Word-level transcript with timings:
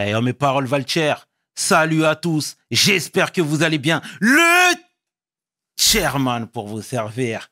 Eh, 0.00 0.14
oh, 0.14 0.20
mes 0.20 0.32
paroles 0.32 0.66
valent 0.66 0.86
cher. 0.86 1.26
Salut 1.56 2.04
à 2.04 2.14
tous. 2.14 2.56
J'espère 2.70 3.32
que 3.32 3.40
vous 3.40 3.64
allez 3.64 3.78
bien. 3.78 4.00
Le 4.20 4.74
chairman 5.76 6.46
pour 6.46 6.68
vous 6.68 6.82
servir. 6.82 7.50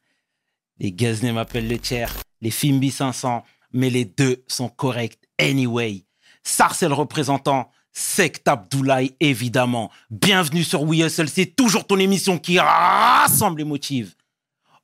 Les 0.78 0.92
Guesnay 0.92 1.32
m'appellent 1.32 1.68
le 1.68 1.78
chair. 1.82 2.14
Les 2.40 2.52
Fimbi 2.52 2.92
500. 2.92 3.42
Mais 3.72 3.90
les 3.90 4.04
deux 4.04 4.44
sont 4.46 4.68
corrects 4.68 5.18
anyway. 5.40 6.04
Sarcel 6.44 6.92
représentant. 6.92 7.70
Sect 7.92 8.46
Abdoulaye, 8.46 9.16
évidemment. 9.18 9.90
Bienvenue 10.10 10.62
sur 10.62 10.82
We 10.82 11.00
Hustle. 11.00 11.28
C'est 11.28 11.56
toujours 11.56 11.86
ton 11.86 11.98
émission 11.98 12.38
qui 12.38 12.60
rassemble 12.60 13.62
et 13.62 13.64
motive. 13.64 14.14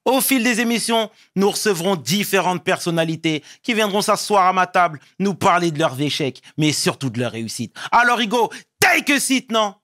Au 0.05 0.21
fil 0.21 0.43
des 0.43 0.61
émissions, 0.61 1.11
nous 1.37 1.51
recevrons 1.51 1.95
différentes 1.95 2.65
personnalités 2.65 3.45
qui 3.63 3.73
viendront 3.73 4.03
s'asseoir 4.03 4.47
à 4.47 4.53
ma 4.53 4.67
table, 4.67 4.99
nous 5.21 5.35
parler 5.35 5.71
de 5.71 5.79
leurs 5.79 6.01
échecs, 6.01 6.43
mais 6.59 6.73
surtout 6.73 7.09
de 7.09 7.21
leurs 7.21 7.33
réussites. 7.33 7.77
Alors, 7.93 8.19
Hugo, 8.19 8.51
take 8.81 9.13
a 9.13 9.21
seat, 9.21 9.53
non? 9.53 9.75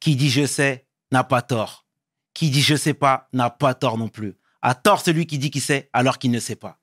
Qui 0.00 0.16
dit 0.16 0.30
je 0.30 0.46
sais 0.46 0.86
n'a 1.12 1.22
pas 1.22 1.42
tort. 1.42 1.86
Qui 2.34 2.50
dit 2.50 2.62
je 2.62 2.74
sais 2.74 2.94
pas 2.94 3.28
n'a 3.32 3.48
pas 3.50 3.74
tort 3.74 3.96
non 3.96 4.08
plus. 4.08 4.36
A 4.60 4.74
tort 4.74 5.00
celui 5.00 5.26
qui 5.26 5.38
dit 5.38 5.50
qu'il 5.50 5.62
sait 5.62 5.88
alors 5.92 6.18
qu'il 6.18 6.32
ne 6.32 6.40
sait 6.40 6.56
pas. 6.56 6.78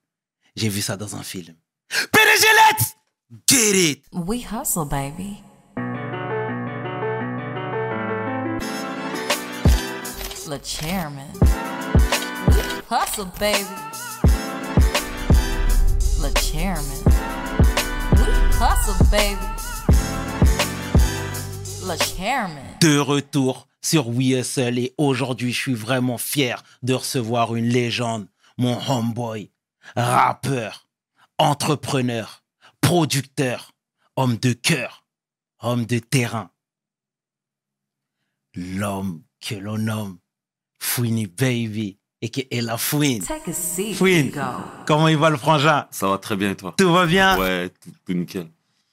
J'ai 0.56 0.68
vu 0.68 0.80
ça 0.80 0.96
dans 0.96 1.16
un 1.16 1.22
film. 1.22 1.54
PDG, 1.90 2.46
let's 2.70 2.96
get 3.46 3.90
it 3.90 4.04
We 4.12 4.44
hustle, 4.50 4.88
baby. 4.88 5.42
Le 10.46 10.58
chairman. 10.62 11.43
We 12.84 12.96
hustle, 12.96 13.26
baby. 13.38 13.64
Le 16.20 16.30
chairman. 16.40 17.02
We 18.12 18.26
hustle, 18.58 19.04
baby. 19.10 19.40
Le 21.86 21.96
chairman. 21.96 22.78
de 22.80 22.98
retour 22.98 23.68
sur 23.80 24.10
Hustle 24.10 24.78
et 24.78 24.94
aujourd'hui 24.98 25.52
je 25.52 25.60
suis 25.60 25.74
vraiment 25.74 26.18
fier 26.18 26.62
de 26.82 26.94
recevoir 26.94 27.54
une 27.54 27.68
légende, 27.68 28.28
mon 28.58 28.78
homeboy, 28.88 29.50
rappeur, 29.96 30.86
entrepreneur, 31.38 32.42
producteur, 32.80 33.72
homme 34.16 34.36
de 34.36 34.52
cœur, 34.52 35.06
homme 35.60 35.86
de 35.86 35.98
terrain. 35.98 36.50
L'homme 38.54 39.22
que 39.40 39.54
l'on 39.54 39.78
nomme 39.78 40.18
Fouini 40.78 41.26
Baby 41.26 41.98
et 42.24 42.30
qui 42.30 42.48
est 42.50 42.62
la 42.62 42.78
Fouine. 42.78 43.22
Take 43.22 43.50
a 43.50 43.52
seat. 43.52 43.96
Fouine, 43.96 44.32
comment 44.86 45.08
il 45.08 45.18
va 45.18 45.28
le 45.28 45.36
frangin? 45.36 45.86
Ça 45.90 46.08
va 46.08 46.16
très 46.16 46.36
bien 46.36 46.52
et 46.52 46.56
toi? 46.56 46.74
Tout 46.78 46.90
va 46.90 47.04
bien? 47.04 47.38
Ouais, 47.38 47.68
tout, 47.68 47.90
tout 48.06 48.14
nickel. 48.14 48.46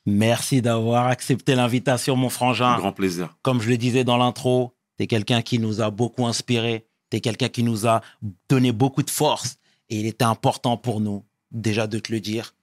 Merci 0.05 0.61
d'avoir 0.61 1.07
accepté 1.07 1.55
l'invitation 1.55 2.17
mon 2.17 2.29
frangin. 2.29 2.77
Grand 2.77 2.91
plaisir. 2.91 3.33
comme 3.41 3.61
je 3.61 3.69
le 3.69 3.77
disais 3.77 4.03
dans 4.03 4.17
l'intro, 4.17 4.75
tu 4.97 5.05
es 5.05 5.07
quelqu'un 5.07 5.41
qui 5.41 5.59
nous 5.59 5.79
a 5.79 5.91
beaucoup 5.91 6.27
inspiré, 6.27 6.85
tu 7.09 7.17
es 7.17 7.21
quelqu'un 7.21 7.47
qui 7.47 7.63
nous 7.63 7.87
a 7.87 8.02
donné 8.49 8.73
beaucoup 8.73 9.02
de 9.02 9.09
force. 9.09 9.55
Et 9.89 10.02
il 10.02 10.07
était 10.07 10.25
important 10.25 10.75
pour 10.75 10.99
nous, 10.99 11.23
déjà, 11.52 11.87
de 11.87 11.99
te 11.99 12.11
le 12.11 12.19
dire 12.19 12.53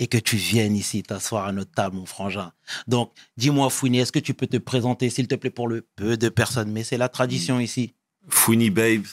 et 0.00 0.08
que 0.08 0.18
tu 0.18 0.36
viennes 0.36 0.74
ici 0.74 1.04
t'asseoir 1.04 1.46
à 1.46 1.52
notre 1.52 1.70
table, 1.70 1.96
mon 1.96 2.04
frangin. 2.04 2.50
Donc, 2.88 3.12
dis-moi, 3.36 3.70
Fouini, 3.70 4.00
est-ce 4.00 4.12
que 4.12 4.18
tu 4.18 4.34
peux 4.34 4.48
te 4.48 4.56
présenter, 4.56 5.08
s'il 5.08 5.28
te 5.28 5.36
plaît, 5.36 5.50
pour 5.50 5.68
le 5.68 5.86
peu 5.94 6.16
de 6.16 6.28
personnes? 6.28 6.72
Mais 6.72 6.82
c'est 6.82 6.98
la 6.98 7.08
tradition 7.08 7.60
ici. 7.60 7.94
Fouini 8.28 8.70
Babe, 8.70 9.04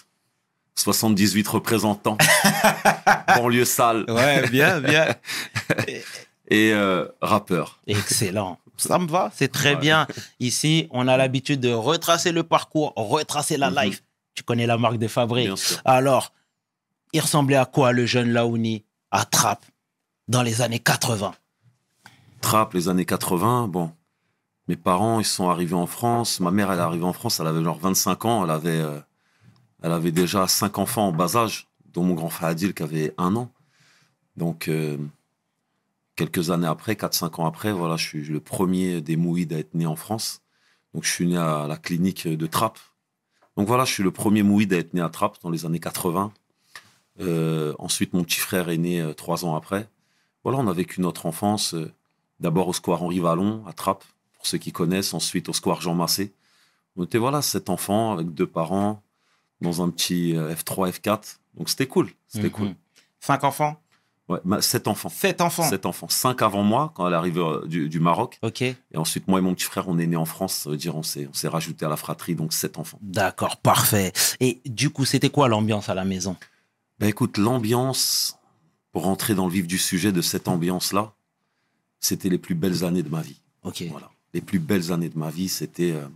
78 0.75 1.47
représentants, 1.47 2.17
banlieue 3.35 3.65
sale 3.65 4.05
Ouais, 4.09 4.49
bien, 4.49 4.79
bien. 4.81 5.07
et 6.47 6.71
euh, 6.73 7.07
rappeur. 7.21 7.79
Excellent. 7.87 8.59
Ça 8.77 8.97
me 8.99 9.07
va, 9.07 9.31
c'est 9.35 9.51
très 9.51 9.75
Ouais. 9.75 9.79
bien. 9.81 10.07
Ici, 10.39 10.87
on 10.91 11.07
a 11.07 11.15
l'habitude 11.15 11.59
de 11.59 11.71
retracer 11.71 12.31
le 12.31 12.43
parcours, 12.43 12.91
retracer 12.95 13.57
la 13.57 13.69
Mhm. 13.69 13.79
life. 13.83 14.03
Tu 14.33 14.43
connais 14.43 14.65
la 14.65 14.77
marque 14.77 14.97
de 14.97 15.07
fabrique. 15.07 15.51
Alors, 15.85 16.33
il 17.13 17.21
ressemblait 17.21 17.55
à 17.55 17.65
quoi 17.65 17.91
le 17.91 18.05
jeune 18.07 18.31
Laouni 18.31 18.83
à 19.11 19.25
Trappes 19.25 19.65
dans 20.27 20.41
les 20.41 20.61
années 20.61 20.79
80 20.79 21.33
Trap, 22.41 22.73
les 22.73 22.89
années 22.89 23.05
80, 23.05 23.67
bon. 23.67 23.91
Mes 24.67 24.75
parents, 24.75 25.19
ils 25.19 25.25
sont 25.25 25.49
arrivés 25.49 25.75
en 25.75 25.85
France. 25.85 26.39
Ma 26.39 26.49
mère, 26.49 26.71
elle 26.71 26.79
est 26.79 26.81
arrivée 26.81 27.05
en 27.05 27.13
France, 27.13 27.39
elle 27.39 27.47
avait 27.47 27.63
genre 27.63 27.77
25 27.79 28.25
ans. 28.25 28.43
Elle 28.43 28.49
avait, 28.51 28.69
euh, 28.81 28.99
elle 29.83 29.91
avait 29.91 30.13
déjà 30.13 30.47
cinq 30.47 30.79
enfants 30.79 31.09
en 31.09 31.11
bas 31.11 31.35
âge, 31.35 31.67
dont 31.93 32.03
mon 32.03 32.15
grand 32.15 32.29
frère 32.29 32.49
Adil 32.49 32.73
qui 32.73 32.81
avait 32.81 33.13
un 33.17 33.35
an. 33.35 33.51
Donc, 34.37 34.69
euh, 34.69 34.97
quelques 36.15 36.49
années 36.49 36.67
après, 36.67 36.93
4-5 36.93 37.41
ans 37.41 37.45
après, 37.45 37.73
voilà, 37.73 37.97
je 37.97 38.07
suis 38.07 38.23
le 38.23 38.39
premier 38.39 39.01
des 39.01 39.17
Mouides 39.17 39.53
à 39.53 39.59
être 39.59 39.75
né 39.75 39.85
en 39.85 39.97
France. 39.97 40.41
Donc, 40.93 41.03
je 41.03 41.11
suis 41.11 41.27
né 41.27 41.37
à 41.37 41.67
la 41.67 41.75
clinique 41.75 42.27
de 42.27 42.47
Trappes. 42.47 42.79
Donc, 43.57 43.67
voilà, 43.67 43.83
je 43.83 43.93
suis 43.93 44.03
le 44.03 44.11
premier 44.11 44.41
Mouide 44.41 44.73
à 44.73 44.77
être 44.77 44.93
né 44.93 45.01
à 45.01 45.09
Trappes 45.09 45.37
dans 45.43 45.49
les 45.49 45.65
années 45.65 45.81
80. 45.81 46.31
Euh, 47.19 47.73
ensuite, 47.77 48.13
mon 48.13 48.23
petit 48.23 48.39
frère 48.39 48.69
est 48.69 48.77
né 48.77 49.01
euh, 49.01 49.13
trois 49.13 49.43
ans 49.43 49.55
après. 49.55 49.89
Voilà, 50.43 50.59
on 50.59 50.67
a 50.67 50.73
vécu 50.73 51.01
notre 51.01 51.25
enfance. 51.25 51.75
D'abord 52.39 52.69
au 52.69 52.73
square 52.73 53.03
Henri 53.03 53.19
Vallon, 53.19 53.63
à 53.67 53.73
Trappes, 53.73 54.05
pour 54.33 54.47
ceux 54.47 54.57
qui 54.57 54.71
connaissent. 54.71 55.13
Ensuite 55.13 55.49
au 55.49 55.53
square 55.53 55.81
Jean 55.81 55.93
Massé. 55.93 56.33
On 56.95 57.03
était, 57.03 57.17
voilà, 57.17 57.41
sept 57.41 57.69
enfants 57.69 58.13
avec 58.13 58.33
deux 58.33 58.47
parents 58.47 59.03
dans 59.63 59.81
un 59.81 59.89
petit 59.89 60.35
euh, 60.35 60.53
F3, 60.53 60.91
F4. 60.91 61.37
Donc 61.55 61.69
c'était 61.69 61.87
cool. 61.87 62.09
C'était 62.27 62.49
cool. 62.51 62.67
Mhm. 62.69 62.75
Cinq 63.19 63.43
enfants? 63.43 63.79
Ouais, 64.29 64.39
ma- 64.45 64.61
sept 64.61 64.87
enfants. 64.87 65.09
Sept 65.09 65.41
enfants 65.41 65.69
Sept 65.69 65.85
enfants. 65.85 66.07
Cinq 66.09 66.41
avant 66.41 66.63
moi, 66.63 66.91
quand 66.95 67.05
elle 67.07 67.13
est 67.13 67.17
arrivée 67.17 67.41
euh, 67.41 67.65
du, 67.65 67.89
du 67.89 67.99
Maroc. 67.99 68.39
Ok, 68.41 68.61
Et 68.61 68.77
ensuite, 68.95 69.27
moi 69.27 69.39
et 69.39 69.41
mon 69.41 69.53
petit 69.53 69.65
frère, 69.65 69.87
on 69.89 69.97
est 69.99 70.07
nés 70.07 70.15
en 70.15 70.25
France. 70.25 70.53
Ça 70.53 70.69
veut 70.69 70.77
dire 70.77 70.95
on 70.95 71.03
s'est 71.03 71.27
on 71.29 71.33
s'est 71.33 71.47
rajouté 71.49 71.85
à 71.85 71.89
la 71.89 71.97
fratrie, 71.97 72.35
donc 72.35 72.53
sept 72.53 72.77
enfants. 72.77 72.99
d'accord, 73.01 73.57
parfait. 73.57 74.13
Et 74.39 74.61
du 74.65 74.89
coup, 74.91 75.03
c'était 75.05 75.29
quoi 75.29 75.47
l'ambiance 75.49 75.89
à 75.89 75.93
la 75.93 76.05
maison? 76.05 76.37
Ben 76.99 77.07
écoute, 77.07 77.37
l'ambiance, 77.37 78.37
pour 78.93 79.03
rentrer 79.03 79.35
dans 79.35 79.45
le 79.45 79.51
vif 79.51 79.67
du 79.67 79.77
sujet 79.77 80.11
de 80.11 80.21
cette 80.21 80.47
ambiance-là, 80.47 81.11
c'était 81.99 82.29
les 82.29 82.37
plus 82.37 82.55
belles 82.55 82.83
années 82.85 83.03
de 83.03 83.09
ma 83.09 83.21
vie. 83.21 83.39
Ok, 83.63 83.83
Voilà. 83.91 84.09
Les 84.33 84.41
plus 84.41 84.59
belles 84.59 84.91
années 84.91 85.09
de 85.09 85.17
ma 85.19 85.29
vie, 85.29 85.49
c'était 85.49 85.91
euh, 85.91 86.07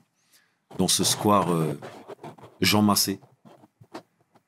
dans 0.77 0.87
ce 0.87 1.03
square 1.03 1.51
euh, 1.53 1.77
Jean 2.61 2.81
Massé, 2.81 3.19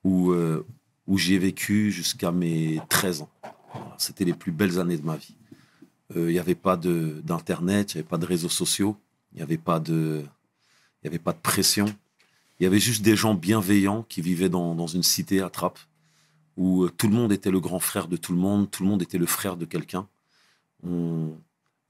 où, 0.04 0.30
euh, 0.32 0.64
où 1.06 1.18
j'ai 1.18 1.38
vécu 1.38 1.90
jusqu'à 1.90 2.32
mes 2.32 2.80
13 2.88 3.22
ans. 3.22 3.30
C'était 3.98 4.24
les 4.24 4.34
plus 4.34 4.52
belles 4.52 4.78
années 4.78 4.96
de 4.98 5.04
ma 5.04 5.16
vie. 5.16 5.36
Euh, 6.16 6.30
Il 6.30 6.32
n'y 6.32 6.38
avait 6.38 6.54
pas 6.54 6.76
d'Internet, 6.76 7.92
il 7.92 7.96
n'y 7.96 8.00
avait 8.00 8.08
pas 8.08 8.18
de 8.18 8.26
réseaux 8.26 8.48
sociaux, 8.48 8.96
il 9.32 9.36
n'y 9.36 9.42
avait, 9.42 9.58
pas 9.58 9.78
de- 9.80 10.24
avait 11.04 11.18
pas 11.18 11.32
de 11.32 11.38
pression. 11.38 11.86
Il 12.58 12.64
y 12.64 12.66
avait 12.66 12.80
juste 12.80 13.02
des 13.02 13.16
gens 13.16 13.34
bienveillants 13.34 14.02
qui 14.08 14.20
vivaient 14.20 14.48
dans, 14.48 14.74
dans 14.74 14.86
une 14.86 15.02
cité 15.02 15.40
à 15.40 15.48
Trappes, 15.50 15.78
où 16.56 16.84
euh, 16.84 16.90
tout 16.90 17.08
le 17.08 17.14
monde 17.14 17.32
était 17.32 17.50
le 17.50 17.60
grand 17.60 17.78
frère 17.80 18.08
de 18.08 18.16
tout 18.16 18.32
le 18.32 18.38
monde, 18.38 18.70
tout 18.70 18.82
le 18.82 18.88
monde 18.88 19.02
était 19.02 19.18
le 19.18 19.26
frère 19.26 19.56
de 19.56 19.64
quelqu'un. 19.64 20.08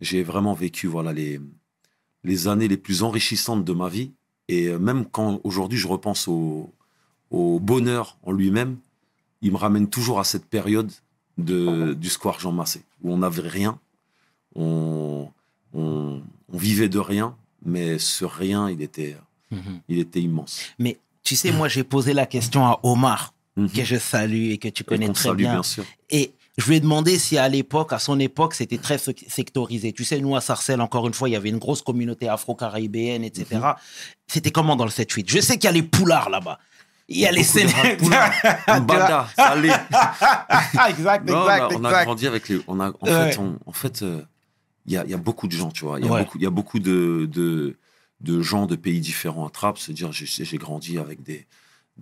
J'ai 0.00 0.22
vraiment 0.22 0.54
vécu 0.54 0.86
voilà, 0.86 1.12
les, 1.12 1.40
les 2.24 2.48
années 2.48 2.68
les 2.68 2.76
plus 2.76 3.02
enrichissantes 3.02 3.64
de 3.64 3.72
ma 3.72 3.88
vie. 3.88 4.12
Et 4.48 4.70
même 4.78 5.04
quand 5.06 5.40
aujourd'hui 5.44 5.78
je 5.78 5.86
repense 5.86 6.26
au, 6.26 6.72
au 7.30 7.60
bonheur 7.60 8.16
en 8.24 8.32
lui-même, 8.32 8.76
il 9.42 9.52
me 9.52 9.56
ramène 9.56 9.88
toujours 9.88 10.20
à 10.20 10.24
cette 10.24 10.44
période 10.46 10.90
de, 11.38 11.94
du 11.94 12.08
square 12.10 12.38
Jean 12.40 12.52
Massé, 12.52 12.82
où 13.02 13.12
on 13.12 13.18
n'avait 13.18 13.46
rien, 13.48 13.78
on, 14.54 15.28
on, 15.72 16.20
on 16.52 16.56
vivait 16.58 16.88
de 16.88 16.98
rien, 16.98 17.36
mais 17.64 17.98
ce 17.98 18.24
rien, 18.24 18.68
il 18.70 18.82
était, 18.82 19.16
Mhm. 19.50 19.80
il 19.88 19.98
était 19.98 20.20
immense. 20.20 20.60
Mais 20.78 20.98
tu 21.24 21.34
sais, 21.36 21.50
moi, 21.52 21.66
j'ai 21.68 21.82
posé 21.84 22.12
la 22.12 22.26
question 22.26 22.64
à 22.66 22.78
Omar, 22.84 23.34
Mhm. 23.56 23.70
que 23.70 23.84
je 23.84 23.96
salue 23.96 24.50
et 24.52 24.58
que 24.58 24.68
tu 24.68 24.84
connais 24.84 25.08
très 25.12 25.24
salue, 25.24 25.36
bien. 25.38 25.52
bien 25.54 25.62
sûr. 25.64 25.84
Et 26.10 26.32
je 26.56 26.68
lui 26.68 26.76
ai 26.76 26.80
demandé 26.80 27.18
si 27.18 27.36
à 27.36 27.48
l'époque, 27.48 27.92
à 27.92 27.98
son 27.98 28.20
époque, 28.20 28.54
c'était 28.54 28.78
très 28.78 28.96
sec- 28.96 29.24
sectorisé. 29.28 29.92
Tu 29.92 30.04
sais, 30.04 30.20
nous, 30.20 30.36
à 30.36 30.40
Sarcelles, 30.40 30.80
encore 30.80 31.06
une 31.08 31.14
fois, 31.14 31.28
il 31.28 31.32
y 31.32 31.36
avait 31.36 31.48
une 31.48 31.58
grosse 31.58 31.82
communauté 31.82 32.28
afro-caribéenne, 32.28 33.24
etc. 33.24 33.46
Mhm. 33.60 33.74
C'était 34.28 34.50
comment 34.52 34.76
dans 34.76 34.84
le 34.84 34.90
7-8 34.90 35.28
Je 35.28 35.40
sais 35.40 35.54
qu'il 35.54 35.64
y 35.64 35.68
a 35.68 35.72
les 35.72 35.82
poulards 35.82 36.30
là-bas. 36.30 36.58
Il 37.12 37.18
y 37.18 37.26
a 37.26 37.32
les 37.32 37.42
rap 37.42 38.82
Mbada, 38.82 39.28
salé. 39.34 39.68
exact, 39.68 41.26
Non, 41.28 41.42
exact, 41.42 41.72
on, 41.72 41.74
a, 41.74 41.78
on 41.80 41.84
a 41.84 41.88
exact. 41.88 42.04
grandi 42.04 42.26
avec 42.28 42.48
les. 42.48 42.60
On 42.68 42.78
a, 42.78 42.90
en 43.00 43.06
Ouais. 43.06 43.32
fait, 43.32 43.38
on- 43.38 43.58
en 43.66 43.72
fait, 43.72 44.02
euh, 44.02 44.22
il 44.86 44.92
y, 44.92 44.96
a, 44.96 45.04
il 45.04 45.10
y 45.10 45.14
a 45.14 45.16
beaucoup 45.18 45.48
de 45.48 45.52
gens, 45.52 45.72
tu 45.72 45.84
vois. 45.84 45.98
Il 45.98 46.06
y 46.06 46.08
a 46.08 46.12
Ouais. 46.12 46.20
beaucoup, 46.24 46.38
il 46.38 46.44
y 46.44 46.46
a 46.46 46.50
beaucoup 46.50 46.78
de, 46.78 47.28
de, 47.30 47.76
de 48.20 48.42
gens 48.42 48.66
de 48.66 48.76
pays 48.76 49.00
différents 49.00 49.44
à 49.46 49.50
Trappes. 49.50 49.78
C'est 49.78 49.92
dire, 49.92 50.12
j'ai 50.12 50.26
j'ai 50.26 50.56
grandi 50.56 50.98
avec 50.98 51.20
des, 51.24 51.46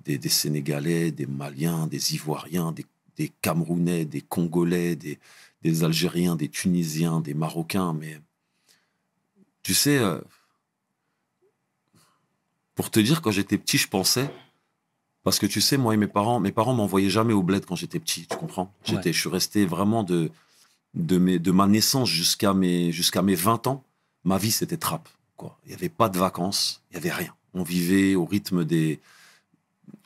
des, 0.05 0.19
des 0.19 0.29
Sénégalais, 0.29 1.11
des 1.11 1.25
Maliens, 1.27 1.87
des 1.87 2.15
Ivoiriens, 2.15 2.73
des, 2.73 2.85
des 3.17 3.33
Camerounais, 3.41 4.05
des 4.05 4.21
Congolais, 4.21 4.95
des, 4.95 5.19
des 5.63 5.85
Algériens, 5.85 6.37
des 6.37 6.51
Tunisiens, 6.51 7.21
des 7.21 7.33
Marocains. 7.35 7.95
Mais 7.95 8.21
tu 9.63 9.73
sais, 9.73 9.97
euh, 9.97 10.19
pour 12.75 12.91
te 12.91 13.01
dire, 13.01 13.23
quand 13.23 13.31
j'étais 13.31 13.57
petit, 13.57 13.79
je 13.79 13.89
pensais. 13.89 14.31
Parce 15.29 15.39
que 15.39 15.45
tu 15.45 15.61
sais, 15.61 15.77
moi 15.77 15.93
et 15.93 15.99
mes 15.99 16.07
parents, 16.07 16.41
mes 16.41 16.53
parents 16.53 16.73
m'envoyaient 16.73 17.11
jamais 17.11 17.35
au 17.35 17.43
bled 17.43 17.67
quand 17.67 17.77
j'étais 17.77 17.99
petit, 18.01 18.27
tu 18.27 18.35
comprends? 18.39 18.73
J'étais, 18.83 19.13
Je 19.13 19.21
suis 19.21 19.29
resté 19.29 19.67
vraiment 19.67 20.03
de, 20.03 20.31
de, 20.95 21.19
mes, 21.19 21.39
de 21.39 21.51
ma 21.51 21.67
naissance 21.67 22.09
jusqu'à 22.09 22.55
mes, 22.55 22.93
jusqu'à 22.93 23.21
mes 23.21 23.35
20 23.35 23.67
ans 23.67 23.85
ma 24.25 24.39
vie, 24.39 24.51
c'était 24.51 24.79
trap. 24.79 25.07
Quoi. 25.37 25.59
Il 25.67 25.69
n'y 25.69 25.75
avait 25.75 25.91
pas 25.91 26.09
de 26.09 26.19
vacances, 26.19 26.83
il 26.91 26.95
n'y 26.95 27.01
avait 27.01 27.15
rien. 27.15 27.35
On 27.53 27.63
vivait 27.63 28.15
au 28.15 28.25
rythme 28.25 28.65
des, 28.65 29.01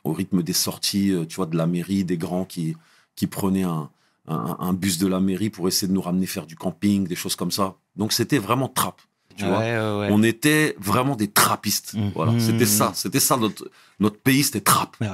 au 0.03 0.11
rythme 0.11 0.43
des 0.43 0.51
sorties, 0.51 1.11
euh, 1.11 1.25
tu 1.25 1.37
vois, 1.37 1.45
de 1.45 1.55
la 1.55 1.67
mairie, 1.67 2.03
des 2.03 2.17
grands 2.17 2.43
qui, 2.43 2.75
qui 3.15 3.27
prenaient 3.27 3.63
un, 3.63 3.89
un, 4.27 4.57
un 4.59 4.73
bus 4.73 4.97
de 4.97 5.07
la 5.07 5.21
mairie 5.21 5.49
pour 5.49 5.69
essayer 5.69 5.87
de 5.87 5.93
nous 5.93 6.01
ramener 6.01 6.25
faire 6.25 6.47
du 6.47 6.57
camping, 6.57 7.07
des 7.07 7.15
choses 7.15 7.37
comme 7.37 7.51
ça. 7.51 7.77
Donc 7.95 8.11
c'était 8.11 8.39
vraiment 8.39 8.67
trap. 8.67 9.01
Tu 9.37 9.45
vois. 9.45 9.59
Ouais, 9.59 9.71
ouais, 9.77 9.99
ouais. 9.99 10.07
On 10.11 10.21
était 10.23 10.75
vraiment 10.79 11.15
des 11.15 11.27
trappistes. 11.31 11.93
Mhm. 11.93 12.11
Voilà, 12.15 12.33
c'était 12.39 12.65
ça. 12.65 12.91
C'était 12.95 13.19
ça 13.19 13.37
notre, 13.37 13.69
notre 13.99 14.19
pays, 14.19 14.43
c'était 14.43 14.61
trap. 14.61 14.95
Ouais, 15.01 15.07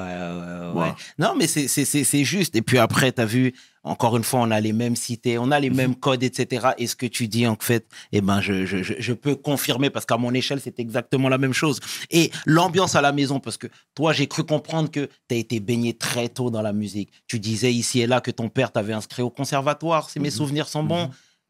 Voilà. 0.74 0.96
Non, 1.18 1.34
mais 1.38 1.48
c'est- 1.48 1.68
c'est 1.68 2.24
juste. 2.24 2.56
Et 2.56 2.62
puis 2.62 2.78
après, 2.78 3.12
tu 3.12 3.22
as 3.22 3.26
vu, 3.26 3.54
encore 3.84 4.18
une 4.18 4.24
fois, 4.24 4.42
on 4.42 4.52
a 4.52 4.60
les 4.60 4.74
mêmes 4.74 4.96
cités, 4.96 5.38
on 5.38 5.52
a 5.52 5.60
les 5.60 5.70
mêmes 5.70 5.96
codes, 6.06 6.24
etc. 6.24 6.70
Et 6.78 6.88
ce 6.88 6.96
que 6.96 7.06
tu 7.06 7.28
dis, 7.28 7.48
en 7.48 7.56
fait, 7.60 7.86
eh 8.12 8.22
ben, 8.22 8.42
je, 8.42 8.66
je, 8.66 8.78
je, 8.84 9.14
peux 9.14 9.36
confirmer 9.36 9.90
parce 9.90 10.06
qu'à 10.06 10.18
mon 10.18 10.34
échelle, 10.34 10.60
c'est 10.62 10.80
exactement 10.80 11.30
la 11.30 11.38
même 11.38 11.54
chose. 11.54 11.80
Et 12.12 12.32
l'ambiance 12.46 12.96
à 12.96 13.02
la 13.02 13.12
maison, 13.12 13.40
parce 13.40 13.58
que 13.58 13.68
toi, 13.96 14.14
j'ai 14.14 14.28
cru 14.28 14.44
comprendre 14.44 14.92
que 14.92 15.06
tu 15.28 15.36
as 15.36 15.38
été 15.38 15.60
baigné 15.60 15.94
très 15.94 16.30
tôt 16.30 16.50
dans 16.50 16.62
la 16.62 16.74
musique. 16.74 17.10
Tu 17.28 17.40
disais 17.40 17.72
ici 17.74 18.02
et 18.02 18.08
là 18.08 18.22
que 18.22 18.32
ton 18.32 18.50
père 18.50 18.72
t'avait 18.72 18.94
inscrit 18.94 19.22
au 19.22 19.30
conservatoire, 19.30 20.10
si 20.10 20.20
mes 20.20 20.30
Mhm. 20.30 20.36
souvenirs 20.36 20.68
sont 20.68 20.84
bons. 20.84 21.10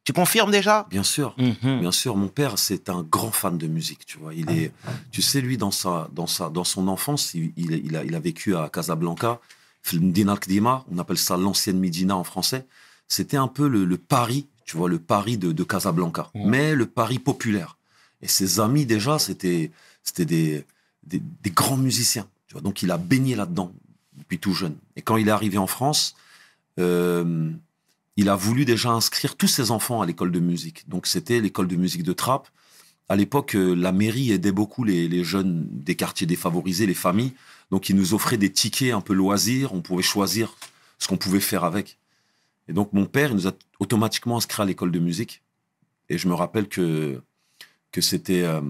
Tu 0.10 0.14
confirmes 0.14 0.50
déjà? 0.50 0.88
Bien 0.90 1.04
sûr. 1.04 1.36
Mhm. 1.38 1.82
Bien 1.82 1.92
sûr, 1.92 2.16
mon 2.16 2.30
père, 2.30 2.58
c'est 2.58 2.90
un 2.90 3.04
grand 3.04 3.30
fan 3.30 3.60
de 3.60 3.68
musique, 3.68 4.08
tu 4.08 4.18
vois. 4.18 4.34
Il 4.34 4.50
est, 4.50 4.72
tu 5.12 5.22
sais, 5.22 5.40
lui, 5.40 5.56
dans 5.56 5.70
sa, 5.70 6.10
dans 6.14 6.26
sa, 6.26 6.50
dans 6.50 6.64
son 6.64 6.88
enfance, 6.88 7.36
il, 7.36 7.54
il, 7.58 7.74
il 7.74 7.96
a, 7.96 8.04
il 8.04 8.16
a 8.16 8.20
vécu 8.20 8.56
à 8.56 8.70
Casablanca, 8.70 9.40
Mdina 9.94 10.36
Kdima, 10.36 10.84
on 10.92 10.98
appelle 10.98 11.20
ça 11.20 11.38
l'ancienne 11.38 11.78
Médina 11.78 12.16
en 12.18 12.24
français. 12.24 12.66
C'était 13.08 13.38
un 13.38 13.48
peu 13.48 13.68
le, 13.68 13.86
le 13.86 13.98
Paris, 14.00 14.48
tu 14.66 14.78
vois, 14.78 14.90
le 14.90 14.98
Paris 14.98 15.38
de, 15.38 15.52
de 15.52 15.64
Casablanca, 15.64 16.32
mais 16.34 16.74
le 16.74 16.88
Paris 16.88 17.20
populaire. 17.20 17.78
Et 18.24 18.28
ses 18.28 18.60
amis, 18.60 18.88
déjà, 18.88 19.20
c'était, 19.20 19.70
c'était 20.02 20.26
des, 20.26 20.66
des, 21.04 21.22
des 21.44 21.52
grands 21.52 21.78
musiciens, 21.78 22.26
tu 22.48 22.54
vois. 22.54 22.62
Donc, 22.62 22.82
il 22.82 22.90
a 22.90 22.98
baigné 22.98 23.36
là-dedans 23.36 23.72
depuis 24.18 24.40
tout 24.40 24.56
jeune. 24.56 24.76
Et 24.96 25.04
quand 25.04 25.18
il 25.18 25.28
est 25.28 25.32
arrivé 25.32 25.60
en 25.60 25.68
France, 25.68 26.16
euh, 26.80 27.52
il 28.20 28.30
a 28.30 28.36
voulu 28.36 28.66
déjà 28.66 28.90
inscrire 28.90 29.36
tous 29.36 29.48
ses 29.48 29.72
enfants 29.72 30.02
à 30.02 30.06
l'école 30.06 30.32
de 30.32 30.40
musique. 30.40 30.88
Donc 30.90 31.08
c'était 31.08 31.40
l'école 31.40 31.68
de 31.68 31.76
musique 31.76 32.04
de 32.04 32.14
Trappes. 32.14 32.50
À 33.08 33.16
l'époque, 33.16 33.56
euh, 33.56 33.74
la 33.74 33.92
mairie 33.92 34.32
aidait 34.32 34.52
beaucoup 34.52 34.84
les, 34.84 35.08
les 35.08 35.24
jeunes 35.24 35.66
des 35.72 35.96
quartiers 35.96 36.28
défavorisés, 36.28 36.86
les 36.86 36.94
familles. 36.94 37.34
Donc 37.72 37.90
ils 37.90 37.96
nous 37.96 38.14
offraient 38.14 38.38
des 38.38 38.52
tickets 38.52 38.94
un 38.94 39.02
peu 39.02 39.14
loisirs. 39.14 39.74
On 39.74 39.82
pouvait 39.82 40.04
choisir 40.04 40.56
ce 41.00 41.08
qu'on 41.08 41.18
pouvait 41.18 41.40
faire 41.40 41.64
avec. 41.64 41.98
Et 42.68 42.74
donc 42.74 42.94
mon 42.94 43.06
père, 43.06 43.32
il 43.32 43.36
nous 43.36 43.48
a 43.48 43.54
automatiquement 43.80 44.38
inscrits 44.38 44.62
à 44.62 44.66
l'école 44.66 44.92
de 44.92 45.00
musique. 45.00 45.42
Et 46.10 46.18
je 46.18 46.28
me 46.28 46.34
rappelle 46.34 46.68
que 46.68 47.22
que 47.92 48.02
c'était 48.02 48.44
euh, 48.44 48.62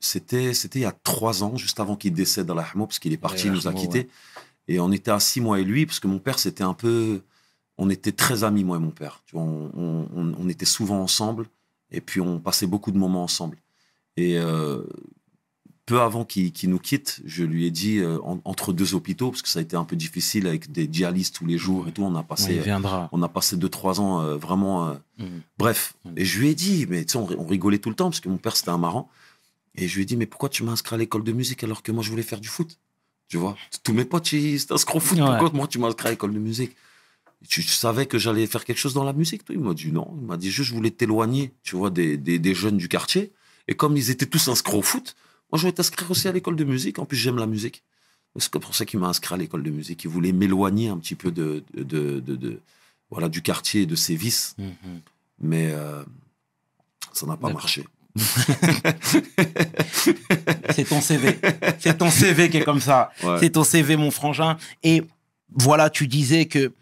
c'était 0.00 0.54
c'était 0.54 0.80
il 0.80 0.82
y 0.82 0.86
a 0.86 0.96
trois 1.04 1.44
ans, 1.44 1.56
juste 1.56 1.80
avant 1.80 1.96
qu'il 1.96 2.14
décède 2.14 2.50
à 2.50 2.54
la 2.54 2.66
parce 2.74 2.98
qu'il 2.98 3.12
est 3.12 3.18
parti, 3.18 3.46
il 3.46 3.52
nous 3.52 3.68
a 3.68 3.72
quittés. 3.72 4.08
Et 4.68 4.80
on 4.80 4.90
était 4.90 5.10
assis, 5.10 5.40
moi 5.40 5.60
et 5.60 5.64
lui, 5.64 5.86
parce 5.86 6.00
que 6.00 6.08
mon 6.08 6.18
père, 6.18 6.38
c'était 6.38 6.64
un 6.64 6.74
peu. 6.74 7.20
On 7.78 7.90
était 7.90 8.12
très 8.12 8.42
amis, 8.44 8.64
moi 8.64 8.76
et 8.78 8.80
mon 8.80 8.90
père. 8.90 9.22
Tu 9.26 9.34
vois, 9.36 9.44
on, 9.44 9.70
on- 9.76 10.08
on- 10.16 10.34
on 10.38 10.48
était 10.48 10.64
souvent 10.64 11.00
ensemble, 11.02 11.46
et 11.90 12.00
puis 12.00 12.20
on 12.20 12.38
passait 12.40 12.66
beaucoup 12.66 12.90
de 12.90 12.98
moments 12.98 13.22
ensemble. 13.24 13.58
Et 14.16 14.38
euh, 14.38 14.82
peu 15.84 16.00
avant 16.00 16.24
qu'il 16.24 16.52
nous 16.64 16.78
quitte, 16.80 17.20
je 17.26 17.44
lui 17.44 17.64
ai 17.66 17.70
dit, 17.70 17.98
euh, 17.98 18.18
en- 18.24 18.40
entre 18.44 18.72
deux 18.72 18.94
hôpitaux, 18.94 19.30
parce 19.30 19.42
que 19.42 19.48
ça 19.48 19.60
a 19.60 19.62
été 19.62 19.76
un 19.76 19.84
peu 19.84 19.94
difficile 19.94 20.46
avec 20.48 20.72
des 20.72 20.88
dialyses 20.88 21.30
tous 21.30 21.46
les 21.46 21.58
jours 21.58 21.86
et 21.86 21.92
tout, 21.92 22.02
on 22.02 22.14
a 22.16 22.22
passé. 22.24 22.58
viendra. 22.58 23.08
on 23.12 23.22
a 23.22 23.28
passé 23.28 23.56
deux, 23.56 23.68
trois 23.68 24.00
ans 24.00 24.20
euh, 24.20 24.36
vraiment. 24.36 24.96
Mhm. 25.18 25.42
Bref, 25.58 25.94
Mm. 26.04 26.10
et 26.16 26.24
je 26.24 26.40
lui 26.40 26.48
ai 26.48 26.54
dit, 26.54 26.86
mais 26.88 27.04
tu 27.04 27.12
sais, 27.12 27.18
on, 27.18 27.28
on 27.40 27.46
rigolait 27.46 27.78
tout 27.78 27.88
le 27.90 27.94
temps 27.94 28.06
parce 28.10 28.20
que 28.20 28.28
mon 28.28 28.38
père 28.38 28.56
c'était 28.56 28.70
un 28.70 28.78
marrant. 28.78 29.08
Et 29.76 29.86
je 29.86 29.94
lui 29.96 30.02
ai 30.02 30.06
dit, 30.06 30.16
mais 30.16 30.26
pourquoi 30.26 30.48
tu 30.48 30.64
m'as 30.64 30.72
inscrit 30.72 30.94
à 30.94 30.98
l'école 30.98 31.22
de 31.22 31.32
musique 31.32 31.62
alors 31.62 31.82
que 31.82 31.92
moi 31.92 32.02
je 32.02 32.10
voulais 32.10 32.22
faire 32.22 32.40
du 32.40 32.48
foot? 32.48 32.78
Tu 33.28 33.36
vois, 33.36 33.56
tous 33.84 33.92
mes 33.92 34.04
potes 34.04 34.32
ils 34.32 34.58
au 34.72 34.78
foot. 34.78 35.18
Ouais. 35.18 35.24
Pourquoi 35.26 35.50
moi 35.52 35.66
tu 35.68 35.78
m'as 35.78 35.88
inscrit 35.88 36.08
à 36.08 36.10
l'école 36.12 36.32
de 36.32 36.38
musique? 36.38 36.74
Tu, 37.48 37.62
tu 37.62 37.68
savais 37.68 38.06
que 38.06 38.18
j'allais 38.18 38.46
faire 38.46 38.64
quelque 38.64 38.78
chose 38.78 38.94
dans 38.94 39.04
la 39.04 39.12
musique 39.12 39.44
toi? 39.44 39.54
Il 39.54 39.60
m'a 39.60 39.74
dit 39.74 39.92
non. 39.92 40.08
Il 40.20 40.26
m'a 40.26 40.36
dit 40.36 40.50
juste, 40.50 40.70
je 40.70 40.74
voulais 40.74 40.90
t'éloigner, 40.90 41.52
tu 41.62 41.76
vois, 41.76 41.90
des, 41.90 42.16
des, 42.16 42.38
des 42.38 42.54
jeunes 42.54 42.76
du 42.76 42.88
quartier. 42.88 43.32
Et 43.68 43.74
comme 43.74 43.96
ils 43.96 44.10
étaient 44.10 44.26
tous 44.26 44.48
inscrits 44.48 44.76
au 44.76 44.82
foot, 44.82 45.16
moi 45.50 45.58
je 45.58 45.62
voulais 45.62 45.72
t'inscrire 45.72 46.10
aussi 46.10 46.28
à 46.28 46.32
l'école 46.32 46.56
de 46.56 46.64
musique. 46.64 46.98
En 46.98 47.04
plus, 47.04 47.16
j'aime 47.16 47.36
la 47.36 47.46
musique. 47.46 47.82
C'est 48.38 48.50
pour 48.50 48.74
ça 48.74 48.84
qu'il 48.84 48.98
m'a 49.00 49.08
inscrit 49.08 49.34
à 49.34 49.38
l'école 49.38 49.62
de 49.62 49.70
musique. 49.70 50.04
Il 50.04 50.10
voulait 50.10 50.32
m'éloigner 50.32 50.88
un 50.88 50.98
petit 50.98 51.14
peu 51.14 51.30
de, 51.30 51.64
de, 51.74 52.20
de, 52.20 52.60
voilà, 53.10 53.28
du 53.28 53.40
quartier 53.42 53.82
et 53.82 53.86
de 53.86 53.96
ses 53.96 54.14
vices 54.16 54.54
Mhm. 54.58 55.00
mais 55.40 55.70
euh, 55.72 56.02
ça 57.12 57.26
n'a 57.26 57.36
pas 57.36 57.50
marché. 57.50 57.84
C'est 60.74 60.84
ton 60.88 61.00
CV. 61.00 61.38
C'est 61.78 61.98
ton 61.98 62.10
CV 62.10 62.50
qui 62.50 62.58
est 62.58 62.64
comme 62.64 62.80
ça. 62.80 63.10
Ouais. 63.22 63.38
C'est 63.40 63.50
ton 63.50 63.64
CV, 63.64 63.96
mon 63.96 64.10
frangin. 64.10 64.56
Et 64.82 65.02
voilà, 65.50 65.90
tu 65.90 66.06
disais 66.06 66.46
que 66.46 66.72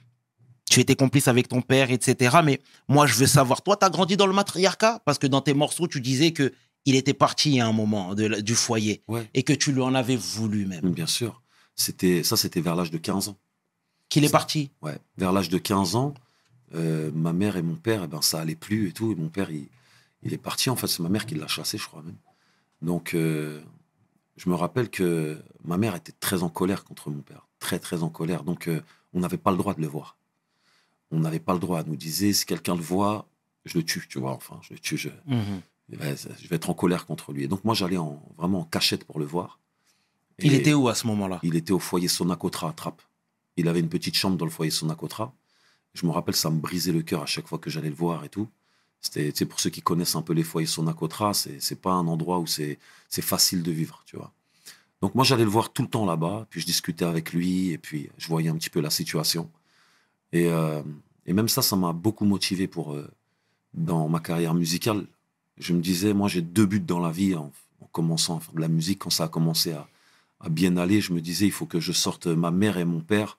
tu 0.75 0.81
étais 0.81 0.97
complice 0.97 1.29
avec 1.29 1.47
ton 1.47 1.63
père, 1.63 1.91
etc. 1.93 2.39
Mais 2.45 2.61
moi, 2.89 3.07
je 3.07 3.15
veux 3.15 3.27
savoir, 3.29 3.63
toi, 3.63 3.77
tu 3.77 3.87
as 3.87 3.91
grandi 3.91 4.17
dans 4.17 4.27
le 4.27 4.33
matriarcat? 4.33 5.01
Parce 5.05 5.19
que 5.19 5.29
dans 5.29 5.41
tes 5.41 5.55
morceaux, 5.55 5.87
tu 5.87 6.01
disais 6.01 6.33
que 6.33 6.53
il 6.85 6.97
était 6.97 7.15
parti 7.15 7.61
à 7.61 7.67
un 7.67 7.73
moment 7.73 8.15
de 8.15 8.41
du 8.41 8.55
foyer 8.55 9.03
Ouais, 9.09 9.31
et 9.35 9.43
que 9.45 9.53
tu 9.53 9.73
lui 9.73 9.81
en 9.83 9.95
avais 9.95 10.17
voulu 10.17 10.67
même. 10.67 10.91
bien 10.91 11.07
sûr. 11.07 11.43
C'était 11.77 12.23
ça, 12.25 12.37
c'était 12.37 12.61
vers 12.61 12.75
l'âge 12.77 12.91
de 12.91 12.99
15 12.99 13.29
ans. 13.29 13.37
Qu'il 14.09 14.25
est 14.25 14.33
parti? 14.33 14.71
Ouais, 14.83 14.99
vers 15.17 15.33
l'âge 15.33 15.49
de 15.49 15.59
15 15.59 15.95
ans, 15.97 16.13
euh, 16.75 17.11
ma 17.15 17.33
mère 17.33 17.57
et 17.57 17.63
mon 17.63 17.77
père, 17.77 18.03
eh 18.05 18.07
ben 18.09 18.21
ça 18.21 18.41
allait 18.41 18.55
plus 18.57 18.89
et 18.89 18.93
tout. 18.93 19.13
Et 19.13 19.15
mon 19.15 19.29
père, 19.29 19.51
il, 19.51 19.69
il 20.25 20.33
est 20.35 20.39
parti. 20.39 20.71
En 20.71 20.77
fait, 20.77 20.89
c'est 20.89 21.03
ma 21.03 21.09
mère 21.09 21.25
qui 21.25 21.37
l'a 21.37 21.47
chassé, 21.47 21.79
je 21.79 21.87
crois 21.87 22.03
même. 22.03 22.17
Donc, 22.83 23.15
euh, 23.15 23.61
je 24.37 24.49
me 24.51 24.55
rappelle 24.57 24.91
que 24.91 25.39
ma 25.65 25.79
mère 25.79 25.95
était 25.95 26.13
très 26.21 26.43
en 26.43 26.49
colère 26.49 26.83
contre 26.85 27.11
mon 27.11 27.23
père, 27.23 27.47
très 27.61 27.79
très 27.79 28.03
en 28.03 28.09
colère. 28.09 28.43
Donc, 28.43 28.67
euh, 28.69 28.81
on 29.15 29.21
n'avait 29.21 29.39
pas 29.39 29.53
le 29.53 29.57
droit 29.57 29.75
de 29.75 29.81
le 29.81 29.87
voir. 29.87 30.17
On 31.15 31.21
n'avait 31.21 31.41
pas 31.41 31.53
le 31.55 31.61
droit. 31.61 31.81
Elle 31.81 31.89
nous 31.89 31.97
disait, 31.97 32.33
si 32.33 32.45
quelqu'un 32.45 32.75
le 32.75 32.83
voit, 32.83 33.27
je 33.65 33.79
le 33.79 33.85
tue, 33.85 34.07
tu 34.09 34.19
vois. 34.19 34.33
Enfin, 34.33 34.59
je 34.63 34.75
le 34.75 34.81
tue. 34.81 34.97
Je, 34.97 35.09
Mhm. 35.27 35.61
Je 35.91 36.49
vais 36.49 36.57
être 36.57 36.71
en 36.71 36.75
colère 36.75 37.07
contre 37.07 37.33
lui. 37.33 37.45
Et 37.45 37.49
donc 37.49 37.63
moi, 37.65 37.75
j'allais 37.75 37.99
en, 37.99 38.23
vraiment 38.39 38.61
en 38.61 38.65
cachette 38.65 39.05
pour 39.05 39.19
le 39.19 39.27
voir. 39.27 39.59
Il 40.39 40.55
était 40.55 40.73
où 40.73 40.89
à 40.89 40.95
ce 40.95 41.07
moment-là? 41.07 41.39
Il 41.43 41.57
était 41.57 41.73
au 41.73 41.79
foyer 41.79 42.09
Sonacotra 42.09 42.71
à 42.71 42.73
Trappes. 42.73 43.03
Il 43.57 43.69
avait 43.69 43.81
une 43.81 43.89
petite 43.89 44.17
chambre 44.17 44.37
dans 44.37 44.47
le 44.47 44.51
foyer 44.51 44.71
Sonacotra. 44.71 45.33
Je 45.93 46.07
me 46.07 46.11
rappelle, 46.11 46.35
ça 46.35 46.51
me 46.51 46.59
brisait 46.59 46.91
le 46.91 47.03
cœur 47.03 47.23
à 47.23 47.27
chaque 47.27 47.47
fois 47.47 47.59
que 47.59 47.71
j'allais 47.71 47.91
le 47.91 47.95
voir 47.95 48.25
et 48.25 48.29
tout. 48.29 48.49
C'était, 49.01 49.31
tu 49.31 49.39
sais, 49.39 49.45
pour 49.45 49.61
ceux 49.61 49.71
qui 49.71 49.83
connaissent 49.83 50.17
un 50.17 50.23
peu 50.23 50.33
les 50.33 50.43
foyers 50.43 50.67
Sonacotra, 50.67 51.35
c'est, 51.35 51.61
c'est 51.61 51.81
pas 51.81 51.93
un 51.93 52.07
endroit 52.09 52.39
où 52.41 52.47
c'est, 52.47 52.79
c'est 53.09 53.23
facile 53.23 53.63
de 53.63 53.71
vivre, 53.71 54.03
tu 54.07 54.17
vois. 54.17 54.33
Donc 55.03 55.15
moi, 55.15 55.25
j'allais 55.25 55.45
le 55.45 55.51
voir 55.51 55.73
tout 55.73 55.83
le 55.83 55.89
temps 55.89 56.07
là-bas, 56.07 56.47
puis 56.49 56.63
je 56.63 56.67
discutais 56.67 57.05
avec 57.05 57.33
lui, 57.35 57.71
et 57.71 57.79
puis 57.79 58.09
je 58.17 58.27
voyais 58.29 58.49
un 58.49 58.57
petit 58.57 58.71
peu 58.71 58.81
la 58.81 58.91
situation. 58.91 59.51
Et, 60.33 60.49
euh, 60.49 60.83
et 61.27 61.33
même 61.33 61.49
ça, 61.49 61.63
ça 61.63 61.77
m'a 61.77 61.93
beaucoup 61.93 62.25
motivé 62.25 62.67
pour, 62.67 62.95
euh, 62.95 63.09
dans 63.73 64.09
ma 64.09 64.21
carrière 64.21 64.55
musicale. 64.55 65.07
Je 65.59 65.73
me 65.73 65.81
disais, 65.81 66.13
moi, 66.15 66.29
j'ai 66.29 66.43
deux 66.43 66.67
buts 66.67 66.81
dans 66.81 67.01
la 67.01 67.11
vie 67.11 67.35
en, 67.35 67.53
en 67.81 67.87
commençant 67.93 68.37
à 68.37 68.41
faire 68.41 68.55
de 68.55 68.61
la 68.61 68.69
musique. 68.69 69.01
Quand 69.01 69.11
ça 69.11 69.25
a 69.25 69.29
commencé 69.29 69.73
à, 69.73 69.87
à 70.41 70.49
bien 70.49 70.77
aller, 70.77 71.01
je 71.01 71.13
me 71.13 71.21
disais, 71.21 71.47
il 71.47 71.53
faut 71.53 71.67
que 71.67 71.81
je 71.81 71.93
sorte 71.93 72.27
ma 72.27 72.51
mère 72.51 72.79
et 72.79 72.85
mon 72.85 73.01
père 73.01 73.39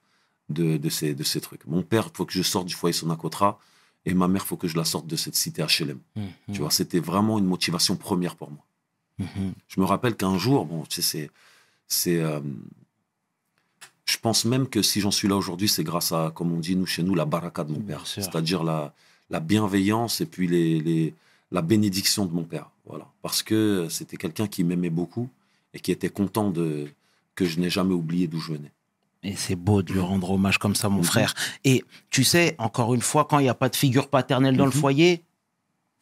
de, 0.49 0.77
de, 0.77 0.89
ces, 0.89 1.13
de 1.13 1.23
ces 1.23 1.41
trucs. 1.41 1.65
Mon 1.65 1.83
père, 1.83 2.09
il 2.11 2.15
faut 2.15 2.25
que 2.25 2.33
je 2.33 2.41
sorte 2.41 2.67
du 2.67 2.73
foyer 2.73 2.93
Sonacotra, 2.93 3.59
et 4.05 4.13
ma 4.13 4.27
mère, 4.27 4.43
il 4.45 4.47
faut 4.47 4.57
que 4.57 4.67
je 4.67 4.77
la 4.77 4.85
sorte 4.85 5.07
de 5.07 5.15
cette 5.15 5.35
cité 5.35 5.63
HLM. 5.63 5.99
Mhm. 6.15 6.25
Tu 6.53 6.61
vois, 6.61 6.71
c'était 6.71 6.99
vraiment 6.99 7.39
une 7.39 7.45
motivation 7.45 7.95
première 7.95 8.35
pour 8.35 8.51
moi. 8.51 8.63
Mhm. 9.17 9.53
Je 9.67 9.79
me 9.79 9.85
rappelle 9.85 10.15
qu'un 10.15 10.37
jour, 10.37 10.65
bon, 10.65 10.83
tu 10.83 11.01
sais, 11.01 11.01
c'est, 11.01 11.31
c'est, 11.87 12.19
euh, 12.19 12.39
je 14.05 14.17
pense 14.17 14.45
même 14.45 14.67
que 14.67 14.81
si 14.81 15.01
j'en 15.01 15.11
suis 15.11 15.27
là 15.27 15.35
aujourd'hui, 15.35 15.67
c'est 15.67 15.83
grâce 15.83 16.11
à, 16.11 16.31
comme 16.33 16.51
on 16.51 16.59
dit 16.59 16.75
nous 16.75 16.85
chez 16.85 17.03
nous, 17.03 17.15
la 17.15 17.25
baraka 17.25 17.63
de 17.63 17.71
mon 17.71 17.79
Bien 17.79 17.97
père, 17.97 18.07
c'est-à-dire 18.07 18.63
la, 18.63 18.93
la 19.29 19.39
bienveillance 19.39 20.21
et 20.21 20.25
puis 20.25 20.47
les, 20.47 20.79
les, 20.79 21.13
la 21.51 21.61
bénédiction 21.61 22.25
de 22.25 22.33
mon 22.33 22.43
père, 22.43 22.69
voilà, 22.85 23.07
parce 23.21 23.41
que 23.43 23.87
c'était 23.89 24.17
quelqu'un 24.17 24.47
qui 24.47 24.63
m'aimait 24.63 24.89
beaucoup 24.91 25.27
et 25.73 25.79
qui 25.79 25.91
était 25.91 26.09
content 26.09 26.49
de 26.51 26.87
que 27.35 27.45
je 27.45 27.59
n'ai 27.59 27.69
jamais 27.69 27.93
oublié 27.93 28.27
d'où 28.27 28.39
je 28.39 28.53
venais. 28.53 28.71
Et 29.23 29.35
c'est 29.35 29.55
beau 29.55 29.81
de 29.81 29.91
lui 29.91 29.99
rendre 29.99 30.29
hommage 30.31 30.59
comme 30.59 30.75
ça, 30.75 30.87
mon 30.87 30.99
Mhm. 30.99 31.03
frère. 31.03 31.33
Et 31.63 31.83
tu 32.11 32.23
sais, 32.23 32.55
encore 32.59 32.93
une 32.93 33.01
fois, 33.01 33.25
quand 33.25 33.39
il 33.39 33.43
n'y 33.43 33.49
a 33.49 33.55
pas 33.55 33.69
de 33.69 33.75
figure 33.75 34.07
paternelle 34.07 34.55
dans 34.55 34.65
le 34.65 34.71
Mhm. 34.71 34.77
foyer, 34.79 35.21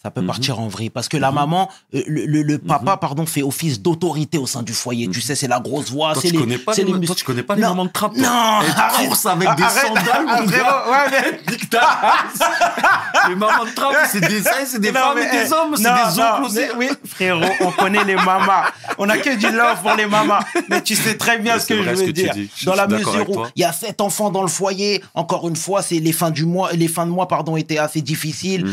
ça 0.04 0.12
peut 0.12 0.22
Mhm. 0.22 0.28
partir 0.28 0.60
en 0.60 0.68
vrille. 0.68 0.90
Parce 0.90 1.08
que 1.08 1.18
la 1.18 1.30
Mhm. 1.32 1.36
maman, 1.36 1.70
euh, 1.96 2.02
le, 2.08 2.26
le- 2.26 2.42
le 2.44 2.58
papa, 2.60 2.92
Mhm. 2.94 3.00
pardon, 3.00 3.26
fait 3.26 3.42
office 3.42 3.82
d'autorité 3.82 4.38
au 4.38 4.46
sein 4.46 4.62
du 4.62 4.74
foyer. 4.74 5.08
Tu 5.10 5.20
Mhm. 5.20 5.24
sais, 5.24 5.36
c'est 5.36 5.48
la 5.48 5.60
grosse 5.62 5.90
voix, 5.92 6.14
c'est 6.16 6.30
les, 6.30 6.38
connais 6.38 6.58
pas 6.58 6.74
c'est 6.74 6.84
les, 6.84 6.94
les 6.94 7.06
toi, 7.08 7.16
tu 7.16 7.24
connais 7.24 7.44
pas 7.44 7.56
les 7.56 7.62
Non. 7.62 7.70
mamans 7.70 7.86
de 7.86 7.90
trappe. 7.92 8.16
Non, 8.16 8.28
arrête. 8.28 9.08
courent 9.08 9.32
avec 9.32 9.56
des 9.56 9.64
Arrête. 9.64 9.88
sandales, 9.88 10.26
mon 10.26 10.46
gars. 10.46 10.84
ouais, 10.92 11.12
mais-. 11.12 11.42
Les 13.30 13.36
mamans 13.36 13.66
de 13.66 13.70
trappe, 13.74 13.96
c'est 14.12 14.20
des, 14.20 14.42
c'est 14.66 14.80
des 14.80 14.92
Non, 14.92 15.00
femmes 15.00 15.16
mais, 15.16 15.28
et 15.28 15.32
des 15.32 15.50
eh, 15.50 15.54
hommes, 15.54 15.76
c'est 15.78 15.84
des 15.84 16.22
oncles 16.22 16.44
aussi. 16.46 16.60
Oui, 16.78 16.90
frérot, 17.06 17.46
on 17.62 17.72
connaît 17.72 18.04
les 18.04 18.16
mamas. 18.16 18.66
On 18.98 19.08
a 19.10 19.18
que 19.18 19.36
du 19.36 19.50
love 19.52 19.82
pour 19.82 19.94
les 19.96 20.06
mamas. 20.06 20.42
Mais 20.70 20.82
tu 20.82 20.96
sais 20.96 21.16
très 21.18 21.40
bien 21.40 21.58
ce 21.60 21.68
que 21.68 21.82
je 21.82 21.90
veux 21.90 22.12
dire. 22.12 22.34
Dans 22.66 22.76
la 22.76 22.88
mesure 22.88 23.30
où 23.30 23.46
il 23.56 23.62
y 23.62 23.64
a 23.64 23.72
sept 23.72 24.02
enfants 24.02 24.30
dans 24.30 24.42
le 24.42 24.48
foyer, 24.50 25.02
encore 25.14 25.48
une 25.48 25.56
fois, 25.56 25.82
c'est 25.82 26.00
les 26.00 26.12
fins 26.12 26.32
du 26.32 26.46
mois, 26.46 26.72
les 26.74 26.88
fins 26.88 27.06
de 27.06 27.12
mois, 27.12 27.28
pardon, 27.28 27.56
étaient 27.56 27.78
assez 27.78 28.02
difficiles. 28.02 28.66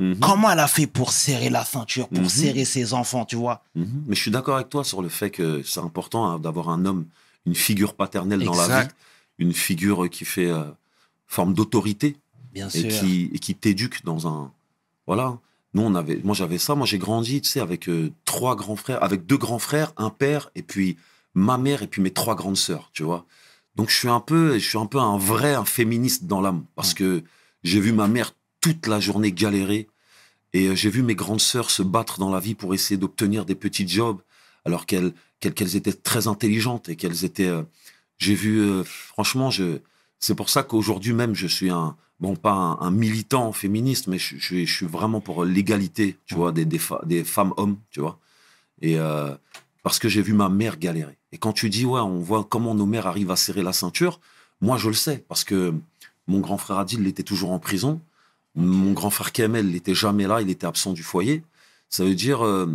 Mhm. 0.00 0.18
Comment 0.18 0.50
elle 0.50 0.58
a 0.60 0.66
fait 0.66 0.86
pour 0.86 1.12
serrer 1.12 1.50
la 1.50 1.64
ceinture, 1.64 2.08
pour 2.08 2.22
Mhm. 2.22 2.28
serrer 2.28 2.64
ses 2.64 2.94
enfants, 2.94 3.24
tu 3.26 3.36
vois 3.36 3.62
Mhm. 3.74 4.04
Mais 4.08 4.14
je 4.16 4.20
suis 4.22 4.30
d'accord 4.30 4.56
avec 4.56 4.70
toi 4.70 4.82
sur 4.82 5.02
le 5.02 5.08
fait 5.10 5.30
que 5.30 5.62
c'est 5.62 5.80
important 5.80 6.26
hein, 6.28 6.38
d'avoir 6.38 6.70
un 6.70 6.84
homme, 6.86 7.04
une 7.46 7.54
figure 7.54 7.94
paternelle 7.94 8.42
dans 8.44 8.54
la 8.56 8.82
vie, 8.82 8.88
une 9.38 9.52
figure 9.52 10.08
qui 10.10 10.24
fait 10.24 10.46
euh, 10.50 10.64
forme 11.26 11.52
d'autorité 11.54 12.16
et 12.54 12.88
qui, 12.88 13.30
et 13.32 13.38
qui 13.38 13.54
t'éduque 13.54 14.04
dans 14.04 14.26
un. 14.26 14.50
Voilà. 15.06 15.38
Nous, 15.74 15.82
on 15.82 15.94
avait, 15.94 16.18
moi, 16.24 16.34
j'avais 16.34 16.58
ça. 16.58 16.74
Moi, 16.74 16.86
j'ai 16.86 16.98
grandi, 16.98 17.40
tu 17.42 17.48
sais, 17.48 17.60
avec 17.60 17.88
euh, 17.88 18.10
trois 18.24 18.56
grands 18.56 18.74
frères, 18.76 19.02
avec 19.04 19.26
deux 19.26 19.36
grands 19.36 19.60
frères, 19.60 19.92
un 19.98 20.10
père, 20.10 20.50
et 20.56 20.62
puis 20.62 20.96
ma 21.34 21.58
mère, 21.58 21.82
et 21.82 21.86
puis 21.86 22.02
mes 22.02 22.10
trois 22.10 22.34
grandes 22.34 22.56
sœurs, 22.56 22.90
tu 22.92 23.02
vois. 23.04 23.24
Donc, 23.76 23.88
je 23.90 23.94
suis 23.96 24.08
un 24.08 24.18
peu, 24.20 24.54
je 24.58 24.68
suis 24.68 24.78
un 24.78 24.86
peu 24.86 24.98
un 24.98 25.16
vrai 25.16 25.54
un 25.54 25.64
féministe 25.64 26.24
dans 26.24 26.40
l'âme, 26.40 26.64
parce 26.74 26.92
que 26.94 27.22
j'ai 27.62 27.78
vu 27.80 27.92
ma 27.92 28.08
mère 28.08 28.32
toute 28.60 28.86
la 28.86 29.00
journée 29.00 29.32
galérer, 29.32 29.88
et 30.52 30.68
euh, 30.68 30.74
j'ai 30.74 30.90
vu 30.90 31.02
mes 31.02 31.14
grandes 31.14 31.40
sœurs 31.40 31.70
se 31.70 31.82
battre 31.82 32.18
dans 32.18 32.30
la 32.30 32.40
vie 32.40 32.54
pour 32.54 32.74
essayer 32.74 32.98
d'obtenir 32.98 33.44
des 33.44 33.54
petits 33.54 33.88
jobs, 33.88 34.20
alors 34.64 34.86
qu'elles, 34.86 35.12
qu'elles, 35.40 35.54
qu'elles 35.54 35.76
étaient 35.76 35.92
très 35.92 36.26
intelligentes 36.26 36.88
et 36.88 36.96
qu'elles 36.96 37.24
étaient. 37.24 37.46
euh, 37.46 37.62
j'ai 38.18 38.34
vu, 38.34 38.60
euh, 38.60 38.84
franchement, 38.84 39.50
c'est 40.18 40.34
pour 40.34 40.50
ça 40.50 40.62
qu'aujourd'hui 40.62 41.14
même, 41.14 41.34
je 41.34 41.46
suis 41.46 41.70
un, 41.70 41.96
bon, 42.20 42.36
pas 42.36 42.52
un, 42.52 42.90
militant 42.90 43.52
féministe, 43.52 44.06
mais 44.08 44.18
je, 44.18 44.36
je, 44.36 44.64
je 44.64 44.72
suis 44.72 44.86
vraiment 44.86 45.20
pour 45.20 45.44
l'égalité, 45.44 46.18
tu 46.26 46.34
vois, 46.34 46.52
des, 46.52 46.66
des, 46.66 46.80
des 47.06 47.24
femmes-hommes, 47.24 47.78
tu 47.90 48.00
vois. 48.00 48.18
Et 48.82 48.98
euh, 48.98 49.34
parce 49.82 49.98
que 49.98 50.08
j'ai 50.08 50.22
vu 50.22 50.34
ma 50.34 50.48
mère 50.50 50.78
galérer. 50.78 51.16
Et 51.32 51.38
quand 51.38 51.52
tu 51.52 51.70
dis, 51.70 51.86
ouais, 51.86 52.00
on 52.00 52.18
voit 52.18 52.44
comment 52.44 52.74
nos 52.74 52.86
mères 52.86 53.06
arrivent 53.06 53.30
à 53.30 53.36
serrer 53.36 53.62
la 53.62 53.72
ceinture, 53.72 54.20
moi, 54.60 54.76
je 54.76 54.88
le 54.88 54.94
sais, 54.94 55.24
parce 55.28 55.44
que 55.44 55.72
mon 56.26 56.40
grand 56.40 56.58
frère 56.58 56.78
Adil, 56.78 57.00
il 57.00 57.06
était 57.06 57.22
toujours 57.22 57.52
en 57.52 57.58
prison. 57.58 58.00
Mon 58.54 58.92
grand 58.92 59.10
frère 59.10 59.32
Kamel, 59.32 59.66
n'était 59.70 59.94
jamais 59.94 60.26
là, 60.26 60.40
il 60.42 60.50
était 60.50 60.66
absent 60.66 60.92
du 60.92 61.02
foyer. 61.02 61.42
Ça 61.88 62.04
veut 62.04 62.14
dire, 62.14 62.44
euh, 62.44 62.66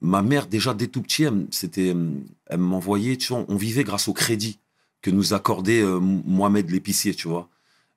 ma 0.00 0.22
mère, 0.22 0.46
déjà 0.46 0.74
dès 0.74 0.86
tout 0.88 1.02
petit, 1.02 1.24
elle, 1.24 1.46
c'était, 1.50 1.92
euh, 1.94 2.10
elle 2.46 2.58
m'envoyait, 2.60 3.16
tu 3.16 3.32
vois, 3.32 3.44
on 3.48 3.56
vivait 3.56 3.84
grâce 3.84 4.08
au 4.08 4.12
crédit 4.12 4.58
que 5.02 5.10
nous 5.10 5.34
accordait 5.34 5.82
euh, 5.82 5.98
Mohamed 6.00 6.70
l'épicier, 6.70 7.14
tu 7.14 7.28
vois. 7.28 7.48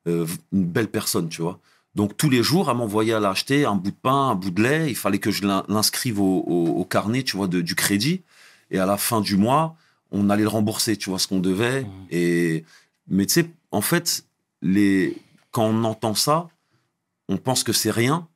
Euh, 0.07 0.25
une 0.53 0.65
belle 0.65 0.87
personne, 0.89 1.27
tu 1.29 1.41
vois. 1.41 1.59
Donc 1.95 2.15
tous 2.15 2.29
les 2.29 2.43
jours, 2.43 2.69
elle 2.69 2.77
m'envoyait 2.77 3.13
à 3.13 3.19
l'acheter 3.19 3.65
un 3.65 3.75
bout 3.75 3.91
de 3.91 3.95
pain, 3.95 4.29
un 4.29 4.35
bout 4.35 4.51
de 4.51 4.61
lait. 4.61 4.89
Il 4.89 4.95
fallait 4.95 5.19
que 5.19 5.31
je 5.31 5.45
l'in- 5.45 5.65
l'inscrive 5.67 6.19
au, 6.21 6.43
au- 6.47 6.67
au 6.79 6.85
carnet, 6.85 7.23
tu 7.23 7.35
vois, 7.35 7.47
de- 7.47 7.61
du 7.61 7.75
crédit. 7.75 8.21
Et 8.71 8.79
à 8.79 8.85
la 8.85 8.97
fin 8.97 9.19
du 9.21 9.35
mois, 9.35 9.75
on 10.11 10.29
allait 10.29 10.43
le 10.43 10.49
rembourser, 10.49 10.95
tu 10.97 11.09
vois, 11.09 11.19
ce 11.19 11.27
qu'on 11.27 11.39
devait. 11.39 11.81
Mhm. 11.81 11.89
Et 12.11 12.63
mais 13.07 13.25
tu 13.25 13.33
sais, 13.33 13.49
en 13.71 13.81
fait, 13.81 14.23
les 14.61 15.17
quand 15.51 15.65
on 15.65 15.83
entend 15.83 16.13
ça, 16.13 16.47
on 17.29 17.37
pense 17.37 17.63
que 17.63 17.71
c'est 17.71 17.91
rien. 17.91 18.27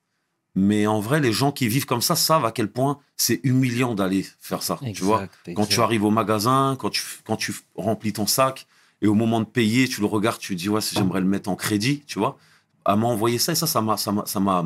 Mais 0.55 0.85
en 0.85 0.99
vrai, 0.99 1.19
les 1.19 1.33
gens 1.33 1.51
qui 1.51 1.67
vivent 1.67 1.87
comme 1.87 2.03
ça 2.03 2.15
savent 2.15 2.45
à 2.45 2.51
quel 2.51 2.71
point 2.71 2.99
c'est 3.17 3.41
humiliant 3.43 3.95
d'aller 3.95 4.25
faire 4.39 4.61
ça. 4.61 4.79
Tu 4.93 5.03
vois, 5.03 5.23
Exact, 5.23 5.33
quand 5.55 5.65
tu 5.65 5.73
exact. 5.73 5.83
arrives 5.83 6.03
au 6.03 6.11
magasin, 6.11 6.77
quand 6.79 6.91
tu, 6.91 7.01
quand 7.25 7.35
tu 7.35 7.53
remplis 7.75 8.13
ton 8.13 8.27
sac, 8.27 8.67
et 9.01 9.07
au 9.07 9.15
moment 9.15 9.39
de 9.39 9.45
payer, 9.45 9.87
tu 9.87 9.99
le 9.99 10.05
regardes, 10.07 10.39
tu 10.39 10.55
dis, 10.55 10.69
ouais, 10.69 10.79
j'aimerais 10.79 11.21
le 11.21 11.25
mettre 11.27 11.49
en 11.49 11.55
crédit, 11.55 12.03
tu 12.05 12.19
vois. 12.19 12.37
Elle 12.85 12.97
m'a 12.97 13.07
envoyé 13.07 13.39
ça, 13.39 13.51
et 13.51 13.55
ça, 13.55 13.65
ça 13.65 13.81
m'a, 13.81 13.97
ça 13.97 14.11
m'a, 14.11 14.25
ça 14.27 14.39
m'a, 14.39 14.63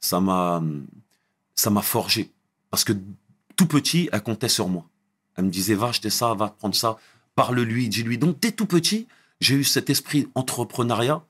ça 0.00 0.20
m'a, 0.20 0.62
ça 1.54 1.70
m'a 1.70 1.82
forgé. 1.82 2.30
Parce 2.70 2.82
que 2.82 2.92
tout 3.54 3.66
petit, 3.66 4.08
elle 4.12 4.22
comptait 4.22 4.48
sur 4.48 4.68
moi. 4.68 4.84
Elle 5.36 5.44
me 5.44 5.50
disait, 5.50 5.74
va 5.74 5.88
acheter 5.88 6.10
ça, 6.10 6.34
va 6.34 6.48
prendre 6.48 6.74
ça, 6.74 6.98
parle-lui, 7.36 7.88
dis-lui. 7.88 8.18
Donc, 8.18 8.40
dès 8.40 8.50
tout 8.50 8.66
petit, 8.66 9.06
j'ai 9.40 9.54
eu 9.54 9.64
cet 9.64 9.88
esprit 9.88 10.28
entrepreneuriat 10.34 11.24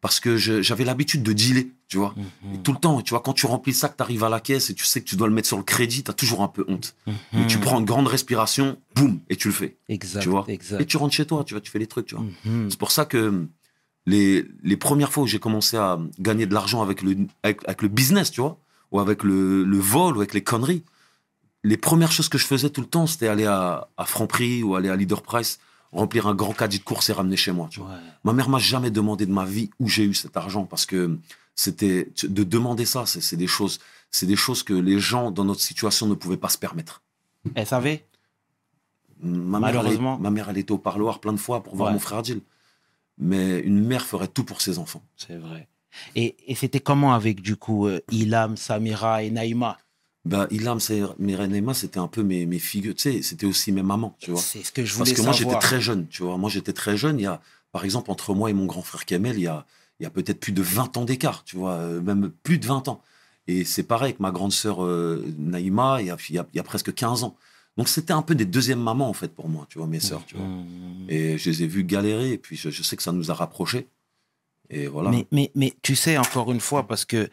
parce 0.00 0.20
que 0.20 0.36
j'avais 0.36 0.84
l'habitude 0.84 1.22
de 1.22 1.32
dealer, 1.32 1.66
tu 1.88 1.96
vois. 1.96 2.14
Mhm. 2.16 2.54
Et 2.54 2.58
tout 2.62 2.72
le 2.72 2.78
temps, 2.78 3.00
tu 3.02 3.10
vois, 3.10 3.20
quand 3.20 3.32
tu 3.32 3.46
remplis 3.46 3.72
le 3.72 3.76
sac, 3.76 3.96
tu 3.96 4.02
arrives 4.02 4.22
à 4.24 4.28
la 4.28 4.40
caisse 4.40 4.70
et 4.70 4.74
tu 4.74 4.84
sais 4.84 5.00
que 5.00 5.06
tu 5.08 5.16
dois 5.16 5.26
le 5.26 5.32
mettre 5.34 5.48
sur 5.48 5.56
le 5.56 5.62
crédit, 5.64 6.04
tu 6.04 6.10
as 6.10 6.14
toujours 6.14 6.42
un 6.42 6.48
peu 6.48 6.64
honte. 6.68 6.94
Mais 7.06 7.14
Mhm. 7.32 7.46
tu 7.48 7.58
prends 7.58 7.78
une 7.80 7.84
grande 7.86 8.06
respiration, 8.06 8.78
boum, 8.94 9.20
et 9.30 9.36
tu 9.36 9.48
le 9.48 9.54
fais. 9.54 9.76
Exact, 9.88 10.22
tu 10.22 10.28
vois. 10.28 10.44
exact. 10.48 10.80
Et 10.80 10.86
tu 10.86 10.96
rentres 10.96 11.14
chez 11.14 11.26
toi, 11.26 11.42
tu 11.44 11.54
vois, 11.54 11.60
tu 11.60 11.70
fais 11.70 11.78
les 11.78 11.86
trucs, 11.86 12.06
tu 12.06 12.14
vois. 12.14 12.24
Mhm. 12.44 12.70
C'est 12.70 12.78
pour 12.78 12.90
ça 12.92 13.04
que 13.04 13.46
les, 14.06 14.44
les 14.62 14.76
premières 14.76 15.12
fois 15.12 15.24
où 15.24 15.26
j'ai 15.26 15.40
commencé 15.40 15.76
à 15.76 15.98
gagner 16.20 16.46
de 16.46 16.54
l'argent 16.54 16.82
avec 16.82 17.02
le, 17.02 17.16
avec, 17.42 17.60
avec 17.66 17.82
le 17.82 17.88
business, 17.88 18.30
tu 18.30 18.40
vois, 18.40 18.58
ou 18.92 19.00
avec 19.00 19.24
le, 19.24 19.64
le 19.64 19.78
vol, 19.78 20.14
ou 20.16 20.20
avec 20.20 20.34
les 20.34 20.42
conneries, 20.42 20.84
les 21.64 21.76
premières 21.76 22.12
choses 22.12 22.28
que 22.28 22.38
je 22.38 22.46
faisais 22.46 22.70
tout 22.70 22.80
le 22.82 22.86
temps, 22.86 23.08
c'était 23.08 23.26
aller 23.26 23.46
à, 23.46 23.88
à 23.96 24.04
Franprix 24.04 24.62
ou 24.62 24.76
aller 24.76 24.88
à 24.88 24.94
Leader 24.94 25.22
Price, 25.22 25.58
remplir 25.92 26.26
un 26.26 26.34
grand 26.34 26.52
caddie 26.52 26.78
de 26.78 26.84
course 26.84 27.08
et 27.10 27.12
ramener 27.12 27.36
chez 27.36 27.52
moi, 27.52 27.68
tu 27.70 27.80
vois. 27.80 27.90
Ouais. 27.90 28.00
Ma 28.24 28.32
mère 28.32 28.48
m'a 28.48 28.58
jamais 28.58 28.90
demandé 28.90 29.26
de 29.26 29.32
ma 29.32 29.44
vie 29.44 29.70
où 29.80 29.88
j'ai 29.88 30.04
eu 30.04 30.14
cet 30.14 30.36
argent 30.36 30.64
parce 30.64 30.86
que 30.86 31.18
c'était 31.54 32.10
de 32.22 32.44
demander 32.44 32.84
ça, 32.84 33.06
c'est 33.06 33.36
des 33.36 33.46
choses, 33.46 33.78
c'est 34.10 34.26
des 34.26 34.36
choses 34.36 34.62
que 34.62 34.74
les 34.74 34.98
gens 34.98 35.30
dans 35.30 35.44
notre 35.44 35.60
situation 35.62 36.06
ne 36.06 36.14
pouvaient 36.14 36.36
pas 36.36 36.48
se 36.50 36.58
permettre. 36.58 37.02
Elle 37.54 37.66
savait 37.66 38.04
Ma 39.22 39.58
mère, 39.58 39.70
elle 39.70 39.74
est- 39.76 39.78
Malheureusement. 39.78 40.18
ma 40.18 40.30
mère, 40.30 40.50
elle 40.50 40.58
était 40.58 40.72
au 40.72 40.78
parloir 40.78 41.20
plein 41.20 41.32
de 41.32 41.38
fois 41.38 41.62
pour 41.62 41.74
voir 41.74 41.88
Ouais. 41.88 41.94
mon 41.94 41.98
frère 42.00 42.22
Gilles. 42.22 42.42
Mais 43.18 43.60
une 43.60 43.82
mère 43.82 44.04
ferait 44.04 44.28
tout 44.28 44.44
pour 44.44 44.60
ses 44.60 44.78
enfants. 44.78 45.02
C'est 45.16 45.38
vrai. 45.38 45.68
Et, 46.14 46.36
et 46.46 46.54
c'était 46.54 46.80
comment 46.80 47.14
avec, 47.14 47.40
du 47.40 47.56
coup, 47.56 47.86
euh, 47.86 48.00
Ilham, 48.10 48.58
Samira 48.58 49.22
et 49.22 49.30
Naïma? 49.30 49.78
Bah, 50.26 50.48
Ilham, 50.50 50.78
Mireille 51.20 51.62
c'était 51.74 52.00
un 52.00 52.08
peu 52.08 52.22
mes, 52.22 52.46
mes 52.46 52.58
figures. 52.58 52.94
Tu 52.96 53.02
sais, 53.02 53.22
c'était 53.22 53.46
aussi 53.46 53.70
mes 53.70 53.82
mamans, 53.82 54.16
tu 54.18 54.32
vois. 54.32 54.40
C'est 54.40 54.64
ce 54.64 54.72
que 54.72 54.84
je 54.84 54.96
Parce 54.96 55.10
voulais 55.10 55.16
que 55.16 55.22
moi, 55.22 55.32
j'étais 55.32 55.58
très 55.58 55.80
jeune, 55.80 56.06
tu 56.08 56.24
vois. 56.24 56.36
Moi, 56.36 56.50
j'étais 56.50 56.72
très 56.72 56.96
jeune. 56.96 57.20
Il 57.20 57.22
y 57.22 57.26
a, 57.26 57.40
par 57.70 57.84
exemple, 57.84 58.10
entre 58.10 58.34
moi 58.34 58.50
et 58.50 58.52
mon 58.52 58.66
grand 58.66 58.82
frère 58.82 59.04
Kamel, 59.04 59.36
il 59.36 59.42
y 59.42 59.46
a, 59.46 59.64
il 60.00 60.02
y 60.02 60.06
a 60.06 60.10
peut-être 60.10 60.40
plus 60.40 60.52
de 60.52 60.62
20 60.62 60.96
ans 60.96 61.04
d'écart, 61.04 61.44
tu 61.44 61.56
vois, 61.56 61.74
euh, 61.74 62.00
même 62.00 62.32
plus 62.42 62.58
de 62.58 62.66
20 62.66 62.88
ans. 62.88 63.02
Et 63.46 63.64
c'est 63.64 63.84
pareil 63.84 64.06
avec 64.06 64.20
ma 64.20 64.32
grande 64.32 64.52
sœur 64.52 64.84
euh, 64.84 65.24
Naïma, 65.38 65.98
il 66.00 66.08
y, 66.08 66.10
a, 66.10 66.16
il, 66.28 66.34
y 66.34 66.38
a, 66.38 66.46
il 66.52 66.56
y 66.56 66.60
a 66.60 66.64
presque 66.64 66.92
15 66.92 67.22
ans. 67.22 67.36
Donc, 67.76 67.88
c'était 67.88 68.12
un 68.12 68.22
peu 68.22 68.34
des 68.34 68.46
deuxièmes 68.46 68.80
mamans, 68.80 69.08
en 69.08 69.12
fait, 69.12 69.28
pour 69.28 69.48
moi, 69.48 69.66
tu 69.68 69.78
vois, 69.78 69.86
mes 69.86 70.00
sœurs, 70.00 70.24
tu 70.26 70.34
vois. 70.34 70.46
Mhm. 70.46 71.06
Et 71.08 71.38
je 71.38 71.50
les 71.50 71.62
ai 71.62 71.66
vues 71.68 71.84
galérer, 71.84 72.32
et 72.32 72.38
puis 72.38 72.56
je, 72.56 72.70
je 72.70 72.82
sais 72.82 72.96
que 72.96 73.02
ça 73.02 73.12
nous 73.12 73.30
a 73.30 73.34
rapprochés. 73.34 73.86
Et 74.70 74.86
voilà. 74.86 75.10
Mais, 75.10 75.26
mais, 75.30 75.52
mais 75.54 75.72
tu 75.82 75.94
sais, 75.94 76.18
encore 76.18 76.50
une 76.50 76.60
fois, 76.60 76.86
parce 76.86 77.04
que 77.04 77.28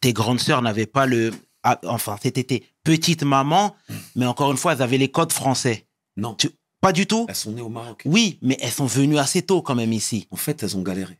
tes 0.00 0.12
grandes 0.12 0.40
sœurs 0.40 0.62
n'avaient 0.62 0.86
pas 0.86 1.06
le. 1.06 1.32
Ah, 1.64 1.80
enfin, 1.86 2.16
c'était 2.22 2.44
tes 2.44 2.64
petites 2.84 3.22
mamans, 3.24 3.74
mais 4.14 4.26
encore 4.26 4.50
une 4.52 4.56
fois, 4.56 4.72
elles 4.74 4.82
avaient 4.82 4.98
les 4.98 5.10
codes 5.10 5.32
français. 5.32 5.86
non, 6.16 6.34
tu- 6.34 6.50
Pas 6.80 6.92
du 6.92 7.06
tout 7.06 7.24
elles 7.28 7.34
sont 7.34 7.52
nées 7.52 7.62
au 7.62 7.70
Maroc. 7.70 8.02
Oui, 8.04 8.38
mais 8.42 8.56
elles 8.60 8.70
sont 8.70 8.84
venues 8.86 9.18
assez 9.18 9.40
tôt 9.42 9.62
quand 9.62 9.74
même 9.74 9.92
ici. 9.92 10.28
En 10.30 10.36
fait, 10.36 10.62
elles 10.62 10.76
ont 10.76 10.82
galéré. 10.82 11.18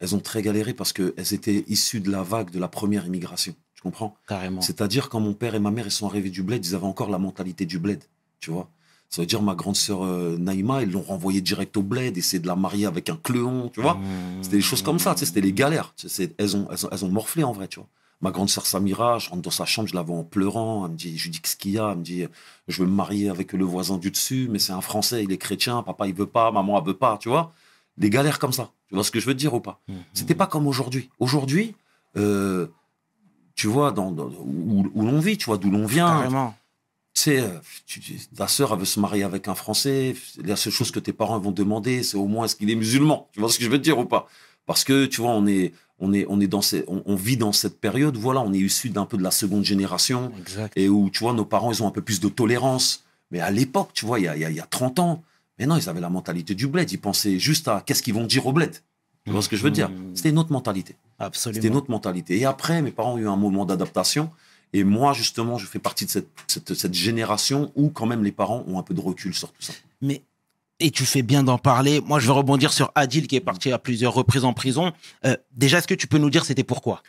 Elles 0.00 0.14
ont 0.16 0.18
très 0.20 0.42
galéré 0.42 0.74
parce 0.74 0.92
qu'elles 0.92 1.32
étaient 1.32 1.64
issues 1.68 2.00
de 2.00 2.10
la 2.10 2.22
vague 2.22 2.50
de 2.50 2.58
la 2.58 2.66
première 2.68 3.06
immigration. 3.06 3.54
Tu 3.74 3.80
comprends? 3.82 4.16
Carrément. 4.26 4.60
C'est-à-dire, 4.60 5.08
quand 5.08 5.20
mon 5.20 5.32
père 5.32 5.54
et 5.54 5.60
ma 5.60 5.70
mère 5.70 5.86
ils 5.86 5.92
sont 5.92 6.08
arrivés 6.08 6.30
du 6.30 6.42
bled, 6.42 6.66
ils 6.66 6.74
avaient 6.74 6.84
encore 6.84 7.08
la 7.10 7.18
mentalité 7.18 7.64
du 7.64 7.78
bled. 7.78 8.02
Tu 8.40 8.50
vois 8.50 8.68
Ça 9.08 9.22
veut 9.22 9.26
dire, 9.26 9.40
ma 9.40 9.54
grande 9.54 9.76
sœur 9.76 10.04
euh, 10.04 10.36
Naïma, 10.36 10.82
ils 10.82 10.90
l'ont 10.90 11.00
renvoyée 11.02 11.40
direct 11.40 11.76
au 11.76 11.82
bled, 11.82 12.16
essayer 12.18 12.40
de 12.40 12.48
la 12.48 12.56
marier 12.56 12.84
avec 12.86 13.08
un 13.08 13.16
cléon, 13.16 13.70
tu 13.72 13.80
vois 13.80 13.94
Mhm. 13.94 14.42
C'était 14.42 14.56
des 14.56 14.62
choses 14.62 14.82
comme 14.82 14.98
ça, 14.98 15.14
tu 15.14 15.20
sais, 15.20 15.26
c'était 15.26 15.40
les 15.40 15.52
galères. 15.52 15.94
Tu 15.96 16.08
sais, 16.08 16.14
c'est- 16.26 16.34
elles, 16.38 16.56
ont, 16.56 16.66
elles, 16.72 16.84
ont, 16.86 16.88
elles 16.90 17.04
ont 17.04 17.10
morflé 17.10 17.44
en 17.44 17.52
vrai, 17.52 17.68
tu 17.68 17.78
vois. 17.78 17.88
Ma 18.24 18.30
grande 18.30 18.48
sœur 18.48 18.64
Samira, 18.64 19.18
je 19.18 19.28
rentre 19.28 19.42
dans 19.42 19.50
sa 19.50 19.66
chambre, 19.66 19.86
je 19.86 19.94
la 19.94 20.00
vois 20.00 20.16
en 20.16 20.24
pleurant. 20.24 20.86
Elle 20.86 20.92
me 20.92 20.96
dit, 20.96 21.18
je 21.18 21.24
lui 21.24 21.30
dis 21.30 21.40
qu'est-ce 21.40 21.56
qu'il 21.56 21.72
y 21.72 21.78
a? 21.78 21.90
Elle 21.92 21.98
me 21.98 22.02
dit, 22.02 22.24
je 22.68 22.82
veux 22.82 22.88
me 22.88 22.94
marier 22.94 23.28
avec 23.28 23.52
le 23.52 23.64
voisin 23.66 23.98
du 23.98 24.10
dessus, 24.10 24.48
mais 24.50 24.58
c'est 24.58 24.72
un 24.72 24.80
Français, 24.80 25.22
il 25.24 25.30
est 25.30 25.36
chrétien, 25.36 25.82
papa 25.82 26.06
il 26.06 26.14
veut 26.14 26.24
pas, 26.24 26.50
maman 26.50 26.78
elle 26.80 26.86
veut 26.86 26.96
pas, 26.96 27.18
tu 27.18 27.28
vois? 27.28 27.52
Des 27.98 28.08
galères 28.08 28.38
comme 28.38 28.54
ça. 28.54 28.70
Tu 28.88 28.94
vois 28.94 29.04
ce 29.04 29.10
que 29.10 29.20
je 29.20 29.26
veux 29.26 29.34
te 29.34 29.38
dire 29.38 29.52
ou 29.52 29.60
pas? 29.60 29.78
Mhm. 29.88 29.96
C'était 30.14 30.34
pas 30.34 30.46
comme 30.46 30.66
aujourd'hui. 30.66 31.10
Aujourd'hui, 31.20 31.74
euh, 32.16 32.66
tu 33.56 33.66
vois, 33.66 33.92
dans, 33.92 34.10
dans- 34.10 34.30
où, 34.40 34.90
où 34.94 35.02
l'on 35.02 35.20
vit, 35.20 35.36
tu 35.36 35.44
vois, 35.44 35.58
d'où 35.58 35.70
l'on 35.70 35.84
vient. 35.84 36.08
Carrément. 36.08 36.54
Tu 37.12 37.20
sais, 37.24 37.40
euh, 37.40 37.58
ta 38.36 38.48
sœur, 38.48 38.72
elle 38.72 38.78
veut 38.78 38.84
se 38.86 39.00
marier 39.00 39.22
avec 39.22 39.48
un 39.48 39.54
Français. 39.54 40.16
La 40.42 40.56
seule 40.56 40.72
chose 40.72 40.90
que 40.90 40.98
tes 40.98 41.12
parents 41.12 41.38
vont 41.38 41.52
demander, 41.52 42.02
c'est 42.02 42.16
au 42.16 42.26
moins 42.26 42.46
est-ce 42.46 42.56
qu'il 42.56 42.70
est 42.70 42.74
musulman? 42.74 43.28
Tu 43.32 43.40
vois 43.40 43.50
ce 43.50 43.58
que 43.58 43.64
je 43.64 43.70
veux 43.70 43.78
te 43.78 43.84
dire 43.84 43.98
ou 43.98 44.06
pas? 44.06 44.26
Parce 44.66 44.82
que, 44.82 45.04
tu 45.04 45.20
vois, 45.20 45.32
on 45.32 45.46
est, 45.46 45.74
on 46.00 46.12
est, 46.12 46.26
on 46.28 46.40
est 46.40 46.46
dans 46.48 46.62
ces, 46.62 46.84
on, 46.88 47.02
on 47.06 47.14
vit 47.16 47.36
dans 47.36 47.52
cette 47.52 47.80
période. 47.80 48.16
Voilà, 48.16 48.40
on 48.40 48.52
est 48.52 48.58
issu 48.58 48.90
d'un 48.90 49.06
peu 49.06 49.16
de 49.16 49.22
la 49.22 49.30
seconde 49.30 49.64
génération 49.64 50.32
Exact. 50.38 50.72
et 50.76 50.88
où, 50.88 51.08
tu 51.10 51.20
vois, 51.20 51.32
nos 51.32 51.44
parents, 51.44 51.72
ils 51.72 51.82
ont 51.82 51.86
un 51.86 51.90
peu 51.92 52.02
plus 52.02 52.20
de 52.20 52.28
tolérance. 52.28 53.04
Mais 53.30 53.40
à 53.40 53.50
l'époque, 53.50 53.90
tu 53.94 54.04
vois, 54.06 54.18
il 54.20 54.24
y 54.24 54.28
a, 54.28 54.36
il 54.36 54.42
y 54.42 54.44
a- 54.44 54.50
y 54.50 54.60
a 54.60 54.66
30 54.66 54.98
ans, 54.98 55.22
mais 55.58 55.66
non, 55.66 55.76
ils 55.76 55.88
avaient 55.88 56.00
la 56.00 56.10
mentalité 56.10 56.54
du 56.54 56.66
bled. 56.66 56.90
Ils 56.92 56.98
pensaient 56.98 57.38
juste 57.38 57.68
à 57.68 57.82
qu'est-ce 57.84 58.02
qu'ils 58.02 58.14
vont 58.14 58.26
dire 58.26 58.46
au 58.46 58.52
bled. 58.52 58.74
Tu 59.24 59.32
vois 59.32 59.40
ce 59.40 59.48
que 59.48 59.56
je 59.56 59.62
veux 59.62 59.70
dire? 59.70 59.88
Mhm. 59.88 60.14
C'était 60.16 60.28
une 60.30 60.38
autre 60.38 60.52
mentalité. 60.52 60.96
Absolument. 61.18 61.54
C'était 61.56 61.68
une 61.68 61.76
autre 61.76 61.90
mentalité. 61.90 62.38
Et 62.38 62.44
après, 62.44 62.82
mes 62.82 62.90
parents 62.90 63.14
ont 63.14 63.18
eu 63.18 63.26
un 63.28 63.36
moment 63.36 63.64
d'adaptation. 63.64 64.30
Et 64.72 64.82
moi, 64.84 65.12
justement, 65.12 65.56
je 65.56 65.66
fais 65.66 65.78
partie 65.78 66.04
de 66.04 66.10
cette, 66.10 66.28
cette, 66.48 66.74
cette 66.74 66.92
génération 66.94 67.72
où, 67.76 67.88
quand 67.90 68.06
même, 68.06 68.22
les 68.24 68.32
parents 68.32 68.64
ont 68.66 68.78
un 68.78 68.82
peu 68.82 68.92
de 68.92 69.00
recul 69.00 69.32
sur 69.32 69.48
tout 69.52 69.62
ça. 69.62 69.72
Mais 70.02 70.22
et 70.80 70.90
tu 70.90 71.04
fais 71.06 71.22
bien 71.22 71.42
d'en 71.42 71.58
parler. 71.58 72.00
Moi, 72.00 72.18
je 72.20 72.26
vais 72.26 72.32
rebondir 72.32 72.72
sur 72.72 72.90
Adil 72.94 73.26
qui 73.26 73.36
est 73.36 73.40
parti 73.40 73.70
à 73.72 73.78
plusieurs 73.78 74.12
reprises 74.14 74.44
en 74.44 74.52
prison. 74.52 74.92
Euh, 75.24 75.36
déjà, 75.52 75.78
est-ce 75.78 75.86
que 75.88 75.94
tu 75.94 76.06
peux 76.06 76.18
nous 76.18 76.30
dire 76.30 76.44
c'était 76.44 76.64
pourquoi? 76.64 77.02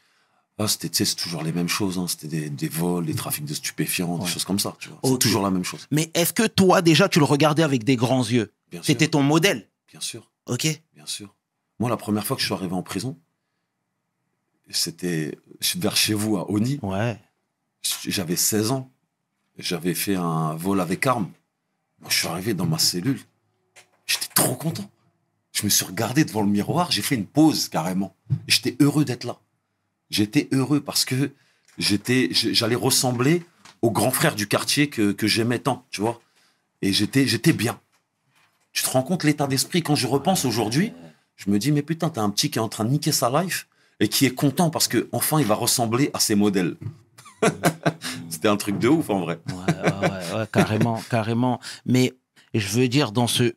Ah, 0.57 0.67
c'était, 0.69 1.03
c'est 1.03 1.15
toujours 1.15 1.43
les 1.43 1.51
mêmes 1.51 1.67
choses. 1.67 1.97
hein. 1.97 2.07
C'était 2.07 2.27
des, 2.27 2.49
des 2.49 2.69
vols, 2.69 3.05
des 3.05 3.13
trafics 3.15 3.43
de 3.45 3.53
stupéfiants, 3.53 4.15
Ouais. 4.17 4.25
des 4.25 4.31
choses 4.31 4.45
comme 4.45 4.59
ça. 4.59 4.75
Tu 4.79 4.87
vois. 4.89 4.99
Ok. 5.01 5.11
C'est 5.13 5.19
toujours 5.27 5.43
la 5.43 5.49
même 5.51 5.65
chose. 5.65 5.85
Mais 5.91 6.11
est-ce 6.13 6.31
que 6.31 6.47
toi, 6.47 6.81
déjà, 6.81 7.09
tu 7.09 7.19
le 7.19 7.25
regardais 7.25 7.63
avec 7.63 7.83
des 7.83 7.95
grands 7.97 8.23
yeux? 8.23 8.53
Bien 8.71 8.79
sûr. 8.81 8.85
C'était 8.85 9.07
ton 9.09 9.21
modèle? 9.21 9.67
Bien 9.91 9.99
sûr. 9.99 10.31
Ok 10.45 10.65
Bien 10.95 11.05
sûr. 11.05 11.35
Moi, 11.79 11.89
la 11.89 11.97
première 11.97 12.25
fois 12.25 12.35
que 12.37 12.41
je 12.41 12.45
suis 12.47 12.53
arrivé 12.53 12.73
en 12.73 12.83
prison, 12.83 13.17
c'était 14.69 15.37
vers 15.75 15.95
chez 15.97 16.13
vous 16.13 16.37
à 16.37 16.49
Oni. 16.49 16.79
Ouais. 16.81 17.19
J'avais 18.07 18.35
16 18.35 18.71
ans. 18.71 18.91
J'avais 19.57 19.93
fait 19.93 20.15
un 20.15 20.55
vol 20.55 20.81
avec 20.81 21.05
arme. 21.05 21.29
Moi, 21.99 22.09
je 22.09 22.17
suis 22.17 22.27
arrivé 22.27 22.53
dans 22.53 22.65
ma 22.65 22.79
cellule. 22.79 23.19
J'étais 24.05 24.27
trop 24.33 24.55
content. 24.55 24.89
Je 25.53 25.63
me 25.63 25.69
suis 25.69 25.85
regardé 25.85 26.25
devant 26.25 26.41
le 26.41 26.49
miroir. 26.49 26.91
J'ai 26.91 27.01
fait 27.01 27.15
une 27.15 27.25
pause 27.25 27.69
carrément. 27.69 28.15
J'étais 28.47 28.75
heureux 28.79 29.05
d'être 29.05 29.23
là. 29.23 29.37
J'étais 30.09 30.47
heureux 30.51 30.81
parce 30.81 31.05
que 31.05 31.31
j'étais, 31.77 32.29
j'allais 32.31 32.75
ressembler 32.75 33.43
au 33.81 33.91
grand 33.91 34.11
frère 34.11 34.35
du 34.35 34.47
quartier 34.47 34.89
que, 34.89 35.11
que 35.11 35.27
j'aimais 35.27 35.59
tant, 35.59 35.85
tu 35.91 36.01
vois. 36.01 36.21
Et 36.81 36.91
j'étais, 36.93 37.25
j'étais 37.25 37.53
bien. 37.53 37.79
Tu 38.73 38.83
te 38.83 38.89
rends 38.89 39.03
compte 39.03 39.23
l'état 39.23 39.47
d'esprit? 39.47 39.81
Quand 39.81 39.95
je 39.95 40.07
repense 40.07 40.43
aujourd'hui 40.45 40.91
Je 41.37 41.49
me 41.49 41.57
dis, 41.57 41.71
mais 41.71 41.81
putain, 41.81 42.09
t'as 42.09 42.21
un 42.21 42.29
petit 42.29 42.51
qui 42.51 42.59
est 42.59 42.61
en 42.61 42.69
train 42.69 42.83
de 42.83 42.89
niquer 42.89 43.11
sa 43.11 43.29
life 43.41 43.67
et 43.99 44.09
qui 44.09 44.25
est 44.25 44.35
content 44.35 44.69
parce 44.69 44.89
que 44.89 45.07
enfin 45.13 45.39
il 45.39 45.45
va 45.45 45.55
ressembler 45.55 46.11
à 46.13 46.19
ses 46.19 46.35
modèles. 46.35 46.75
C'était 48.29 48.49
un 48.49 48.57
truc 48.57 48.77
de 48.77 48.89
ouf 48.89 49.09
en 49.09 49.21
vrai. 49.21 49.39
Ouais, 49.47 49.73
ouais, 49.73 50.37
ouais, 50.37 50.47
carrément, 50.51 51.01
carrément. 51.09 51.59
Mais 51.85 52.13
je 52.53 52.67
veux 52.67 52.87
dire, 52.87 53.11
dans, 53.11 53.27
ce, 53.27 53.53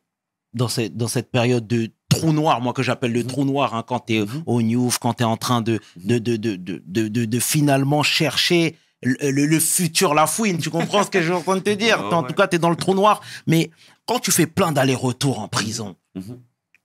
dans, 0.59 0.69
cette, 0.69 0.97
dans 0.97 1.09
cette 1.09 1.31
période 1.31 1.67
de 1.67 1.91
trou 2.11 2.33
noir, 2.33 2.61
moi 2.61 2.73
que 2.75 2.83
j'appelle 2.83 3.13
le 3.13 3.25
trou 3.25 3.45
noir, 3.47 3.75
hein, 3.75 3.83
quand 3.87 4.01
tu 4.01 4.17
es 4.17 4.21
Mhm. 4.21 4.43
au 4.47 4.61
Newf, 4.61 4.99
quand 4.99 5.15
tu 5.15 5.23
es 5.23 5.27
en 5.27 5.37
train 5.39 5.63
de, 5.63 5.81
de, 5.97 6.19
de, 6.19 6.37
de, 6.37 6.57
de, 6.57 6.83
de, 6.87 7.09
de- 7.09 7.25
de 7.25 7.39
finalement 7.41 8.03
chercher 8.03 8.77
le, 9.03 9.17
le- 9.31 9.47
le 9.47 9.61
futur 9.61 10.13
la 10.15 10.27
fouine, 10.27 10.59
tu 10.59 10.71
comprends 10.71 11.05
ce 11.05 11.11
que 11.11 11.21
je 11.21 11.27
suis 11.27 11.33
en 11.35 11.43
train 11.43 11.57
de 11.57 11.61
te 11.63 11.71
dire? 11.71 11.99
En 12.13 12.23
ouais. 12.23 12.29
tout 12.29 12.35
cas, 12.35 12.49
tu 12.49 12.57
es 12.57 12.59
dans 12.59 12.71
le 12.71 12.77
trou 12.77 12.95
noir. 12.95 13.21
Mais 13.47 13.71
quand 14.07 14.19
tu 14.19 14.31
fais 14.33 14.47
plein 14.47 14.73
d'allers-retours 14.73 15.39
en 15.39 15.49
prison, 15.49 15.97
Mhm. 16.15 16.39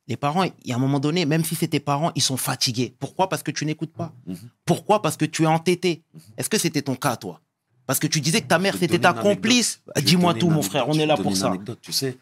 les 0.07 0.17
parents, 0.17 0.43
il 0.43 0.51
y 0.65 0.73
a 0.73 0.75
un 0.75 0.79
moment 0.79 0.99
donné, 0.99 1.25
même 1.25 1.43
si 1.43 1.55
c'est 1.55 1.67
tes 1.69 1.79
parents, 1.79 2.11
ils 2.15 2.21
sont 2.21 2.37
fatigués. 2.37 2.93
Pourquoi? 2.99 3.29
Parce 3.29 3.41
que 3.43 3.51
tu 3.51 3.65
n'écoutes 3.65 3.93
pas. 3.93 4.11
Mhm. 4.27 4.35
Pourquoi? 4.65 5.01
Parce 5.01 5.17
que 5.17 5.25
tu 5.25 5.43
es 5.43 5.47
entêté. 5.47 6.03
Est-ce 6.37 6.49
que 6.49 6.57
c'était 6.59 6.81
ton 6.83 6.95
cas, 6.95 7.15
toi? 7.15 7.39
Parce 7.87 7.99
que 7.99 8.07
tu 8.07 8.21
disais 8.21 8.41
que 8.41 8.47
ta 8.47 8.59
mère, 8.59 8.75
c'était 8.79 8.99
ta 8.99 9.13
complice. 9.13 9.81
Dis-moi 10.01 10.33
tout, 10.35 10.49
mon 10.49 10.61
frère, 10.61 10.87
on 10.89 10.93
est 10.93 11.05
là 11.05 11.17
pour 11.17 11.35
ça. 11.35 11.47
anecdote, 11.47 11.79
tu 11.81 11.91
sais, 11.91 12.17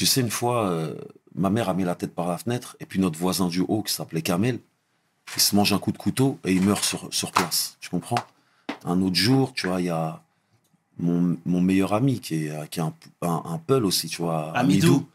tu 0.00 0.06
sais, 0.06 0.22
une 0.22 0.30
fois, 0.30 0.66
euh, 0.70 0.94
ma 1.34 1.50
mère 1.50 1.68
a 1.68 1.74
mis 1.74 1.84
la 1.84 1.94
tête 1.94 2.14
par 2.14 2.26
la 2.26 2.38
fenêtre 2.38 2.74
et 2.80 2.86
puis 2.86 2.98
notre 2.98 3.18
voisin 3.18 3.48
du 3.48 3.60
haut, 3.60 3.82
qui 3.82 3.92
s'appelait 3.92 4.22
Kamel, 4.22 4.58
il 5.36 5.42
se 5.42 5.54
mange 5.54 5.74
un 5.74 5.78
coup 5.78 5.92
de 5.92 5.98
couteau 5.98 6.38
et 6.46 6.54
il 6.54 6.62
meurt 6.62 6.82
sur, 6.82 7.12
sur 7.12 7.32
place. 7.32 7.76
Tu 7.80 7.90
comprends? 7.90 8.16
Un 8.86 9.02
autre 9.02 9.16
jour, 9.16 9.52
tu 9.52 9.66
vois, 9.66 9.78
il 9.82 9.88
y 9.88 9.90
a 9.90 10.22
mon, 10.98 11.36
mon 11.44 11.60
meilleur 11.60 11.92
ami 11.92 12.18
qui 12.18 12.46
est, 12.46 12.70
qui 12.70 12.80
est 12.80 12.82
un, 12.82 12.94
un, 13.20 13.42
un 13.44 13.58
peul 13.58 13.84
aussi, 13.84 14.08
tu 14.08 14.22
vois. 14.22 14.56
Amidou. 14.56 15.06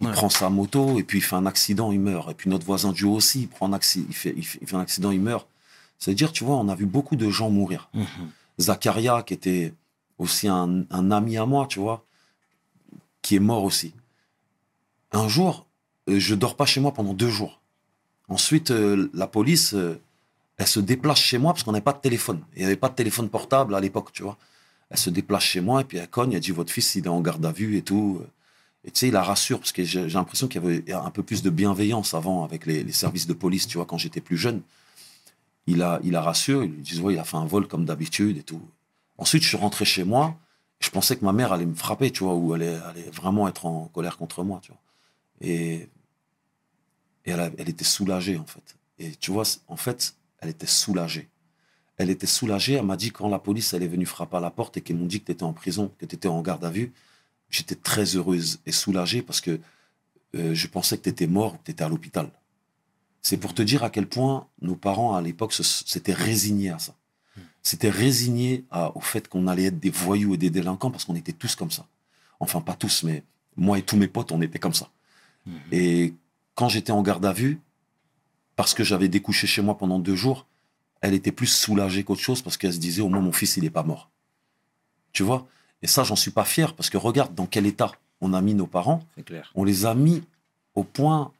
Il 0.00 0.08
Ouais. 0.08 0.12
prend 0.12 0.28
sa 0.28 0.50
moto 0.50 0.98
et 0.98 1.04
puis 1.04 1.18
il 1.20 1.22
fait 1.22 1.36
un 1.36 1.46
accident, 1.46 1.90
il 1.90 2.00
meurt. 2.00 2.30
Et 2.30 2.34
puis 2.34 2.50
notre 2.50 2.66
voisin 2.66 2.92
du 2.92 3.04
haut 3.04 3.14
aussi, 3.14 3.42
il, 3.42 3.48
prend 3.48 3.66
un 3.68 3.72
accident, 3.72 4.04
il, 4.10 4.14
fait, 4.14 4.34
il, 4.36 4.44
fait, 4.44 4.58
il 4.60 4.66
fait 4.68 4.76
un 4.76 4.80
accident, 4.80 5.10
il 5.10 5.20
meurt. 5.22 5.46
C'est-à-dire, 5.98 6.32
tu 6.32 6.44
vois, 6.44 6.56
on 6.56 6.68
a 6.68 6.74
vu 6.74 6.84
beaucoup 6.84 7.16
de 7.16 7.30
gens 7.30 7.48
mourir. 7.48 7.88
Mhm. 7.94 8.04
Zacharia, 8.60 9.22
qui 9.22 9.32
était 9.32 9.72
aussi 10.18 10.48
un, 10.48 10.84
un 10.90 11.10
ami 11.10 11.38
à 11.38 11.46
moi, 11.46 11.66
tu 11.66 11.78
vois, 11.78 12.04
qui 13.22 13.36
est 13.36 13.40
mort 13.40 13.64
aussi. 13.64 13.94
Un 15.14 15.28
jour, 15.28 15.66
euh, 16.10 16.18
je 16.18 16.34
dors 16.34 16.56
pas 16.56 16.66
chez 16.66 16.80
moi 16.80 16.92
pendant 16.92 17.14
deux 17.14 17.30
jours. 17.30 17.60
Ensuite, 18.28 18.72
euh, 18.72 19.08
la 19.14 19.28
police, 19.28 19.72
euh, 19.74 20.00
elle 20.56 20.66
se 20.66 20.80
déplace 20.80 21.20
chez 21.20 21.38
moi 21.38 21.52
parce 21.52 21.62
qu'on 21.62 21.70
n'avait 21.70 21.84
pas 21.84 21.92
de 21.92 22.00
téléphone. 22.00 22.42
Il 22.56 22.58
n'y 22.60 22.64
avait 22.64 22.76
pas 22.76 22.88
de 22.88 22.96
téléphone 22.96 23.28
portable 23.28 23.76
à 23.76 23.80
l'époque, 23.80 24.10
tu 24.12 24.24
vois. 24.24 24.36
Elle 24.90 24.98
se 24.98 25.10
déplace 25.10 25.44
chez 25.44 25.60
moi 25.60 25.82
et 25.82 25.84
puis 25.84 25.98
elle 25.98 26.08
cogne, 26.08 26.32
elle 26.32 26.40
dit 26.40 26.50
votre 26.50 26.72
fils 26.72 26.96
il 26.96 27.04
est 27.04 27.08
en 27.08 27.20
garde 27.20 27.46
à 27.46 27.52
vue 27.52 27.76
et 27.76 27.82
tout. 27.82 28.22
Et 28.84 28.90
tu 28.90 28.98
sais, 28.98 29.08
il 29.08 29.12
la 29.12 29.22
rassure 29.22 29.60
parce 29.60 29.70
que 29.70 29.84
j'ai 29.84 30.08
l'impression 30.08 30.48
qu'il 30.48 30.62
y 30.62 30.66
avait 30.66 30.92
un 30.92 31.10
peu 31.10 31.22
plus 31.22 31.42
de 31.42 31.50
bienveillance 31.50 32.12
avant 32.12 32.44
avec 32.44 32.66
les, 32.66 32.90
services 32.92 33.26
de 33.28 33.34
police, 33.34 33.68
tu 33.68 33.78
vois, 33.78 33.86
quand 33.86 33.98
j'étais 33.98 34.20
plus 34.20 34.36
jeune. 34.36 34.62
Il 35.66 35.78
la, 35.78 36.00
il 36.02 36.12
la 36.12 36.22
rassure, 36.22 36.64
ils 36.64 36.72
lui 36.72 36.82
disent 36.82 37.00
ouais, 37.00 37.14
il 37.14 37.18
a 37.18 37.24
fait 37.24 37.36
un 37.36 37.46
vol 37.46 37.68
comme 37.68 37.84
d'habitude 37.84 38.36
et 38.36 38.42
tout. 38.42 38.60
Ensuite, 39.18 39.42
je 39.44 39.48
suis 39.48 39.56
rentré 39.56 39.84
chez 39.84 40.04
moi. 40.04 40.36
Je 40.80 40.90
pensais 40.90 41.16
que 41.16 41.24
ma 41.24 41.32
mère 41.32 41.52
allait 41.52 41.66
me 41.66 41.74
frapper, 41.74 42.10
tu 42.10 42.24
vois, 42.24 42.34
ou 42.34 42.52
allait, 42.52 42.74
allait 42.74 43.10
vraiment 43.10 43.48
être 43.48 43.64
en 43.64 43.86
colère 43.94 44.18
contre 44.18 44.42
moi, 44.42 44.60
tu 44.62 44.72
vois. 44.72 44.80
Et, 45.44 45.88
et 47.24 47.30
elle, 47.30 47.40
a- 47.40 47.50
elle 47.58 47.68
était 47.68 47.84
soulagée, 47.84 48.36
en 48.36 48.46
fait. 48.46 48.76
Et 48.98 49.10
tu 49.16 49.30
vois, 49.30 49.44
en 49.68 49.76
fait, 49.76 50.14
elle 50.38 50.50
était 50.50 50.66
soulagée. 50.66 51.28
Elle 51.96 52.10
était 52.10 52.26
soulagée. 52.26 52.74
Elle 52.74 52.84
m'a 52.86 52.96
dit 52.96 53.10
quand 53.10 53.28
la 53.28 53.38
police 53.38 53.72
elle 53.72 53.82
est 53.82 53.88
venue 53.88 54.06
frapper 54.06 54.36
à 54.36 54.40
la 54.40 54.50
porte 54.50 54.76
et 54.76 54.80
qu'ils 54.80 54.96
m'ont 54.96 55.06
dit 55.06 55.20
que 55.20 55.26
tu 55.26 55.32
étais 55.32 55.42
en 55.44 55.52
prison, 55.52 55.92
que 55.98 56.06
tu 56.06 56.16
étais 56.16 56.28
en 56.28 56.42
garde 56.42 56.64
à 56.64 56.70
vue, 56.70 56.92
j'étais 57.50 57.76
très 57.76 58.16
heureuse 58.16 58.60
et 58.66 58.72
soulagée 58.72 59.22
parce 59.22 59.40
que 59.40 59.60
euh, 60.34 60.54
je 60.54 60.66
pensais 60.66 60.96
que 60.98 61.02
tu 61.04 61.08
étais 61.10 61.26
mort 61.28 61.54
ou 61.54 61.56
que 61.58 61.64
tu 61.64 61.70
étais 61.70 61.84
à 61.84 61.88
l'hôpital. 61.88 62.30
C'est 63.22 63.36
pour 63.36 63.54
te 63.54 63.62
dire 63.62 63.84
à 63.84 63.90
quel 63.90 64.06
point 64.08 64.48
nos 64.60 64.74
parents 64.76 65.14
à 65.14 65.22
l'époque 65.22 65.52
s'étaient 65.54 66.12
résignés 66.12 66.70
à 66.70 66.78
ça. 66.78 66.94
S'étaient 67.62 67.90
résignés 67.90 68.64
à- 68.70 68.94
au 68.96 69.00
fait 69.00 69.28
qu'on 69.28 69.46
allait 69.46 69.64
être 69.66 69.78
des 69.80 69.90
voyous 69.90 70.34
et 70.34 70.36
des 70.36 70.50
délinquants 70.50 70.90
parce 70.90 71.04
qu'on 71.04 71.14
était 71.16 71.32
tous 71.32 71.54
comme 71.54 71.70
ça. 71.70 71.86
Enfin, 72.40 72.60
pas 72.60 72.74
tous, 72.74 73.04
mais 73.04 73.22
moi 73.56 73.78
et 73.78 73.82
tous 73.82 73.96
mes 73.96 74.08
potes, 74.08 74.32
on 74.32 74.42
était 74.42 74.58
comme 74.58 74.74
ça. 74.74 74.90
Et 75.72 76.14
quand 76.54 76.68
j'étais 76.68 76.92
en 76.92 77.02
garde 77.02 77.24
à 77.26 77.32
vue, 77.32 77.60
parce 78.56 78.74
que 78.74 78.84
j'avais 78.84 79.08
découché 79.08 79.46
chez 79.46 79.62
moi 79.62 79.76
pendant 79.76 79.98
deux 79.98 80.16
jours, 80.16 80.46
elle 81.00 81.14
était 81.14 81.32
plus 81.32 81.48
soulagée 81.48 82.04
qu'autre 82.04 82.22
chose 82.22 82.42
parce 82.42 82.56
qu'elle 82.56 82.72
se 82.72 82.78
disait 82.78 83.02
au 83.02 83.08
moins 83.08 83.20
mon 83.20 83.32
fils 83.32 83.56
il 83.56 83.64
est 83.64 83.70
pas 83.70 83.82
mort. 83.82 84.10
Tu 85.12 85.22
vois? 85.22 85.46
Et 85.82 85.86
ça 85.86 86.02
j'en 86.04 86.16
suis 86.16 86.30
pas 86.30 86.44
fier 86.44 86.74
parce 86.74 86.88
que 86.88 86.96
regarde 86.96 87.34
dans 87.34 87.46
quel 87.46 87.66
état 87.66 87.92
on 88.20 88.32
a 88.32 88.40
mis 88.40 88.54
nos 88.54 88.66
parents. 88.66 89.02
C'est 89.16 89.24
clair. 89.24 89.50
On 89.54 89.64
les 89.64 89.86
a 89.86 89.94
mis 89.94 90.22
au 90.74 90.82
point, 90.82 91.32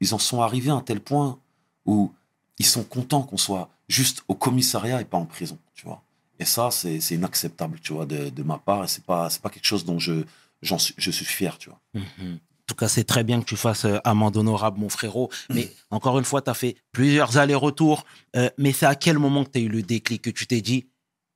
ils 0.00 0.14
en 0.14 0.18
sont 0.18 0.40
arrivés 0.40 0.70
à 0.70 0.74
un 0.74 0.82
tel 0.82 1.00
point 1.00 1.38
où 1.84 2.12
ils 2.58 2.66
sont 2.66 2.84
contents 2.84 3.22
qu'on 3.22 3.36
soit 3.36 3.70
juste 3.88 4.22
au 4.28 4.34
commissariat 4.34 5.00
et 5.00 5.04
pas 5.04 5.18
en 5.18 5.26
prison. 5.26 5.58
Tu 5.74 5.84
vois 5.84 6.02
Et 6.38 6.44
ça 6.44 6.70
c'est 6.70 6.98
inacceptable, 7.10 7.80
tu 7.80 7.92
vois, 7.92 8.06
de, 8.06 8.28
de 8.28 8.42
ma 8.42 8.58
part. 8.58 8.84
Et 8.84 8.88
c'est 8.88 9.04
pas 9.04 9.30
c'est 9.30 9.42
pas 9.42 9.50
quelque 9.50 9.66
chose 9.66 9.84
dont 9.84 9.98
je 9.98 10.24
je 10.62 11.10
suis 11.10 11.24
fier, 11.24 11.56
tu 11.58 11.70
vois. 11.70 11.80
Mhm. 11.94 12.38
Tout 12.68 12.74
cas, 12.74 12.88
c'est 12.88 13.04
très 13.04 13.24
bien 13.24 13.40
que 13.40 13.46
tu 13.46 13.56
fasses 13.56 13.84
euh, 13.84 13.98
amende 14.04 14.36
honorable, 14.36 14.78
mon 14.78 14.88
frérot. 14.88 15.30
Mais 15.50 15.72
encore 15.90 16.18
une 16.18 16.24
fois, 16.24 16.42
tu 16.42 16.50
as 16.50 16.54
fait 16.54 16.76
plusieurs 16.92 17.36
allers-retours. 17.38 18.04
Euh, 18.36 18.50
mais 18.58 18.72
c'est 18.72 18.86
à 18.86 18.94
quel 18.94 19.18
moment 19.18 19.44
que 19.44 19.50
tu 19.50 19.58
as 19.58 19.62
eu 19.62 19.68
le 19.68 19.82
déclic, 19.82 20.22
que 20.22 20.30
tu 20.30 20.46
t'es 20.46 20.60
dit, 20.60 20.86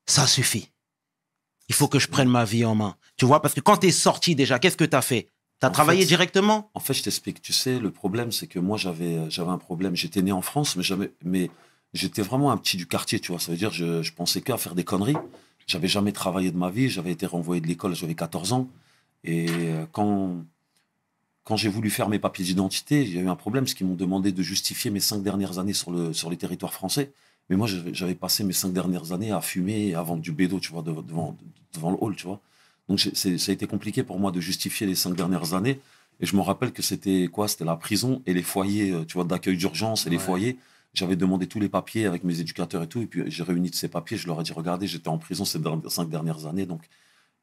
ça 0.07 0.27
suffit. 0.27 0.69
Il 1.69 1.75
faut 1.75 1.89
que 1.89 1.99
je 1.99 2.09
prenne 2.09 2.29
ma 2.29 2.45
vie 2.45 2.65
en 2.65 2.75
main. 2.75 2.97
Tu 3.17 3.25
vois, 3.25 3.41
parce 3.41 3.55
que 3.55 3.61
quand 3.61 3.79
tu 3.79 3.87
es 3.87 3.93
sorti 3.93 4.35
déjà, 4.35 4.59
qu'est-ce 4.59 4.77
que 4.77 4.85
tu 4.85 4.97
as 4.97 5.03
fait? 5.03 5.29
Tu 5.61 5.67
as 5.67 5.69
En 5.69 5.73
travaillé 5.73 6.01
fait- 6.03 6.07
directement? 6.09 6.71
En 6.75 6.81
fait, 6.81 6.93
je 6.95 7.03
t'explique. 7.03 7.41
Tu 7.41 7.53
sais, 7.53 7.79
le 7.79 7.91
problème, 7.91 8.31
c'est 8.33 8.47
que 8.47 8.59
moi, 8.59 8.77
j'avais, 8.77 9.17
euh, 9.17 9.31
j'avais 9.31 9.51
un 9.53 9.59
problème. 9.59 9.97
J'étais 9.97 10.21
né 10.23 10.33
en 10.33 10.43
France, 10.43 10.77
mais 10.77 10.83
jamais, 10.83 11.13
mais 11.25 11.51
j'étais 11.95 12.23
vraiment 12.23 12.51
un 12.53 12.57
petit 12.59 12.77
du 12.77 12.87
quartier, 12.87 13.21
tu 13.21 13.33
vois. 13.33 13.41
Ça 13.41 13.53
veut 13.53 13.59
dire, 13.59 13.73
je, 13.73 14.03
je 14.03 14.13
pensais 14.13 14.41
qu'à 14.43 14.57
faire 14.59 14.75
des 14.75 14.85
conneries. 14.85 15.17
J'avais 15.67 15.89
jamais 15.89 16.13
travaillé 16.13 16.51
de 16.51 16.59
ma 16.59 16.69
vie. 16.71 16.91
J'avais 16.91 17.13
été 17.13 17.25
renvoyé 17.27 17.61
de 17.61 17.67
l'école, 17.69 17.95
j'avais 17.95 18.15
14 18.17 18.53
ans. 18.53 18.69
Et 19.25 19.47
quand, 19.93 20.45
quand 21.45 21.57
j'ai 21.57 21.69
voulu 21.69 21.91
faire 21.91 22.09
mes 22.09 22.19
papiers 22.19 22.45
d'identité, 22.45 23.05
j'ai 23.05 23.21
eu 23.21 23.29
un 23.29 23.37
problème, 23.37 23.65
parce 23.65 23.75
qu'ils 23.75 23.87
m'ont 23.87 23.95
demandé 23.95 24.33
de 24.33 24.43
justifier 24.43 24.91
mes 24.91 25.01
cinq 25.01 25.23
dernières 25.23 25.59
années 25.59 25.73
sur 25.73 25.91
le, 25.91 26.13
sur 26.13 26.31
les 26.31 26.37
territoires 26.37 26.73
français. 26.73 27.13
Mais 27.51 27.57
moi, 27.57 27.69
j'avais 27.93 28.15
passé 28.15 28.45
mes 28.45 28.53
cinq 28.53 28.73
dernières 28.73 29.13
années 29.13 29.33
à 29.33 29.41
fumer 29.41 29.89
et 29.89 29.95
à 29.95 30.03
vendre 30.03 30.23
du 30.23 30.33
bédo, 30.33 30.61
tu 30.61 30.71
vois, 30.71 30.83
devant, 30.83 31.03
devant, 31.03 31.37
devant 31.75 31.91
le 31.91 31.97
hall, 32.01 32.15
tu 32.15 32.27
vois. 32.27 32.41
Donc, 32.89 33.01
ça 33.01 33.29
a 33.29 33.53
été 33.53 33.67
compliqué 33.67 34.03
pour 34.03 34.19
moi 34.19 34.31
de 34.31 34.41
justifier 34.41 34.87
les 34.87 34.95
cinq 34.95 35.15
dernières 35.17 35.55
années. 35.55 35.81
Et 36.21 36.27
je 36.27 36.37
me 36.37 36.41
rappelle 36.41 36.73
que 36.73 36.83
c'était 36.83 37.29
quoi? 37.33 37.49
C'était 37.49 37.65
la 37.65 37.77
prison 37.77 38.23
et 38.27 38.35
les 38.35 38.43
foyers, 38.43 38.93
euh, 38.93 39.05
tu 39.05 39.15
vois, 39.15 39.25
d'accueil 39.25 39.57
d'urgence 39.57 40.07
et 40.07 40.11
les 40.11 40.19
foyers. 40.19 40.57
J'avais 40.95 41.17
demandé 41.17 41.47
tous 41.49 41.59
les 41.59 41.69
papiers 41.69 42.07
avec 42.07 42.23
mes 42.23 42.39
éducateurs 42.39 42.83
et 42.83 42.87
tout. 42.87 43.01
Et 43.01 43.07
puis, 43.07 43.23
j'ai 43.27 43.43
réuni 43.43 43.71
tous 43.71 43.79
ces 43.79 43.89
papiers. 43.89 44.17
Je 44.17 44.29
leur 44.29 44.41
ai 44.41 44.45
dit, 44.45 44.53
regardez, 44.53 44.87
j'étais 44.87 45.09
en 45.09 45.19
prison 45.19 45.45
ces 45.45 45.59
cinq 45.89 46.09
dernières 46.09 46.47
années. 46.47 46.67
Donc, 46.67 46.83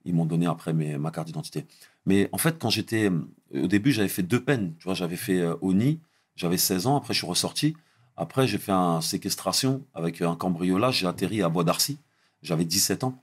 ils 0.06 0.14
m'ont 0.14 0.26
donné 0.26 0.46
après 0.48 0.74
mes, 0.74 0.98
ma 0.98 1.12
carte 1.12 1.28
d'identité. 1.28 1.66
Mais 2.06 2.30
en 2.32 2.38
fait, 2.38 2.58
quand 2.60 2.70
j'étais. 2.70 3.10
euh, 3.10 3.64
Au 3.64 3.68
début, 3.68 3.92
j'avais 3.92 4.10
fait 4.10 4.24
deux 4.24 4.44
peines. 4.44 4.74
Tu 4.80 4.86
vois, 4.86 4.94
j'avais 4.94 5.16
fait 5.16 5.40
euh, 5.40 5.56
ONI. 5.62 6.00
J'avais 6.36 6.58
16 6.58 6.88
ans. 6.88 6.98
Après, 6.98 7.14
je 7.14 7.20
suis 7.20 7.28
ressorti. 7.28 7.76
Après, 8.18 8.48
j'ai 8.48 8.58
fait 8.58 8.72
un 8.72 9.02
séquestration 9.02 9.86
avec 9.94 10.22
un 10.22 10.36
cambriolage. 10.36 11.00
J'ai 11.00 11.08
atterri 11.08 11.42
à 11.42 11.50
Bois 11.50 11.64
d'Arcy. 11.64 11.98
J'avais 12.42 12.66
17 12.66 13.04
ans. 13.04 13.22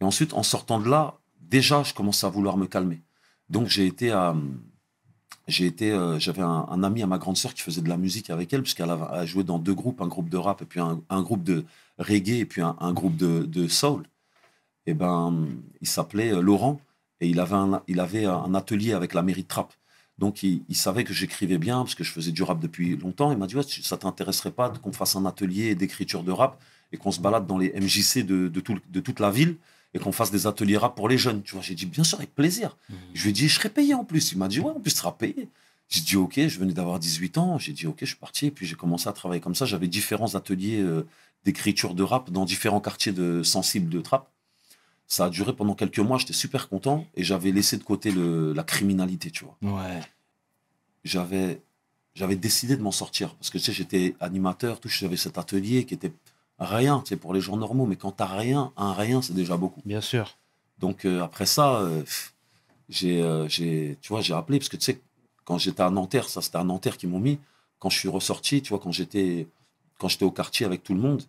Et 0.00 0.04
ensuite, 0.04 0.32
en 0.34 0.42
sortant 0.42 0.80
de 0.80 0.88
là, 0.88 1.18
déjà, 1.40 1.82
je 1.82 1.94
commençais 1.94 2.26
à 2.26 2.30
vouloir 2.30 2.56
me 2.56 2.66
calmer. 2.66 3.02
Donc, 3.50 3.68
j'ai 3.68 3.86
été 3.86 4.10
à. 4.10 4.34
J'ai 5.48 5.66
été, 5.66 5.90
euh, 5.90 6.20
j'avais 6.20 6.40
un, 6.42 6.84
ami 6.84 7.02
à 7.02 7.06
ma 7.08 7.18
grande 7.18 7.36
sœur 7.36 7.52
qui 7.52 7.62
faisait 7.62 7.80
de 7.80 7.88
la 7.88 7.96
musique 7.96 8.30
avec 8.30 8.52
elle, 8.52 8.62
puisqu'elle 8.62 8.90
a, 8.90 9.26
joué 9.26 9.42
dans 9.42 9.58
deux 9.58 9.74
groupes, 9.74 10.00
un 10.00 10.06
groupe 10.06 10.28
de 10.28 10.36
rap 10.36 10.62
et 10.62 10.64
puis 10.64 10.78
un, 10.78 11.22
groupe 11.22 11.42
de 11.42 11.64
reggae 11.98 12.38
et 12.38 12.44
puis 12.44 12.62
un, 12.62 12.92
groupe 12.92 13.16
de 13.16 13.68
soul. 13.68 14.04
Et 14.86 14.94
ben, 14.94 15.48
il 15.80 15.86
s'appelait 15.86 16.32
euh, 16.32 16.40
Laurent 16.40 16.80
et 17.20 17.28
il 17.28 17.38
avait 17.40 17.54
un, 17.54 17.82
il 17.88 18.00
avait 18.00 18.24
un 18.24 18.54
atelier 18.54 18.92
avec 18.92 19.14
la 19.14 19.22
mairie 19.22 19.42
de 19.44 19.48
Trappes. 19.48 19.74
Donc, 20.18 20.42
il, 20.42 20.62
il 20.68 20.76
savait 20.76 21.04
que 21.04 21.12
j'écrivais 21.14 21.58
bien 21.58 21.78
parce 21.78 21.94
que 21.94 22.04
je 22.04 22.12
faisais 22.12 22.32
du 22.32 22.42
rap 22.42 22.60
depuis 22.60 22.96
longtemps. 22.96 23.32
Il 23.32 23.38
m'a 23.38 23.46
dit, 23.46 23.56
ouais, 23.56 23.62
ça 23.62 23.96
t'intéresserait 23.96 24.50
pas 24.50 24.68
qu'on 24.70 24.92
fasse 24.92 25.16
un 25.16 25.24
atelier 25.24 25.74
d'écriture 25.74 26.22
de 26.22 26.32
rap 26.32 26.60
et 26.92 26.96
qu'on 26.96 27.10
se 27.12 27.20
balade 27.20 27.46
dans 27.46 27.58
les 27.58 27.72
MJC 27.80 28.24
de, 28.26 28.48
de, 28.48 28.60
tout- 28.60 28.78
de 28.90 29.00
toute 29.00 29.20
la 29.20 29.30
ville 29.30 29.56
et 29.94 29.98
qu'on 29.98 30.12
fasse 30.12 30.30
des 30.30 30.46
ateliers 30.46 30.76
rap 30.76 30.94
pour 30.96 31.08
les 31.08 31.18
jeunes. 31.18 31.42
Tu 31.42 31.52
vois, 31.54 31.62
j'ai 31.62 31.74
dit, 31.74 31.86
bien 31.86 32.04
sûr, 32.04 32.18
avec 32.18 32.34
plaisir. 32.34 32.76
Je 33.14 33.22
lui 33.22 33.30
ai 33.30 33.32
dit, 33.32 33.48
je 33.48 33.54
serai 33.54 33.68
payé 33.70 33.94
en 33.94 34.04
plus. 34.04 34.32
Il 34.32 34.38
m'a 34.38 34.48
dit, 34.48 34.60
ouais, 34.60 34.70
en 34.70 34.80
plus, 34.80 34.92
tu 34.92 34.98
seras 34.98 35.12
payé. 35.12 35.48
J'ai 35.88 36.00
dit 36.00 36.16
OK, 36.16 36.34
je 36.36 36.58
venais 36.58 36.72
d'avoir 36.72 36.98
18 36.98 37.36
ans. 37.38 37.58
J'ai 37.58 37.72
dit 37.72 37.86
OK, 37.86 37.98
je 38.00 38.06
suis 38.06 38.16
parti. 38.16 38.46
Et 38.46 38.50
puis 38.50 38.66
j'ai 38.66 38.76
commencé 38.76 39.08
à 39.08 39.12
travailler 39.12 39.40
comme 39.42 39.54
ça. 39.54 39.66
J'avais 39.66 39.88
différents 39.88 40.34
ateliers 40.34 40.80
euh, 40.80 41.06
d'écriture 41.44 41.94
de 41.94 42.02
rap 42.02 42.30
dans 42.30 42.44
différents 42.46 42.80
quartiers 42.80 43.12
de 43.12 43.42
sensibles 43.42 43.90
de 43.90 44.00
trap. 44.00 44.30
Ça 45.12 45.26
a 45.26 45.28
duré 45.28 45.52
pendant 45.52 45.74
quelques 45.74 45.98
mois. 45.98 46.16
J'étais 46.16 46.32
super 46.32 46.70
content 46.70 47.04
et 47.14 47.22
j'avais 47.22 47.52
laissé 47.52 47.76
de 47.76 47.82
côté 47.84 48.10
le, 48.10 48.54
la 48.54 48.62
criminalité, 48.62 49.30
tu 49.30 49.44
vois. 49.44 49.58
Ouais. 49.60 50.00
J'avais 51.04 51.60
j'avais 52.14 52.36
décidé 52.36 52.78
de 52.78 52.82
m'en 52.82 52.92
sortir 52.92 53.34
parce 53.34 53.50
que 53.50 53.58
tu 53.58 53.64
sais 53.64 53.72
j'étais 53.74 54.16
animateur, 54.20 54.80
tout. 54.80 54.88
J'avais 54.88 55.18
cet 55.18 55.36
atelier 55.36 55.84
qui 55.84 55.92
était 55.92 56.14
rien, 56.58 57.00
tu 57.00 57.10
sais, 57.10 57.16
pour 57.16 57.34
les 57.34 57.42
gens 57.42 57.58
normaux. 57.58 57.84
Mais 57.84 57.96
quand 57.96 58.12
t'as 58.12 58.24
rien, 58.24 58.72
un 58.78 58.94
rien, 58.94 59.20
c'est 59.20 59.34
déjà 59.34 59.58
beaucoup. 59.58 59.82
Bien 59.84 60.00
sûr. 60.00 60.38
Donc 60.78 61.04
euh, 61.04 61.22
après 61.22 61.44
ça, 61.44 61.74
euh, 61.74 62.02
j'ai, 62.88 63.20
euh, 63.20 63.46
j'ai, 63.50 63.98
tu 64.00 64.08
vois, 64.08 64.22
j'ai 64.22 64.32
appelé 64.32 64.60
parce 64.60 64.70
que 64.70 64.78
tu 64.78 64.84
sais, 64.84 65.02
quand 65.44 65.58
j'étais 65.58 65.82
à 65.82 65.90
Nanterre, 65.90 66.26
ça 66.26 66.40
c'était 66.40 66.56
à 66.56 66.64
Nanterre 66.64 66.96
qu'ils 66.96 67.10
m'ont 67.10 67.20
mis. 67.20 67.38
Quand 67.80 67.90
je 67.90 67.98
suis 67.98 68.08
ressorti, 68.08 68.62
tu 68.62 68.70
vois, 68.70 68.78
quand 68.78 68.92
j'étais, 68.92 69.46
quand 69.98 70.08
j'étais 70.08 70.24
au 70.24 70.30
quartier 70.30 70.64
avec 70.64 70.82
tout 70.82 70.94
le 70.94 71.00
monde, 71.00 71.22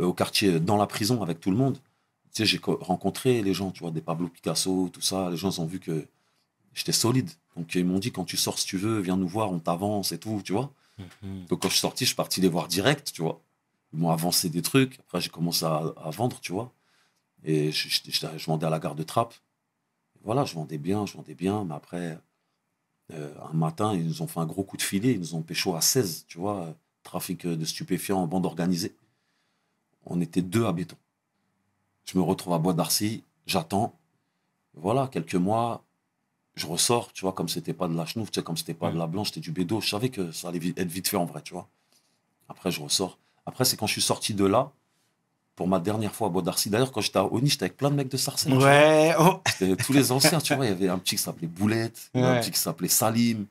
au 0.00 0.14
quartier 0.14 0.58
dans 0.58 0.76
la 0.76 0.88
prison 0.88 1.22
avec 1.22 1.38
tout 1.38 1.52
le 1.52 1.56
monde, 1.56 1.78
tu 2.32 2.42
sais, 2.42 2.46
j'ai 2.46 2.58
co- 2.58 2.78
rencontré 2.80 3.42
les 3.42 3.54
gens, 3.54 3.70
tu 3.70 3.80
vois, 3.80 3.90
des 3.90 4.00
Pablo 4.00 4.28
Picasso, 4.28 4.88
tout 4.92 5.00
ça. 5.00 5.30
Les 5.30 5.36
gens 5.36 5.58
ont 5.58 5.66
vu 5.66 5.80
que 5.80 6.06
j'étais 6.74 6.92
solide. 6.92 7.30
Donc 7.56 7.74
ils 7.74 7.84
m'ont 7.84 7.98
dit 7.98 8.12
quand 8.12 8.24
tu 8.24 8.36
sors 8.36 8.58
si 8.58 8.66
tu 8.66 8.78
veux, 8.78 9.00
viens 9.00 9.16
nous 9.16 9.28
voir, 9.28 9.52
on 9.52 9.58
t'avance 9.60 10.12
et 10.12 10.18
tout, 10.18 10.40
tu 10.44 10.52
vois. 10.52 10.72
Mhm. 10.98 11.46
Donc 11.46 11.62
quand 11.62 11.68
je 11.68 11.74
suis 11.74 11.80
sorti, 11.80 12.04
je 12.04 12.10
suis 12.10 12.16
parti 12.16 12.40
les 12.40 12.48
voir 12.48 12.68
direct, 12.68 13.12
tu 13.12 13.22
vois. 13.22 13.40
Ils 13.92 13.98
m'ont 14.00 14.10
avancé 14.10 14.48
des 14.50 14.62
trucs. 14.62 14.98
Après, 15.00 15.20
j'ai 15.20 15.30
commencé 15.30 15.64
à, 15.64 15.82
à 16.04 16.10
vendre, 16.10 16.40
tu 16.40 16.52
vois. 16.52 16.72
Et 17.44 17.72
je, 17.72 17.88
je- 17.88 18.00
je- 18.10 18.38
je 18.38 18.46
vendais 18.46 18.66
à 18.66 18.70
la 18.70 18.78
gare 18.80 18.94
de 18.94 19.02
Trappes. 19.02 19.34
Voilà, 20.24 20.44
je 20.44 20.54
vendais 20.54 20.78
bien, 20.78 21.06
je 21.06 21.14
vendais 21.14 21.34
bien. 21.34 21.64
Mais 21.64 21.74
après, 21.74 22.18
euh, 23.12 23.34
un 23.50 23.54
matin, 23.54 23.94
ils 23.94 24.06
nous 24.06 24.22
ont 24.22 24.26
fait 24.26 24.40
un 24.40 24.46
gros 24.46 24.62
coup 24.64 24.76
de 24.76 24.82
filet. 24.82 25.12
Ils 25.12 25.20
nous 25.20 25.34
ont 25.34 25.42
pécho 25.42 25.74
à 25.76 25.80
16, 25.80 26.24
tu 26.28 26.38
vois. 26.38 26.74
Trafic 27.02 27.46
de 27.46 27.64
stupéfiants 27.64 28.18
en 28.22 28.26
bande 28.26 28.46
organisée. 28.46 28.94
On 30.06 30.20
était 30.20 30.42
deux 30.42 30.66
à 30.66 30.72
béton. 30.72 30.96
Je 32.12 32.18
me 32.18 32.22
retrouve 32.24 32.54
à 32.54 32.58
Bois 32.58 32.72
d'Arcy, 32.72 33.22
j'attends. 33.46 33.94
Voilà, 34.74 35.08
quelques 35.12 35.36
mois, 35.36 35.84
je 36.56 36.66
ressors, 36.66 37.12
tu 37.12 37.20
vois, 37.22 37.32
comme 37.32 37.48
c'était 37.48 37.72
pas 37.72 37.86
de 37.86 37.94
la 37.96 38.04
chenouf, 38.04 38.30
tu 38.32 38.40
sais, 38.40 38.44
comme 38.44 38.56
c'était 38.56 38.74
pas 38.74 38.90
de 38.90 38.98
la 38.98 39.06
blanche, 39.06 39.28
c'était 39.28 39.40
du 39.40 39.52
bédo. 39.52 39.80
Je 39.80 39.88
savais 39.90 40.08
que 40.08 40.32
ça 40.32 40.48
allait 40.48 40.72
être 40.76 40.88
vite 40.90 41.06
fait 41.06 41.16
en 41.16 41.24
vrai, 41.24 41.40
tu 41.42 41.52
vois. 41.54 41.68
Après, 42.48 42.72
je 42.72 42.80
ressors. 42.82 43.18
Après, 43.46 43.64
c'est 43.64 43.76
quand 43.76 43.86
je 43.86 43.92
suis 43.92 44.02
sorti 44.02 44.34
de 44.34 44.44
là, 44.44 44.72
pour 45.54 45.68
ma 45.68 45.78
dernière 45.78 46.12
fois 46.12 46.26
à 46.26 46.30
Bois 46.30 46.42
d'Arcy. 46.42 46.68
D'ailleurs, 46.68 46.90
quand 46.90 47.00
j'étais 47.00 47.18
à 47.18 47.24
Oni, 47.26 47.48
j'étais 47.48 47.64
avec 47.66 47.76
plein 47.76 47.90
de 47.90 47.94
mecs 47.94 48.08
de 48.10 48.16
Sarcelles. 48.16 48.54
Ouais. 48.54 49.14
oh. 49.20 49.40
C'était 49.46 49.76
tous 49.76 49.92
les 49.92 50.10
anciens, 50.10 50.40
tu 50.40 50.54
vois. 50.56 50.64
Il 50.66 50.70
y 50.70 50.72
avait 50.72 50.88
un 50.88 50.98
petit 50.98 51.14
qui 51.16 51.22
s'appelait 51.22 51.46
Boulette, 51.48 52.10
Ouais. 52.14 52.22
un 52.22 52.40
petit 52.40 52.50
qui 52.50 52.58
s'appelait 52.58 52.88
Salim, 52.88 53.46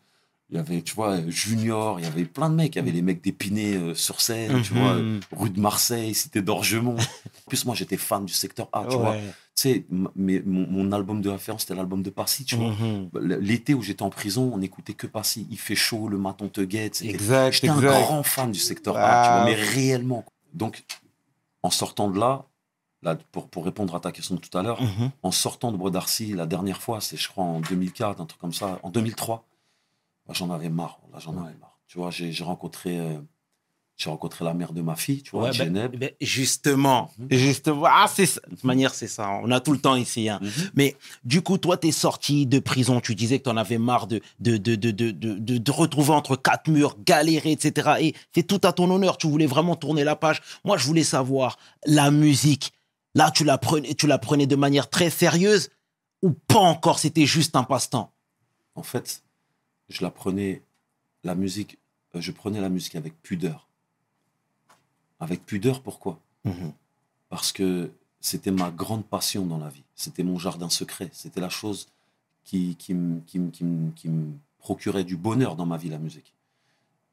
il 0.52 0.58
y 0.58 0.60
avait, 0.60 0.82
tu 0.82 0.96
vois, 0.96 1.20
Junior, 1.28 2.00
il 2.00 2.04
y 2.06 2.08
avait 2.08 2.26
plein 2.26 2.50
de 2.50 2.56
mecs. 2.56 2.76
Il 2.76 2.80
y 2.80 2.82
avait 2.82 2.92
les 2.92 3.02
mecs 3.04 3.22
d'Épinay 3.24 3.76
euh, 3.76 3.94
sur 3.94 4.20
scène, 4.20 4.62
tu 4.64 4.74
Mhm. 4.74 4.80
vois, 4.80 4.94
euh, 4.94 5.20
rue 5.32 5.50
de 5.52 5.60
Marseille, 5.60 6.14
cité 6.16 6.42
d'Orgemont. 6.42 6.96
En 6.98 7.50
plus, 7.50 7.66
moi, 7.66 7.76
j'étais 7.76 7.98
fan 7.98 8.26
du 8.26 8.34
secteur 8.34 8.68
A, 8.74 8.86
tu 8.90 8.98
vois. 8.98 9.16
Tu 9.16 9.32
sais, 9.56 9.86
mais 10.16 10.42
mon, 10.46 10.66
mon 10.68 10.92
album 10.92 11.22
de 11.22 11.30
référence, 11.30 11.62
c'était 11.62 11.76
l'album 11.76 12.02
de 12.02 12.10
Passy, 12.10 12.46
tu 12.46 12.56
vois. 12.56 12.70
Mhm. 12.72 13.10
L'été 13.42 13.74
où 13.74 13.82
j'étais 13.84 14.02
en 14.04 14.10
prison, 14.10 14.50
on 14.54 14.62
écoutait 14.62 14.94
que 14.94 15.06
Passy. 15.06 15.46
Il 15.52 15.58
fait 15.60 15.76
chaud, 15.76 16.08
le 16.08 16.18
matin 16.18 16.48
te 16.48 16.62
guette. 16.62 17.02
Exact, 17.04 17.52
J'étais 17.54 17.70
un 17.70 17.80
grand 17.80 18.24
fan 18.24 18.52
du 18.52 18.60
secteur 18.60 18.96
A, 18.98 19.22
tu 19.26 19.32
vois, 19.34 19.44
mais 19.46 19.56
réellement. 19.56 20.26
Donc, 20.54 20.84
en 21.62 21.70
sortant 21.70 22.10
de 22.10 22.18
là, 22.20 22.46
là 23.04 23.18
pour, 23.32 23.50
pour 23.50 23.66
répondre 23.66 23.94
à 23.96 24.00
ta 24.00 24.12
question 24.12 24.36
de 24.36 24.40
tout 24.40 24.58
à 24.58 24.64
l'heure, 24.64 24.82
Mhm. 24.82 25.12
en 25.24 25.32
sortant 25.32 25.72
de 25.72 25.78
Bois 25.78 25.92
d'Arcy, 25.92 26.34
la 26.34 26.46
dernière 26.46 26.82
fois, 26.82 27.02
c'est 27.02 27.18
je 27.18 27.28
crois 27.28 27.44
en 27.44 27.60
2004, 27.60 28.20
un 28.22 28.26
truc 28.26 28.40
comme 28.42 28.54
ça, 28.54 28.80
en 28.84 28.90
2003, 28.90 29.46
bah, 30.30 30.36
j'en 30.38 30.52
avais 30.52 30.70
marre. 30.70 31.00
Là, 31.12 31.18
j'en 31.20 31.32
avais 31.44 31.56
marre. 31.60 31.80
Tu 31.88 31.98
vois, 31.98 32.12
j'ai 32.12 32.44
rencontré, 32.44 33.00
euh, 33.00 33.18
j'ai 33.98 34.12
rencontré 34.12 34.46
la 34.46 34.54
mère 34.54 34.74
de 34.74 34.82
ma 34.84 34.96
fille, 34.96 35.24
tu 35.24 35.32
vois, 35.32 35.50
Ouais, 35.50 35.58
ben- 35.58 35.88
ben, 35.90 36.12
justement, 36.22 37.12
Mhm. 37.18 37.28
justement. 37.32 37.84
Ah, 37.88 38.06
c'est 38.08 38.28
ça. 38.28 38.40
De 38.46 38.52
toute 38.56 38.64
manière, 38.64 38.94
c'est 38.94 39.08
ça. 39.08 39.28
On 39.44 39.50
a 39.50 39.60
tout 39.60 39.72
le 39.72 39.80
temps 39.80 39.96
ici. 39.96 40.30
hein. 40.30 40.38
Mhm. 40.44 40.52
Mais 40.76 40.96
du 41.24 41.42
coup, 41.42 41.58
toi, 41.58 41.78
tu 41.78 41.88
es 41.88 41.92
sorti 41.92 42.46
de 42.46 42.60
prison. 42.60 43.02
Tu 43.02 43.16
disais 43.16 43.40
que 43.40 43.46
tu 43.46 43.50
en 43.50 43.58
avais 43.58 43.80
marre 43.80 44.06
de, 44.06 44.22
de, 44.40 44.58
de, 44.58 44.76
de, 44.76 44.92
de, 44.92 45.12
de, 45.34 45.72
retrouver 45.72 46.12
entre 46.14 46.36
quatre 46.36 46.70
murs, 46.70 46.96
galérer, 47.04 47.52
etc. 47.52 47.90
Et 48.00 48.14
c'est 48.36 48.44
tout 48.44 48.62
à 48.64 48.72
ton 48.72 48.90
honneur. 48.92 49.18
Tu 49.18 49.28
voulais 49.28 49.48
vraiment 49.48 49.76
tourner 49.76 50.04
la 50.04 50.16
page. 50.16 50.42
Moi, 50.64 50.78
je 50.78 50.86
voulais 50.86 51.04
savoir, 51.04 51.58
la 51.88 52.12
musique, 52.12 52.72
là, 53.16 53.32
tu 53.32 53.44
la 53.44 53.58
prenais, 53.58 53.96
tu 53.96 54.06
la 54.06 54.20
prenais 54.20 54.46
de 54.46 54.56
manière 54.56 54.92
très 54.92 55.10
sérieuse 55.10 55.70
ou 56.22 56.34
pas 56.34 56.60
encore? 56.60 57.00
C'était 57.00 57.26
juste 57.26 57.56
un 57.56 57.64
passe-temps 57.64 58.12
En 58.76 58.84
fait, 58.84 59.24
je 59.90 60.04
la 60.04 60.12
prenais, 60.12 60.64
la 61.24 61.36
musique, 61.36 61.78
euh, 62.16 62.22
je 62.22 62.32
prenais 62.32 62.62
la 62.62 62.70
musique 62.70 62.96
avec 62.96 63.22
pudeur. 63.22 63.68
Avec 65.20 65.46
pudeur, 65.46 65.82
pourquoi? 65.82 66.20
Mhm. 66.46 66.74
Parce 67.30 67.52
que 67.52 67.92
c'était 68.22 68.52
ma 68.52 68.72
grande 68.72 69.06
passion 69.06 69.46
dans 69.46 69.58
la 69.58 69.70
vie. 69.70 69.84
C'était 69.96 70.24
mon 70.24 70.38
jardin 70.40 70.70
secret. 70.70 71.10
C'était 71.14 71.42
la 71.42 71.50
chose 71.50 71.90
qui, 72.44 72.76
qui, 72.78 72.94
me- 72.94 73.20
qui, 73.22 73.40
me- 73.40 73.52
qui, 73.52 73.64
me- 73.64 73.92
qui 73.92 74.08
me 74.10 74.34
procurait 74.58 75.04
du 75.04 75.18
bonheur 75.18 75.56
dans 75.56 75.66
ma 75.66 75.78
vie, 75.78 75.90
la 75.90 76.00
musique. 76.00 76.34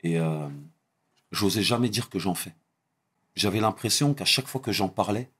Et 0.02 0.18
euh, 0.20 0.48
j'osais 1.32 1.62
jamais 1.62 1.88
dire 1.88 2.08
que 2.08 2.18
j'en 2.18 2.34
fais. 2.34 2.54
J'avais 3.34 3.60
l'impression 3.60 4.14
qu'à 4.14 4.24
chaque 4.24 4.46
fois 4.46 4.60
que 4.60 4.72
j'en 4.72 4.88
parlais, 4.88 5.30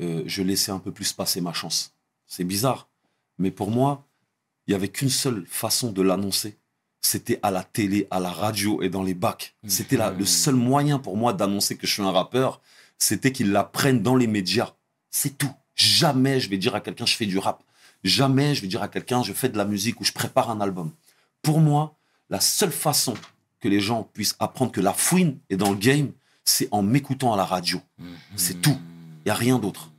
euh, 0.00 0.22
je 0.26 0.42
laissais 0.42 0.70
un 0.72 0.78
peu 0.78 0.92
plus 0.92 1.12
passer 1.12 1.40
ma 1.40 1.52
chance. 1.52 1.94
C'est 2.26 2.44
bizarre. 2.44 2.88
Mais 3.38 3.50
pour 3.50 3.70
moi, 3.70 4.06
il 4.72 4.76
n'y 4.76 4.84
avait 4.84 4.88
qu'une 4.88 5.10
seule 5.10 5.44
façon 5.46 5.92
de 5.92 6.00
l'annoncer. 6.00 6.56
C'était 7.02 7.38
à 7.42 7.50
la 7.50 7.62
télé, 7.62 8.06
à 8.10 8.20
la 8.20 8.30
radio 8.30 8.80
et 8.80 8.88
dans 8.88 9.02
les 9.02 9.12
bacs. 9.12 9.54
C'était 9.66 9.96
la- 9.98 10.10
le 10.10 10.24
seul 10.24 10.54
moyen 10.54 10.98
pour 10.98 11.16
moi 11.16 11.34
d'annoncer 11.34 11.76
que 11.76 11.86
je 11.86 11.92
suis 11.92 12.02
un 12.02 12.10
rappeur. 12.10 12.62
C'était 12.98 13.32
qu'ils 13.32 13.52
l'apprennent 13.52 14.02
dans 14.02 14.16
les 14.16 14.26
médias. 14.26 14.72
C'est 15.10 15.36
tout. 15.36 15.52
Jamais 15.74 16.40
je 16.40 16.48
vais 16.48 16.56
dire 16.56 16.74
à 16.74 16.80
quelqu'un 16.80 17.04
je 17.04 17.14
fais 17.16 17.26
du 17.26 17.36
rap. 17.38 17.62
Jamais 18.02 18.54
je 18.54 18.62
vais 18.62 18.66
dire 18.68 18.82
à 18.82 18.88
quelqu'un 18.88 19.22
je 19.22 19.34
fais 19.34 19.50
de 19.50 19.58
la 19.58 19.66
musique 19.66 20.00
ou 20.00 20.04
je 20.04 20.12
prépare 20.12 20.48
un 20.50 20.60
album. 20.62 20.90
Pour 21.42 21.60
moi, 21.60 21.94
la 22.30 22.40
seule 22.40 22.72
façon 22.72 23.14
que 23.60 23.68
les 23.68 23.80
gens 23.80 24.04
puissent 24.14 24.36
apprendre 24.38 24.72
que 24.72 24.80
la 24.80 24.94
fouine 24.94 25.38
est 25.50 25.56
dans 25.58 25.70
le 25.70 25.76
game, 25.76 26.12
c'est 26.44 26.68
en 26.70 26.82
m'écoutant 26.82 27.34
à 27.34 27.36
la 27.36 27.44
radio. 27.44 27.80
C'est 28.36 28.62
tout. 28.62 28.78
Il 29.20 29.26
n'y 29.26 29.30
a 29.32 29.34
rien 29.34 29.58
d'autre. 29.58 29.90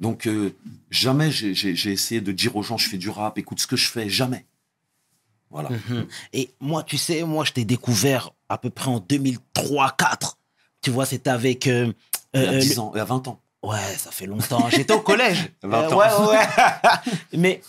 Donc, 0.00 0.26
euh, 0.26 0.54
jamais 0.90 1.30
j'ai- 1.32 1.90
essayé 1.92 2.20
de 2.20 2.30
dire 2.32 2.54
aux 2.56 2.62
gens 2.62 2.76
je 2.78 2.88
fais 2.88 2.98
du 2.98 3.10
rap, 3.10 3.36
écoute 3.38 3.60
ce 3.60 3.66
que 3.66 3.76
je 3.76 3.88
fais. 3.88 4.08
Jamais. 4.08 4.46
Voilà. 5.50 5.70
Mhm. 5.70 6.06
Et 6.34 6.50
moi, 6.60 6.82
tu 6.82 6.98
sais, 6.98 7.22
moi, 7.24 7.44
je 7.44 7.52
t'ai 7.52 7.64
découvert 7.64 8.30
à 8.48 8.58
peu 8.58 8.70
près 8.70 8.90
en 8.90 9.00
2003-4. 9.00 10.36
Tu 10.82 10.90
vois, 10.90 11.06
c'était 11.06 11.30
avec. 11.30 11.66
euh, 11.66 11.92
Il 12.34 12.42
y 12.42 12.46
a 12.46 12.50
euh, 12.52 12.58
10 12.60 12.74
le- 12.74 12.80
ans, 12.80 12.92
il 12.94 12.98
y 12.98 13.00
a 13.00 13.04
20 13.04 13.26
ans. 13.28 13.40
Ouais, 13.62 13.96
ça 13.96 14.10
fait 14.12 14.26
longtemps. 14.26 14.68
J'étais 14.70 14.92
au 14.92 15.00
collège. 15.00 15.50
20 15.62 15.82
Euh, 15.84 15.90
ans. 15.90 15.96
ouais, 15.98 16.36
ouais. 16.36 16.46
Mais 17.38 17.60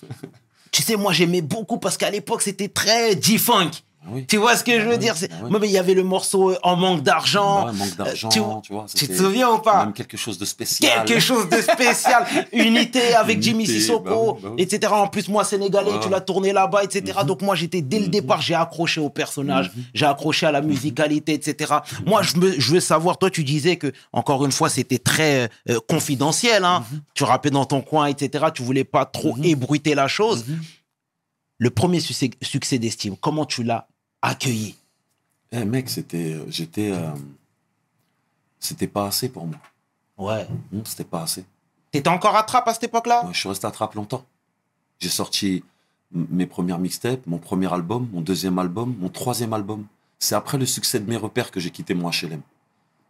tu 0.71 0.83
sais, 0.83 0.95
moi, 0.97 1.13
j'aimais 1.13 1.41
beaucoup 1.41 1.79
parce 1.79 1.97
qu'à 1.97 2.11
l'époque, 2.11 2.41
c'était 2.43 2.67
très 2.67 3.19
G-Funk. 3.19 3.71
Oui. 4.07 4.25
Tu 4.25 4.37
vois 4.37 4.55
ce 4.55 4.63
que 4.63 4.71
je 4.71 4.79
Ah 4.81 4.85
veux 4.85 4.91
oui, 4.93 4.97
dire 4.97 5.13
oui. 5.21 5.49
Moi, 5.49 5.59
mais 5.59 5.67
il 5.67 5.73
y 5.73 5.77
avait 5.77 5.93
le 5.93 6.03
morceau 6.03 6.51
euh, 6.51 6.57
En 6.63 6.75
manque 6.77 7.03
d'argent. 7.03 7.65
Ouais, 7.67 7.73
manque 7.73 7.95
d'argent, 7.97 8.29
tu 8.29 8.39
vois- 8.39 8.61
tu 8.63 8.71
vois. 8.73 8.85
Tu 8.95 9.07
te 9.07 9.13
souviens 9.13 9.49
ou 9.49 9.59
pas? 9.59 9.83
Même 9.85 9.93
quelque 9.93 10.15
chose 10.17 10.37
de 10.37 10.45
spécial. 10.45 11.05
Quelque 11.05 11.19
chose 11.19 11.49
de 11.49 11.61
spécial. 11.61 12.25
Unité 12.53 13.13
avec 13.13 13.41
Jimmy 13.41 13.67
Sissoko, 13.67 14.39
bah 14.41 14.49
bah 14.49 14.55
etc. 14.57 14.93
En 14.93 15.07
plus, 15.07 15.27
moi, 15.27 15.43
sénégalais, 15.43 15.91
tu 16.01 16.09
l'as 16.09 16.21
tourné 16.21 16.53
là-bas, 16.53 16.83
etc. 16.85 17.19
Mhm. 17.21 17.27
Donc, 17.27 17.41
moi, 17.41 17.55
j'étais 17.55 17.81
dès 17.81 17.99
le 17.99 18.05
Mhm. 18.05 18.11
départ, 18.11 18.41
j'ai 18.41 18.55
accroché 18.55 19.01
au 19.01 19.09
personnage, 19.09 19.71
Mhm. 19.75 19.83
j'ai 19.93 20.05
accroché 20.05 20.45
à 20.45 20.51
la 20.51 20.61
musicalité, 20.61 21.33
etc. 21.33 21.73
Moi, 22.05 22.21
je, 22.23 22.37
me, 22.37 22.57
je 22.59 22.71
veux 22.73 22.79
savoir, 22.79 23.17
toi, 23.17 23.29
tu 23.29 23.43
disais 23.43 23.75
que, 23.75 23.91
encore 24.13 24.45
une 24.45 24.51
fois, 24.53 24.69
c'était 24.69 24.97
très 24.99 25.49
euh, 25.69 25.77
confidentiel. 25.87 26.63
Hein. 26.63 26.83
Tu 27.13 27.25
rappais 27.25 27.49
dans 27.49 27.65
ton 27.65 27.81
coin, 27.81 28.05
etc. 28.07 28.45
Tu 28.53 28.63
voulais 28.63 28.85
pas 28.85 29.05
trop 29.05 29.35
ébruiter 29.43 29.93
la 29.93 30.07
chose. 30.07 30.45
Le 31.59 31.69
premier 31.69 31.99
succès, 31.99 32.31
succès 32.41 32.79
d'estime, 32.79 33.15
comment 33.17 33.45
tu 33.45 33.63
l'as 33.63 33.87
accueilli 34.21 34.75
Eh 35.51 35.65
mec, 35.65 35.89
c'était, 35.89 36.33
euh, 36.33 36.45
j'étais, 36.49 36.91
euh, 36.91 37.11
c'était 38.59 38.87
pas 38.87 39.07
assez 39.07 39.29
pour 39.29 39.45
moi. 39.45 39.59
Ouais. 40.17 40.47
Hum, 40.73 40.81
C'était 40.85 41.03
pas 41.03 41.23
assez. 41.23 41.45
T'étais 41.91 42.09
encore 42.09 42.35
à 42.35 42.43
trappe 42.43 42.67
à 42.67 42.73
cette 42.73 42.85
époque-là 42.85 43.25
Ouais, 43.25 43.33
je 43.33 43.39
suis 43.39 43.49
resté 43.49 43.67
à 43.67 43.71
Trappe 43.71 43.95
longtemps. 43.95 44.25
J'ai 44.99 45.09
sorti 45.09 45.63
mes 46.11 46.45
premières 46.45 46.79
mixtapes, 46.79 47.25
mon 47.27 47.37
premier 47.39 47.71
album, 47.73 48.07
mon 48.11 48.21
deuxième 48.21 48.57
album, 48.59 48.95
mon 48.99 49.09
troisième 49.09 49.53
album. 49.53 49.85
C'est 50.17 50.35
après 50.35 50.57
le 50.57 50.65
succès 50.65 50.99
de 50.99 51.09
mes 51.09 51.15
repères 51.17 51.51
que 51.51 51.59
j'ai 51.59 51.71
quitté 51.71 51.93
mon 51.93 52.09
HLM. 52.09 52.41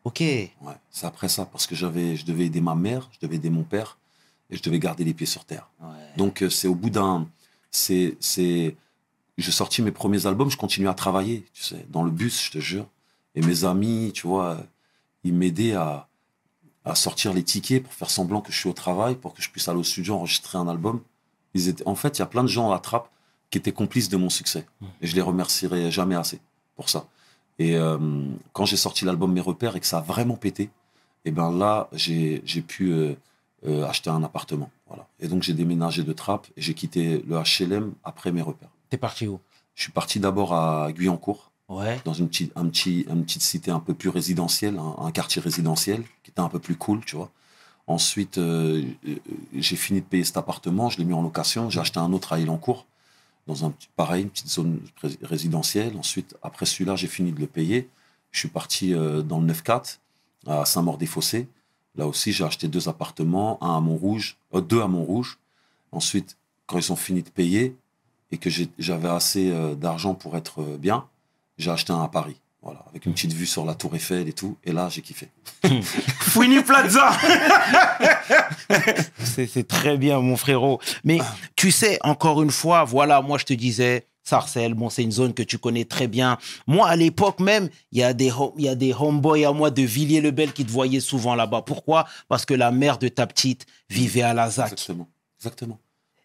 Ok. 0.05 0.21
Ouais, 0.21 0.49
c'est 0.91 1.07
après 1.07 1.29
ça 1.29 1.45
parce 1.45 1.67
que 1.67 1.75
j'avais, 1.75 2.15
je 2.15 2.25
devais 2.25 2.45
aider 2.45 2.61
ma 2.61 2.75
mère, 2.75 3.09
je 3.11 3.19
devais 3.25 3.35
aider 3.35 3.49
mon 3.49 3.63
père 3.63 3.97
et 4.49 4.55
je 4.55 4.61
devais 4.63 4.79
garder 4.79 5.03
les 5.03 5.13
pieds 5.13 5.27
sur 5.27 5.45
terre. 5.45 5.67
Ouais. 5.81 5.87
Donc 6.17 6.41
euh, 6.43 6.49
c'est 6.49 6.67
au 6.67 6.75
bout 6.75 6.89
d'un, 6.89 7.27
c'est, 7.71 8.17
c'est, 8.19 8.75
j'ai 9.37 9.51
sorti 9.51 9.81
mes 9.81 9.91
premiers 9.91 10.25
albums, 10.25 10.49
je 10.49 10.57
continue 10.57 10.87
à 10.87 10.93
travailler, 10.93 11.45
tu 11.53 11.63
sais, 11.63 11.85
dans 11.89 12.03
le 12.03 12.11
bus, 12.11 12.45
je 12.45 12.51
te 12.51 12.59
jure. 12.59 12.87
Et 13.35 13.41
mes 13.41 13.63
amis, 13.63 14.11
tu 14.13 14.27
vois, 14.27 14.57
ils 15.23 15.33
m'aidaient 15.33 15.73
à, 15.73 16.07
à 16.85 16.95
sortir 16.95 17.33
les 17.33 17.43
tickets 17.43 17.83
pour 17.83 17.93
faire 17.93 18.09
semblant 18.09 18.41
que 18.41 18.51
je 18.51 18.57
suis 18.57 18.69
au 18.69 18.73
travail, 18.73 19.15
pour 19.15 19.33
que 19.33 19.41
je 19.41 19.49
puisse 19.49 19.67
aller 19.67 19.79
au 19.79 19.83
studio 19.83 20.15
enregistrer 20.15 20.57
un 20.57 20.67
album. 20.67 21.01
Ils 21.53 21.67
étaient, 21.67 21.87
en 21.87 21.95
fait, 21.95 22.17
il 22.17 22.19
y 22.19 22.23
a 22.23 22.27
plein 22.27 22.43
de 22.43 22.47
gens 22.49 22.71
à 22.71 22.79
Trappes 22.79 23.09
qui 23.49 23.57
étaient 23.57 23.71
complices 23.71 24.09
de 24.09 24.17
mon 24.17 24.29
succès. 24.29 24.65
Et 25.01 25.07
je 25.07 25.15
les 25.15 25.21
remercierai 25.21 25.91
jamais 25.91 26.15
assez 26.15 26.39
pour 26.75 26.89
ça. 26.89 27.07
Et 27.57 27.75
euh, 27.75 27.97
quand 28.53 28.65
j'ai 28.65 28.77
sorti 28.77 29.05
l'album 29.05 29.33
Mes 29.33 29.41
Repères 29.41 29.75
et 29.75 29.79
que 29.79 29.85
ça 29.85 29.97
a 29.97 30.01
vraiment 30.01 30.35
pété, 30.35 30.69
et 31.25 31.31
ben 31.31 31.51
là, 31.51 31.89
j'ai 31.91 32.41
j'ai 32.45 32.61
pu 32.61 32.91
euh, 32.91 33.15
euh, 33.67 33.85
acheter 33.85 34.09
un 34.09 34.23
appartement. 34.23 34.71
Voilà. 34.89 35.07
Et 35.19 35.27
donc, 35.27 35.43
j'ai 35.43 35.53
déménagé 35.53 36.03
de 36.03 36.11
Trappes 36.13 36.47
et 36.57 36.61
j'ai 36.61 36.73
quitté 36.73 37.23
le 37.27 37.37
HLM 37.37 37.93
après 38.03 38.31
Mes 38.31 38.41
Repères. 38.41 38.69
T'es 38.89 38.97
parti 38.97 39.27
où? 39.27 39.39
Je 39.75 39.83
suis 39.83 39.91
parti 39.91 40.19
d'abord 40.19 40.53
à 40.53 40.91
Guyancourt, 40.91 41.51
Ouais. 41.69 42.01
dans 42.03 42.13
une 42.13 42.27
petite, 42.27 42.51
un 42.55 42.67
petit, 42.67 43.05
une 43.09 43.23
petite 43.23 43.43
cité 43.43 43.69
un 43.71 43.79
peu 43.79 43.93
plus 43.93 44.09
résidentielle, 44.09 44.77
un, 44.79 45.05
un 45.05 45.11
quartier 45.11 45.39
résidentiel 45.41 46.01
qui 46.23 46.31
était 46.31 46.39
un 46.41 46.49
peu 46.49 46.57
plus 46.59 46.75
cool, 46.75 47.05
tu 47.05 47.15
vois. 47.15 47.29
Ensuite, 47.85 48.37
euh, 48.39 48.83
euh, 49.07 49.15
j'ai 49.55 49.75
fini 49.75 50.01
de 50.01 50.05
payer 50.05 50.23
cet 50.23 50.37
appartement, 50.37 50.89
je 50.89 50.97
l'ai 50.97 51.05
mis 51.05 51.13
en 51.13 51.21
location, 51.21 51.69
j'ai 51.69 51.79
acheté 51.79 51.99
un 51.99 52.11
autre 52.11 52.33
à 52.33 52.39
Elancourt, 52.39 52.85
dans 53.47 53.65
un 53.65 53.69
petit, 53.71 53.87
pareil, 53.95 54.23
une 54.23 54.29
petite 54.29 54.49
zone 54.49 54.79
ré- 55.01 55.17
résidentielle. 55.23 55.95
Ensuite, 55.97 56.35
après 56.43 56.65
celui-là, 56.65 56.95
j'ai 56.95 57.07
fini 57.07 57.31
de 57.31 57.39
le 57.39 57.47
payer. 57.47 57.87
Je 58.31 58.39
suis 58.39 58.49
parti 58.49 58.93
euh, 58.93 59.21
dans 59.21 59.39
le 59.39 59.51
9-4 59.53 59.97
à 60.47 60.65
Saint-Maur-des-Fossés. 60.65 61.47
Là 61.95 62.07
aussi, 62.07 62.31
j'ai 62.31 62.43
acheté 62.43 62.67
deux 62.67 62.87
appartements, 62.87 63.61
un 63.63 63.77
à 63.77 63.79
Montrouge, 63.79 64.37
euh, 64.53 64.61
deux 64.61 64.81
à 64.81 64.87
Montrouge. 64.87 65.37
Ensuite, 65.91 66.37
quand 66.65 66.77
ils 66.77 66.91
ont 66.91 66.95
fini 66.95 67.23
de 67.23 67.29
payer 67.29 67.75
et 68.31 68.37
que 68.37 68.49
j'avais 68.77 69.09
assez 69.09 69.49
euh, 69.49 69.75
d'argent 69.75 70.13
pour 70.13 70.37
être 70.37 70.61
euh, 70.61 70.77
bien, 70.77 71.05
j'ai 71.57 71.71
acheté 71.71 71.91
un 71.91 72.03
à 72.03 72.07
Paris. 72.07 72.37
Voilà, 72.61 72.83
avec 72.89 73.05
une 73.05 73.13
petite 73.13 73.31
vue 73.31 73.45
sur 73.45 73.63
la 73.63 73.73
Tour 73.73 73.95
Eiffel 73.95 74.27
et 74.27 74.33
tout. 74.33 74.57
Et 74.65 74.73
là, 74.73 74.89
j'ai 74.89 75.01
kiffé. 75.01 75.29
Fouini 76.19 76.61
Plaza 76.61 77.11
C'est 79.23 79.47
c'est 79.47 79.65
très 79.65 79.97
bien, 79.97 80.19
mon 80.19 80.35
frérot. 80.35 80.81
Mais 81.05 81.19
tu 81.55 81.71
sais, 81.71 81.97
encore 82.03 82.43
une 82.43 82.51
fois, 82.51 82.83
voilà, 82.83 83.21
moi 83.21 83.37
je 83.37 83.45
te 83.45 83.53
disais, 83.53 84.05
Sarcelles, 84.23 84.73
bon, 84.73 84.89
c'est 84.89 85.03
une 85.03 85.11
zone 85.11 85.33
que 85.33 85.43
tu 85.43 85.57
connais 85.57 85.85
très 85.85 86.07
bien. 86.07 86.37
Moi, 86.67 86.87
à 86.87 86.95
l'époque 86.95 87.39
même, 87.39 87.69
il 87.91 87.99
y 87.99 88.03
a 88.03 88.13
des 88.13 88.31
il 88.57 88.65
y 88.65 88.69
a 88.69 88.75
des 88.75 88.93
homeboys 88.93 89.45
à 89.45 89.53
moi 89.53 89.71
de 89.71 89.81
Villiers-le-Bel 89.81 90.53
qui 90.53 90.65
te 90.65 90.71
voyaient 90.71 90.99
souvent 90.99 91.35
là-bas. 91.35 91.63
Pourquoi? 91.63 92.05
Parce 92.27 92.45
que 92.45 92.53
la 92.53 92.71
mère 92.71 92.97
de 92.97 93.07
ta 93.07 93.25
petite 93.25 93.65
vivait 93.89 94.21
à 94.21 94.33
la 94.33 94.49
ZAC. 94.49 94.73
Exactement. 94.73 95.07
Exactement. 95.39 95.79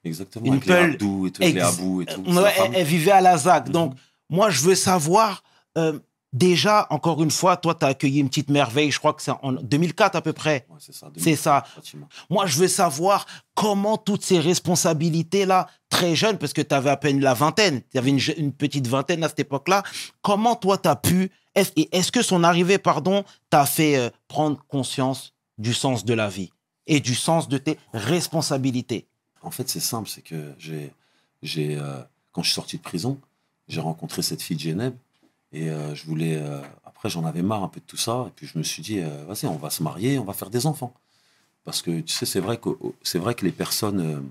Exactement. 0.05 0.45
Une 0.47 0.53
avec 0.55 0.67
les 0.67 0.73
peule 0.75 0.91
Abdou 0.93 1.27
et 1.27 1.31
tout, 1.31 1.43
avec 1.43 1.55
les 1.55 1.61
Ex- 1.61 1.79
Abou 1.79 2.03
et 2.03 2.07
tout. 2.07 2.23
C'est 2.27 2.33
la 2.33 2.43
ouais, 2.43 2.53
elle, 2.75 2.87
vivait 2.87 3.11
à 3.13 3.21
la 3.21 3.39
ZAC. 3.39 3.67
Mhm. 3.67 3.73
Donc, 3.73 3.95
moi, 4.29 4.51
je 4.51 4.61
veux 4.61 4.75
savoir, 4.75 5.43
euh, 5.79 5.99
déjà, 6.35 6.87
encore 6.91 7.23
une 7.23 7.31
fois, 7.31 7.57
toi, 7.57 7.75
tu 7.75 7.87
as 7.87 7.89
accueilli 7.89 8.21
une 8.21 8.29
petite 8.29 8.51
merveille, 8.51 8.91
je 8.91 8.99
crois 8.99 9.15
que 9.15 9.23
c'est 9.23 9.31
en 9.31 9.53
2004 9.53 10.17
à 10.17 10.21
peu 10.21 10.35
près. 10.35 10.67
Ouais, 10.69 10.77
c'est 10.81 10.93
ça. 10.93 11.11
C'est 11.17 11.37
ça. 11.37 11.65
pratiquement. 11.73 12.09
Moi, 12.29 12.45
je 12.47 12.59
veux 12.59 12.69
savoir 12.69 13.25
comment 13.55 13.97
toutes 13.97 14.23
ces 14.23 14.41
responsabilités-là, 14.41 15.69
très 15.89 16.15
jeune, 16.17 16.37
parce 16.37 16.53
que 16.53 16.61
tu 16.61 16.75
avais 16.75 16.91
à 16.91 16.97
peine 16.97 17.21
la 17.21 17.33
vingtaine, 17.33 17.83
tu 17.91 17.99
avais 17.99 18.11
une, 18.11 18.21
une 18.37 18.53
petite 18.53 18.89
vingtaine 18.89 19.23
à 19.25 19.29
cette 19.29 19.41
époque-là, 19.41 19.85
comment 20.21 20.57
toi, 20.57 20.77
tu 20.77 20.89
as 20.89 20.97
pu, 20.97 21.31
est-ce, 21.55 21.71
et 21.77 21.97
est-ce 21.97 22.11
que 22.11 22.21
son 22.21 22.43
arrivée, 22.43 22.79
pardon, 22.79 23.25
t'a 23.49 23.65
fait 23.65 23.97
euh, 23.97 24.11
prendre 24.27 24.59
conscience 24.67 25.33
du 25.57 25.73
sens 25.73 26.05
de 26.05 26.15
la 26.15 26.29
vie 26.29 26.51
et 26.89 26.99
du 26.99 27.15
sens 27.15 27.49
de 27.49 27.59
tes 27.59 27.79
responsabilités? 27.93 29.07
En 29.41 29.53
fait, 29.53 29.69
c'est 29.69 29.81
simple, 29.81 30.09
c'est 30.09 30.23
que 30.23 30.53
j'ai, 30.59 30.93
j'ai, 31.43 31.77
euh, 31.77 32.03
quand 32.33 32.43
je 32.43 32.49
suis 32.49 32.55
sorti 32.55 32.77
de 32.77 32.83
prison, 32.83 33.21
j'ai 33.69 33.81
rencontré 33.81 34.23
cette 34.23 34.43
fille 34.43 34.57
de 34.57 34.63
Genève 34.63 34.95
et 35.55 35.71
euh, 35.71 35.95
je 35.95 36.05
voulais. 36.05 36.37
euh, 36.37 36.61
après, 36.85 37.09
j'en 37.09 37.25
avais 37.25 37.43
marre 37.43 37.63
un 37.63 37.69
peu 37.69 37.81
de 37.81 37.87
tout 37.87 37.97
ça 37.97 38.27
et 38.29 38.33
puis 38.35 38.47
je 38.47 38.59
me 38.59 38.65
suis 38.65 38.83
dit, 38.83 38.99
euh, 38.99 39.25
vas-y, 39.27 39.47
on 39.47 39.57
va 39.57 39.71
se 39.71 39.83
marier, 39.83 40.19
on 40.19 40.25
va 40.25 40.33
faire 40.33 40.51
des 40.51 40.67
enfants. 40.67 40.93
Parce 41.65 41.81
que 41.81 42.01
tu 42.01 42.13
sais, 42.13 42.27
c'est 42.27 42.41
vrai 42.41 42.59
que 42.59 42.71
vrai 43.19 43.35
que 43.35 43.45
les 43.45 43.53
personnes 43.53 44.23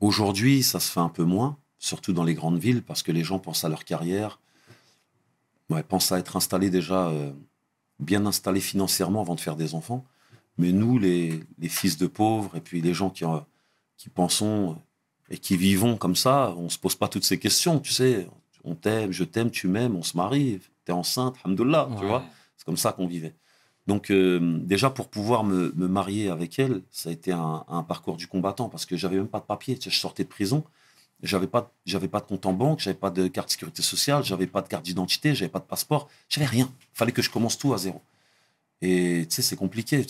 aujourd'hui, 0.00 0.62
ça 0.62 0.80
se 0.80 0.90
fait 0.90 1.00
un 1.00 1.10
peu 1.10 1.24
moins, 1.24 1.58
surtout 1.78 2.12
dans 2.14 2.24
les 2.24 2.34
grandes 2.34 2.58
villes, 2.58 2.82
parce 2.82 3.02
que 3.02 3.12
les 3.12 3.24
gens 3.24 3.38
pensent 3.38 3.64
à 3.64 3.68
leur 3.68 3.84
carrière, 3.84 4.38
pensent 5.88 6.12
à 6.12 6.18
être 6.18 6.36
installés 6.36 6.70
déjà 6.70 7.12
bien 8.00 8.24
installés 8.24 8.60
financièrement 8.60 9.20
avant 9.20 9.34
de 9.34 9.40
faire 9.40 9.56
des 9.56 9.74
enfants. 9.74 10.06
Mais 10.56 10.72
nous, 10.72 10.98
les, 10.98 11.44
les 11.58 11.68
fils 11.68 11.98
de 11.98 12.06
pauvres, 12.06 12.56
et 12.56 12.62
puis 12.62 12.80
les 12.80 12.94
gens 12.94 13.10
qui, 13.10 13.24
qui 13.98 14.08
pensons 14.08 14.78
et 15.28 15.36
qui 15.36 15.58
vivons 15.58 15.98
comme 15.98 16.16
ça, 16.16 16.54
on 16.56 16.70
se 16.70 16.78
pose 16.78 16.94
pas 16.94 17.08
toutes 17.08 17.24
ces 17.24 17.38
questions, 17.38 17.78
tu 17.78 17.92
sais. 17.92 18.26
On 18.70 18.74
t'aime, 18.74 19.10
je 19.12 19.24
t'aime, 19.24 19.50
tu 19.50 19.66
m'aimes, 19.68 19.96
on 19.96 20.02
se 20.02 20.16
marie, 20.16 20.60
t'es 20.84 20.92
enceinte, 20.92 21.36
alhamdoulilah, 21.44 21.88
tu 21.98 22.04
vois. 22.06 22.24
C'est 22.56 22.64
comme 22.66 22.76
ça 22.76 22.92
qu'on 22.92 23.06
vivait. 23.06 23.34
Donc, 23.86 24.10
euh, 24.10 24.58
déjà, 24.62 24.90
pour 24.90 25.08
pouvoir 25.08 25.44
me, 25.44 25.72
me 25.74 25.88
marier 25.88 26.28
avec 26.28 26.58
elle, 26.58 26.82
ça 26.90 27.08
a 27.08 27.12
été 27.12 27.32
un, 27.32 27.64
un 27.68 27.82
parcours 27.82 28.16
du 28.18 28.26
combattant 28.26 28.68
parce 28.68 28.84
que 28.84 28.96
j'avais 28.96 29.16
même 29.16 29.28
pas 29.28 29.40
de 29.40 29.44
papier. 29.46 29.76
Tu 29.78 29.84
sais, 29.84 29.96
je 29.96 29.98
sortais 29.98 30.24
de 30.24 30.28
prison, 30.28 30.62
j'avais 31.22 31.46
pas, 31.46 31.72
j'avais 31.86 32.08
pas 32.08 32.20
de 32.20 32.26
compte 32.26 32.44
en 32.44 32.52
banque, 32.52 32.80
j'avais 32.80 32.96
pas 32.98 33.10
de 33.10 33.26
carte 33.28 33.48
de 33.48 33.52
sécurité 33.52 33.82
sociale, 33.82 34.22
j'avais 34.24 34.46
pas 34.46 34.60
de 34.60 34.68
carte 34.68 34.84
d'identité, 34.84 35.34
j'avais 35.34 35.48
pas 35.48 35.58
de 35.60 35.64
passeport, 35.64 36.08
j'avais 36.28 36.46
rien. 36.46 36.70
Fallait 36.92 37.12
que 37.12 37.22
je 37.22 37.30
commence 37.30 37.56
tout 37.56 37.72
à 37.72 37.78
zéro. 37.78 38.02
Et 38.80 39.26
tu 39.28 39.34
sais, 39.36 39.42
c'est 39.42 39.56
compliqué. 39.56 40.06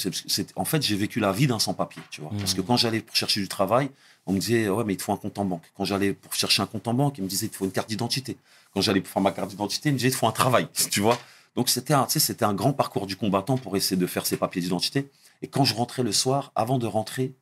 En 0.57 0.65
fait, 0.65 0.83
j'ai 0.83 0.97
vécu 0.97 1.21
la 1.21 1.33
vie 1.33 1.47
d'un 1.47 1.59
sans-papier, 1.59 2.03
tu 2.11 2.21
vois. 2.21 2.31
Parce 2.39 2.55
que 2.55 2.61
quand 2.61 2.77
j'allais 2.77 3.01
pour 3.01 3.17
chercher 3.17 3.41
du 3.41 3.49
travail, 3.49 3.91
on 4.27 4.33
me 4.35 4.39
disait, 4.39 4.69
ouais, 4.69 4.85
mais 4.85 4.93
il 4.93 4.97
te 4.99 5.03
faut 5.03 5.13
un 5.13 5.17
compte 5.17 5.39
en 5.39 5.45
banque. 5.47 5.65
Quand 5.75 5.85
j'allais 5.85 6.13
pour 6.13 6.35
chercher 6.35 6.63
un 6.63 6.67
compte 6.67 6.87
en 6.87 6.93
banque, 6.95 7.17
il 7.19 7.25
me 7.25 7.29
disait, 7.29 7.47
il 7.47 7.51
te 7.51 7.57
faut 7.57 7.65
une 7.65 7.73
carte 7.73 7.89
d'identité. 7.89 8.37
Quand 8.75 8.83
j'allais 8.83 9.01
pour 9.01 9.11
faire 9.11 9.23
ma 9.23 9.33
carte 9.33 9.49
d'identité, 9.49 9.89
il 9.89 9.93
me 9.93 9.99
disait, 9.99 10.09
il 10.09 10.13
te 10.13 10.17
faut 10.19 10.27
un 10.27 10.33
travail, 10.33 10.69
tu 10.91 11.01
vois. 11.01 11.19
Donc, 11.57 11.71
c'était 11.71 11.95
un, 11.95 12.07
c'était 12.09 12.45
un 12.45 12.53
grand 12.55 12.75
parcours 12.75 13.07
du 13.07 13.17
combattant 13.17 13.57
pour 13.57 13.77
essayer 13.77 13.97
de 13.97 14.07
faire 14.07 14.27
ses 14.27 14.37
papiers 14.37 14.61
d'identité. 14.61 15.09
Et 15.41 15.49
quand 15.49 15.65
je 15.65 15.75
rentrais 15.75 16.03
le 16.03 16.13
soir, 16.13 16.53
avant 16.55 16.79
de 16.79 16.87
rentrer, 16.87 17.35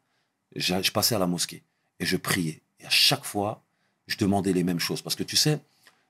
je 0.54 0.90
passais 0.92 1.16
à 1.16 1.18
la 1.18 1.26
mosquée 1.26 1.64
et 1.98 2.06
je 2.06 2.16
priais. 2.16 2.62
Et 2.80 2.86
à 2.86 2.90
chaque 2.90 3.24
fois, 3.24 3.64
je 4.06 4.16
demandais 4.16 4.52
les 4.52 4.62
mêmes 4.62 4.78
choses. 4.78 5.02
Parce 5.02 5.16
que 5.16 5.24
tu 5.24 5.36
sais, 5.36 5.58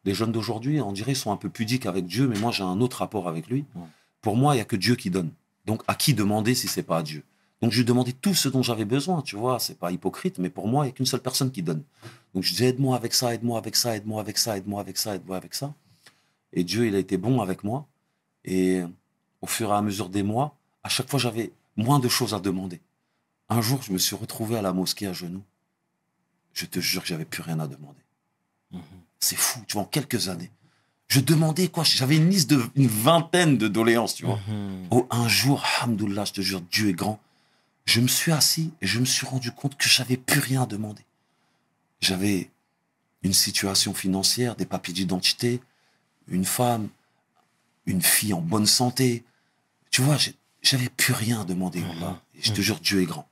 les 0.05 0.14
jeunes 0.14 0.33
d'aujourd'hui, 0.33 0.81
on 0.81 0.92
dirait, 0.92 1.14
sont 1.14 1.33
un 1.33 1.37
peu 1.37 1.48
pudiques 1.48 1.87
avec 1.87 2.07
Dieu, 2.07 2.29
mais 2.29 2.38
moi, 2.38 2.52
j'ai 2.52 2.62
un 2.62 2.81
autre 2.81 2.98
rapport 2.98 3.29
avec 3.29 3.48
lui. 3.48 3.64
Pour 4.27 4.35
moi, 4.35 4.55
il 4.55 4.57
n'y 4.57 4.62
a 4.62 4.65
que 4.65 4.75
Dieu 4.75 4.97
qui 4.97 5.09
donne. 5.09 5.31
Donc, 5.67 5.85
à 5.87 5.95
qui 5.95 6.12
demander 6.12 6.57
si 6.57 6.67
c'est 6.67 6.83
pas 6.83 6.99
à 6.99 7.03
Dieu? 7.05 7.23
Donc, 7.62 7.71
je 7.71 7.79
lui 7.79 7.85
demandais 7.85 8.11
tout 8.11 8.35
ce 8.35 8.49
dont 8.49 8.61
j'avais 8.61 8.85
besoin, 8.85 9.23
tu 9.23 9.37
vois. 9.37 9.61
C'est 9.61 9.79
pas 9.79 9.93
hypocrite, 9.93 10.41
mais 10.41 10.51
pour 10.51 10.67
moi, 10.67 10.83
il 10.83 10.89
n'y 10.89 10.91
a 10.91 10.97
qu'une 10.97 11.07
seule 11.07 11.23
personne 11.23 11.53
qui 11.53 11.62
donne. 11.62 11.85
Donc, 12.35 12.43
je 12.43 12.51
disais, 12.51 12.71
aide-moi 12.71 12.97
avec 12.97 13.15
ça, 13.15 13.33
aide-moi 13.33 13.57
avec 13.57 13.77
ça, 13.77 13.95
aide-moi 13.97 14.21
avec 14.21 14.37
ça, 14.37 14.57
aide-moi 14.57 14.81
avec 14.81 14.99
ça, 14.99 15.15
aide-moi 15.15 15.37
avec 15.37 15.55
ça. 15.55 15.73
Et 16.53 16.65
Dieu, 16.65 16.89
il 16.89 16.97
a 16.97 16.99
été 16.99 17.17
bon 17.17 17.41
avec 17.41 17.62
moi. 17.62 17.87
Et 18.45 18.83
au 19.43 19.47
fur 19.47 19.71
et 19.71 19.75
à 19.75 19.81
mesure 19.81 20.09
des 20.09 20.25
mois, 20.25 20.57
à 20.83 20.89
chaque 20.89 21.09
fois, 21.09 21.21
j'avais 21.21 21.53
moins 21.77 22.01
de 22.01 22.09
choses 22.09 22.35
à 22.35 22.41
demander. 22.41 22.81
Un 23.49 23.62
jour, 23.62 23.81
je 23.81 23.93
me 23.93 23.99
suis 23.99 24.17
retrouvé 24.17 24.57
à 24.57 24.62
la 24.62 24.73
mosquée 24.73 25.07
à 25.07 25.12
genoux. 25.12 25.45
Je 26.53 26.67
te 26.67 26.81
jure 26.81 27.03
que 27.03 27.07
j'avais 27.07 27.27
plus 27.27 27.43
rien 27.43 27.61
à 27.61 27.69
demander. 27.69 28.03
C'est 29.21 29.37
fou, 29.37 29.61
tu 29.69 29.75
vois, 29.75 29.83
en 29.83 29.87
quelques 29.87 30.29
années. 30.29 30.51
Je 31.09 31.21
demandais 31.21 31.69
quoi? 31.69 31.85
J'avais 31.85 32.16
une 32.16 32.29
liste 32.31 32.51
de 32.51 32.61
une 32.75 32.88
vingtaine 32.88 33.59
de 33.59 33.69
doléances, 33.69 34.14
tu 34.14 34.27
vois. 34.27 34.40
Oh, 34.90 35.07
un 35.11 35.29
jour, 35.29 35.64
alhamdoulilah, 35.79 36.25
je 36.25 36.33
te 36.33 36.40
jure, 36.40 36.61
Dieu 36.61 36.88
est 36.88 36.95
grand. 36.95 37.21
Je 37.85 38.01
me 38.01 38.09
suis 38.09 38.33
assis 38.33 38.73
et 38.81 38.87
je 38.87 38.99
me 38.99 39.05
suis 39.05 39.27
rendu 39.27 39.53
compte 39.53 39.77
que 39.77 39.88
j'avais 39.88 40.16
plus 40.16 40.40
rien 40.40 40.62
à 40.62 40.66
demander. 40.66 41.03
J'avais 42.01 42.51
une 43.23 43.33
situation 43.33 43.95
financière, 43.95 44.57
des 44.57 44.66
papiers 44.66 44.92
d'identité, 44.92 45.61
une 46.29 46.45
femme, 46.45 46.88
une 47.87 48.03
fille 48.03 48.33
en 48.33 48.40
bonne 48.40 48.66
santé. 48.66 49.25
Tu 49.90 50.03
vois, 50.03 50.16
j'avais 50.62 50.88
plus 50.88 51.12
rien 51.12 51.40
à 51.42 51.45
demander. 51.45 51.83
Allah. 51.97 52.21
Et 52.35 52.42
je 52.42 52.53
te 52.53 52.61
jure, 52.61 52.81
Dieu 52.81 53.03
est 53.03 53.07
grand. 53.07 53.29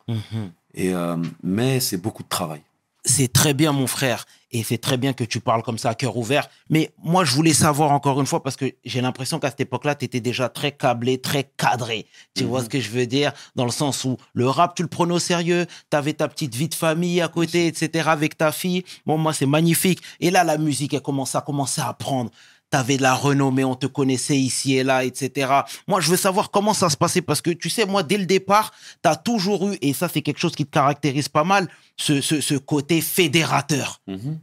Et, 0.75 0.95
euh, 0.95 1.17
mais 1.43 1.81
c'est 1.81 1.97
beaucoup 1.99 2.23
de 2.23 2.29
travail. 2.29 2.63
C'est 3.05 3.33
très 3.33 3.55
bien, 3.55 3.73
mon 3.73 3.87
frère, 3.87 4.25
et 4.51 4.63
c'est 4.63 4.79
très 4.79 4.97
bien 4.97 5.13
que 5.13 5.25
tu 5.25 5.41
parles 5.41 5.63
comme 5.63 5.79
ça 5.79 5.91
à 5.91 5.95
cœur 5.95 6.17
ouvert. 6.17 6.49
Mais 6.71 6.93
moi, 7.03 7.25
je 7.25 7.35
voulais 7.35 7.53
savoir 7.53 7.91
encore 7.91 8.21
une 8.21 8.27
fois, 8.27 8.43
parce 8.43 8.57
que 8.57 8.73
j'ai 8.85 9.01
l'impression 9.01 9.39
qu'à 9.39 9.51
cette 9.51 9.61
époque-là, 9.61 9.95
tu 9.95 10.05
étais 10.05 10.21
déjà 10.21 10.49
très 10.49 10.73
câblé, 10.73 11.21
très 11.21 11.51
cadré. 11.57 12.07
Tu 12.35 12.45
vois 12.45 12.63
ce 12.63 12.69
que 12.69 12.81
je 12.81 12.91
veux 12.91 13.07
dire? 13.07 13.33
Dans 13.57 13.65
le 13.65 13.71
sens 13.71 14.05
où 14.05 14.17
le 14.33 14.49
rap, 14.49 14.75
tu 14.75 14.83
le 14.83 14.89
prenais 14.89 15.15
au 15.15 15.19
sérieux, 15.19 15.67
tu 15.91 15.97
avais 15.97 16.13
ta 16.13 16.29
petite 16.29 16.55
vie 16.55 16.69
de 16.69 16.75
famille 16.75 17.21
à 17.21 17.29
côté, 17.29 17.67
etc., 17.67 18.09
avec 18.09 18.39
ta 18.39 18.53
fille. 18.53 18.85
Bon, 19.07 19.19
moi, 19.19 19.33
c'est 19.33 19.47
magnifique. 19.47 20.01
Et 20.21 20.31
là, 20.31 20.45
la 20.45 20.57
musique, 20.57 20.95
elle 20.95 21.03
commence 21.03 21.35
à 21.35 21.41
commencer 21.41 21.81
à 21.81 21.93
prendre. 21.93 22.31
Tu 22.75 22.79
avais 22.81 22.97
de 22.97 23.03
la 23.03 23.15
renommée, 23.15 23.63
on 23.65 23.77
te 23.77 23.87
connaissait 23.87 24.37
ici 24.37 24.75
et 24.75 24.83
là, 24.83 25.05
etc. 25.05 25.61
Moi, 25.87 26.01
je 26.01 26.11
veux 26.11 26.17
savoir 26.17 26.51
comment 26.51 26.75
ça 26.75 26.91
se 26.91 26.97
passait, 26.97 27.23
parce 27.23 27.41
que 27.41 27.51
tu 27.51 27.71
sais, 27.71 27.87
moi, 27.87 28.03
dès 28.03 28.19
le 28.19 28.27
départ, 28.27 28.73
tu 29.01 29.09
as 29.09 29.15
toujours 29.15 29.69
eu, 29.71 29.79
et 29.81 29.93
ça, 29.93 30.09
c'est 30.09 30.23
quelque 30.23 30.41
chose 30.41 30.57
qui 30.57 30.67
te 30.67 30.73
caractérise 30.73 31.29
pas 31.29 31.45
mal, 31.45 31.69
ce, 31.97 32.21
ce, 32.21 32.41
ce 32.41 32.55
côté 32.57 33.01
fédérateur. 33.01 34.01
Mhm. 34.09 34.41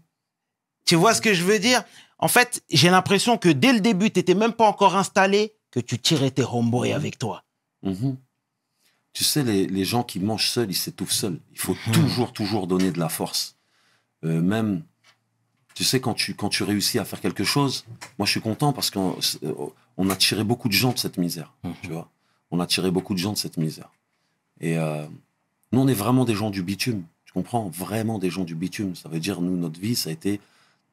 Tu 0.85 0.95
vois 0.95 1.13
ce 1.13 1.21
que 1.21 1.33
je 1.33 1.43
veux 1.43 1.59
dire? 1.59 1.83
En 2.19 2.29
fait, 2.29 2.63
j'ai 2.69 2.89
l'impression 2.89 3.37
que 3.37 3.49
dès 3.49 3.73
le 3.73 3.81
début, 3.81 4.09
tu 4.11 4.19
n'étais 4.19 4.33
même 4.35 4.53
pas 4.53 4.65
encore 4.67 4.95
installé, 4.95 5.53
que 5.69 5.81
tu 5.81 5.99
tirais 5.99 6.31
tes 6.31 6.43
homeboys 6.43 6.93
avec 6.93 7.17
toi. 7.19 7.43
Mhm. 7.83 8.15
Tu 9.11 9.25
sais, 9.25 9.43
les, 9.43 9.67
les 9.67 9.83
gens 9.83 10.03
qui 10.03 10.21
mangent 10.21 10.49
seuls, 10.49 10.69
ils 10.69 10.73
s'étouffent 10.75 11.11
seuls. 11.11 11.39
Il 11.51 11.59
faut 11.59 11.75
Mhm. 11.87 11.93
toujours, 11.93 12.31
toujours 12.31 12.67
donner 12.67 12.91
de 12.91 12.99
la 12.99 13.09
force. 13.09 13.57
Euh, 14.23 14.41
même, 14.41 14.83
tu 15.73 15.83
sais, 15.83 15.99
quand 15.99 16.13
tu, 16.13 16.33
quand 16.33 16.49
tu 16.49 16.63
réussis 16.63 16.99
à 16.99 17.05
faire 17.05 17.21
quelque 17.21 17.43
chose, 17.43 17.85
moi 18.17 18.25
je 18.25 18.31
suis 18.31 18.41
content 18.41 18.73
parce 18.73 18.89
qu'on 18.89 19.17
euh, 19.43 19.53
on 19.97 20.09
a 20.09 20.15
tiré 20.15 20.43
beaucoup 20.43 20.67
de 20.67 20.73
gens 20.73 20.91
de 20.91 20.99
cette 20.99 21.17
misère. 21.17 21.53
Mhm. 21.63 21.73
Tu 21.83 21.89
vois 21.89 22.09
On 22.51 22.59
a 22.59 22.67
tiré 22.67 22.91
beaucoup 22.91 23.13
de 23.13 23.19
gens 23.19 23.33
de 23.33 23.37
cette 23.37 23.57
misère. 23.57 23.91
Et 24.59 24.77
euh, 24.77 25.05
nous, 25.71 25.79
on 25.81 25.87
est 25.87 25.93
vraiment 25.93 26.25
des 26.25 26.35
gens 26.35 26.49
du 26.49 26.63
bitume. 26.63 27.03
Tu 27.25 27.33
comprends? 27.33 27.69
Vraiment 27.69 28.19
des 28.19 28.29
gens 28.29 28.43
du 28.43 28.55
bitume. 28.55 28.95
Ça 28.95 29.09
veut 29.09 29.19
dire, 29.19 29.41
nous, 29.41 29.57
notre 29.57 29.79
vie, 29.79 29.95
ça 29.95 30.09
a 30.09 30.13
été 30.13 30.39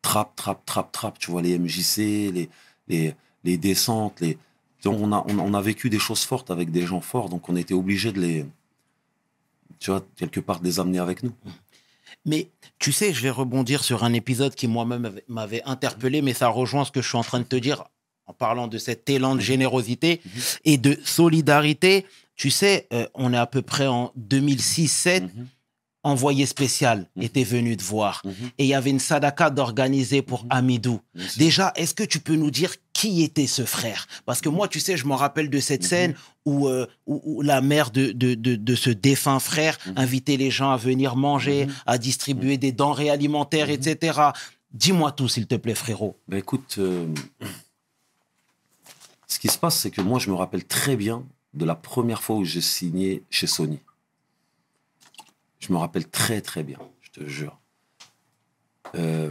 trap, 0.03 0.35
trap, 0.37 0.65
trap, 0.65 0.93
trap. 0.93 1.19
Tu 1.19 1.31
vois, 1.31 1.43
les 1.43 1.59
MJC, 1.59 2.31
les, 2.33 2.49
les, 2.89 3.15
les 3.45 3.57
descentes, 3.57 4.21
les... 4.21 4.39
Donc, 4.85 4.99
on 5.01 5.13
a, 5.13 5.25
on, 5.29 5.39
on 5.39 5.55
a 5.55 5.61
vécu 5.61 5.91
des 5.91 5.99
choses 5.99 6.23
fortes 6.23 6.51
avec 6.53 6.71
des 6.71 6.87
gens 6.87 7.01
forts, 7.01 7.29
donc 7.29 7.49
on 7.49 7.57
était 7.57 7.75
obligé 7.75 8.13
de 8.13 8.21
les, 8.21 8.47
tu 9.79 9.91
vois, 9.91 10.05
quelque 10.17 10.41
part 10.41 10.61
de 10.61 10.65
les 10.65 10.81
amener 10.81 10.99
avec 10.99 11.23
nous. 11.23 11.33
Mais 12.25 12.49
tu 12.79 12.93
sais, 12.93 13.13
je 13.13 13.21
vais 13.23 13.31
rebondir 13.31 13.85
sur 13.85 14.05
un 14.05 14.13
épisode 14.13 14.55
qui 14.55 14.67
moi-même 14.67 15.05
avait- 15.05 15.25
m'avait 15.29 15.63
interpellé, 15.65 16.23
mais 16.23 16.35
ça 16.35 16.49
rejoint 16.49 16.85
ce 16.85 16.91
que 16.91 17.03
je 17.03 17.09
suis 17.09 17.19
en 17.19 17.23
train 17.25 17.41
de 17.41 17.45
te 17.45 17.57
dire 17.57 17.85
en 18.27 18.33
parlant 18.35 18.67
de 18.69 18.77
cet 18.79 19.09
élan 19.09 19.35
de 19.37 19.41
générosité 19.41 20.21
Mhm. 20.25 20.31
et 20.65 20.77
de 20.79 20.99
solidarité. 21.05 22.05
Tu 22.37 22.51
sais, 22.51 22.87
euh, 22.93 23.07
on 23.15 23.33
est 23.33 23.39
à 23.39 23.47
peu 23.47 23.63
près 23.63 23.87
en 23.87 24.13
2006-7, 24.17 25.23
Mhm. 25.25 25.47
envoyé 26.05 26.47
spécial 26.47 27.07
Mhm. 27.17 27.23
était 27.23 27.43
venu 27.45 27.77
te 27.77 27.83
voir. 27.83 28.23
Et 28.59 28.65
il 28.65 28.69
y 28.69 28.75
avait 28.75 28.91
une 28.91 29.01
sadaka 29.01 29.51
d'organiser 29.51 30.23
pour. 30.23 30.47
Amidou. 30.51 31.01
Déjà, 31.37 31.73
est-ce 31.77 31.95
que 31.95 32.05
tu 32.05 32.21
peux 32.21 32.37
nous 32.37 32.51
dire 32.51 32.75
qui 32.99 33.23
était 33.23 33.47
ce 33.47 33.65
frère? 33.65 34.09
Parce 34.27 34.41
que 34.41 34.49
moi, 34.49 34.67
tu 34.67 34.81
sais, 34.81 34.97
je 34.97 35.07
me 35.07 35.15
rappelle 35.15 35.51
de 35.51 35.61
cette 35.61 35.83
Mhm. 35.83 35.89
scène 35.89 36.15
où, 36.45 36.67
euh, 36.67 36.87
où, 37.07 37.23
où 37.25 37.43
la 37.43 37.61
mère 37.61 37.91
de, 37.93 38.11
de, 38.13 38.35
de, 38.35 38.57
de 38.57 38.75
ce 38.75 38.91
défunt 38.91 39.39
frère 39.39 39.79
Mhm. 39.87 39.93
invitait 39.97 40.37
les 40.37 40.51
gens 40.51 40.71
à 40.73 40.77
venir 40.77 41.15
manger, 41.15 41.67
Mhm. 41.67 41.75
à 41.87 41.99
distribuer 41.99 42.57
des 42.59 42.73
denrées 42.73 43.11
alimentaires, 43.11 43.71
etc. 43.71 44.21
Dis-moi 44.73 45.13
tout, 45.13 45.29
s'il 45.29 45.47
te 45.47 45.55
plaît, 45.55 45.77
frérot. 45.77 46.17
Ben 46.27 46.39
écoute, 46.39 46.75
euh, 46.79 47.07
ce 49.29 49.39
qui 49.39 49.49
se 49.49 49.59
passe, 49.59 49.77
c'est 49.79 49.91
que 49.93 50.01
moi, 50.01 50.19
je 50.19 50.29
me 50.31 50.35
rappelle 50.35 50.65
très 50.65 50.97
bien 50.97 51.25
de 51.55 51.65
la 51.65 51.75
première 51.77 52.23
fois 52.23 52.37
où 52.37 52.45
j'ai 52.45 52.61
signé 52.61 53.23
chez 53.31 53.47
Sony. 53.47 53.79
Je 55.61 55.73
me 55.73 55.79
rappelle 55.79 56.09
très, 56.09 56.41
très 56.41 56.63
bien, 56.65 56.79
je 57.01 57.11
te 57.21 57.29
jure. 57.29 57.57
Euh, 58.97 59.31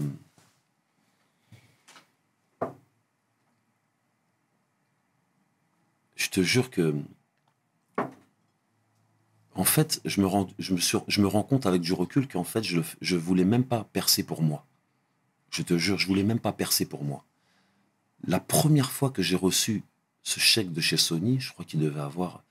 je 6.18 6.30
te 6.30 6.42
jure 6.42 6.70
que. 6.70 6.94
En 9.56 9.64
fait, 9.64 10.02
je 10.06 10.22
me 10.22 10.28
rends, 10.28 10.48
je 10.60 10.74
me 10.74 10.80
je 11.08 11.22
me 11.22 11.28
rends 11.28 11.44
compte 11.44 11.66
avec 11.66 11.82
du 11.82 11.94
recul 11.94 12.28
qu'en 12.28 12.44
fait, 12.44 12.64
je, 12.64 12.82
je 13.02 13.16
voulais 13.16 13.46
même 13.46 13.64
pas 13.64 13.86
percer 13.86 14.24
pour 14.24 14.42
moi. 14.42 14.66
Je 15.50 15.64
te 15.64 15.78
jure, 15.78 15.98
je 15.98 16.06
voulais 16.08 16.24
même 16.24 16.40
pas 16.40 16.52
percer 16.52 16.86
pour 16.86 17.04
moi. 17.04 17.24
La 18.28 18.40
première 18.40 18.92
fois 18.92 19.10
que 19.10 19.22
j'ai 19.22 19.36
reçu 19.36 19.84
ce 20.22 20.40
chèque 20.40 20.74
de 20.74 20.82
chez 20.82 20.98
Sony, 20.98 21.40
je 21.40 21.54
crois 21.54 21.66
qu'il 21.66 21.80
devait 21.80 22.02
avoir 22.02 22.44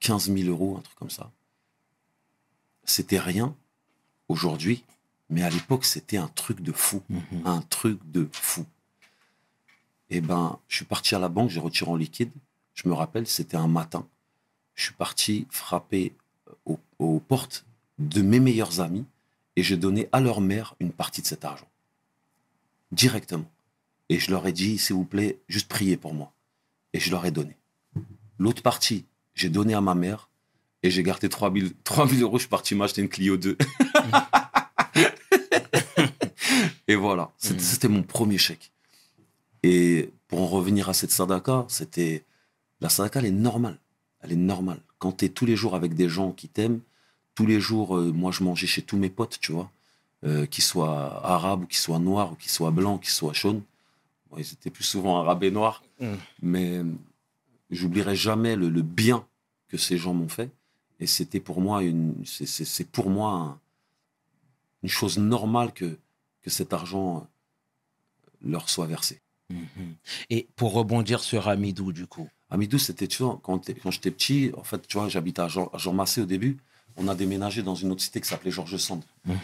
15 0.00 0.32
000 0.32 0.48
euros, 0.48 0.76
un 0.78 0.80
truc 0.80 0.96
comme 0.96 1.10
ça. 1.10 1.30
C'était 2.84 3.20
rien 3.20 3.54
aujourd'hui, 4.28 4.84
mais 5.28 5.42
à 5.42 5.50
l'époque, 5.50 5.84
c'était 5.84 6.16
un 6.16 6.28
truc 6.28 6.60
de 6.60 6.72
fou. 6.72 7.02
Un 7.44 7.60
truc 7.62 8.00
de 8.10 8.28
fou. 8.32 8.66
Eh 10.10 10.20
ben, 10.20 10.58
je 10.68 10.76
suis 10.76 10.84
parti 10.84 11.14
à 11.14 11.18
la 11.18 11.28
banque, 11.28 11.50
j'ai 11.50 11.60
retiré 11.60 11.90
en 11.90 11.96
liquide. 11.96 12.32
Je 12.74 12.88
me 12.88 12.94
rappelle, 12.94 13.26
c'était 13.26 13.56
un 13.56 13.68
matin. 13.68 14.06
Je 14.74 14.84
suis 14.84 14.94
parti 14.94 15.46
frapper 15.50 16.12
aux, 16.64 16.78
aux 16.98 17.20
portes 17.20 17.64
de 17.98 18.22
mes 18.22 18.40
meilleurs 18.40 18.80
amis 18.80 19.04
et 19.56 19.62
j'ai 19.62 19.76
donné 19.76 20.08
à 20.12 20.20
leur 20.20 20.40
mère 20.40 20.74
une 20.80 20.92
partie 20.92 21.20
de 21.22 21.26
cet 21.26 21.44
argent. 21.44 21.68
Directement. 22.90 23.50
Et 24.08 24.18
je 24.18 24.30
leur 24.30 24.46
ai 24.46 24.52
dit, 24.52 24.78
s'il 24.78 24.96
vous 24.96 25.04
plaît, 25.04 25.38
juste 25.48 25.68
priez 25.68 25.96
pour 25.96 26.14
moi. 26.14 26.32
Et 26.92 27.00
je 27.00 27.10
leur 27.10 27.24
ai 27.26 27.30
donné. 27.30 27.56
L'autre 28.38 28.62
partie, 28.62 29.04
j'ai 29.34 29.48
donné 29.50 29.74
à 29.74 29.80
ma 29.80 29.94
mère 29.94 30.28
et 30.82 30.90
j'ai 30.90 31.02
gardé 31.02 31.28
3000 31.28 31.74
3000 31.84 32.22
euros. 32.22 32.38
Je 32.38 32.42
suis 32.42 32.48
parti 32.50 32.74
m'acheter 32.74 33.02
une 33.02 33.08
Clio 33.08 33.36
2. 33.36 33.56
et 36.88 36.94
voilà, 36.96 37.30
C'était- 37.38 37.54
Mhm. 37.54 37.60
c'était 37.60 37.88
mon 37.88 38.02
premier 38.02 38.38
chèque. 38.38 38.72
Et 39.62 40.10
pour 40.28 40.40
en 40.42 40.46
revenir 40.48 40.88
à 40.88 40.94
cette 40.94 41.10
sadaka, 41.12 41.64
c'était. 41.68 42.24
La 42.82 42.88
sadaka, 42.88 43.20
elle 43.20 43.26
est 43.26 43.30
normale. 43.30 43.78
Elle 44.20 44.32
est 44.32 44.36
normale. 44.36 44.80
Quand 44.98 45.12
tu 45.12 45.24
es 45.24 45.28
tous 45.28 45.46
les 45.46 45.56
jours 45.56 45.74
avec 45.74 45.94
des 45.94 46.08
gens 46.08 46.32
qui 46.32 46.48
t'aiment, 46.48 46.80
tous 47.34 47.46
les 47.46 47.60
jours, 47.60 47.96
euh, 47.96 48.12
moi, 48.12 48.30
je 48.32 48.42
mangeais 48.42 48.66
chez 48.66 48.82
tous 48.82 48.96
mes 48.96 49.08
potes, 49.08 49.38
tu 49.40 49.52
vois, 49.52 49.70
euh, 50.24 50.46
qu'ils 50.46 50.64
soient 50.64 51.24
arabes, 51.24 51.62
ou 51.62 51.66
qu'ils 51.66 51.78
soient 51.78 51.98
noirs, 51.98 52.32
ou 52.32 52.34
qu'ils 52.36 52.50
soient 52.50 52.70
blancs, 52.70 53.00
qu'ils 53.00 53.10
soient 53.12 53.32
jaunes. 53.32 53.62
Bon, 54.30 54.36
ils 54.38 54.52
étaient 54.52 54.70
plus 54.70 54.84
souvent 54.84 55.20
arabes 55.20 55.44
et 55.44 55.50
noirs. 55.50 55.82
Mm. 56.00 56.06
Mais 56.42 56.78
euh, 56.78 56.84
j'oublierai 57.70 58.16
jamais 58.16 58.56
le, 58.56 58.68
le 58.68 58.82
bien 58.82 59.26
que 59.68 59.76
ces 59.78 59.96
gens 59.96 60.12
m'ont 60.14 60.28
fait. 60.28 60.50
Et 61.00 61.06
c'était 61.06 61.40
pour 61.40 61.60
moi 61.60 61.82
une, 61.82 62.14
c'est- 62.24 62.46
c'est 62.46 62.64
c'est 62.64 62.84
pour 62.84 63.10
moi 63.10 63.30
un- 63.32 63.58
une 64.82 64.88
chose 64.88 65.18
normale 65.18 65.72
que, 65.72 65.96
que 66.42 66.50
cet 66.50 66.72
argent 66.72 67.26
leur 68.42 68.68
soit 68.68 68.86
versé. 68.86 69.20
Mhm. 69.50 69.94
Et 70.30 70.48
pour 70.56 70.72
rebondir 70.74 71.20
sur 71.22 71.48
Amidou, 71.48 71.92
du 71.92 72.06
coup. 72.06 72.28
Amidou, 72.52 72.78
c'était, 72.78 73.08
tu 73.08 73.22
vois, 73.22 73.40
quand, 73.42 73.70
quand 73.82 73.90
j'étais 73.90 74.10
petit, 74.10 74.52
en 74.58 74.62
fait, 74.62 74.86
tu 74.86 74.98
vois, 74.98 75.08
j'habitais 75.08 75.40
à 75.40 75.48
Jean, 75.48 75.70
à 75.72 75.78
Jean 75.78 75.94
Massé 75.94 76.20
au 76.20 76.26
début. 76.26 76.58
On 76.96 77.08
a 77.08 77.14
déménagé 77.14 77.62
dans 77.62 77.74
une 77.74 77.90
autre 77.90 78.02
cité 78.02 78.20
qui 78.20 78.28
s'appelait 78.28 78.50
Georges 78.50 78.76
Sand. 78.76 79.02
Mhm. 79.24 79.36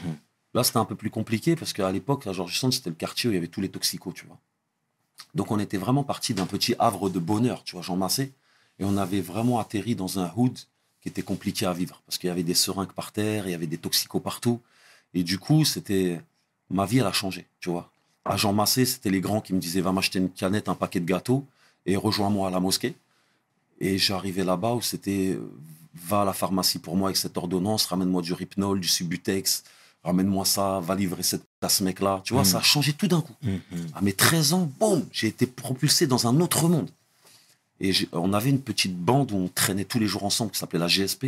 Là, 0.53 0.63
c'était 0.63 0.77
un 0.77 0.85
peu 0.85 0.95
plus 0.95 1.09
compliqué 1.09 1.57
parce 1.57 1.73
qu'à 1.73 1.91
l'époque, 1.91 2.27
à 2.27 2.35
Georges 2.35 2.59
Sand, 2.59 2.71
c'était 2.71 2.91
le 2.91 2.97
quartier 2.97 3.31
où 3.31 3.33
il 3.33 3.37
y 3.37 3.39
avait 3.39 3.49
tous 3.49 3.63
les 3.63 3.71
toxicos, 3.71 4.13
tu 4.13 4.27
vois. 4.27 4.39
Donc, 5.35 5.51
on 5.51 5.59
était 5.59 5.79
vraiment 5.79 6.05
parti 6.05 6.35
d'un 6.35 6.45
petit 6.45 6.75
havre 6.79 7.09
de 7.09 7.19
bonheur, 7.19 7.65
tu 7.65 7.77
vois, 7.77 7.83
Jean 7.83 7.97
Massé. 7.97 8.35
Et 8.79 8.85
on 8.85 8.99
avait 8.99 9.23
vraiment 9.23 9.59
atterri 9.59 9.95
dans 9.95 10.19
un 10.19 10.31
hood 10.37 10.59
qui 11.01 11.09
était 11.09 11.23
compliqué 11.23 11.65
à 11.65 11.73
vivre 11.73 12.03
parce 12.05 12.19
qu'il 12.19 12.29
y 12.29 12.31
avait 12.31 12.43
des 12.43 12.55
seringues 12.55 12.93
par 12.93 13.13
terre, 13.13 13.47
il 13.47 13.53
y 13.53 13.55
avait 13.55 13.67
des 13.67 13.79
toxicos 13.79 14.23
partout. 14.23 14.61
Et 15.15 15.23
du 15.23 15.39
coup, 15.39 15.65
c'était. 15.65 16.21
Ma 16.69 16.85
vie, 16.85 16.99
elle 16.99 17.07
a 17.07 17.13
changé, 17.13 17.47
tu 17.61 17.71
vois. 17.71 17.91
À 18.27 18.37
Jean 18.37 18.53
Massé, 18.53 18.85
c'était 18.85 19.09
les 19.09 19.23
grands 19.23 19.41
qui 19.41 19.55
me 19.55 19.59
disaient 19.59 19.81
va 19.81 19.93
m'acheter 19.93 20.19
une 20.19 20.29
canette, 20.29 20.69
un 20.69 20.75
paquet 20.75 21.01
de 21.01 21.07
gâteaux 21.07 21.47
et 21.87 21.97
rejoins-moi 21.97 22.49
à 22.49 22.51
la 22.51 22.61
mosquée. 22.61 22.95
Et 23.81 23.99
j'arrivais 23.99 24.45
là-bas 24.45 24.75
où 24.75 24.83
c'était 24.83 25.31
euh, 25.31 25.51
va 25.95 26.23
à 26.23 26.25
la 26.25 26.33
pharmacie 26.33 26.79
pour 26.79 26.97
moi 26.97 27.09
avec 27.09 27.17
cette 27.17 27.37
ordonnance, 27.37 27.87
ramène-moi 27.87 28.23
du 28.23 28.33
Rypnol, 28.33 28.81
du 28.81 28.89
Subutex, 28.89 29.65
ramène-moi 30.05 30.45
ça, 30.45 30.81
va 30.81 30.95
livrer 30.95 31.23
cette, 31.23 31.45
à 31.61 31.69
ce 31.69 31.83
mec-là. 31.85 32.21
Tu 32.25 32.33
vois, 32.35 32.43
Mhm. 32.43 32.49
ça 32.49 32.59
a 32.59 32.63
changé 32.63 32.93
tout 32.93 33.09
d'un 33.09 33.21
coup. 33.21 33.35
Mhm. 33.43 33.61
À 33.95 34.01
mes 34.01 34.13
13 34.13 34.53
ans, 34.53 34.71
boum, 34.79 35.05
j'ai 35.13 35.27
été 35.29 35.47
propulsé 35.47 36.07
dans 36.07 36.27
un 36.27 36.41
autre 36.41 36.69
monde. 36.69 36.91
Et 37.81 37.93
on 38.13 38.33
avait 38.33 38.51
une 38.51 38.61
petite 38.61 38.97
bande 38.97 39.31
où 39.33 39.37
on 39.37 39.49
traînait 39.49 39.85
tous 39.85 39.99
les 40.01 40.07
jours 40.09 40.25
ensemble 40.25 40.51
qui 40.51 40.59
s'appelait 40.59 40.81
la 40.81 40.89
GSP. 40.89 41.25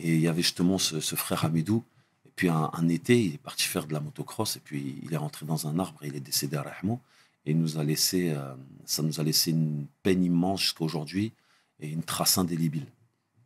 Et 0.00 0.14
il 0.14 0.20
y 0.20 0.26
avait 0.28 0.42
justement 0.42 0.78
ce, 0.78 1.00
ce 1.00 1.14
frère 1.16 1.44
Hamidou. 1.44 1.84
Et 2.26 2.30
puis 2.34 2.48
un, 2.48 2.70
un 2.72 2.88
été, 2.88 3.20
il 3.20 3.34
est 3.34 3.38
parti 3.38 3.64
faire 3.64 3.86
de 3.86 3.92
la 3.92 4.00
motocross 4.00 4.56
et 4.56 4.60
puis 4.60 4.96
il 5.04 5.12
est 5.12 5.16
rentré 5.16 5.46
dans 5.46 5.66
un 5.68 5.78
arbre 5.78 5.98
et 6.02 6.08
il 6.08 6.16
est 6.16 6.20
décédé 6.20 6.56
à 6.56 6.62
Rahman. 6.62 6.98
Et 7.48 7.54
nous 7.54 7.78
a 7.78 7.82
laissé, 7.84 8.30
euh, 8.30 8.52
ça 8.84 9.02
nous 9.02 9.18
a 9.20 9.22
laissé 9.22 9.52
une 9.52 9.86
peine 10.02 10.22
immense 10.22 10.60
jusqu'à 10.60 10.84
aujourd'hui 10.84 11.32
et 11.80 11.88
une 11.88 12.02
trace 12.02 12.36
indélébile. 12.36 12.84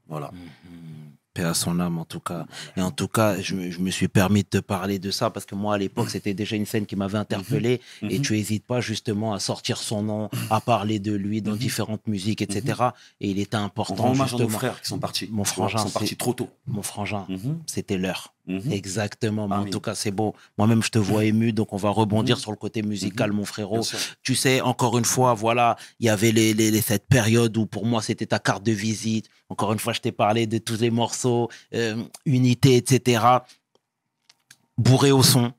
Voilà. 0.09 0.33
Mhm. 0.33 0.41
Paix 1.35 1.45
à 1.45 1.55
son 1.55 1.79
âme, 1.81 1.97
en 1.99 2.05
tout 2.05 2.21
cas. 2.21 2.45
Et 2.77 2.83
en 2.83 2.91
tout 2.91 3.09
cas, 3.09 3.41
je, 3.41 3.55
me- 3.55 3.71
je 3.71 3.79
me 3.79 3.91
suis 3.91 4.09
permis 4.09 4.43
de 4.43 4.49
te 4.49 4.59
parler 4.59 4.99
de 4.99 5.11
ça 5.11 5.31
parce 5.31 5.47
que 5.47 5.55
moi, 5.55 5.77
à 5.77 5.79
l'époque, 5.79 6.11
c'était 6.11 6.35
déjà 6.35 6.57
une 6.57 6.67
scène 6.67 6.85
qui 6.85 6.95
m'avait 6.95 7.17
interpellé. 7.17 7.81
Et 8.03 8.19
Mhm. 8.19 8.23
tu 8.25 8.37
hésites 8.37 8.67
pas 8.67 8.81
justement 8.83 9.33
à 9.33 9.38
sortir 9.41 9.79
son 9.79 10.03
nom, 10.03 10.29
à 10.51 10.61
parler 10.61 10.99
de 10.99 11.12
lui 11.12 11.41
dans 11.41 11.57
différentes 11.57 12.07
musiques, 12.07 12.43
etc. 12.43 12.91
Et 13.21 13.31
il 13.31 13.38
était 13.38 13.57
On 13.57 13.61
important, 13.65 13.95
rend 14.03 14.11
hommage 14.11 14.31
à 14.35 14.37
nos 14.37 14.38
justement. 14.41 14.59
frères 14.59 14.83
qui 14.83 14.88
sont 14.88 14.99
partis. 14.99 15.29
Mon 15.31 15.45
frangin, 15.45 15.79
Qui 15.79 15.85
sont 15.85 15.99
partis 15.99 16.17
trop 16.17 16.35
tôt. 16.35 16.51
Mon 16.67 16.83
frangin, 16.83 17.27
c'était 17.67 17.97
l'heure. 17.97 18.35
Mhm. 18.47 18.73
Exactement. 18.73 19.47
Mais 19.47 19.55
en 19.55 19.65
tout 19.67 19.79
cas, 19.81 19.95
c'est 19.95 20.11
beau. 20.11 20.35
Moi-même, 20.59 20.83
je 20.83 20.89
te 20.91 20.99
vois 20.99 21.25
ému, 21.25 21.53
donc 21.53 21.73
on 21.73 21.77
va 21.77 21.91
rebondir 21.91 22.37
Mhm. 22.37 22.41
sur 22.43 22.51
le 22.51 22.57
côté 22.57 22.83
musical, 22.83 23.31
mon 23.33 23.45
frérot. 23.45 23.83
Tu 24.23 24.35
sais, 24.35 24.61
encore 24.61 24.99
une 24.99 25.05
fois, 25.05 25.33
voilà, 25.35 25.77
il 26.01 26.07
y 26.07 26.09
avait 26.09 26.33
les, 26.33 26.53
les- 26.53 26.71
les- 26.73 26.81
cette 26.81 27.07
période 27.07 27.57
où 27.57 27.67
pour 27.67 27.87
moi, 27.87 28.03
c'était 28.03 28.27
ta 28.27 28.41
carte 28.41 28.65
de 28.65 28.73
visite. 28.73 29.29
Encore 29.49 29.73
une 29.73 29.79
fois, 29.79 29.93
je 29.93 30.01
t'ai 30.01 30.11
parlé 30.13 30.47
de 30.49 30.59
tous 30.59 30.81
les 30.81 30.91
morceaux, 30.91 31.49
euh, 31.75 32.03
unité, 32.27 32.77
etc. 32.77 33.23
Bourré 34.79 35.13
au 35.13 35.23
son. 35.23 35.53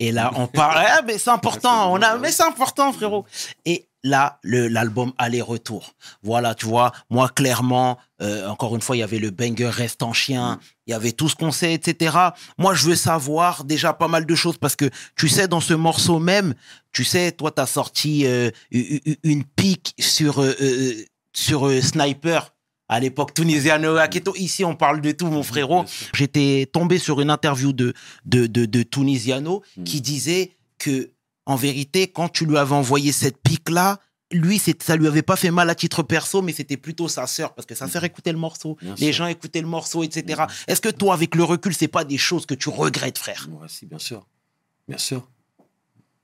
Et 0.00 0.12
là, 0.12 0.30
on 0.36 0.46
parle. 0.46 0.84
Ah, 0.88 1.02
mais 1.06 1.18
c'est 1.18 1.30
important. 1.30 1.92
On 1.92 2.02
a, 2.02 2.16
mais 2.18 2.32
c'est 2.32 2.42
important, 2.42 2.92
frérot. 2.92 3.24
Et 3.64 3.86
là, 4.02 4.38
le- 4.42 4.68
l'album 4.68 5.12
aller-retour. 5.18 5.94
Voilà, 6.22 6.54
tu 6.54 6.66
vois, 6.66 6.92
moi, 7.10 7.28
clairement, 7.28 7.96
euh, 8.20 8.46
encore 8.48 8.74
une 8.74 8.82
fois, 8.82 8.96
il 8.96 9.00
y 9.00 9.02
avait 9.02 9.18
le 9.18 9.30
banger 9.30 9.68
Reste 9.68 10.02
en 10.02 10.12
chien, 10.12 10.58
il 10.86 10.90
y 10.90 10.94
avait 10.94 11.12
tout 11.12 11.28
ce 11.28 11.36
qu'on 11.36 11.52
sait, 11.52 11.72
etc. 11.72 12.16
Moi, 12.58 12.74
je 12.74 12.86
veux 12.86 12.96
savoir 12.96 13.64
déjà 13.64 13.92
pas 13.92 14.08
mal 14.08 14.26
de 14.26 14.34
choses 14.34 14.58
parce 14.58 14.76
que, 14.76 14.90
tu 15.16 15.28
sais, 15.28 15.48
dans 15.48 15.60
ce 15.60 15.74
morceau 15.74 16.18
même, 16.18 16.54
tu 16.92 17.04
sais, 17.04 17.32
toi, 17.32 17.50
tu 17.50 17.62
as 17.62 17.66
sorti 17.66 18.26
euh, 18.26 18.50
une 18.72 19.44
pique 19.44 19.94
sur, 19.98 20.42
euh, 20.42 20.52
sur 21.32 21.70
Sniper 21.82 22.50
à 22.88 23.00
l'époque 23.00 23.34
Tunisiano 23.34 23.96
Aketo. 23.96 24.34
Ici, 24.36 24.64
on 24.64 24.76
parle 24.76 25.00
de 25.00 25.12
tout, 25.12 25.26
mon 25.26 25.42
frérot. 25.42 25.84
J'étais 26.14 26.68
tombé 26.72 26.98
sur 26.98 27.20
une 27.20 27.30
interview 27.30 27.72
de, 27.72 27.94
de, 28.24 28.46
de, 28.46 28.66
de 28.66 28.82
Tunisiano 28.82 29.62
Mm. 29.76 29.84
qui 29.84 30.00
disait 30.00 30.52
que, 30.78 31.10
en 31.46 31.56
vérité, 31.56 32.08
quand 32.08 32.28
tu 32.28 32.46
lui 32.46 32.56
avais 32.58 32.74
envoyé 32.74 33.12
cette 33.12 33.38
pique-là, 33.42 34.00
lui, 34.32 34.58
ça 34.58 34.96
lui 34.96 35.06
avait 35.06 35.22
pas 35.22 35.36
fait 35.36 35.50
mal 35.50 35.70
à 35.70 35.74
titre 35.74 36.02
perso, 36.02 36.42
mais 36.42 36.52
c'était 36.52 36.76
plutôt 36.76 37.06
sa 37.08 37.26
sœur, 37.26 37.54
parce 37.54 37.66
que 37.66 37.74
sa 37.74 37.86
sœur 37.88 38.02
écoutait 38.04 38.32
le 38.32 38.38
morceau, 38.38 38.76
Bien 38.82 38.94
les 38.98 39.06
sûr. 39.06 39.12
gens 39.12 39.26
écoutaient 39.26 39.60
le 39.60 39.66
morceau, 39.68 40.02
etc. 40.02 40.42
Est-ce 40.66 40.80
que 40.80 40.88
toi, 40.88 41.14
avec 41.14 41.34
le 41.36 41.44
recul, 41.44 41.74
c'est 41.74 41.88
pas 41.88 42.04
des 42.04 42.18
choses 42.18 42.44
que 42.46 42.54
tu 42.54 42.68
regrettes, 42.68 43.18
frère? 43.18 43.46
Ouais, 43.52 43.68
si, 43.68 43.86
bien 43.86 43.98
sûr. 43.98 44.26
Bien 44.88 44.98
sûr. 44.98 45.28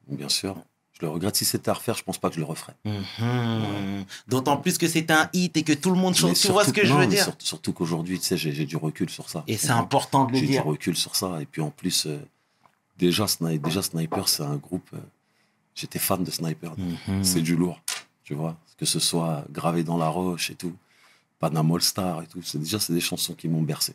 Bien 0.08 0.28
sûr. 0.28 0.56
Je 1.00 1.06
le 1.06 1.10
regrette. 1.12 1.36
Si 1.36 1.44
c'était 1.44 1.70
à 1.70 1.74
refaire, 1.74 1.94
je 1.96 2.02
pense 2.02 2.18
pas 2.18 2.28
que 2.28 2.34
je 2.34 2.40
le 2.40 2.46
referais. 2.46 2.74
Mhm. 2.84 4.04
D'autant 4.28 4.56
plus 4.58 4.76
que 4.78 4.86
c'est 4.88 5.10
un 5.10 5.28
hit 5.32 5.56
et 5.56 5.62
que 5.62 5.72
tout 5.72 5.90
le 5.90 5.96
monde 5.96 6.14
chante. 6.14 6.34
Tu 6.34 6.48
vois 6.48 6.64
ce 6.64 6.72
que 6.72 6.84
je 6.84 6.92
veux 6.92 7.06
dire 7.06 7.24
sur- 7.24 7.34
Surtout 7.38 7.72
qu'aujourd'hui, 7.72 8.18
tu 8.18 8.26
sais, 8.26 8.36
j'ai 8.36 8.64
du 8.66 8.76
recul 8.76 9.08
sur 9.10 9.28
ça. 9.28 9.44
Et 9.46 9.56
c'est 9.56 9.70
important 9.70 10.24
de 10.26 10.32
le 10.32 10.38
J'ai 10.38 10.46
du 10.46 10.52
dire. 10.52 10.64
recul 10.64 10.96
sur 10.96 11.16
ça. 11.16 11.40
Et 11.40 11.46
puis 11.46 11.62
en 11.62 11.70
plus, 11.70 12.06
euh, 12.06 12.18
déjà, 12.98 13.24
Sni- 13.26 13.58
déjà 13.60 13.82
Sniper, 13.82 14.28
c'est 14.28 14.42
un 14.42 14.56
groupe. 14.56 14.88
euh, 14.94 14.98
J'étais 15.74 15.98
fan 15.98 16.22
de 16.24 16.30
Sniper. 16.30 16.74
Mhm. 16.76 17.24
C'est 17.24 17.40
du 17.40 17.56
lourd. 17.56 17.80
Tu 18.24 18.34
vois 18.34 18.56
Que 18.76 18.84
ce 18.86 18.98
soit 18.98 19.44
gravé 19.50 19.82
dans 19.84 19.96
la 19.98 20.08
roche 20.08 20.50
et 20.50 20.54
tout. 20.54 20.74
Panama 21.38 21.74
All 21.76 21.82
Star 21.82 22.22
et 22.22 22.26
tout. 22.26 22.42
C'est 22.42 22.58
déjà, 22.58 22.78
c'est 22.78 22.92
des 22.92 23.00
chansons 23.00 23.34
qui 23.34 23.48
m'ont 23.48 23.62
bercé. 23.62 23.94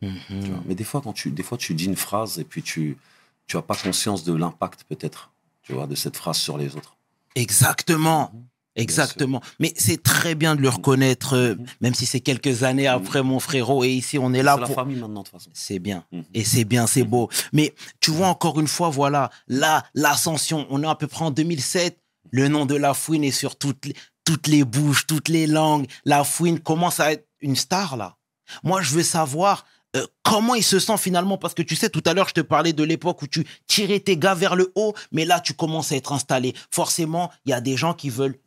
tu 0.00 0.08
Mhm. 0.08 0.40
vois. 0.50 0.62
Mais 0.66 0.74
des 0.74 0.84
fois, 0.84 1.00
quand 1.00 1.12
tu, 1.12 1.30
des 1.30 1.42
fois, 1.44 1.56
tu 1.56 1.74
dis 1.74 1.84
une 1.86 1.96
phrase 1.96 2.38
et 2.38 2.44
puis 2.44 2.62
tu, 2.62 2.98
tu 3.46 3.56
as 3.56 3.62
pas 3.62 3.76
conscience 3.76 4.24
de 4.24 4.32
l'impact 4.34 4.84
peut-être, 4.88 5.30
tu 5.62 5.72
vois, 5.72 5.86
de 5.86 5.94
cette 5.94 6.16
phrase 6.16 6.38
sur 6.38 6.58
les 6.58 6.74
autres. 6.76 6.96
Exactement. 7.34 8.30
Mhm. 8.32 8.42
Exactement. 8.74 9.42
Mais 9.60 9.74
c'est 9.76 10.02
très 10.02 10.34
bien 10.34 10.56
de 10.56 10.62
le 10.62 10.70
reconnaître, 10.70 11.34
euh, 11.36 11.54
Mhm. 11.56 11.66
même 11.82 11.94
si 11.94 12.06
c'est 12.06 12.20
quelques 12.20 12.62
années 12.62 12.86
après, 12.86 13.22
mon 13.22 13.38
frérot. 13.38 13.84
Et 13.84 13.90
ici, 13.90 14.18
on 14.18 14.32
est 14.32 14.42
là 14.42 14.54
C'est 14.54 14.60
la 14.60 14.66
pour. 14.66 14.74
famille 14.76 14.96
maintenant 14.96 15.20
de 15.22 15.28
toute 15.28 15.38
façon. 15.38 15.50
C'est 15.52 15.78
bien. 15.78 16.04
Mhm. 16.10 16.24
Et 16.32 16.42
c'est 16.44 16.64
bien, 16.64 16.86
c'est 16.86 17.04
beau. 17.04 17.28
Mais 17.52 17.74
tu 18.00 18.10
vois, 18.10 18.28
encore 18.28 18.58
une 18.58 18.68
fois, 18.68 18.88
voilà, 18.88 19.28
là, 19.46 19.84
l'ascension, 19.94 20.66
on 20.70 20.82
est 20.82 20.86
à 20.86 20.94
peu 20.94 21.06
près 21.06 21.24
en 21.24 21.30
2007. 21.30 21.98
Le 22.30 22.48
nom 22.48 22.64
de 22.64 22.74
La 22.74 22.94
Fouine 22.94 23.24
est 23.24 23.30
sur 23.30 23.56
toutes 23.56 23.84
les, 23.84 23.94
toutes 24.24 24.46
les 24.46 24.64
bouches, 24.64 25.06
toutes 25.06 25.28
les 25.28 25.46
langues. 25.46 25.86
La 26.06 26.24
Fouine 26.24 26.58
commence 26.58 26.98
à 26.98 27.12
être 27.12 27.26
une 27.42 27.56
star, 27.56 27.98
là. 27.98 28.16
Moi, 28.62 28.80
je 28.80 28.94
veux 28.94 29.02
savoir 29.02 29.66
euh, 29.96 30.06
comment 30.22 30.54
il 30.54 30.64
se 30.64 30.78
sent 30.78 30.96
finalement, 30.96 31.36
parce 31.36 31.54
que 31.54 31.62
tu 31.62 31.76
sais, 31.76 31.90
tout 31.90 32.02
à 32.06 32.14
l'heure, 32.14 32.28
je 32.28 32.34
te 32.34 32.40
parlais 32.40 32.72
de 32.72 32.82
l'époque 32.82 33.22
où 33.22 33.26
tu 33.26 33.46
tirais 33.66 34.00
tes 34.00 34.16
gars 34.16 34.34
vers 34.34 34.56
le 34.56 34.72
haut, 34.74 34.94
mais 35.10 35.24
là, 35.24 35.40
tu 35.40 35.54
commences 35.54 35.92
à 35.92 35.96
être 35.96 36.12
installé. 36.12 36.54
Forcément, 36.70 37.30
il 37.44 37.50
y 37.50 37.52
a 37.52 37.60
des 37.60 37.76
gens 37.76 37.94
qui 37.94 38.08
veulent 38.08 38.38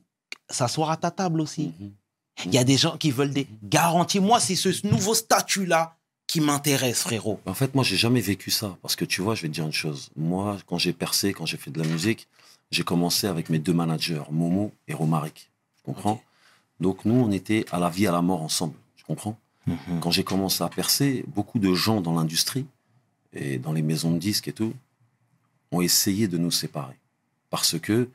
s'asseoir 0.49 0.89
à 0.89 0.97
ta 0.97 1.11
table 1.11 1.41
aussi. 1.41 1.71
Mhm. 1.79 1.91
Il 2.45 2.53
y 2.53 2.57
a 2.57 2.63
des 2.63 2.77
gens 2.77 2.97
qui 2.97 3.11
veulent 3.11 3.31
des 3.31 3.47
garanties. 3.63 4.19
Moi, 4.19 4.39
c'est 4.39 4.55
ce 4.55 4.85
nouveau 4.85 5.13
statut-là 5.13 5.95
qui 6.27 6.41
m'intéresse, 6.41 7.01
frérot. 7.01 7.39
En 7.45 7.53
fait, 7.53 7.75
moi, 7.75 7.83
j'ai 7.83 7.95
jamais 7.95 8.19
vécu 8.19 8.51
ça. 8.51 8.77
Parce 8.81 8.95
que 8.95 9.05
tu 9.05 9.21
vois, 9.21 9.35
je 9.35 9.43
vais 9.43 9.47
te 9.47 9.53
dire 9.53 9.65
une 9.65 9.71
chose. 9.71 10.09
Moi, 10.15 10.57
quand 10.65 10.77
j'ai 10.77 10.91
percé, 10.91 11.33
quand 11.33 11.45
j'ai 11.45 11.57
fait 11.57 11.71
de 11.71 11.81
la 11.81 11.87
musique, 11.87 12.27
j'ai 12.71 12.83
commencé 12.83 13.27
avec 13.27 13.49
mes 13.49 13.59
deux 13.59 13.73
managers, 13.73 14.23
Momo 14.31 14.73
et 14.87 14.93
Romaric. 14.93 15.49
Tu 15.77 15.83
comprends? 15.83 16.21
Donc, 16.79 17.05
nous, 17.05 17.15
on 17.15 17.31
était 17.31 17.65
à 17.71 17.79
la 17.79 17.89
vie, 17.89 18.07
à 18.07 18.11
la 18.11 18.21
mort 18.21 18.41
ensemble. 18.41 18.73
Tu 18.97 19.05
comprends? 19.05 19.37
Quand 20.01 20.11
j'ai 20.11 20.23
commencé 20.23 20.63
à 20.63 20.69
percer, 20.69 21.25
beaucoup 21.27 21.57
de 21.59 21.73
gens 21.73 22.01
dans 22.01 22.13
l'industrie 22.13 22.67
et 23.33 23.57
dans 23.57 23.73
les 23.73 23.81
maisons 23.81 24.11
de 24.11 24.19
disques 24.19 24.47
et 24.47 24.53
tout 24.53 24.73
ont 25.71 25.81
essayé 25.81 26.27
de 26.27 26.37
nous 26.37 26.51
séparer. 26.51 26.97
Parce 27.49 27.79
que 27.79 28.09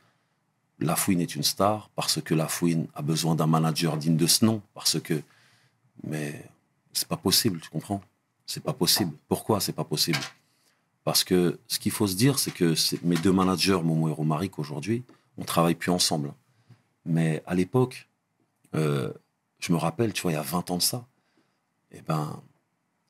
La 0.79 0.95
Fouine 0.95 1.19
est 1.19 1.35
une 1.35 1.43
star, 1.43 1.89
parce 1.95 2.21
que 2.21 2.33
La 2.33 2.47
Fouine 2.47 2.87
a 2.95 3.01
besoin 3.01 3.35
d'un 3.35 3.47
manager 3.47 3.97
digne 3.97 4.17
de 4.17 4.27
ce 4.27 4.45
nom, 4.45 4.61
parce 4.73 4.99
que. 4.99 5.21
Mais 6.03 6.45
c'est 6.93 7.07
pas 7.07 7.17
possible, 7.17 7.59
tu 7.59 7.69
comprends? 7.69 8.01
C'est 8.45 8.63
pas 8.63 8.73
possible. 8.73 9.13
Pourquoi 9.27 9.59
c'est 9.59 9.73
pas 9.73 9.83
possible? 9.83 10.19
Parce 11.03 11.23
que 11.23 11.59
ce 11.67 11.79
qu'il 11.79 11.91
faut 11.91 12.07
se 12.07 12.15
dire, 12.15 12.39
c'est 12.39 12.51
que 12.51 12.73
mes 13.03 13.17
deux 13.17 13.31
managers, 13.31 13.81
Momo 13.83 14.09
et 14.09 14.11
Romaric, 14.11 14.57
aujourd'hui, 14.59 15.03
on 15.37 15.43
travaille 15.43 15.75
plus 15.75 15.91
ensemble. 15.91 16.33
Mais 17.05 17.43
à 17.45 17.55
l'époque, 17.55 18.07
euh, 18.75 19.11
je 19.59 19.73
me 19.73 19.77
rappelle, 19.77 20.13
tu 20.13 20.21
vois, 20.21 20.31
il 20.31 20.35
y 20.35 20.37
a 20.37 20.43
20 20.43 20.71
ans 20.71 20.77
de 20.77 20.81
ça, 20.81 21.05
eh 21.93 22.01
ben, 22.01 22.41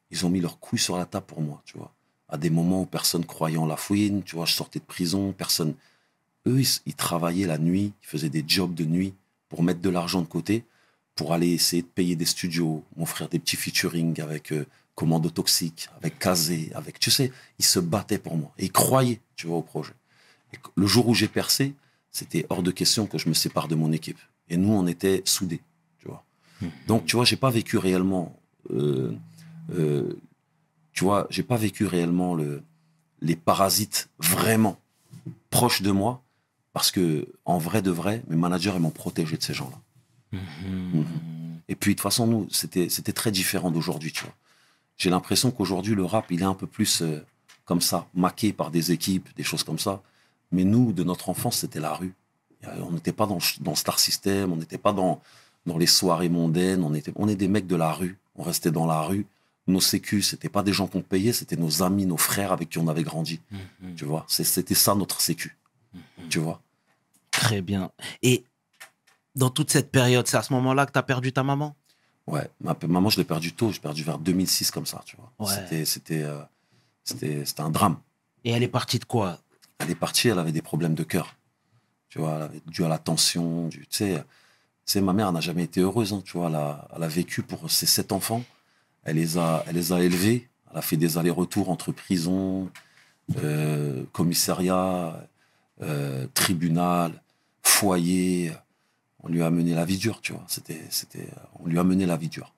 ils 0.10 0.26
ont 0.26 0.30
mis 0.30 0.40
leur 0.40 0.60
couille 0.60 0.80
sur 0.80 0.98
la 0.98 1.06
table 1.06 1.26
pour 1.26 1.42
moi, 1.42 1.62
tu 1.66 1.78
vois. 1.78 1.94
À 2.30 2.38
des 2.38 2.50
moments 2.50 2.82
où 2.82 2.86
personne 2.86 3.26
croyait 3.26 3.58
en 3.58 3.66
la 3.66 3.78
fouine, 3.78 4.24
tu 4.24 4.36
vois, 4.36 4.46
je 4.46 4.54
sortais 4.54 4.80
de 4.80 4.86
prison, 4.86 5.34
personne. 5.34 5.76
Eux, 6.48 6.62
ils, 6.62 6.68
ils 6.86 6.96
travaillaient 6.96 7.48
la 7.48 7.58
nuit, 7.58 7.94
ils 8.02 8.08
faisaient 8.08 8.30
des 8.30 8.44
jobs 8.48 8.74
de 8.74 8.86
nuit 8.86 9.14
pour 9.50 9.64
mettre 9.64 9.82
de 9.82 9.90
l'argent 9.90 10.22
de 10.22 10.28
côté, 10.28 10.64
pour 11.16 11.34
aller 11.34 11.50
essayer 11.50 11.82
de 11.82 11.88
payer 11.88 12.16
des 12.16 12.26
studios, 12.26 12.84
m'offrir 12.96 13.28
des 13.28 13.38
petits 13.38 13.58
featuring 13.58 14.20
avec 14.22 14.54
euh, 14.54 14.66
Commando 14.96 15.30
Toxique, 15.30 15.90
avec 15.98 16.20
Kazé, 16.20 16.72
avec, 16.74 17.00
tu 17.00 17.12
sais, 17.12 17.32
ils 17.60 17.66
se 17.66 17.80
battaient 17.80 18.18
pour 18.18 18.38
moi 18.38 18.52
et 18.58 18.66
ils 18.66 18.72
croyaient, 18.72 19.20
tu 19.36 19.48
vois, 19.48 19.58
au 19.58 19.62
projet. 19.62 19.94
Et 20.54 20.58
le 20.76 20.88
jour 20.88 21.08
où 21.08 21.14
j'ai 21.14 21.28
percé, 21.28 21.74
c'était 22.12 22.46
hors 22.50 22.64
de 22.64 22.72
question 22.72 23.08
que 23.08 23.18
je 23.18 23.30
me 23.30 23.34
sépare 23.34 23.68
de 23.68 23.76
mon 23.76 23.92
équipe. 23.92 24.20
Et 24.50 24.58
nous, 24.58 24.72
on 24.72 24.88
était 24.88 25.22
soudés, 25.26 25.62
tu 26.00 26.08
vois. 26.08 26.24
Donc, 26.88 27.06
tu 27.06 27.16
vois, 27.16 27.26
j'ai 27.26 27.38
pas 27.38 27.50
vécu 27.50 27.78
réellement, 27.78 28.36
euh, 28.70 29.14
euh, 29.74 30.14
tu 30.94 31.04
vois, 31.04 31.28
j'ai 31.30 31.44
pas 31.44 31.58
vécu 31.58 31.86
réellement 31.86 32.36
le, 32.36 32.64
les 33.22 33.36
parasites 33.36 34.10
vraiment 34.20 34.80
proches 35.50 35.82
de 35.82 35.92
moi, 35.92 36.22
parce 36.74 36.92
que 36.92 37.28
en 37.46 37.58
vrai 37.58 37.82
de 37.82 37.92
vrai, 37.92 38.24
mes 38.28 38.36
managers 38.36 38.74
ils 38.76 38.82
m'ont 38.82 38.90
protégé 38.90 39.38
de 39.38 39.44
ces 39.44 39.54
gens-là. 39.54 40.40
Mhm. 40.40 41.06
Et 41.68 41.76
puis 41.76 41.94
de 41.94 41.96
toute 41.96 42.04
façon, 42.04 42.28
nous, 42.28 42.48
c'était 42.50 42.90
c'était 42.90 43.14
très 43.14 43.32
différent 43.32 43.72
d'aujourd'hui, 43.72 44.12
tu 44.12 44.24
vois. 44.24 44.34
J'ai 44.98 45.10
l'impression 45.10 45.52
qu'aujourd'hui, 45.52 45.96
le 45.96 46.06
rap, 46.06 46.28
il 46.30 46.42
est 46.42 46.46
un 46.46 46.54
peu 46.54 46.68
plus 46.68 47.02
euh, 47.02 47.26
comme 47.66 47.82
ça, 47.82 48.08
maqué 48.14 48.54
par 48.54 48.72
des 48.72 48.92
équipes, 48.92 49.30
des 49.36 49.44
choses 49.44 49.64
comme 49.64 49.80
ça. 49.80 50.02
Mais 50.52 50.64
nous, 50.64 50.92
de 50.94 51.04
notre 51.04 51.30
enfance, 51.30 51.58
c'était 51.58 51.80
la 51.80 51.94
rue. 51.94 52.14
On 52.64 52.92
n'était 52.92 53.14
pas 53.14 53.26
dans, 53.26 53.40
dans 53.62 53.74
Star 53.74 53.98
System, 53.98 54.52
on 54.52 54.58
n'était 54.58 54.78
pas 54.78 54.94
dans, 54.94 55.22
dans 55.66 55.78
les 55.78 55.88
soirées 55.88 56.30
mondaines, 56.30 56.84
on, 56.84 56.94
était, 56.94 57.12
on 57.16 57.28
est 57.28 57.36
des 57.36 57.48
mecs 57.48 57.68
de 57.68 57.76
la 57.76 57.92
rue. 57.92 58.18
On 58.36 58.44
restait 58.44 58.72
dans 58.72 58.86
la 58.86 59.02
rue. 59.02 59.26
Nos 59.68 59.82
sécus, 59.82 60.30
c'était 60.30 60.50
pas 60.50 60.64
des 60.64 60.74
gens 60.74 60.88
qu'on 60.88 61.02
payait, 61.02 61.34
c'était 61.34 61.56
nos 61.56 61.84
amis, 61.84 62.06
nos 62.06 62.18
frères 62.18 62.52
avec 62.52 62.70
qui 62.70 62.80
on 62.80 62.88
avait 62.88 63.04
grandi. 63.04 63.40
Mhm. 63.52 63.96
Tu 63.96 64.06
vois, 64.06 64.26
c'était 64.28 64.74
ça 64.76 64.96
notre 64.96 65.22
sécu. 65.22 65.58
Tu 66.30 66.40
vois. 66.40 66.62
Très 67.30 67.62
bien. 67.62 67.92
Et 68.22 68.44
dans 69.36 69.50
toute 69.50 69.72
cette 69.72 69.92
période, 69.92 70.28
c'est 70.28 70.38
à 70.38 70.42
ce 70.42 70.54
moment-là 70.54 70.86
que 70.86 70.92
tu 70.92 71.00
as 71.00 71.04
perdu 71.04 71.32
ta 71.32 71.44
maman? 71.44 71.76
Ouais, 72.28 72.50
ma 72.62 72.76
maman, 72.88 73.10
je 73.10 73.18
l'ai 73.18 73.24
perdu 73.24 73.54
tôt, 73.54 73.70
je 73.70 73.76
l'ai 73.76 73.82
perdu 73.82 74.04
vers 74.04 74.18
2006 74.18 74.72
comme 74.72 74.86
ça, 74.86 75.02
tu 75.06 75.16
vois. 75.18 75.32
Ouais. 75.40 75.54
C'était, 75.54 75.86
c'était, 75.86 76.24
euh, 76.24 76.42
c'était, 77.04 77.46
c'était 77.46 77.62
un 77.62 77.70
drame. 77.70 77.98
Et 78.44 78.52
elle 78.52 78.64
est 78.64 78.68
partie 78.68 79.00
de 79.00 79.06
quoi? 79.06 79.40
Elle 79.80 79.90
est 79.90 79.96
partie, 79.96 80.28
elle 80.28 80.40
avait 80.40 80.52
des 80.52 80.62
problèmes 80.62 80.94
de 80.94 81.04
cœur. 81.04 81.36
Tu 82.10 82.20
vois, 82.20 82.36
elle 82.36 82.42
avait 82.44 82.62
dû 82.68 82.84
à 82.84 82.90
la 82.90 83.00
tension, 83.00 83.68
du, 83.68 83.88
tu 83.88 83.98
sais, 83.98 84.24
sais, 84.86 85.02
ma 85.02 85.14
mère 85.14 85.32
n'a 85.32 85.42
jamais 85.42 85.64
été 85.64 85.82
heureuse, 85.82 86.14
hein, 86.14 86.22
tu 86.24 86.38
vois. 86.38 86.48
Elle 86.96 87.04
a, 87.04 87.08
vécu 87.08 87.42
pour 87.44 87.70
ses 87.70 87.86
sept 87.86 88.12
enfants. 88.12 88.44
Elle 89.04 89.16
les 89.16 89.38
a, 89.38 89.64
elle 89.68 89.76
les 89.76 89.94
a 89.94 90.02
élevés. 90.02 90.50
Elle 90.72 90.78
a 90.78 90.82
fait 90.82 90.98
des 90.98 91.18
allers-retours 91.18 91.70
entre 91.70 91.92
prison, 91.92 92.70
euh, 93.44 94.04
commissariat, 94.14 95.28
euh, 95.82 96.28
tribunal, 96.34 97.22
foyer. 97.64 98.52
On 99.24 99.28
lui 99.28 99.44
a 99.44 99.48
amené 99.48 99.76
la 99.76 99.86
vie 99.86 99.98
dure, 99.98 100.20
tu 100.22 100.34
vois. 100.34 100.44
C'était, 100.48 100.82
c'était, 100.90 101.28
on 101.60 101.68
lui 101.68 101.78
a 101.78 101.82
amené 101.82 102.06
la 102.06 102.18
vie 102.18 102.30
dure. 102.30 102.54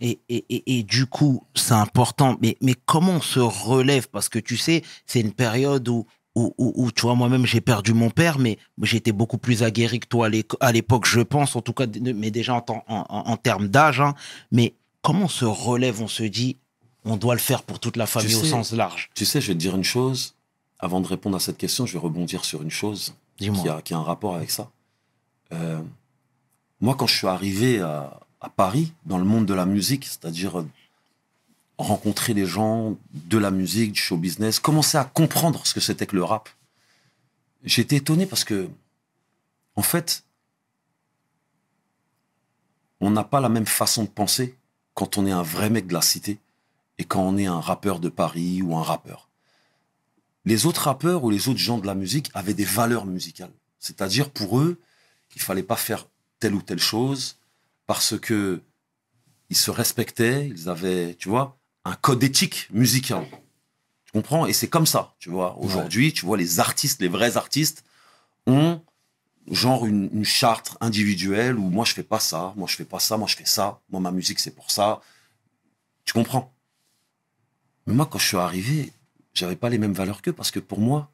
et, 0.00 0.18
et, 0.28 0.44
et, 0.48 0.78
et 0.78 0.82
du 0.82 1.06
coup, 1.06 1.44
c'est 1.54 1.74
important. 1.74 2.36
Mais, 2.40 2.56
mais 2.60 2.74
comment 2.86 3.12
on 3.12 3.20
se 3.20 3.38
relève? 3.38 4.08
Parce 4.08 4.28
que 4.28 4.38
tu 4.38 4.56
sais, 4.56 4.82
c'est 5.06 5.20
une 5.20 5.32
période 5.32 5.88
où, 5.88 6.06
où, 6.36 6.54
où, 6.58 6.72
où, 6.76 6.92
tu 6.92 7.02
vois, 7.02 7.14
moi-même, 7.14 7.44
j'ai 7.46 7.60
perdu 7.60 7.92
mon 7.92 8.10
père, 8.10 8.38
mais 8.38 8.58
j'étais 8.82 9.12
beaucoup 9.12 9.38
plus 9.38 9.62
aguerri 9.62 9.98
que 10.00 10.06
toi 10.06 10.28
à 10.60 10.72
l'époque, 10.72 11.06
je 11.06 11.20
pense, 11.20 11.56
en 11.56 11.60
tout 11.60 11.72
cas, 11.72 11.86
mais 12.00 12.30
déjà 12.30 12.54
en, 12.54 12.60
temps- 12.60 12.84
en, 12.88 13.04
en- 13.08 13.30
en 13.30 13.36
termes 13.36 13.68
d'âge. 13.68 14.00
hein. 14.00 14.14
Mais 14.52 14.74
comment 15.02 15.24
on 15.24 15.28
se 15.28 15.44
relève 15.44 16.00
On 16.02 16.08
se 16.08 16.22
dit, 16.22 16.56
on 17.04 17.16
doit 17.16 17.34
le 17.34 17.40
faire 17.40 17.62
pour 17.64 17.80
toute 17.80 17.96
la 17.96 18.06
famille 18.06 18.34
au 18.34 18.40
sais- 18.42 18.48
sens 18.50 18.72
large? 18.72 19.10
Tu 19.14 19.24
sais, 19.24 19.40
je 19.40 19.48
vais 19.48 19.54
te 19.54 19.58
dire 19.58 19.74
une 19.74 19.84
chose. 19.84 20.34
Avant 20.78 21.00
de 21.00 21.06
répondre 21.06 21.36
à 21.36 21.40
cette 21.40 21.58
question, 21.58 21.84
je 21.84 21.92
vais 21.94 21.98
rebondir 21.98 22.44
sur 22.44 22.62
une 22.62 22.70
chose 22.70 23.14
qui 23.62 23.68
a, 23.68 23.82
qui 23.82 23.92
a 23.94 23.98
un 23.98 24.02
rapport 24.02 24.34
avec 24.36 24.50
ça. 24.50 24.70
Euh, 25.52 25.80
moi, 26.80 26.94
quand 26.94 27.06
je 27.06 27.16
suis 27.16 27.26
arrivé 27.26 27.80
à, 27.80 28.20
à 28.40 28.48
Paris, 28.48 28.92
dans 29.04 29.18
le 29.18 29.24
monde 29.24 29.46
de 29.46 29.52
la 29.54 29.66
musique, 29.66 30.04
c'est-à-dire 30.06 30.60
euh, 30.60 30.66
rencontrer 31.82 32.34
les 32.34 32.46
gens 32.46 32.96
de 33.12 33.38
la 33.38 33.50
musique, 33.50 33.92
du 33.92 34.00
show 34.00 34.16
business, 34.16 34.60
commencer 34.60 34.98
à 34.98 35.04
comprendre 35.04 35.66
ce 35.66 35.74
que 35.74 35.80
c'était 35.80 36.06
que 36.06 36.16
le 36.16 36.24
rap, 36.24 36.48
j'étais 37.64 37.96
étonné 37.96 38.26
parce 38.26 38.44
que, 38.44 38.68
en 39.76 39.82
fait, 39.82 40.24
on 43.00 43.10
n'a 43.10 43.24
pas 43.24 43.40
la 43.40 43.48
même 43.48 43.66
façon 43.66 44.04
de 44.04 44.08
penser 44.08 44.56
quand 44.94 45.18
on 45.18 45.26
est 45.26 45.32
un 45.32 45.42
vrai 45.42 45.70
mec 45.70 45.86
de 45.86 45.94
la 45.94 46.02
cité 46.02 46.38
et 46.98 47.04
quand 47.04 47.22
on 47.22 47.36
est 47.38 47.46
un 47.46 47.60
rappeur 47.60 47.98
de 48.00 48.08
Paris 48.08 48.62
ou 48.62 48.76
un 48.76 48.82
rappeur. 48.82 49.28
Les 50.44 50.66
autres 50.66 50.82
rappeurs 50.82 51.24
ou 51.24 51.30
les 51.30 51.48
autres 51.48 51.58
gens 51.58 51.78
de 51.78 51.86
la 51.86 51.94
musique 51.94 52.30
avaient 52.34 52.54
des 52.54 52.64
valeurs 52.64 53.06
musicales. 53.06 53.52
C'est-à-dire 53.78 54.30
pour 54.30 54.58
eux, 54.58 54.78
il 55.34 55.40
fallait 55.40 55.62
pas 55.62 55.76
faire 55.76 56.06
telle 56.38 56.54
ou 56.54 56.62
telle 56.62 56.80
chose 56.80 57.38
parce 57.86 58.18
que 58.18 58.62
ils 59.48 59.56
se 59.56 59.70
respectaient, 59.70 60.48
ils 60.48 60.68
avaient, 60.68 61.14
tu 61.14 61.28
vois, 61.28 61.58
un 61.90 61.96
code 61.96 62.22
éthique 62.22 62.68
musical. 62.70 63.26
Tu 64.06 64.12
comprends? 64.12 64.46
Et 64.46 64.52
c'est 64.52 64.68
comme 64.68 64.86
ça, 64.86 65.14
tu 65.18 65.28
vois. 65.30 65.58
Aujourd'hui, 65.58 66.12
tu 66.12 66.24
vois, 66.24 66.36
les 66.36 66.60
artistes, 66.60 67.00
les 67.00 67.08
vrais 67.08 67.36
artistes 67.36 67.84
ont 68.46 68.80
genre 69.50 69.86
une, 69.86 70.08
une 70.12 70.24
charte 70.24 70.76
individuelle 70.80 71.58
où 71.58 71.68
moi 71.68 71.84
je 71.84 71.92
fais 71.92 72.04
pas 72.04 72.20
ça, 72.20 72.52
moi 72.56 72.68
je 72.68 72.76
fais 72.76 72.84
pas 72.84 73.00
ça, 73.00 73.16
moi 73.16 73.26
je 73.26 73.34
fais 73.34 73.46
ça, 73.46 73.80
moi 73.90 74.00
ma 74.00 74.12
musique 74.12 74.38
c'est 74.38 74.54
pour 74.54 74.70
ça. 74.70 75.00
Tu 76.04 76.12
comprends? 76.12 76.52
Mais 77.86 77.94
moi 77.94 78.06
quand 78.06 78.18
je 78.18 78.28
suis 78.28 78.36
arrivé, 78.36 78.92
j'avais 79.34 79.56
pas 79.56 79.68
les 79.68 79.78
mêmes 79.78 79.92
valeurs 79.92 80.22
qu'eux 80.22 80.32
parce 80.32 80.52
que 80.52 80.60
pour 80.60 80.78
moi, 80.78 81.10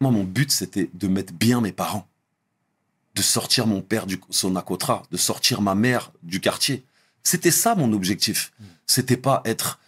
moi 0.00 0.12
mon 0.12 0.22
but 0.22 0.52
c'était 0.52 0.90
de 0.94 1.08
mettre 1.08 1.32
bien 1.32 1.60
mes 1.60 1.72
parents, 1.72 2.06
de 3.14 3.22
sortir 3.22 3.66
mon 3.66 3.82
père 3.82 4.06
du 4.06 4.20
son 4.30 4.54
acotra, 4.54 5.02
de 5.10 5.16
sortir 5.16 5.60
ma 5.60 5.74
mère 5.74 6.12
du 6.22 6.40
quartier. 6.40 6.84
C'était 7.24 7.50
ça 7.50 7.74
mon 7.74 7.92
objectif. 7.92 8.52
C'était 8.86 9.16
pas 9.16 9.42
être 9.44 9.80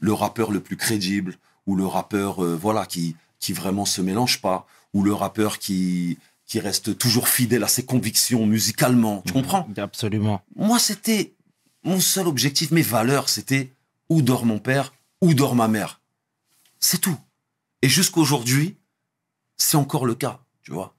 le 0.00 0.12
rappeur 0.12 0.50
le 0.50 0.60
plus 0.60 0.76
crédible 0.76 1.36
ou 1.66 1.76
le 1.76 1.86
rappeur 1.86 2.44
euh, 2.44 2.56
voilà 2.56 2.86
qui 2.86 3.16
qui 3.38 3.52
vraiment 3.52 3.84
se 3.84 4.00
mélange 4.00 4.40
pas 4.40 4.66
ou 4.92 5.02
le 5.02 5.12
rappeur 5.12 5.58
qui 5.58 6.18
qui 6.46 6.60
reste 6.60 6.96
toujours 6.96 7.28
fidèle 7.28 7.64
à 7.64 7.68
ses 7.68 7.84
convictions 7.84 8.46
musicalement. 8.46 9.22
Tu 9.26 9.32
comprends? 9.32 9.68
Absolument. 9.76 10.42
Moi, 10.54 10.78
c'était 10.78 11.34
mon 11.82 12.00
seul 12.00 12.26
objectif, 12.28 12.70
mes 12.70 12.82
valeurs, 12.82 13.28
c'était 13.28 13.72
où 14.08 14.22
dort 14.22 14.46
mon 14.46 14.58
père, 14.58 14.94
où 15.20 15.34
dort 15.34 15.54
ma 15.54 15.68
mère. 15.68 16.00
C'est 16.78 17.00
tout. 17.00 17.18
Et 17.82 17.88
jusqu'aujourd'hui, 17.88 18.76
c'est 19.56 19.76
encore 19.76 20.06
le 20.06 20.14
cas, 20.14 20.40
tu 20.62 20.72
vois. 20.72 20.94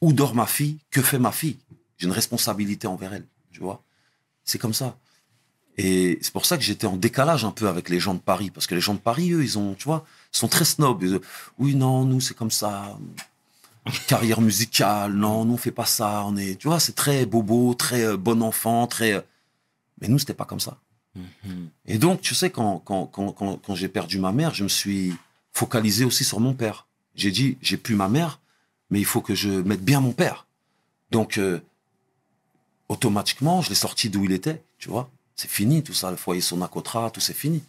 Où 0.00 0.12
dort 0.12 0.34
ma 0.34 0.46
fille 0.46 0.78
Que 0.90 1.02
fait 1.02 1.18
ma 1.18 1.32
fille? 1.32 1.58
J'ai 1.98 2.06
une 2.06 2.12
responsabilité 2.12 2.86
envers 2.86 3.12
elle, 3.12 3.26
tu 3.52 3.60
vois. 3.60 3.82
C'est 4.44 4.58
comme 4.58 4.74
ça. 4.74 4.98
Et 5.82 6.18
c'est 6.20 6.32
pour 6.32 6.44
ça 6.44 6.58
que 6.58 6.62
j'étais 6.62 6.86
en 6.86 6.96
décalage 6.96 7.44
un 7.44 7.52
peu 7.52 7.66
avec 7.68 7.88
les 7.88 8.00
gens 8.00 8.14
de 8.14 8.18
Paris, 8.20 8.50
parce 8.50 8.66
que 8.66 8.74
les 8.74 8.80
gens 8.82 8.94
de 8.94 8.98
Paris, 8.98 9.32
eux, 9.32 9.42
ils 9.42 9.58
ont, 9.58 9.74
tu 9.74 9.84
vois, 9.84 10.04
sont 10.30 10.48
très 10.48 10.66
snobs. 10.66 11.02
Ils- 11.02 11.20
oui, 11.58 11.74
non, 11.74 12.04
nous, 12.04 12.20
c'est 12.20 12.34
comme 12.36 12.50
ça. 12.50 12.98
Carrière 14.06 14.40
musicale, 14.42 15.12
non, 15.14 15.44
nous, 15.46 15.54
on 15.54 15.56
fait 15.56 15.70
pas 15.70 15.86
ça. 15.86 16.24
On 16.26 16.36
est, 16.36 16.56
tu 16.60 16.68
vois, 16.68 16.80
c'est 16.80 16.92
très 16.94 17.24
bobo, 17.24 17.72
très 17.74 18.04
euh, 18.04 18.16
bon 18.18 18.42
enfant, 18.42 18.86
très. 18.86 19.12
euh, 19.14 19.20
Mais 20.00 20.08
nous, 20.08 20.18
c'était 20.18 20.34
pas 20.34 20.44
comme 20.44 20.60
ça. 20.60 20.76
Et 21.86 21.98
donc, 21.98 22.20
tu 22.20 22.34
sais, 22.34 22.50
quand, 22.50 22.78
quand, 22.84 23.06
quand, 23.06 23.32
quand, 23.32 23.56
quand 23.64 23.74
j'ai 23.74 23.88
perdu 23.88 24.18
ma 24.18 24.32
mère, 24.32 24.52
je 24.54 24.64
me 24.64 24.68
suis 24.68 25.14
focalisé 25.52 26.04
aussi 26.04 26.24
sur 26.24 26.40
mon 26.40 26.52
père. 26.54 26.86
J'ai 27.16 27.30
dit, 27.32 27.56
j'ai 27.62 27.76
plus 27.78 27.96
ma 27.96 28.08
mère, 28.08 28.38
mais 28.90 29.00
il 29.00 29.04
faut 29.06 29.22
que 29.22 29.34
je 29.34 29.48
mette 29.48 29.82
bien 29.84 30.00
mon 30.00 30.12
père. 30.12 30.46
Donc, 31.10 31.38
euh, 31.38 31.58
automatiquement, 32.88 33.62
je 33.62 33.70
l'ai 33.70 33.74
sorti 33.74 34.10
d'où 34.10 34.24
il 34.24 34.32
était, 34.32 34.62
tu 34.78 34.88
vois. 34.88 35.10
C'est 35.40 35.48
fini, 35.48 35.82
tout 35.82 35.94
ça, 35.94 36.10
le 36.10 36.18
foyer 36.18 36.42
Sonacotra, 36.42 37.10
tout 37.10 37.20
c'est 37.20 37.32
fini. 37.32 37.62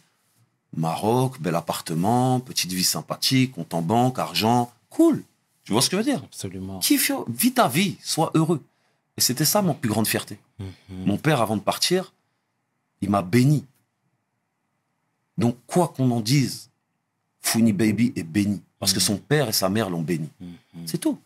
Maroc, 0.76 1.40
bel 1.40 1.54
appartement, 1.54 2.38
petite 2.38 2.70
vie 2.70 2.84
sympathique, 2.84 3.52
compte 3.52 3.72
en 3.72 3.80
banque, 3.80 4.18
argent, 4.18 4.70
cool. 4.90 5.24
Tu 5.64 5.72
vois 5.72 5.80
ce 5.80 5.88
que 5.88 5.96
je 5.96 6.02
veux 6.02 6.04
dire? 6.04 6.22
Absolument. 6.22 6.80
Kiffe, 6.80 7.12
vis 7.28 7.54
ta 7.54 7.68
vie, 7.68 7.96
sois 8.02 8.30
heureux. 8.34 8.62
Et 9.16 9.22
c'était 9.22 9.46
ça 9.46 9.62
mon 9.62 9.72
plus 9.72 9.88
grande 9.88 10.06
fierté. 10.06 10.38
Mhm. 10.58 10.68
Mon 11.06 11.16
père, 11.16 11.40
avant 11.40 11.56
de 11.56 11.62
partir, 11.62 12.12
il 13.00 13.08
m'a 13.08 13.22
béni. 13.22 13.64
Donc, 15.38 15.56
quoi 15.66 15.88
qu'on 15.88 16.10
en 16.10 16.20
dise, 16.20 16.68
Founi 17.40 17.72
Baby 17.72 18.12
est 18.16 18.22
béni. 18.22 18.60
Parce 18.80 18.92
que 18.92 19.00
son 19.00 19.16
père 19.16 19.48
et 19.48 19.54
sa 19.54 19.70
mère 19.70 19.88
l'ont 19.88 20.02
béni. 20.02 20.28
Mhm. 20.40 20.56
C'est 20.84 20.98
tout. 20.98 21.18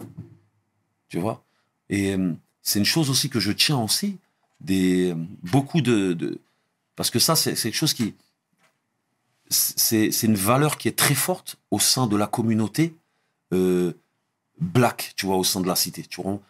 Tu 1.09 1.19
vois? 1.19 1.43
Et 1.89 2.15
euh, 2.15 2.35
c'est 2.63 2.79
une 2.79 2.85
chose 2.85 3.11
aussi 3.11 3.29
que 3.31 3.41
je 3.41 3.51
tiens 3.51 3.79
aussi, 3.79 4.17
des, 4.61 5.15
beaucoup 5.43 5.81
de, 5.81 6.13
de- 6.13 6.39
Parce 6.97 7.11
que 7.11 7.19
ça, 7.19 7.37
c'est 7.37 7.55
quelque 7.55 7.75
chose 7.75 7.95
qui... 7.95 8.15
C'est 9.49 10.11
une 10.25 10.35
valeur 10.35 10.77
qui 10.77 10.89
est 10.89 10.97
très 10.99 11.15
forte 11.15 11.57
au 11.71 11.79
sein 11.79 12.09
de 12.09 12.17
la 12.17 12.27
communauté 12.27 12.97
euh, 13.53 13.93
black, 14.61 15.13
tu 15.17 15.27
vois, 15.27 15.37
au 15.37 15.45
sein 15.45 15.61
de 15.61 15.69
la 15.69 15.77
cité. 15.77 16.03
Tu 16.03 16.21
vois 16.21 16.41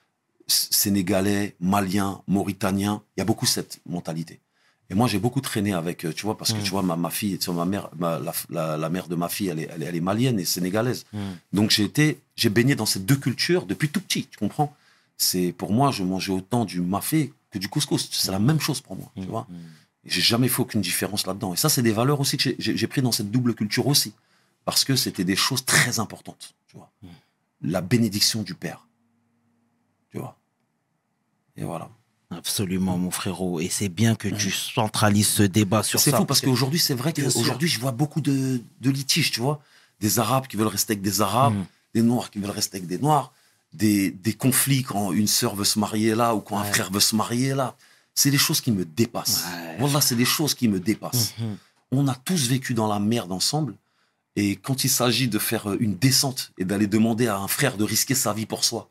Sénégalais, 0.46 1.56
Maliens, 1.60 2.22
Mauritaniens, 2.26 3.02
il 3.16 3.20
y 3.20 3.22
a 3.22 3.24
beaucoup 3.26 3.44
cette 3.46 3.80
mentalité. 3.84 4.40
Et 4.88 4.94
moi, 4.94 5.08
j'ai 5.08 5.18
beaucoup 5.18 5.40
traîné 5.42 5.72
avec, 5.74 6.04
euh, 6.06 6.12
tu 6.12 6.22
vois, 6.24 6.38
parce 6.38 6.52
que 6.52 6.58
Mm. 6.60 6.62
tu 6.62 6.70
vois, 6.70 6.82
ma, 6.82 6.96
ma 6.96 7.10
fille, 7.10 7.36
tu 7.38 7.46
vois, 7.50 7.64
ma 7.64 7.70
mère, 7.70 7.90
ma- 7.98 8.18
la, 8.20 8.32
la- 8.50 8.76
la 8.78 8.88
mère 8.88 9.08
de 9.08 9.16
ma 9.16 9.28
fille, 9.28 9.48
elle 9.48 9.58
est, 9.58 9.68
elle 9.74 9.82
est, 9.82 9.86
elle 9.86 9.96
est 9.96 10.00
malienne 10.00 10.38
et 10.38 10.44
sénégalaise. 10.44 11.04
Mhm. 11.12 11.36
Donc 11.52 11.70
j'ai 11.72 11.82
été, 11.82 12.20
j'ai 12.36 12.48
baigné 12.48 12.76
dans 12.76 12.86
ces 12.86 13.00
deux 13.00 13.16
cultures 13.16 13.66
depuis 13.66 13.88
tout 13.90 14.00
petit, 14.00 14.26
tu 14.26 14.38
comprends? 14.38 14.74
C'est 15.18 15.52
pour 15.52 15.72
moi, 15.72 15.90
je 15.90 16.04
mangeais 16.04 16.32
autant 16.32 16.64
du 16.64 16.80
mafé 16.80 17.32
que 17.56 17.60
du 17.60 17.68
couscous. 17.68 18.08
C'est 18.12 18.30
la 18.32 18.38
même 18.38 18.60
chose 18.60 18.80
pour 18.80 18.96
moi, 18.96 19.10
tu 19.16 19.26
vois 19.26 19.46
Mhm. 19.48 19.56
Et 20.04 20.10
J'ai 20.10 20.20
jamais 20.20 20.48
fait 20.48 20.60
aucune 20.60 20.80
différence 20.80 21.26
là-dedans. 21.26 21.52
Et 21.52 21.56
ça, 21.56 21.68
c'est 21.68 21.82
des 21.82 21.92
valeurs 21.92 22.20
aussi 22.20 22.36
que 22.36 22.54
j'ai- 22.58 22.86
pris 22.86 23.02
dans 23.02 23.10
cette 23.12 23.30
double 23.30 23.54
culture 23.54 23.86
aussi, 23.88 24.12
parce 24.64 24.84
que 24.84 24.94
c'était 24.94 25.24
des 25.24 25.34
choses 25.36 25.64
très 25.64 25.98
importantes, 25.98 26.54
tu 26.68 26.76
vois. 26.76 26.90
Mm. 27.02 27.08
La 27.62 27.80
bénédiction 27.80 28.42
du 28.42 28.54
père, 28.54 28.86
tu 30.12 30.18
vois. 30.18 30.36
Et 31.56 31.64
voilà. 31.64 31.88
Absolument, 32.30 32.98
mon 32.98 33.10
frérot. 33.10 33.60
Et 33.60 33.68
c'est 33.68 33.88
bien 33.88 34.14
que 34.16 34.28
tu 34.28 34.50
centralises 34.50 35.28
ce 35.28 35.42
débat 35.44 35.82
sur 35.82 35.98
C'est 36.00 36.10
ça. 36.10 36.18
fou 36.18 36.24
parce 36.24 36.40
qu'aujourd'hui, 36.40 36.78
c'est 36.80 36.94
vrai 36.94 37.12
qu'aujourd'hui, 37.12 37.68
je 37.68 37.78
vois 37.80 37.92
beaucoup 37.92 38.20
de, 38.20 38.60
de 38.80 38.90
litiges, 38.90 39.30
tu 39.30 39.40
vois. 39.40 39.60
Des 40.00 40.18
Arabes 40.18 40.46
qui 40.46 40.56
veulent 40.56 40.66
rester 40.66 40.92
avec 40.92 41.02
des 41.02 41.20
Arabes, 41.20 41.54
des 41.94 42.02
Noirs 42.02 42.30
qui 42.30 42.38
veulent 42.38 42.50
rester 42.50 42.76
avec 42.78 42.88
des 42.88 42.98
Noirs, 42.98 43.32
des, 43.76 44.10
des 44.10 44.32
conflits 44.32 44.82
quand 44.82 45.12
une 45.12 45.26
sœur 45.26 45.54
veut 45.54 45.64
se 45.64 45.78
marier 45.78 46.14
là 46.14 46.34
ou 46.34 46.40
quand 46.40 46.58
un 46.58 46.64
frère 46.64 46.90
veut 46.90 47.00
se 47.00 47.14
marier 47.14 47.54
là. 47.54 47.76
C'est 48.14 48.30
des 48.30 48.38
choses 48.38 48.60
qui 48.60 48.72
me 48.72 48.84
dépassent. 48.84 49.44
Ouais. 49.44 49.76
Voilà, 49.80 50.00
c'est 50.00 50.16
des 50.16 50.24
choses 50.24 50.54
qui 50.54 50.68
me 50.68 50.80
dépassent. 50.80 51.34
Mhm. 51.38 51.56
On 51.92 52.08
a 52.08 52.14
tous 52.14 52.48
vécu 52.48 52.72
dans 52.74 52.88
la 52.88 52.98
merde 52.98 53.32
ensemble. 53.32 53.74
Et 54.34 54.56
quand 54.56 54.84
il 54.84 54.90
s'agit 54.90 55.28
de 55.28 55.38
faire 55.38 55.72
une 55.78 55.96
descente 55.96 56.52
et 56.58 56.64
d'aller 56.64 56.86
demander 56.86 57.26
à 57.26 57.36
un 57.38 57.48
frère 57.48 57.76
de 57.76 57.84
risquer 57.84 58.14
sa 58.14 58.32
vie 58.32 58.46
pour 58.46 58.64
soi, 58.64 58.88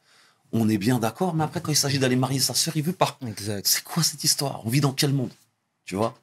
on 0.51 0.69
est 0.69 0.77
bien 0.77 0.99
d'accord. 0.99 1.33
Mais 1.35 1.43
après, 1.43 1.61
quand 1.61 1.71
il 1.71 1.75
s'agit 1.75 1.99
d'aller 1.99 2.15
marier 2.15 2.39
sa 2.39 2.53
sœur, 2.53 2.77
il 2.77 2.83
veut 2.83 2.93
pas. 2.93 3.19
C'est 3.63 3.83
quoi 3.83 4.03
cette 4.03 4.23
histoire? 4.23 4.65
On 4.65 4.69
vit 4.69 4.81
dans 4.81 4.93
quel 4.93 5.13
monde? 5.13 5.31
Tu 5.85 5.95
vois? 5.95 6.17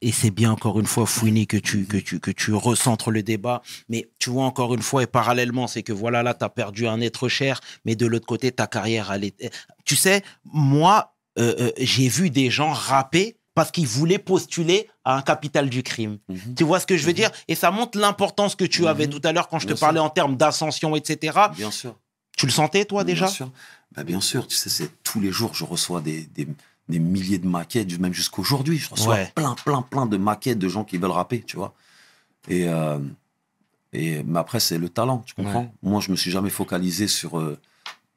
Et 0.00 0.12
c'est 0.12 0.30
bien 0.30 0.52
encore 0.52 0.78
une 0.78 0.86
fois, 0.86 1.06
Fouini, 1.06 1.46
que 1.48 1.56
tu, 1.56 1.84
que, 1.86 1.96
tu, 1.96 2.20
que 2.20 2.30
tu 2.30 2.54
recentres 2.54 3.10
le 3.10 3.22
débat. 3.24 3.62
Mais 3.88 4.08
tu 4.20 4.30
vois 4.30 4.44
encore 4.44 4.72
une 4.74 4.82
fois, 4.82 5.02
et 5.02 5.06
parallèlement, 5.06 5.66
c'est 5.66 5.82
que 5.82 5.92
voilà, 5.92 6.22
là, 6.22 6.34
tu 6.34 6.44
as 6.44 6.48
perdu 6.48 6.86
un 6.86 7.00
être 7.00 7.28
cher, 7.28 7.60
mais 7.84 7.96
de 7.96 8.06
l'autre 8.06 8.26
côté, 8.26 8.52
ta 8.52 8.66
carrière, 8.68 9.10
elle 9.12 9.24
est... 9.24 9.52
Tu 9.84 9.96
sais, 9.96 10.22
moi, 10.44 11.14
euh, 11.38 11.54
euh, 11.58 11.72
j'ai 11.78 12.08
vu 12.08 12.30
des 12.30 12.48
gens 12.50 12.70
rapper 12.72 13.36
parce 13.54 13.72
qu'ils 13.72 13.88
voulaient 13.88 14.20
postuler 14.20 14.88
à 15.04 15.16
un 15.16 15.22
capital 15.22 15.68
du 15.68 15.82
crime. 15.82 16.18
Mhm. 16.28 16.54
Tu 16.56 16.62
vois 16.62 16.78
ce 16.78 16.86
que 16.86 16.96
je 16.96 17.04
veux 17.04 17.12
dire? 17.12 17.30
Et 17.48 17.56
ça 17.56 17.72
montre 17.72 17.98
l'importance 17.98 18.54
que 18.54 18.64
tu 18.64 18.82
Mhm. 18.82 18.88
avais 18.88 19.06
tout 19.08 19.20
à 19.24 19.32
l'heure 19.32 19.48
quand 19.48 19.58
je 19.58 19.66
te 19.66 19.72
parlais 19.74 19.98
sûr. 19.98 20.04
en 20.04 20.10
termes 20.10 20.36
d'ascension, 20.36 20.94
etc. 20.94 21.36
Bien 21.56 21.72
sûr. 21.72 21.96
Tu 22.36 22.46
le 22.46 22.52
sentais, 22.52 22.84
toi, 22.84 23.02
déjà? 23.02 23.24
Bien 23.26 23.34
sûr. 23.34 23.50
Bah, 23.96 24.04
bien 24.04 24.20
sûr, 24.20 24.46
tu 24.46 24.54
sais, 24.54 24.88
tous 25.02 25.18
les 25.20 25.32
jours, 25.32 25.54
je 25.54 25.64
reçois 25.64 26.00
des, 26.00 26.26
des, 26.26 26.46
des 26.88 26.98
milliers 26.98 27.38
de 27.38 27.46
maquettes, 27.46 27.98
même 27.98 28.14
jusqu'aujourd'hui. 28.14 28.78
Je 28.78 28.88
reçois 28.90 29.14
Ouais. 29.14 29.32
plein, 29.34 29.54
plein, 29.64 29.82
plein 29.82 30.06
de 30.06 30.16
maquettes 30.16 30.58
de 30.58 30.68
gens 30.68 30.84
qui 30.84 30.96
veulent 30.98 31.10
rapper, 31.10 31.42
tu 31.42 31.56
vois. 31.56 31.74
Et, 32.48 32.68
euh, 32.68 32.98
et, 33.92 34.22
mais 34.22 34.38
après, 34.38 34.60
c'est 34.60 34.78
le 34.78 34.88
talent, 34.88 35.22
tu 35.26 35.34
comprends? 35.34 35.62
Ouais. 35.62 35.70
Moi, 35.82 36.00
je 36.00 36.10
me 36.10 36.16
suis 36.16 36.30
jamais 36.30 36.50
focalisé 36.50 37.08
sur 37.08 37.38
euh, 37.38 37.58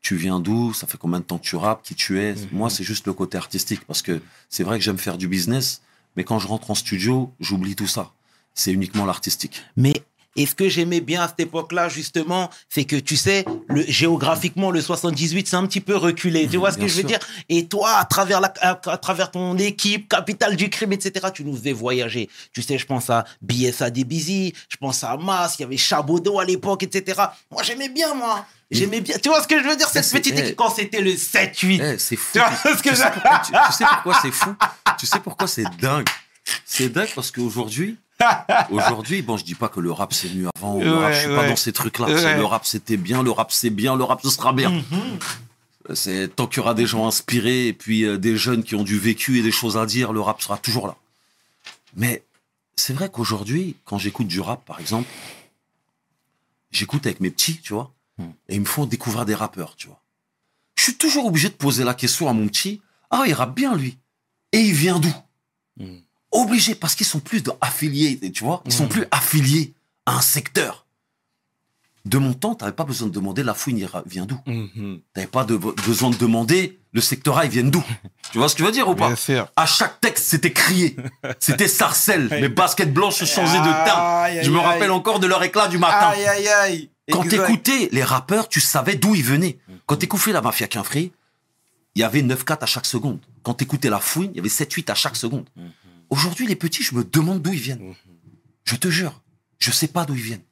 tu 0.02 0.16
viens 0.16 0.40
d'où, 0.40 0.74
ça 0.74 0.88
fait 0.88 0.98
combien 0.98 1.20
de 1.20 1.26
temps 1.26 1.38
que 1.38 1.44
tu 1.44 1.56
rappes, 1.56 1.84
qui 1.84 1.96
tu 1.96 2.20
es. 2.20 2.34
Mhm. 2.34 2.48
Moi, 2.54 2.70
c'est 2.70 2.84
juste 2.84 3.06
le 3.08 3.14
côté 3.14 3.38
artistique 3.38 3.82
parce 3.86 4.02
que 4.02 4.22
c'est 4.50 4.64
vrai 4.64 4.80
que 4.80 4.84
j'aime 4.84 4.98
faire 4.98 5.18
du 5.18 5.28
business, 5.28 5.82
mais 6.16 6.24
quand 6.24 6.40
je 6.40 6.48
rentre 6.48 6.72
en 6.72 6.76
studio, 6.76 7.32
j'oublie 7.40 7.76
tout 7.76 7.88
ça. 7.88 8.12
C'est 8.54 8.72
uniquement 8.74 9.06
l'artistique. 9.06 9.64
Mais 9.78 9.94
et 10.36 10.46
ce 10.46 10.56
que 10.56 10.70
j'aimais 10.70 11.02
bien 11.02 11.22
à 11.24 11.28
cette 11.28 11.40
époque-là, 11.42 11.90
justement, 11.90 12.50
c'est 12.70 12.86
que 12.86 12.96
tu 12.96 13.18
sais, 13.18 13.46
le, 13.68 13.84
géographiquement, 13.88 14.72
le 14.72 14.82
78, 14.82 15.48
c'est 15.48 15.56
un 15.56 15.66
petit 15.68 15.82
peu 15.82 15.96
reculé. 15.98 16.48
Tu 16.48 16.58
vois 16.58 16.72
ce 16.72 16.78
que 16.78 16.88
je 16.88 16.96
veux 16.98 17.04
dire? 17.04 17.20
Et 17.50 17.68
toi, 17.68 17.98
à 17.98 18.06
travers, 18.06 18.40
la, 18.42 18.54
à, 18.62 18.70
à 18.92 18.98
travers 18.98 19.32
ton 19.32 19.58
équipe, 19.58 20.08
Capitale 20.10 20.56
du 20.56 20.70
Crime, 20.70 20.94
etc., 20.94 21.28
tu 21.34 21.44
nous 21.44 21.56
faisais 21.56 21.74
voyager. 21.74 22.30
Tu 22.54 22.62
sais, 22.62 22.78
je 22.78 22.86
pense 22.86 23.10
à 23.10 23.26
BSA 23.42 23.90
Busy, 23.92 24.54
je 24.70 24.78
pense 24.78 25.04
à 25.04 25.18
Mas, 25.18 25.56
il 25.60 25.64
y 25.64 25.66
avait 25.66 25.78
Chabaudot 25.78 26.40
à 26.40 26.46
l'époque, 26.46 26.84
etc. 26.84 27.22
Moi, 27.52 27.64
j'aimais 27.64 27.90
bien, 27.90 28.14
moi. 28.14 28.46
J'aimais 28.72 29.02
bien. 29.02 29.18
Tu 29.22 29.28
vois 29.28 29.42
ce 29.44 29.48
que 29.50 29.62
je 29.62 29.68
veux 29.68 29.76
dire? 29.76 29.88
Cette 29.90 30.06
c'est- 30.06 30.18
petite 30.18 30.34
eh. 30.38 30.42
équipe, 30.42 30.56
quand 30.56 30.70
c'était 30.74 31.02
le 31.02 31.12
7-8. 31.18 31.82
Eh, 31.84 31.98
c'est 32.00 32.16
fou. 32.16 32.30
Tu 32.34 32.40
vois 32.40 32.50
ce 32.78 32.82
que 32.82 32.90
tu, 32.90 32.96
je- 32.96 32.96
sais 32.96 33.12
pourquoi, 33.12 33.40
tu- 33.46 33.52
tu 33.52 33.74
sais 33.74 33.84
pourquoi 33.86 34.20
c'est 34.22 34.32
fou? 34.32 34.56
Tu 34.98 35.06
sais 35.06 35.20
pourquoi 35.20 35.48
c'est 35.48 35.66
dingue? 35.82 36.08
C'est 36.66 36.88
dingue 36.90 37.10
parce 37.14 37.32
qu'aujourd'hui, 37.32 37.98
aujourd'hui, 38.72 39.22
bon, 39.22 39.38
je 39.38 39.44
dis 39.44 39.56
pas 39.56 39.70
que 39.70 39.80
le 39.80 39.92
rap 39.92 40.14
c'est 40.14 40.30
mieux 40.34 40.48
avant. 40.56 40.80
le 40.80 40.92
rap, 40.92 41.04
Ouais, 41.10 41.14
je 41.14 41.20
suis 41.20 41.28
ouais. 41.30 41.36
pas 41.36 41.48
dans 41.48 41.56
ces 41.56 41.74
trucs-là. 41.74 42.08
Ouais. 42.08 42.38
Le 42.38 42.46
rap 42.46 42.66
c'était 42.66 42.98
bien, 42.98 43.24
le 43.24 43.32
rap 43.32 43.52
c'est 43.52 43.70
bien, 43.70 43.96
le 43.96 44.04
rap 44.04 44.22
ce 44.22 44.30
sera 44.30 44.54
bien. 44.54 44.70
Mhm. 44.72 45.20
C'est 45.94 46.36
tant 46.36 46.48
qu'il 46.48 46.58
y 46.58 46.60
aura 46.62 46.74
des 46.74 46.86
gens 46.86 47.08
inspirés 47.08 47.68
et 47.68 47.74
puis 47.74 48.04
euh, 48.06 48.18
des 48.18 48.38
jeunes 48.38 48.64
qui 48.64 48.76
ont 48.76 48.84
du 48.84 49.00
vécu 49.00 49.40
et 49.40 49.42
des 49.42 49.52
choses 49.52 49.78
à 49.78 49.86
dire, 49.86 50.14
le 50.14 50.22
rap 50.22 50.42
sera 50.42 50.58
toujours 50.58 50.88
là. 50.88 50.96
Mais 51.96 52.24
c'est 52.76 52.94
vrai 52.94 53.10
qu'aujourd'hui, 53.10 53.76
quand 53.86 53.98
j'écoute 53.98 54.28
du 54.28 54.40
rap, 54.40 54.64
par 54.66 54.80
exemple, 54.80 55.10
j'écoute 56.72 57.06
avec 57.06 57.20
mes 57.20 57.30
petits, 57.32 57.60
tu 57.62 57.74
vois, 57.74 57.92
Mm. 58.18 58.24
et 58.50 58.56
ils 58.56 58.60
me 58.62 58.66
font 58.66 58.86
découvrir 58.86 59.26
des 59.26 59.36
rappeurs, 59.36 59.76
tu 59.78 59.88
vois. 59.88 60.00
Je 60.76 60.84
suis 60.84 60.96
toujours 60.96 61.26
obligé 61.26 61.48
de 61.50 61.54
poser 61.54 61.84
la 61.84 61.94
question 61.94 62.28
à 62.30 62.34
mon 62.34 62.48
petit, 62.48 62.82
ah, 63.10 63.24
il 63.26 63.34
rappe 63.34 63.56
bien 63.56 63.76
lui. 63.76 63.98
Et 64.52 64.60
il 64.60 64.74
vient 64.74 65.00
d'où? 65.00 65.14
Mm. 65.78 65.98
Obligé, 66.32 66.76
parce 66.76 66.96
qu'ils 66.96 67.06
sont 67.08 67.20
plus 67.20 67.44
dans- 67.44 67.58
affiliés, 67.62 68.20
tu 68.32 68.44
vois, 68.44 68.62
ils 68.66 68.72
sont 68.72 68.86
Mm. 68.86 68.90
plus 68.90 69.06
affiliés 69.12 69.74
à 70.06 70.16
un 70.18 70.22
secteur. 70.22 70.86
de 72.04 72.18
mon 72.18 72.34
temps, 72.34 72.56
t'avais 72.56 72.72
pas 72.72 72.84
besoin 72.84 73.08
de 73.10 73.14
demander 73.14 73.44
la 73.44 73.54
fouine 73.54 73.88
vient 74.08 74.26
d'où? 74.26 74.40
Mhm. 74.48 75.02
T'avais 75.14 75.28
pas 75.28 75.44
de, 75.44 75.56
besoin 75.56 76.10
de 76.10 76.16
demander 76.16 76.80
le 76.94 77.00
secteur 77.00 77.38
A, 77.38 77.46
il 77.46 77.52
vient 77.52 77.64
d'où? 77.64 77.84
tu 78.32 78.40
vois 78.40 78.50
ce 78.50 78.56
que 78.56 78.62
je 78.62 78.66
veux 78.66 78.72
dire 78.72 78.90
ou 78.90 78.96
pas? 78.96 79.06
Bien 79.06 79.16
sûr. 79.16 79.48
À 79.56 79.68
chaque 79.68 80.02
texte, 80.02 80.26
c'était 80.26 80.52
crié. 80.52 80.96
C'était 81.40 81.68
sarcelle. 81.68 82.28
Les 82.32 82.50
baskets 82.50 82.92
blanches 82.92 83.24
changeaient 83.26 83.60
de 83.60 83.86
teint. 83.86 84.42
Je 84.42 84.50
me 84.50 84.58
rappelle 84.58 84.90
encore 84.90 85.20
de 85.20 85.28
leur 85.28 85.44
éclat 85.44 85.68
du 85.68 85.78
matin. 85.78 86.08
Aïe, 86.08 86.26
aïe, 86.26 86.48
aïe. 86.48 86.90
Quand 87.12 87.22
t'écoutais 87.22 87.90
les 87.92 88.04
rappeurs, 88.04 88.50
tu 88.50 88.62
savais 88.62 88.96
d'où 88.96 89.14
ils 89.14 89.24
venaient. 89.24 89.60
Quand 89.86 89.98
t'écoutais 89.98 90.32
la 90.32 90.42
Mafia 90.42 90.68
Quinfree, 90.68 91.12
il 91.94 92.00
y 92.02 92.04
avait 92.04 92.24
9-4 92.24 92.64
à 92.64 92.66
chaque 92.66 92.88
seconde. 92.88 93.20
Quand 93.44 93.54
t'écoutais 93.54 93.92
la 93.92 94.00
Fouine, 94.00 94.32
il 94.34 94.38
y 94.38 94.40
avait 94.40 94.50
7-8 94.50 94.90
à 94.90 94.96
chaque 94.96 95.16
seconde. 95.16 95.46
Aujourd'hui, 96.12 96.45
les 96.45 96.55
petits, 96.55 96.84
je 96.84 96.93
me 96.93 97.03
demande 97.03 97.41
d'où 97.41 97.51
ils 97.53 97.59
viennent. 97.59 97.95
Je 98.66 98.76
te 98.76 98.89
jure, 98.89 99.22
je 99.57 99.72
sais 99.72 99.88
pas 99.88 100.05
d'où 100.05 100.14
ils 100.14 100.22
viennent. 100.22 100.43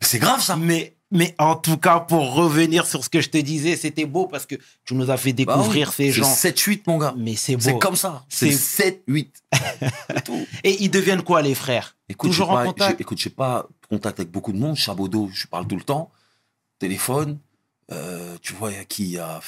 C'est 0.00 0.18
grave 0.18 0.40
ça. 0.42 0.56
Mais, 0.56 0.96
mais 1.10 1.34
en 1.38 1.54
tout 1.56 1.76
cas, 1.76 2.00
pour 2.00 2.32
revenir 2.34 2.86
sur 2.86 3.04
ce 3.04 3.08
que 3.10 3.20
je 3.20 3.28
te 3.28 3.38
disais, 3.38 3.76
c'était 3.76 4.06
beau 4.06 4.26
parce 4.26 4.46
que 4.46 4.54
tu 4.84 4.94
nous 4.94 5.10
as 5.10 5.16
fait 5.16 5.32
Bah 5.32 5.36
découvrir 5.56 5.88
oui, 5.88 5.94
ces 5.94 6.06
c'est 6.06 6.12
gens. 6.12 6.32
7-8, 6.32 6.82
mon 6.86 6.98
gars. 6.98 7.14
Mais 7.18 7.36
c'est 7.36 7.56
beau. 7.56 7.62
C'est 7.62 7.78
comme 7.78 7.96
ça. 7.96 8.24
C'est 8.28 8.50
C'est- 8.52 9.02
7-8. 9.08 9.28
C'est 10.14 10.24
tout. 10.24 10.46
Et 10.64 10.82
ils 10.82 10.90
deviennent 10.90 11.22
quoi, 11.22 11.42
les 11.42 11.54
frères? 11.54 11.96
Écoute, 12.08 12.30
Toujours 12.30 12.50
en 12.50 12.54
pas- 12.54 12.64
contact? 12.64 13.00
Écoute, 13.00 13.18
j'ai 13.18 13.30
pas 13.30 13.68
contact 13.88 14.20
avec 14.20 14.30
beaucoup 14.32 14.52
de 14.52 14.58
monde. 14.58 14.76
Chabodo, 14.76 15.28
je 15.32 15.46
parle 15.46 15.66
tout 15.66 15.76
le 15.76 15.82
temps. 15.84 16.10
Téléphone. 16.78 17.38
euh, 17.90 18.36
tu 18.40 18.52
vois, 18.54 18.70
il 18.72 18.76
y 18.76 18.80
a 18.80 18.84
qui 18.84 19.04
Il 19.04 19.10
y 19.10 19.18
a, 19.18 19.40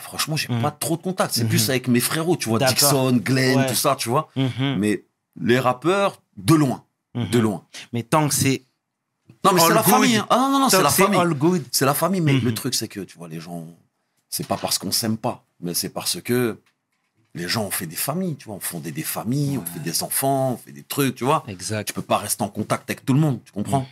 franchement, 0.00 0.36
j'ai 0.36 0.52
Mhm. 0.52 0.62
pas 0.62 0.70
trop 0.70 0.96
de 0.96 1.02
contact. 1.02 1.34
C'est 1.34 1.46
plus 1.48 1.68
avec 1.70 1.88
mes 1.88 2.00
frérots, 2.00 2.36
tu 2.36 2.48
vois. 2.48 2.58
Dixon, 2.58 3.12
Glenn, 3.16 3.58
Ouais. 3.60 3.66
tout 3.66 3.74
ça, 3.74 3.96
tu 3.96 4.08
vois. 4.08 4.28
Mhm, 4.36 4.76
Mais 4.78 5.04
les 5.40 5.58
rappeurs, 5.58 6.20
de 6.36 6.54
loin. 6.54 6.84
mhm. 7.14 7.30
De 7.30 7.38
loin. 7.38 7.64
Mais 7.92 8.02
tant 8.02 8.28
que 8.28 8.34
c'est 8.34 8.62
Non, 9.44 9.52
mais 9.52 9.60
c'est 9.60 9.68
la 9.74 9.82
good. 9.82 9.90
famille. 9.90 10.16
hein. 10.16 10.26
Ah 10.30 10.48
non, 10.50 10.58
non, 10.60 10.68
c'est 10.68 10.82
la 10.82 10.90
famille. 10.90 11.64
C'est 11.72 11.84
la 11.86 11.94
famille, 11.94 12.20
mais 12.20 12.32
le 12.38 12.54
truc, 12.54 12.74
c'est 12.74 12.88
que, 12.88 13.00
tu 13.00 13.16
vois, 13.18 13.28
les 13.28 13.40
gens, 13.40 13.66
c'est 14.30 14.46
pas 14.46 14.56
parce 14.56 14.78
qu'on 14.78 14.90
s'aime 14.92 15.16
pas, 15.16 15.44
mais 15.60 15.74
c'est 15.74 15.90
parce 15.90 16.20
que 16.20 16.58
les 17.34 17.48
gens 17.48 17.64
ont 17.64 17.70
fait 17.70 17.86
des 17.86 17.96
familles, 17.96 18.36
tu 18.36 18.46
vois, 18.46 18.54
on 18.56 18.60
fondé 18.60 18.90
des 18.92 19.02
familles, 19.02 19.58
on 19.58 19.64
fait 19.66 19.80
des 19.80 20.02
enfants, 20.02 20.52
on 20.52 20.56
fait 20.56 20.72
des 20.72 20.82
trucs, 20.84 21.14
tu 21.16 21.24
vois. 21.24 21.44
Exact. 21.48 21.84
Tu 21.86 21.92
peux 21.92 22.02
pas 22.02 22.18
rester 22.18 22.42
en 22.42 22.48
contact 22.48 22.88
avec 22.90 23.04
tout 23.04 23.12
le 23.14 23.20
monde, 23.20 23.40
tu 23.44 23.52
comprends. 23.52 23.86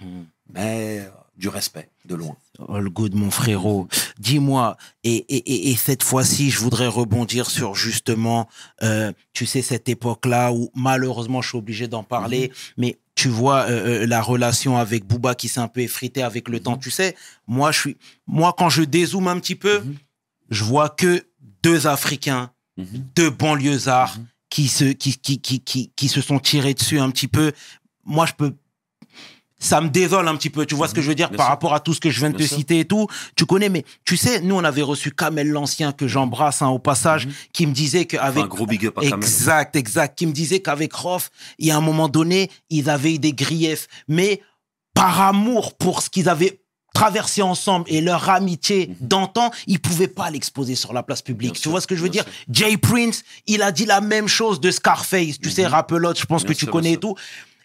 Mais 0.53 1.01
euh, 1.01 1.09
du 1.37 1.49
respect, 1.49 1.89
de 2.05 2.15
loin. 2.15 2.37
All 2.69 2.89
good, 2.91 3.15
mon 3.15 3.31
frérot. 3.31 3.89
Dis-moi, 4.19 4.77
et, 5.03 5.15
et, 5.17 5.37
et, 5.37 5.71
et 5.71 5.77
cette 5.77 6.03
fois-ci, 6.03 6.51
je 6.51 6.59
voudrais 6.61 6.87
rebondir 6.87 7.49
sur 7.51 7.75
justement, 7.75 8.49
euh, 8.83 9.13
tu 9.33 9.47
sais, 9.47 9.63
cette 9.63 9.89
époque-là 9.89 10.53
où 10.53 10.71
malheureusement, 10.75 11.41
je 11.43 11.49
suis 11.49 11.59
obligé 11.59 11.89
d'en 11.89 12.03
parler, 12.03 12.49
Mhm. 12.49 12.55
mais 12.77 12.99
tu 13.15 13.29
vois 13.29 13.63
euh, 13.71 14.03
euh, 14.03 14.07
la 14.07 14.21
relation 14.23 14.77
avec 14.77 15.05
Booba 15.07 15.35
qui 15.35 15.49
s'est 15.49 15.61
un 15.61 15.69
peu 15.69 15.81
effritée 15.81 16.23
avec 16.23 16.49
le 16.49 16.61
temps. 16.61 16.77
Tu 16.77 16.91
sais, 16.91 17.17
moi, 17.47 17.73
je 17.73 17.79
suis, 17.81 17.97
moi, 18.27 18.55
quand 18.57 18.69
je 18.69 18.83
dézoome 18.83 19.29
un 19.29 19.39
petit 19.41 19.57
peu, 19.57 19.81
Mhm. 19.81 19.97
je 20.51 20.65
vois 20.65 20.91
que 20.91 21.25
deux 21.63 21.87
Africains, 21.87 22.51
Mhm. 22.77 22.87
deux 23.17 23.31
banlieusards 23.31 24.19
Mhm. 24.19 24.27
qui 24.51 24.69
se, 24.69 24.85
qui, 24.85 25.17
qui, 25.17 25.39
qui, 25.41 25.61
qui, 25.61 25.91
qui 25.97 26.09
se 26.09 26.21
sont 26.21 26.39
tirés 26.39 26.75
dessus 26.75 26.99
un 26.99 27.11
petit 27.11 27.29
peu. 27.29 27.53
Moi, 28.05 28.27
je 28.27 28.33
peux. 28.35 28.55
Ça 29.65 29.81
me 29.81 29.89
désole 29.89 30.27
un 30.27 30.35
petit 30.37 30.51
peu, 30.51 30.67
tu 30.67 30.75
vois 30.75 30.89
ce 30.89 30.95
que 30.95 31.01
je 31.01 31.09
veux 31.09 31.15
dire 31.15 31.31
par 31.31 31.47
sûr. 31.47 31.51
rapport 31.51 31.73
à 31.73 31.79
tout 31.81 31.95
ce 31.95 32.01
que 32.01 32.11
je 32.11 32.19
viens 32.19 32.31
de 32.31 32.37
Bien 32.37 32.45
te 32.47 32.49
sûr. 32.49 32.59
citer 32.59 32.81
et 32.81 32.85
tout. 32.85 33.07
Tu 33.37 33.47
connais, 33.47 33.69
mais 33.69 33.85
tu 34.05 34.17
sais, 34.17 34.41
nous, 34.41 34.57
on 34.57 34.65
avait 34.65 34.83
reçu 34.83 35.13
Kamel 35.13 35.49
l'Ancien, 35.49 35.93
que 35.93 36.09
j'embrasse 36.09 36.63
hein, 36.63 36.69
au 36.69 36.81
passage, 36.81 37.27
Mhm. 37.27 37.33
qui 37.53 37.67
me 37.69 37.73
disait 37.73 38.05
qu'avec. 38.07 38.43
un 38.43 38.49
gros 38.49 38.67
big 38.67 38.87
up 38.87 38.99
à 38.99 39.03
Kamel. 39.03 39.19
Exact, 39.19 39.77
exact. 39.77 40.19
Qui 40.19 40.27
me 40.27 40.33
disait 40.33 40.61
qu'avec 40.61 40.93
Rof, 40.93 41.31
il 41.59 41.67
y 41.67 41.71
a 41.71 41.77
un 41.77 41.81
moment 41.81 42.09
donné, 42.09 42.51
ils 42.71 42.91
avaient 42.91 43.15
eu 43.15 43.19
des 43.21 43.33
griefs. 43.33 43.87
Mais 44.09 44.41
par 44.95 45.21
amour 45.21 45.75
pour 45.77 46.03
ce 46.03 46.11
qu'ils 46.11 46.29
avaient 46.29 46.59
traversé 46.95 47.41
ensemble 47.41 47.87
et 47.89 48.01
leur 48.03 48.29
amitié 48.29 48.89
Mhm. 49.01 49.09
d'antan, 49.09 49.51
ils 49.67 49.81
pouvaient 49.81 50.09
pas 50.09 50.29
l'exposer 50.31 50.75
sur 50.75 50.93
la 50.93 51.03
place 51.03 51.23
publique. 51.23 51.53
Bien 51.53 51.57
tu 51.57 51.63
sûr, 51.63 51.71
vois 51.71 51.81
ce 51.81 51.87
que 51.87 51.97
je 51.97 52.03
veux 52.03 52.11
dire? 52.11 52.25
Jay 52.51 52.77
Prince, 52.77 53.23
il 53.47 53.63
a 53.63 53.73
dit 53.73 53.87
la 53.87 54.01
même 54.03 54.29
chose 54.29 54.61
de 54.61 54.71
Scarface. 54.71 55.39
Tu 55.41 55.51
sais, 55.51 55.63
Mhm. 55.63 55.69
Rappelote, 55.71 56.19
je 56.21 56.27
pense 56.27 56.43
Bien 56.45 56.53
que 56.53 56.59
tu 56.59 56.67
connais 56.67 56.93
et 56.93 56.97
tout. 56.99 57.15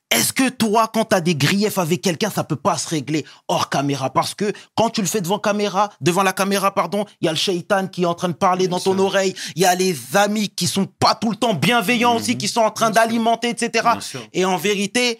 Est-ce 0.09 0.31
que 0.31 0.47
toi, 0.47 0.89
quand 0.93 1.05
tu 1.05 1.15
as 1.15 1.21
des 1.21 1.35
griefs 1.35 1.77
avec 1.77 2.01
quelqu'un, 2.01 2.29
ça 2.29 2.45
peut 2.45 2.55
pas 2.55 2.77
se 2.77 2.87
régler 2.87 3.25
hors 3.49 3.69
caméra? 3.69 4.09
Parce 4.09 4.33
que 4.33 4.53
quand 4.75 4.89
tu 4.89 5.01
le 5.01 5.07
fais 5.07 5.19
devant 5.19 5.37
caméra, 5.37 5.91
devant 5.99 6.23
la 6.23 6.31
caméra, 6.31 6.73
pardon, 6.73 7.05
il 7.19 7.25
y 7.25 7.27
a 7.27 7.31
le 7.31 7.37
shaitan 7.37 7.87
qui 7.87 8.03
est 8.03 8.05
en 8.05 8.15
train 8.15 8.29
de 8.29 8.33
parler 8.33 8.67
Bien 8.67 8.77
dans 8.77 8.83
ton 8.83 8.97
oreille. 8.99 9.35
Il 9.55 9.61
y 9.61 9.65
a 9.65 9.75
les 9.75 10.15
amis 10.15 10.47
qui 10.47 10.65
sont 10.65 10.85
pas 10.85 11.13
tout 11.13 11.29
le 11.29 11.35
temps 11.35 11.53
bienveillants 11.53 12.13
Mhm. 12.13 12.19
aussi, 12.21 12.37
qui 12.37 12.47
sont 12.47 12.61
en 12.61 12.71
train 12.71 12.89
d'alimenter, 12.89 13.49
etc. 13.49 13.85
Et 14.31 14.45
en 14.45 14.55
vérité, 14.55 15.19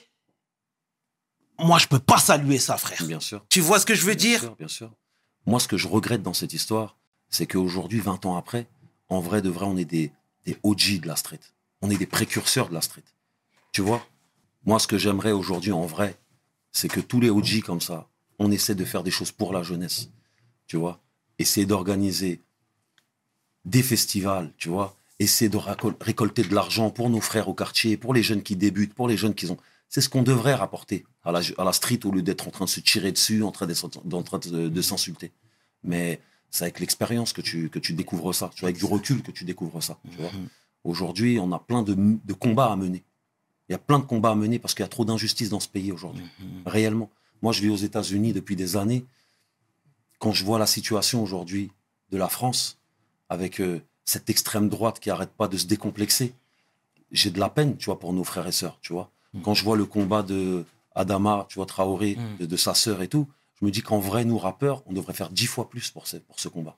moi, 1.60 1.80
je 1.80 1.88
peux 1.88 2.00
pas 2.00 2.18
saluer 2.20 2.58
ça, 2.58 2.78
frère. 2.78 3.04
bien 3.06 3.20
sûr. 3.20 3.44
Tu 3.50 3.60
vois 3.60 3.80
ce 3.80 3.86
que 3.86 3.94
je 3.96 4.02
veux 4.06 4.16
Bien 4.16 4.30
dire? 4.30 4.40
sûr, 4.40 4.56
bien 4.56 4.68
sûr. 4.70 4.92
Moi, 5.46 5.60
ce 5.60 5.68
que 5.68 5.76
je 5.78 5.88
regrette 5.88 6.24
dans 6.24 6.34
cette 6.34 6.54
histoire, 6.54 6.96
c'est 7.30 7.46
qu'aujourd'hui, 7.46 8.00
20 8.00 8.26
ans 8.26 8.38
après, 8.38 8.68
en 9.10 9.20
vrai 9.20 9.42
de 9.42 9.50
vrai, 9.50 9.66
on 9.66 9.76
est 9.76 9.86
des, 9.86 10.12
des 10.46 10.58
OG 10.64 11.00
de 11.02 11.08
la 11.08 11.16
street. 11.18 11.40
On 11.82 11.90
est 11.90 11.98
des 11.98 12.06
précurseurs 12.06 12.70
de 12.70 12.74
la 12.74 12.82
street. 12.82 13.04
Tu 13.74 13.82
vois? 13.82 14.02
Moi, 14.68 14.80
ce 14.80 14.88
que 14.88 14.98
j'aimerais 14.98 15.32
aujourd'hui, 15.32 15.72
en 15.72 15.86
vrai, 15.86 16.20
c'est 16.74 16.90
que 16.90 17.00
tous 17.00 17.22
les 17.22 17.30
OG 17.30 17.62
comme 17.62 17.80
ça, 17.80 18.10
on 18.38 18.52
essaie 18.52 18.76
de 18.76 18.84
faire 18.84 19.02
des 19.02 19.12
choses 19.12 19.32
pour 19.32 19.54
la 19.54 19.64
jeunesse. 19.64 20.10
Tu 20.68 20.76
vois 20.76 21.00
Essayer 21.40 21.66
d'organiser 21.66 22.42
des 23.64 23.82
festivals, 23.82 24.52
tu 24.58 24.68
vois 24.68 24.98
Essayer 25.20 25.48
de 25.50 25.58
récolter 26.02 26.44
de 26.44 26.54
l'argent 26.54 26.90
pour 26.90 27.10
nos 27.10 27.22
frères 27.22 27.48
au 27.48 27.54
quartier, 27.54 27.96
pour 27.96 28.14
les 28.14 28.22
jeunes 28.22 28.44
qui 28.44 28.58
débutent, 28.58 28.94
pour 28.94 29.08
les 29.08 29.16
jeunes 29.16 29.34
qui 29.34 29.50
ont... 29.50 29.58
C'est 29.88 30.02
ce 30.02 30.10
qu'on 30.10 30.22
devrait 30.22 30.54
rapporter 30.54 31.06
à 31.24 31.32
la, 31.32 31.40
à 31.58 31.64
la 31.64 31.72
street 31.72 32.02
au 32.04 32.12
lieu 32.12 32.22
d'être 32.22 32.46
en 32.46 32.52
train 32.52 32.66
de 32.66 32.70
se 32.70 32.82
tirer 32.82 33.14
dessus, 33.14 33.44
en 33.44 33.54
train 33.54 33.68
de, 33.68 33.74
en 34.14 34.24
train 34.24 34.38
de, 34.40 34.68
de 34.68 34.82
s'insulter. 34.82 35.32
Mais 35.86 36.20
c'est 36.52 36.66
avec 36.66 36.82
l'expérience 36.82 37.32
que 37.32 37.40
tu, 37.40 37.70
que 37.70 37.80
tu 37.80 37.94
découvres 37.94 38.36
ça. 38.36 38.52
Tu 38.54 38.60
vois, 38.60 38.68
avec 38.68 38.80
du 38.80 38.86
recul 38.86 39.24
que 39.24 39.32
tu 39.32 39.46
découvres 39.46 39.82
ça. 39.82 39.98
Tu 40.12 40.18
vois. 40.18 40.32
Mhm. 40.34 40.50
Aujourd'hui, 40.84 41.40
on 41.40 41.54
a 41.54 41.60
plein 41.60 41.84
de, 41.84 41.96
de 41.96 42.34
combats 42.34 42.74
à 42.74 42.76
mener. 42.76 43.06
Il 43.70 43.74
y 43.74 43.76
a 43.76 43.80
plein 43.80 44.00
de 44.00 44.06
combats 44.06 44.32
à 44.32 44.36
mener 44.36 44.60
parce 44.60 44.74
qu'il 44.74 44.84
y 44.84 44.86
a 44.86 44.90
trop 44.90 45.06
d'injustice 45.06 45.50
dans 45.50 45.60
ce 45.60 45.68
pays 45.68 45.92
aujourd'hui. 45.92 46.24
Mhm. 46.40 46.64
Réellement. 46.66 47.10
Moi, 47.42 47.52
je 47.54 47.62
vis 47.62 47.70
aux 47.70 47.76
États-Unis 47.76 48.34
depuis 48.34 48.56
des 48.56 48.78
années. 48.78 49.06
Quand 50.20 50.32
je 50.32 50.44
vois 50.46 50.58
la 50.60 50.66
situation 50.66 51.22
aujourd'hui 51.22 51.72
de 52.12 52.18
la 52.18 52.30
France, 52.30 52.78
avec 53.30 53.60
euh, 53.60 53.82
cette 54.06 54.30
extrême 54.30 54.70
droite 54.70 55.00
qui 55.00 55.10
arrête 55.10 55.32
pas 55.32 55.48
de 55.48 55.58
se 55.58 55.66
décomplexer, 55.68 56.34
j'ai 57.12 57.30
de 57.30 57.40
la 57.40 57.50
peine, 57.50 57.78
tu 57.78 57.86
vois, 57.86 58.00
pour 58.00 58.14
nos 58.14 58.24
frères 58.24 58.48
et 58.48 58.52
sœurs, 58.52 58.80
tu 58.82 58.94
vois. 58.94 59.12
Mhm. 59.34 59.42
Quand 59.44 59.54
je 59.54 59.64
vois 59.64 59.78
le 59.78 59.86
combat 59.86 60.24
de 60.24 60.66
Adama, 60.96 61.46
tu 61.50 61.56
vois, 61.56 61.66
Traoré, 61.66 62.16
Mhm. 62.16 62.38
de, 62.40 62.46
de 62.46 62.58
sa 62.58 62.74
sœur 62.74 63.02
et 63.02 63.08
tout, 63.08 63.28
je 63.60 63.66
me 63.66 63.72
dis 63.72 63.82
qu'en 63.82 64.00
vrai, 64.00 64.24
nous, 64.26 64.38
rappeurs, 64.38 64.82
on 64.88 64.94
devrait 64.94 65.14
faire 65.14 65.30
dix 65.30 65.46
fois 65.48 65.70
plus 65.70 65.90
pour 65.92 66.08
ce, 66.08 66.18
pour 66.18 66.40
ce 66.40 66.48
combat. 66.48 66.78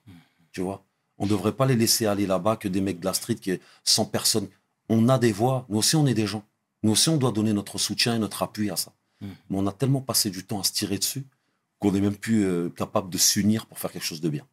Tu 0.52 0.60
vois 0.60 0.82
On 1.18 1.26
devrait 1.26 1.52
pas 1.52 1.66
les 1.66 1.76
laisser 1.76 2.06
aller 2.06 2.26
là-bas 2.26 2.56
que 2.56 2.66
des 2.68 2.80
mecs 2.80 2.98
de 3.00 3.04
la 3.04 3.12
street 3.14 3.34
qui 3.36 3.50
est 3.50 3.60
100 3.84 4.06
personnes. 4.06 4.48
On 4.88 5.08
a 5.08 5.18
des 5.18 5.32
voix, 5.32 5.66
nous 5.68 5.78
aussi, 5.78 5.94
on 5.96 6.06
est 6.06 6.14
des 6.14 6.26
gens. 6.26 6.42
Nous 6.82 6.92
aussi, 6.92 7.08
on 7.08 7.16
doit 7.16 7.32
donner 7.32 7.52
notre 7.52 7.78
soutien 7.78 8.16
et 8.16 8.18
notre 8.18 8.42
appui 8.42 8.70
à 8.70 8.76
ça. 8.76 8.92
Mhm. 9.20 9.30
Mais 9.50 9.58
on 9.58 9.66
a 9.66 9.72
tellement 9.72 10.00
passé 10.00 10.30
du 10.30 10.44
temps 10.44 10.60
à 10.60 10.64
se 10.64 10.72
tirer 10.72 10.98
dessus 10.98 11.24
qu'on 11.78 11.92
n'est 11.92 12.00
même 12.00 12.16
plus 12.16 12.44
euh, 12.44 12.68
capable 12.68 13.10
de 13.10 13.18
s'unir 13.18 13.66
pour 13.66 13.78
faire 13.78 13.90
quelque 13.90 14.04
chose 14.04 14.20
de 14.20 14.28
bien. 14.28 14.46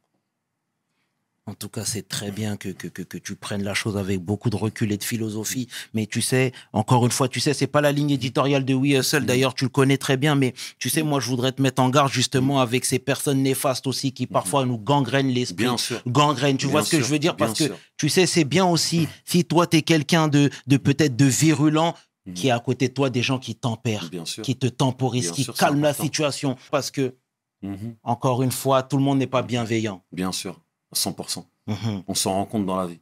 En 1.47 1.53
tout 1.53 1.69
cas, 1.69 1.85
c'est 1.85 2.05
très 2.05 2.29
bien 2.29 2.57
que, 2.57 2.67
que, 2.67 2.89
que, 2.89 3.17
tu 3.17 3.35
prennes 3.35 3.63
la 3.63 3.73
chose 3.73 3.95
avec 3.95 4.19
beaucoup 4.19 4.49
de 4.49 4.57
recul 4.57 4.91
et 4.91 4.97
de 4.97 5.03
philosophie. 5.03 5.69
Mais 5.93 6.05
tu 6.05 6.21
sais, 6.21 6.51
encore 6.73 7.05
une 7.05 7.11
fois, 7.11 7.29
tu 7.29 7.39
sais, 7.39 7.53
c'est 7.53 7.67
pas 7.67 7.79
la 7.79 7.93
ligne 7.93 8.09
éditoriale 8.09 8.65
de 8.65 8.73
We 8.73 8.99
Hustle. 8.99 9.25
D'ailleurs, 9.25 9.53
tu 9.53 9.63
le 9.63 9.69
connais 9.69 9.97
très 9.97 10.17
bien. 10.17 10.35
Mais 10.35 10.53
tu 10.77 10.89
sais, 10.89 11.03
moi, 11.03 11.21
je 11.21 11.27
voudrais 11.29 11.53
te 11.53 11.61
mettre 11.61 11.81
en 11.81 11.89
garde 11.89 12.11
justement 12.11 12.59
avec 12.59 12.83
ces 12.83 12.99
personnes 12.99 13.43
néfastes 13.43 13.87
aussi 13.87 14.11
qui 14.11 14.27
parfois 14.27 14.65
nous 14.65 14.77
gangrènent 14.77 15.29
l'esprit. 15.29 15.63
Bien 15.63 15.77
sûr. 15.77 16.01
Gangrènent. 16.05 16.57
Tu 16.57 16.65
Bien 16.65 16.73
vois 16.73 16.83
ce 16.83 16.97
que 16.97 17.01
je 17.01 17.07
veux 17.07 17.19
dire? 17.19 17.37
Parce 17.37 17.57
que 17.57 17.67
sûr. 17.67 17.77
tu 17.95 18.09
sais, 18.09 18.25
c'est 18.25 18.43
bien 18.43 18.65
aussi 18.65 19.07
si 19.23 19.45
toi, 19.45 19.67
tu 19.67 19.77
es 19.77 19.83
quelqu'un 19.83 20.27
de, 20.27 20.49
de 20.67 20.75
peut-être 20.75 21.15
de 21.15 21.25
virulent, 21.25 21.95
Mhm. 22.27 22.33
qui 22.33 22.47
est 22.49 22.51
à 22.51 22.59
côté 22.59 22.89
de 22.89 22.93
toi 22.93 23.09
des 23.09 23.21
gens 23.21 23.39
qui 23.39 23.55
tempèrent, 23.55 24.09
qui 24.43 24.55
te 24.57 24.67
temporisent, 24.67 25.31
qui 25.31 25.43
sûr, 25.45 25.53
calment 25.55 25.81
la 25.81 25.93
situation. 25.93 26.55
Parce 26.71 26.91
que, 26.91 27.15
Mhm. 27.61 27.95
encore 28.03 28.43
une 28.43 28.51
fois, 28.51 28.83
tout 28.83 28.97
le 28.97 29.03
monde 29.03 29.17
n'est 29.17 29.27
pas 29.27 29.41
bienveillant. 29.41 30.03
Bien 30.11 30.31
sûr. 30.31 30.59
100%. 30.93 31.45
Mhm. 31.67 32.03
On 32.07 32.13
s'en 32.13 32.33
rend 32.33 32.45
compte 32.45 32.65
dans 32.65 32.75
la 32.77 32.85
vie. 32.87 32.99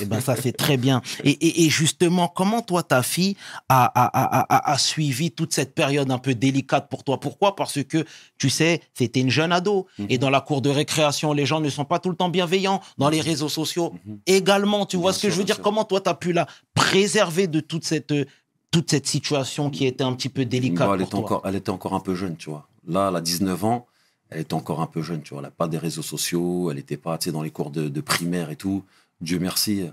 Eh 0.00 0.06
ben 0.06 0.20
ça 0.20 0.34
c'est 0.34 0.52
très 0.52 0.76
bien. 0.78 1.02
Et, 1.24 1.30
et, 1.30 1.64
et 1.64 1.68
justement, 1.70 2.26
comment 2.26 2.62
toi 2.62 2.82
ta 2.82 3.02
fille 3.02 3.36
a, 3.68 3.84
a, 3.84 4.04
a, 4.06 4.40
a, 4.56 4.72
a 4.72 4.78
suivi 4.78 5.30
toute 5.30 5.52
cette 5.52 5.74
période 5.74 6.10
un 6.10 6.18
peu 6.18 6.34
délicate 6.34 6.88
pour 6.88 7.04
toi? 7.04 7.20
Pourquoi? 7.20 7.54
Parce 7.54 7.82
que 7.84 8.04
tu 8.38 8.48
sais, 8.50 8.80
c'était 8.94 9.20
une 9.20 9.30
jeune 9.30 9.52
ado 9.52 9.86
Mhm. 9.98 10.06
et 10.08 10.18
dans 10.18 10.30
la 10.30 10.40
cour 10.40 10.62
de 10.62 10.70
récréation, 10.70 11.32
les 11.34 11.44
gens 11.46 11.60
ne 11.60 11.68
sont 11.68 11.84
pas 11.84 11.98
tout 11.98 12.08
le 12.08 12.16
temps 12.16 12.28
bienveillants. 12.30 12.80
Dans 12.98 13.10
les 13.10 13.20
réseaux 13.20 13.48
sociaux 13.50 13.92
Mhm. 14.06 14.18
également, 14.26 14.86
tu 14.86 14.96
vois 14.96 15.12
ce 15.12 15.22
que 15.26 15.30
je 15.30 15.36
veux 15.36 15.44
dire? 15.44 15.56
sûr. 15.56 15.64
Comment 15.64 15.84
toi 15.84 16.00
tu 16.00 16.08
as 16.08 16.14
pu 16.14 16.32
la 16.32 16.46
préserver 16.74 17.46
de 17.46 17.60
toute 17.60 17.84
cette 17.84 18.12
euh, 18.12 18.24
toute 18.70 18.90
cette 18.90 19.06
situation 19.06 19.70
qui 19.70 19.86
était 19.86 20.02
un 20.02 20.12
petit 20.14 20.28
peu 20.28 20.44
délicate 20.44 20.80
elle, 20.90 20.96
pour 20.98 21.00
était 21.02 21.10
toi? 21.10 21.20
encore, 21.20 21.42
elle 21.44 21.54
était 21.54 21.70
encore 21.70 21.94
un 21.94 22.00
peu 22.00 22.14
jeune, 22.16 22.36
tu 22.36 22.50
vois. 22.50 22.66
Là, 22.88 23.08
elle 23.10 23.16
a 23.16 23.20
19 23.20 23.64
ans, 23.64 23.86
elle 24.30 24.40
était 24.40 24.54
encore 24.54 24.80
un 24.80 24.86
peu 24.88 25.00
jeune, 25.00 25.22
tu 25.22 25.30
vois. 25.30 25.38
Elle 25.38 25.44
n'a 25.46 25.50
pas 25.52 25.68
des 25.68 25.78
réseaux 25.78 26.02
sociaux, 26.02 26.70
elle 26.70 26.78
n'était 26.78 26.96
pas 26.96 27.16
tu 27.16 27.26
sais, 27.26 27.32
dans 27.32 27.42
les 27.42 27.50
cours 27.52 27.70
de, 27.70 27.88
de 27.88 28.00
primaire 28.00 28.50
et 28.50 28.56
tout. 28.56 28.82
Dieu 29.24 29.38
merci, 29.38 29.88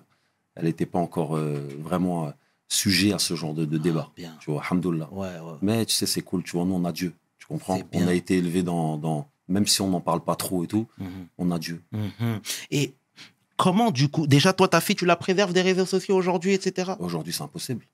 elle 0.56 0.66
n'était 0.66 0.86
pas 0.86 1.00
encore 1.00 1.36
euh, 1.38 1.68
vraiment 1.80 2.28
euh, 2.28 2.32
sujet 2.68 3.14
à 3.14 3.20
ce 3.20 3.36
genre 3.36 3.54
de, 3.54 3.66
de 3.66 3.78
débat. 3.78 4.12
Bien. 4.16 4.36
Tu 4.40 4.52
vois, 4.52 4.62
alhamdoulilah. 4.64 5.10
Ouais, 5.12 5.28
ouais. 5.40 5.58
Mais 5.62 5.86
tu 5.86 5.94
sais, 5.96 6.06
c'est 6.06 6.22
cool, 6.22 6.44
tu 6.44 6.52
vois, 6.56 6.66
nous, 6.66 6.76
on 6.76 6.86
a 6.86 6.92
Dieu. 6.92 7.14
Tu 7.40 7.48
comprends? 7.48 7.80
On 7.94 8.08
a 8.08 8.14
été 8.14 8.38
élevé 8.38 8.62
dans, 8.64 8.98
dans. 8.98 9.28
Même 9.48 9.68
si 9.68 9.82
on 9.82 9.90
n'en 9.90 10.00
parle 10.02 10.22
pas 10.22 10.36
trop 10.36 10.64
et 10.64 10.68
tout, 10.68 10.88
Mhm. 10.98 11.28
on 11.38 11.52
a 11.52 11.60
Dieu. 11.60 11.82
Mhm. 11.92 12.40
Et 12.70 12.94
comment, 13.58 13.92
du 13.92 14.08
coup, 14.10 14.28
déjà, 14.28 14.54
toi, 14.54 14.68
ta 14.68 14.80
fille, 14.80 14.96
tu 14.96 15.06
la 15.06 15.16
préserves 15.16 15.52
des 15.54 15.62
réseaux 15.62 15.86
sociaux 15.86 16.16
aujourd'hui, 16.16 16.54
etc. 16.54 16.92
Aujourd'hui, 17.00 17.34
c'est 17.34 17.44
impossible. 17.44 17.86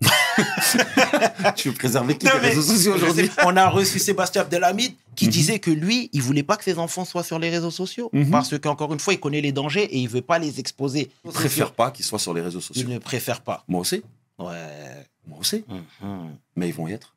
tu 1.56 1.68
veux 1.68 1.74
préserver 1.74 2.16
qui 2.16 2.26
mais 2.26 2.32
réseaux 2.32 2.62
sociaux 2.62 2.94
aujourd'hui? 2.94 3.30
On 3.44 3.56
a 3.56 3.68
reçu 3.68 3.98
Sébastien 3.98 4.42
Abdelhamid 4.42 4.94
qui 5.14 5.26
Mhm. 5.26 5.30
disait 5.30 5.58
que 5.58 5.70
lui, 5.70 6.08
il 6.12 6.22
voulait 6.22 6.42
pas 6.42 6.56
que 6.56 6.64
ses 6.64 6.78
enfants 6.78 7.04
soient 7.04 7.22
sur 7.22 7.38
les 7.38 7.50
réseaux 7.50 7.70
sociaux 7.70 8.08
Mhm. 8.12 8.30
parce 8.30 8.58
qu'encore 8.58 8.92
une 8.92 8.98
fois, 9.00 9.12
il 9.14 9.20
connaît 9.20 9.40
les 9.42 9.52
dangers 9.52 9.84
et 9.84 9.98
il 9.98 10.08
veut 10.08 10.22
pas 10.22 10.38
les 10.38 10.58
exposer. 10.60 11.10
Je 11.24 11.30
préfère 11.30 11.72
pas 11.72 11.90
qu'ils 11.90 12.04
soient 12.04 12.18
sur 12.18 12.32
les 12.34 12.40
réseaux 12.40 12.60
Il 12.60 12.62
sociaux. 12.62 12.88
ne 12.88 12.98
préfère 12.98 13.40
pas. 13.42 13.64
Moi 13.68 13.80
aussi. 13.80 14.02
Ouais. 14.38 15.06
Moi 15.26 15.38
aussi. 15.38 15.64
Mhm. 16.00 16.36
Mais 16.56 16.68
ils 16.68 16.74
vont 16.74 16.88
y 16.88 16.92
être. 16.92 17.14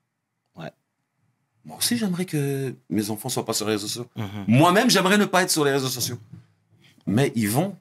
Ouais. 0.57 0.71
Moi 1.63 1.77
aussi, 1.77 1.97
j'aimerais 1.97 2.25
que 2.25 2.75
mes 2.89 3.09
enfants 3.09 3.29
soient 3.29 3.45
pas 3.45 3.53
sur 3.53 3.65
les 3.65 3.73
réseaux 3.73 3.87
sociaux. 3.87 4.07
Moi-même, 4.47 4.89
j'aimerais 4.89 5.17
ne 5.17 5.25
pas 5.25 5.41
être 5.43 5.49
sur 5.51 5.63
les 5.65 5.71
réseaux 5.71 5.87
sociaux. 5.89 6.17
Mais 7.07 7.31
ils 7.35 7.49
vont, 7.49 7.75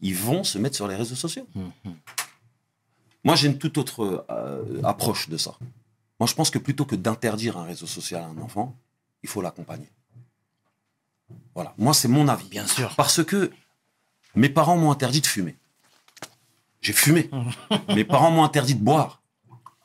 ils 0.00 0.14
vont 0.16 0.42
se 0.44 0.58
mettre 0.58 0.76
sur 0.76 0.88
les 0.88 0.96
réseaux 0.96 1.14
sociaux. 1.14 1.46
Moi, 3.24 3.34
j'ai 3.36 3.48
une 3.48 3.58
toute 3.58 3.76
autre 3.78 4.24
euh, 4.30 4.80
approche 4.82 5.28
de 5.28 5.36
ça. 5.36 5.54
Moi, 6.18 6.26
je 6.26 6.34
pense 6.34 6.50
que 6.50 6.58
plutôt 6.58 6.84
que 6.86 6.96
d'interdire 6.96 7.58
un 7.58 7.64
réseau 7.64 7.86
social 7.86 8.22
à 8.22 8.26
un 8.26 8.38
enfant, 8.38 8.74
il 9.22 9.28
faut 9.28 9.42
l'accompagner. 9.42 9.88
Voilà. 11.54 11.74
Moi, 11.78 11.94
c'est 11.94 12.08
mon 12.08 12.28
avis. 12.28 12.48
Bien 12.48 12.66
sûr. 12.66 12.94
Parce 12.96 13.24
que 13.24 13.50
mes 14.34 14.48
parents 14.48 14.76
m'ont 14.76 14.90
interdit 14.90 15.20
de 15.20 15.26
fumer. 15.26 15.56
J'ai 16.80 16.92
fumé. 16.92 17.30
mes 17.94 18.04
parents 18.04 18.30
m'ont 18.30 18.44
interdit 18.44 18.74
de 18.74 18.82
boire. 18.82 19.20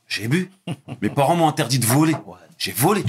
J'ai 0.08 0.28
bu. 0.28 0.52
Mes 1.02 1.10
parents 1.10 1.36
m'ont 1.36 1.48
interdit 1.48 1.80
de 1.80 1.86
voler. 1.86 2.16
J'ai 2.58 2.72
volé. 2.72 3.04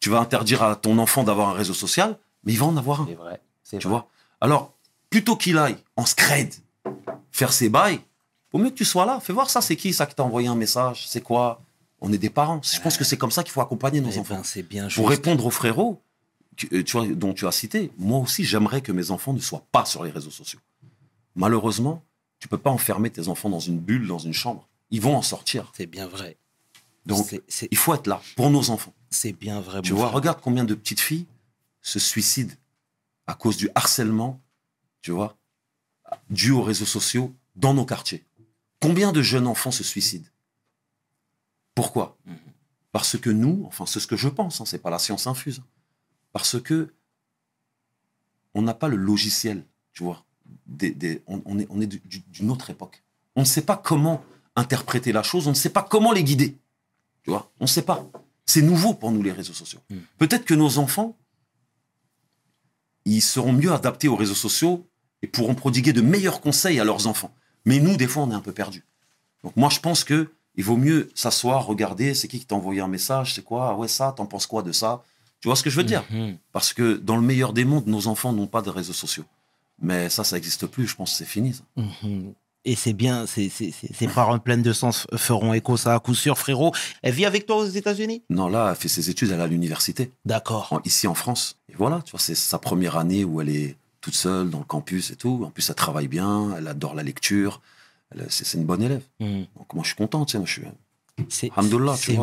Tu 0.00 0.10
vas 0.10 0.18
interdire 0.18 0.62
à 0.62 0.76
ton 0.76 0.98
enfant 0.98 1.24
d'avoir 1.24 1.48
un 1.48 1.54
réseau 1.54 1.74
social, 1.74 2.18
mais 2.44 2.52
il 2.52 2.58
va 2.58 2.66
en 2.66 2.76
avoir 2.76 3.00
un. 3.00 3.06
c'est 3.06 3.14
vrai. 3.14 3.40
Tu 3.64 3.76
vrai. 3.76 3.88
vois? 3.88 4.08
Alors, 4.40 4.74
plutôt 5.10 5.36
qu'il 5.36 5.58
aille 5.58 5.76
en 5.96 6.04
scred 6.06 6.54
faire 7.32 7.52
ses 7.52 7.68
bails, 7.68 8.00
vaut 8.52 8.58
mieux 8.58 8.70
que 8.70 8.76
tu 8.76 8.84
sois 8.84 9.06
là. 9.06 9.18
Fais 9.20 9.32
voir 9.32 9.50
ça, 9.50 9.60
c'est 9.60 9.76
qui 9.76 9.92
ça 9.92 10.06
qui 10.06 10.14
t'a 10.14 10.22
envoyé 10.22 10.48
un 10.48 10.54
message 10.54 11.08
C'est 11.08 11.22
quoi? 11.22 11.60
On 12.00 12.12
est 12.12 12.18
des 12.18 12.30
parents. 12.30 12.60
Je 12.62 12.80
pense 12.80 12.96
que 12.96 13.04
c'est 13.04 13.16
comme 13.16 13.30
ça 13.30 13.42
qu'il 13.42 13.52
faut 13.52 13.60
accompagner 13.60 14.00
nos 14.00 14.10
Eh 14.10 14.18
enfants. 14.18 14.36
ben, 14.36 14.44
c'est 14.44 14.62
bien 14.62 14.82
Pour 14.88 15.08
juste. 15.08 15.08
répondre 15.08 15.44
aux 15.46 15.50
frérots 15.50 16.02
euh, 16.72 16.82
tu 16.82 16.92
vois, 16.96 17.06
dont 17.06 17.34
tu 17.34 17.46
as 17.46 17.52
cité, 17.52 17.90
moi 17.98 18.18
aussi, 18.18 18.44
j'aimerais 18.44 18.80
que 18.80 18.90
mes 18.92 19.10
enfants 19.10 19.32
ne 19.34 19.40
soient 19.40 19.66
pas 19.72 19.84
sur 19.84 20.04
les 20.04 20.10
réseaux 20.10 20.30
sociaux. 20.30 20.60
Malheureusement, 21.34 22.02
tu 22.38 22.48
peux 22.48 22.58
pas 22.58 22.70
enfermer 22.70 23.10
tes 23.10 23.28
enfants 23.28 23.50
dans 23.50 23.60
une 23.60 23.78
bulle, 23.78 24.06
dans 24.06 24.18
une 24.18 24.32
chambre. 24.32 24.68
Ils 24.90 25.00
vont 25.00 25.16
en 25.16 25.22
sortir. 25.22 25.72
C'est 25.76 25.86
bien 25.86 26.06
vrai. 26.06 26.36
Donc, 27.04 27.40
il 27.70 27.76
faut 27.76 27.94
être 27.94 28.06
là 28.06 28.20
pour 28.36 28.50
nos 28.50 28.70
enfants. 28.70 28.94
c'est 29.10 29.32
bien 29.32 29.60
vrai. 29.60 29.82
Tu 29.82 29.92
vois, 29.92 30.06
frère. 30.06 30.14
regarde 30.16 30.40
combien 30.42 30.64
de 30.64 30.74
petites 30.74 31.00
filles 31.00 31.26
se 31.82 31.98
suicident 31.98 32.54
à 33.26 33.34
cause 33.34 33.56
du 33.56 33.68
harcèlement, 33.74 34.40
tu 35.02 35.10
vois, 35.12 35.36
dû 36.30 36.50
aux 36.52 36.62
réseaux 36.62 36.86
sociaux 36.86 37.34
dans 37.54 37.74
nos 37.74 37.84
quartiers. 37.84 38.24
Combien 38.80 39.12
de 39.12 39.22
jeunes 39.22 39.46
enfants 39.46 39.70
se 39.70 39.84
suicident 39.84 40.26
Pourquoi 41.76 42.18
Mhm. 42.26 42.34
Parce 42.90 43.16
que 43.18 43.30
nous, 43.30 43.64
enfin, 43.68 43.84
c'est 43.86 44.00
ce 44.00 44.06
que 44.08 44.16
je 44.16 44.28
pense, 44.28 44.60
hein, 44.60 44.64
c'est 44.64 44.78
pas 44.78 44.90
la 44.90 44.98
science 44.98 45.26
infuse. 45.28 45.62
Parce 46.32 46.60
que 46.60 46.92
on 48.54 48.62
n'a 48.62 48.74
pas 48.74 48.88
le 48.88 48.96
logiciel, 48.96 49.64
tu 49.92 50.02
vois. 50.02 50.24
Des, 50.66 50.90
des- 50.90 51.22
on, 51.26 51.42
on 51.44 51.58
est, 51.58 51.66
on 51.70 51.80
est 51.80 51.86
du- 51.86 52.00
du- 52.06 52.20
d'une 52.30 52.50
autre 52.50 52.70
époque. 52.70 53.02
On 53.36 53.40
ne 53.40 53.46
sait 53.46 53.62
pas 53.62 53.76
comment 53.76 54.24
interpréter 54.56 55.12
la 55.12 55.22
chose, 55.22 55.46
on 55.46 55.50
ne 55.50 55.54
sait 55.54 55.68
pas 55.70 55.82
comment 55.82 56.12
les 56.12 56.24
guider. 56.24 56.56
Tu 57.22 57.30
vois, 57.30 57.52
on 57.60 57.64
ne 57.64 57.68
sait 57.68 57.82
pas. 57.82 58.08
C'est 58.46 58.62
nouveau 58.62 58.94
pour 58.94 59.12
nous 59.12 59.22
les 59.22 59.32
réseaux 59.32 59.52
sociaux. 59.52 59.80
Mm. 59.90 59.96
Peut-être 60.18 60.44
que 60.46 60.54
nos 60.54 60.78
enfants, 60.78 61.18
ils 63.04 63.20
seront 63.20 63.52
mieux 63.52 63.72
adaptés 63.72 64.08
aux 64.08 64.16
réseaux 64.16 64.34
sociaux 64.34 64.88
et 65.22 65.26
pourront 65.26 65.54
prodiguer 65.54 65.92
de 65.92 66.00
meilleurs 66.00 66.40
conseils 66.40 66.80
à 66.80 66.84
leurs 66.84 67.06
enfants. 67.06 67.34
Mais 67.66 67.78
nous, 67.80 67.96
des 67.96 68.06
fois, 68.06 68.22
on 68.22 68.30
est 68.30 68.34
un 68.34 68.40
peu 68.40 68.52
perdus. 68.52 68.84
Donc 69.44 69.54
moi, 69.56 69.68
je 69.68 69.80
pense 69.80 70.02
que 70.04 70.32
il 70.56 70.64
vaut 70.64 70.76
mieux 70.76 71.10
s'asseoir, 71.14 71.66
regarder, 71.66 72.14
c'est 72.14 72.28
qui 72.28 72.38
qui 72.38 72.46
t'a 72.46 72.54
envoyé 72.54 72.80
un 72.80 72.88
message, 72.88 73.34
c'est 73.34 73.44
quoi, 73.44 73.70
ah 73.70 73.74
ouais 73.74 73.88
ça, 73.88 74.12
t'en 74.16 74.26
penses 74.26 74.46
quoi 74.46 74.62
de 74.62 74.72
ça? 74.72 75.02
Tu 75.40 75.48
vois 75.48 75.56
ce 75.56 75.62
que 75.62 75.70
je 75.70 75.76
veux 75.76 75.84
dire? 75.84 76.04
Mhm. 76.10 76.38
Parce 76.52 76.72
que 76.72 76.94
dans 76.96 77.16
le 77.16 77.22
meilleur 77.22 77.52
des 77.52 77.64
mondes, 77.64 77.86
nos 77.86 78.06
enfants 78.08 78.32
n'ont 78.32 78.46
pas 78.46 78.62
de 78.62 78.70
réseaux 78.70 78.94
sociaux. 78.94 79.24
Mais 79.80 80.08
ça, 80.08 80.24
ça 80.24 80.36
n'existe 80.36 80.66
plus. 80.66 80.86
Je 80.86 80.96
pense 80.96 81.10
que 81.12 81.16
c'est 81.18 81.24
fini. 81.26 81.52
ça. 81.52 81.62
Mhm. 81.76 82.32
Et 82.64 82.74
c'est 82.74 82.94
bien, 82.94 83.26
c'est- 83.26 83.48
ces 83.50 84.08
paroles 84.08 84.40
pleines 84.40 84.62
de 84.62 84.72
sens 84.72 85.06
feront 85.14 85.52
écho, 85.54 85.76
ça 85.76 85.94
à 85.94 86.00
coup 86.00 86.14
sûr, 86.16 86.36
frérot. 86.36 86.72
Elle 87.02 87.12
vit 87.14 87.24
avec 87.26 87.46
toi 87.46 87.58
aux 87.58 87.66
États-Unis? 87.66 88.22
Non, 88.28 88.48
là, 88.48 88.70
elle 88.70 88.76
fait 88.76 88.88
ses 88.88 89.08
études, 89.08 89.30
elle 89.30 89.38
est 89.38 89.42
à 89.42 89.46
l'université, 89.46 90.10
D'accord. 90.24 90.80
ici 90.84 91.06
en 91.06 91.14
France. 91.14 91.58
Et 91.68 91.74
voilà, 91.76 92.00
tu 92.04 92.10
vois, 92.10 92.18
c'est 92.18 92.34
sa 92.34 92.58
première 92.58 92.96
année 92.96 93.24
où 93.24 93.40
elle 93.40 93.50
est 93.50 93.76
toute 94.00 94.14
seule 94.16 94.50
dans 94.50 94.58
le 94.58 94.64
campus 94.64 95.10
et 95.12 95.16
tout. 95.16 95.42
En 95.46 95.50
plus, 95.50 95.68
elle 95.68 95.76
travaille 95.76 96.08
bien, 96.08 96.56
elle 96.58 96.66
adore 96.66 96.94
la 96.96 97.04
lecture. 97.04 97.60
C'est 98.28 98.56
une 98.58 98.64
bonne 98.64 98.82
élève. 98.82 99.02
Mhm. 99.20 99.46
Donc 99.56 99.74
moi, 99.74 99.82
je 99.82 99.88
suis 99.88 99.96
content, 99.96 100.24
tu 100.24 100.32
sais, 100.32 100.38
moi, 100.38 100.46
je 100.46 100.52
suis... 100.52 100.62
C'est 101.30 101.50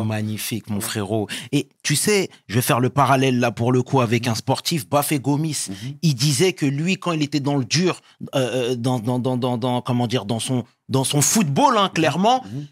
magnifique, 0.04 0.70
mon 0.70 0.80
frérot. 0.80 1.26
Et 1.50 1.68
tu 1.82 1.96
sais, 1.96 2.30
je 2.46 2.54
vais 2.54 2.62
faire 2.62 2.78
le 2.78 2.90
parallèle 2.90 3.40
là 3.40 3.50
pour 3.50 3.72
le 3.72 3.82
coup 3.82 4.00
avec 4.00 4.28
un 4.28 4.36
sportif, 4.36 4.88
Bafé 4.88 5.18
Gomis. 5.18 5.66
Mhm. 5.68 5.76
Il 6.02 6.14
disait 6.14 6.52
que 6.52 6.64
lui, 6.64 6.96
quand 6.96 7.10
il 7.10 7.22
était 7.22 7.40
dans 7.40 7.56
le 7.56 7.64
dur, 7.64 8.00
euh, 8.36 8.72
euh, 8.72 8.74
dans, 8.76 9.00
dans, 9.00 9.18
dans, 9.18 9.36
dans, 9.36 9.82
comment 9.82 10.06
dire, 10.06 10.24
dans 10.26 10.38
son, 10.38 10.64
dans 10.88 11.02
son 11.02 11.22
football, 11.22 11.76
hein, 11.76 11.90
clairement, 11.92 12.44
Mhm. 12.44 12.66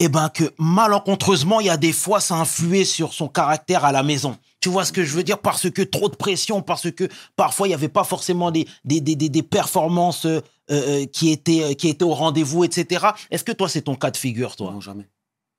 eh 0.00 0.08
ben 0.08 0.30
que 0.30 0.44
malencontreusement, 0.58 1.60
il 1.60 1.66
y 1.66 1.70
a 1.70 1.76
des 1.76 1.92
fois, 1.92 2.20
ça 2.20 2.36
influait 2.36 2.86
sur 2.86 3.12
son 3.12 3.28
caractère 3.28 3.84
à 3.84 3.92
la 3.92 4.02
maison. 4.02 4.38
Tu 4.60 4.70
vois 4.70 4.86
ce 4.86 4.92
que 4.92 5.04
je 5.04 5.14
veux 5.14 5.22
dire? 5.22 5.38
Parce 5.38 5.68
que 5.70 5.82
trop 5.82 6.08
de 6.08 6.16
pression, 6.16 6.62
parce 6.62 6.90
que 6.90 7.08
parfois, 7.36 7.66
il 7.66 7.70
n'y 7.70 7.74
avait 7.74 7.88
pas 7.88 8.04
forcément 8.04 8.50
des, 8.50 8.66
des, 8.86 9.00
des, 9.02 9.16
des, 9.16 9.28
des 9.28 9.42
performances 9.42 10.26
euh, 10.72 11.02
euh, 11.02 11.06
qui, 11.06 11.30
étaient, 11.30 11.62
euh, 11.62 11.74
qui 11.74 11.88
étaient 11.88 12.04
au 12.04 12.14
rendez-vous, 12.14 12.64
etc. 12.64 13.06
Est-ce 13.30 13.44
que 13.44 13.52
toi, 13.52 13.68
c'est 13.68 13.82
ton 13.82 13.94
cas 13.94 14.10
de 14.10 14.16
figure, 14.16 14.56
toi? 14.56 14.72
Non, 14.72 14.80
jamais. 14.80 15.06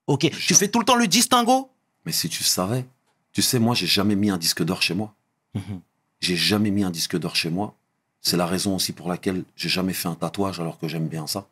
Ok. 0.08 0.28
Tu 0.32 0.56
fais 0.56 0.68
tout 0.68 0.80
le 0.80 0.86
temps 0.86 0.96
le 0.96 1.06
distinguo? 1.06 1.70
Mais 2.04 2.12
si 2.12 2.30
tu 2.30 2.44
savais, 2.44 2.84
tu 3.32 3.44
sais, 3.44 3.60
moi, 3.60 3.76
j'ai 3.76 3.86
jamais 3.86 4.16
mis 4.16 4.32
un 4.32 4.40
disque 4.40 4.64
d'or 4.64 4.82
chez 4.82 4.96
moi. 4.96 5.14
Mhm. 5.54 5.82
J'ai 6.20 6.36
jamais 6.36 6.72
mis 6.72 6.84
un 6.84 6.90
disque 6.90 7.18
d'or 7.20 7.36
chez 7.36 7.52
moi. 7.52 7.76
C'est 8.22 8.38
la 8.38 8.48
raison 8.48 8.76
aussi 8.76 8.92
pour 8.92 9.08
laquelle 9.08 9.44
j'ai 9.56 9.70
jamais 9.70 9.94
fait 9.94 10.08
un 10.08 10.16
tatouage 10.16 10.60
alors 10.60 10.80
que 10.80 10.88
j'aime 10.88 11.08
bien 11.08 11.28
ça. 11.28 11.48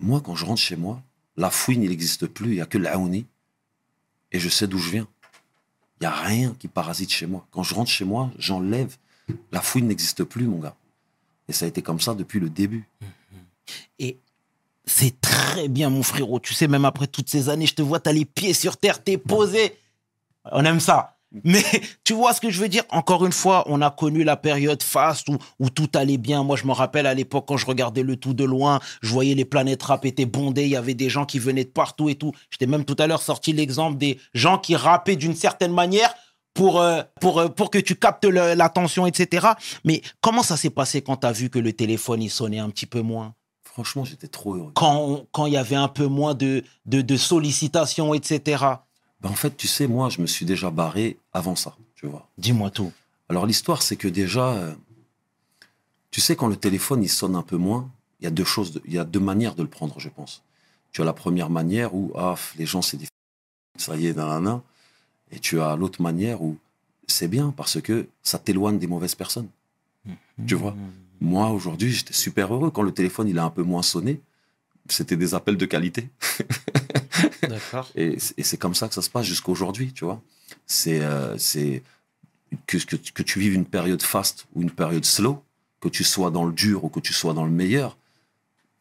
Moi, 0.00 0.20
quand 0.20 0.34
je 0.34 0.44
rentre 0.44 0.60
chez 0.60 0.76
moi, 0.76 1.00
la 1.36 1.48
fouine, 1.48 1.84
il 1.84 1.90
n'existe 1.90 2.26
plus. 2.26 2.48
Il 2.50 2.54
n'y 2.54 2.60
a 2.60 2.66
que 2.66 2.78
l'aouni. 2.78 3.24
Et 4.32 4.40
je 4.40 4.48
sais 4.48 4.66
d'où 4.66 4.78
je 4.78 4.90
viens. 4.90 5.06
Il 6.00 6.04
n'y 6.04 6.06
a 6.06 6.16
rien 6.16 6.56
qui 6.58 6.66
parasite 6.66 7.12
chez 7.12 7.26
moi. 7.26 7.46
Quand 7.52 7.62
je 7.62 7.74
rentre 7.74 7.90
chez 7.90 8.04
moi, 8.04 8.32
j'enlève. 8.36 8.96
La 9.52 9.60
fouine 9.60 9.86
n'existe 9.86 10.24
plus, 10.24 10.46
mon 10.46 10.58
gars. 10.58 10.74
Et 11.48 11.52
ça 11.52 11.64
a 11.64 11.68
été 11.68 11.82
comme 11.82 12.00
ça 12.00 12.14
depuis 12.14 12.40
le 12.40 12.50
début. 12.50 12.88
Et 13.98 14.18
c'est 14.84 15.20
très 15.20 15.68
bien, 15.68 15.90
mon 15.90 16.02
frérot. 16.02 16.40
Tu 16.40 16.54
sais, 16.54 16.68
même 16.68 16.84
après 16.84 17.06
toutes 17.06 17.28
ces 17.28 17.48
années, 17.48 17.66
je 17.66 17.74
te 17.74 17.82
vois, 17.82 18.00
t'as 18.00 18.12
les 18.12 18.24
pieds 18.24 18.54
sur 18.54 18.76
terre, 18.76 19.02
t'es 19.02 19.18
posé. 19.18 19.76
On 20.50 20.64
aime 20.64 20.80
ça. 20.80 21.16
Mais 21.44 21.62
tu 22.04 22.12
vois 22.12 22.34
ce 22.34 22.40
que 22.40 22.50
je 22.50 22.60
veux 22.60 22.68
dire? 22.68 22.84
Encore 22.90 23.24
une 23.24 23.32
fois, 23.32 23.64
on 23.66 23.80
a 23.80 23.90
connu 23.90 24.24
la 24.24 24.36
période 24.36 24.82
faste 24.82 25.28
où, 25.28 25.70
tout 25.70 25.88
allait 25.94 26.18
bien. 26.18 26.42
Moi, 26.42 26.56
je 26.56 26.66
me 26.66 26.72
rappelle 26.72 27.06
à 27.06 27.14
l'époque, 27.14 27.46
quand 27.48 27.56
je 27.56 27.66
regardais 27.66 28.02
le 28.02 28.16
tout 28.16 28.34
de 28.34 28.44
loin, 28.44 28.80
je 29.02 29.12
voyais 29.12 29.34
les 29.34 29.44
planètes 29.44 29.82
rap 29.82 30.04
étaient 30.04 30.26
bondées, 30.26 30.64
il 30.64 30.70
y 30.70 30.76
avait 30.76 30.94
des 30.94 31.08
gens 31.08 31.24
qui 31.24 31.38
venaient 31.38 31.64
de 31.64 31.70
partout 31.70 32.08
et 32.08 32.16
tout. 32.16 32.32
J'étais 32.50 32.66
même 32.66 32.84
tout 32.84 32.96
à 32.98 33.06
l'heure 33.06 33.22
sorti 33.22 33.52
l'exemple 33.52 33.98
des 33.98 34.18
gens 34.34 34.58
qui 34.58 34.76
rappaient 34.76 35.16
d'une 35.16 35.34
certaine 35.34 35.72
manière 35.72 36.12
pour, 36.54 36.80
euh, 36.80 37.02
pour, 37.20 37.38
euh, 37.38 37.48
pour 37.48 37.70
que 37.70 37.78
tu 37.78 37.96
captes 37.96 38.24
l'attention, 38.24 39.06
etc. 39.06 39.48
Mais 39.84 40.02
comment 40.20 40.42
ça 40.42 40.56
s'est 40.56 40.70
passé 40.70 41.02
quand 41.02 41.18
tu 41.18 41.26
as 41.26 41.32
vu 41.32 41.50
que 41.50 41.58
le 41.58 41.72
téléphone, 41.72 42.22
il 42.22 42.30
sonnait 42.30 42.58
un 42.58 42.70
petit 42.70 42.86
peu 42.86 43.00
moins? 43.00 43.34
Franchement, 43.64 44.04
j'étais 44.04 44.28
trop 44.28 44.54
heureux. 44.54 44.72
quand 44.74 45.46
il 45.46 45.52
y 45.52 45.56
avait 45.56 45.76
un 45.76 45.88
peu 45.88 46.06
moins 46.06 46.34
de, 46.34 46.62
de, 46.84 47.00
de 47.00 47.16
sollicitations, 47.16 48.12
etc. 48.12 48.64
Ben, 49.22 49.30
en 49.30 49.34
fait, 49.34 49.56
tu 49.56 49.68
sais, 49.68 49.86
moi, 49.86 50.10
je 50.10 50.20
me 50.20 50.26
suis 50.26 50.44
déjà 50.44 50.70
barré 50.70 51.16
avant 51.32 51.56
ça, 51.56 51.74
tu 51.94 52.06
vois. 52.06 52.28
Dis-moi 52.36 52.70
tout. 52.70 52.92
Alors 53.28 53.46
l'histoire, 53.46 53.80
c'est 53.80 53.96
que 53.96 54.08
déjà, 54.08 54.48
euh, 54.48 54.74
tu 56.10 56.20
sais, 56.20 56.36
quand 56.36 56.48
le 56.48 56.56
téléphone 56.56 57.02
il 57.02 57.08
sonne 57.08 57.36
un 57.36 57.42
peu 57.42 57.56
moins, 57.56 57.88
il 58.20 58.24
y 58.24 58.26
a 58.26 58.30
deux 58.30 58.44
choses, 58.44 58.80
il 58.84 58.92
y 58.92 58.98
a 58.98 59.04
deux 59.04 59.20
manières 59.20 59.54
de 59.54 59.62
le 59.62 59.68
prendre, 59.68 59.98
je 59.98 60.08
pense. 60.08 60.42
Tu 60.90 61.00
as 61.00 61.04
la 61.04 61.14
première 61.14 61.48
manière 61.48 61.94
où 61.94 62.12
ah, 62.14 62.34
les 62.58 62.66
gens 62.66 62.82
c'est 62.82 62.98
des 62.98 63.06
ça 63.78 63.96
y 63.96 64.06
est, 64.06 64.14
nanana. 64.14 64.60
Et 65.32 65.38
tu 65.38 65.60
as 65.60 65.76
l'autre 65.76 66.00
manière 66.02 66.42
où 66.42 66.56
c'est 67.08 67.28
bien 67.28 67.52
parce 67.56 67.80
que 67.80 68.06
ça 68.22 68.38
t'éloigne 68.38 68.78
des 68.78 68.86
mauvaises 68.86 69.14
personnes. 69.14 69.48
Tu 70.46 70.54
vois? 70.54 70.76
Moi 71.20 71.50
aujourd'hui, 71.50 71.92
j'étais 71.92 72.12
super 72.12 72.52
heureux 72.52 72.70
quand 72.70 72.82
le 72.82 72.92
téléphone 72.92 73.28
il 73.28 73.38
a 73.38 73.44
un 73.44 73.50
peu 73.50 73.62
moins 73.62 73.82
sonné. 73.82 74.20
C'était 74.88 75.16
des 75.16 75.34
appels 75.34 75.56
de 75.56 75.66
qualité. 75.66 76.08
D'accord. 77.42 77.88
Et, 77.94 78.18
c'est 78.18 78.56
comme 78.56 78.74
ça 78.74 78.88
que 78.88 78.94
ça 78.94 79.02
se 79.02 79.10
passe 79.10 79.26
jusqu'aujourd'hui, 79.26 79.92
tu 79.92 80.04
vois? 80.04 80.20
C'est 80.66 81.00
euh, 81.00 81.38
c'est 81.38 81.82
que, 82.66 82.78
que, 82.78 82.96
que 82.96 83.22
tu 83.22 83.38
vives 83.38 83.54
une 83.54 83.64
période 83.64 84.02
fast 84.02 84.46
ou 84.54 84.62
une 84.62 84.70
période 84.70 85.04
slow, 85.04 85.42
que 85.80 85.88
tu 85.88 86.02
sois 86.04 86.30
dans 86.30 86.44
le 86.44 86.52
dur 86.52 86.84
ou 86.84 86.88
que 86.88 87.00
tu 87.00 87.12
sois 87.12 87.32
dans 87.32 87.44
le 87.44 87.50
meilleur, 87.50 87.96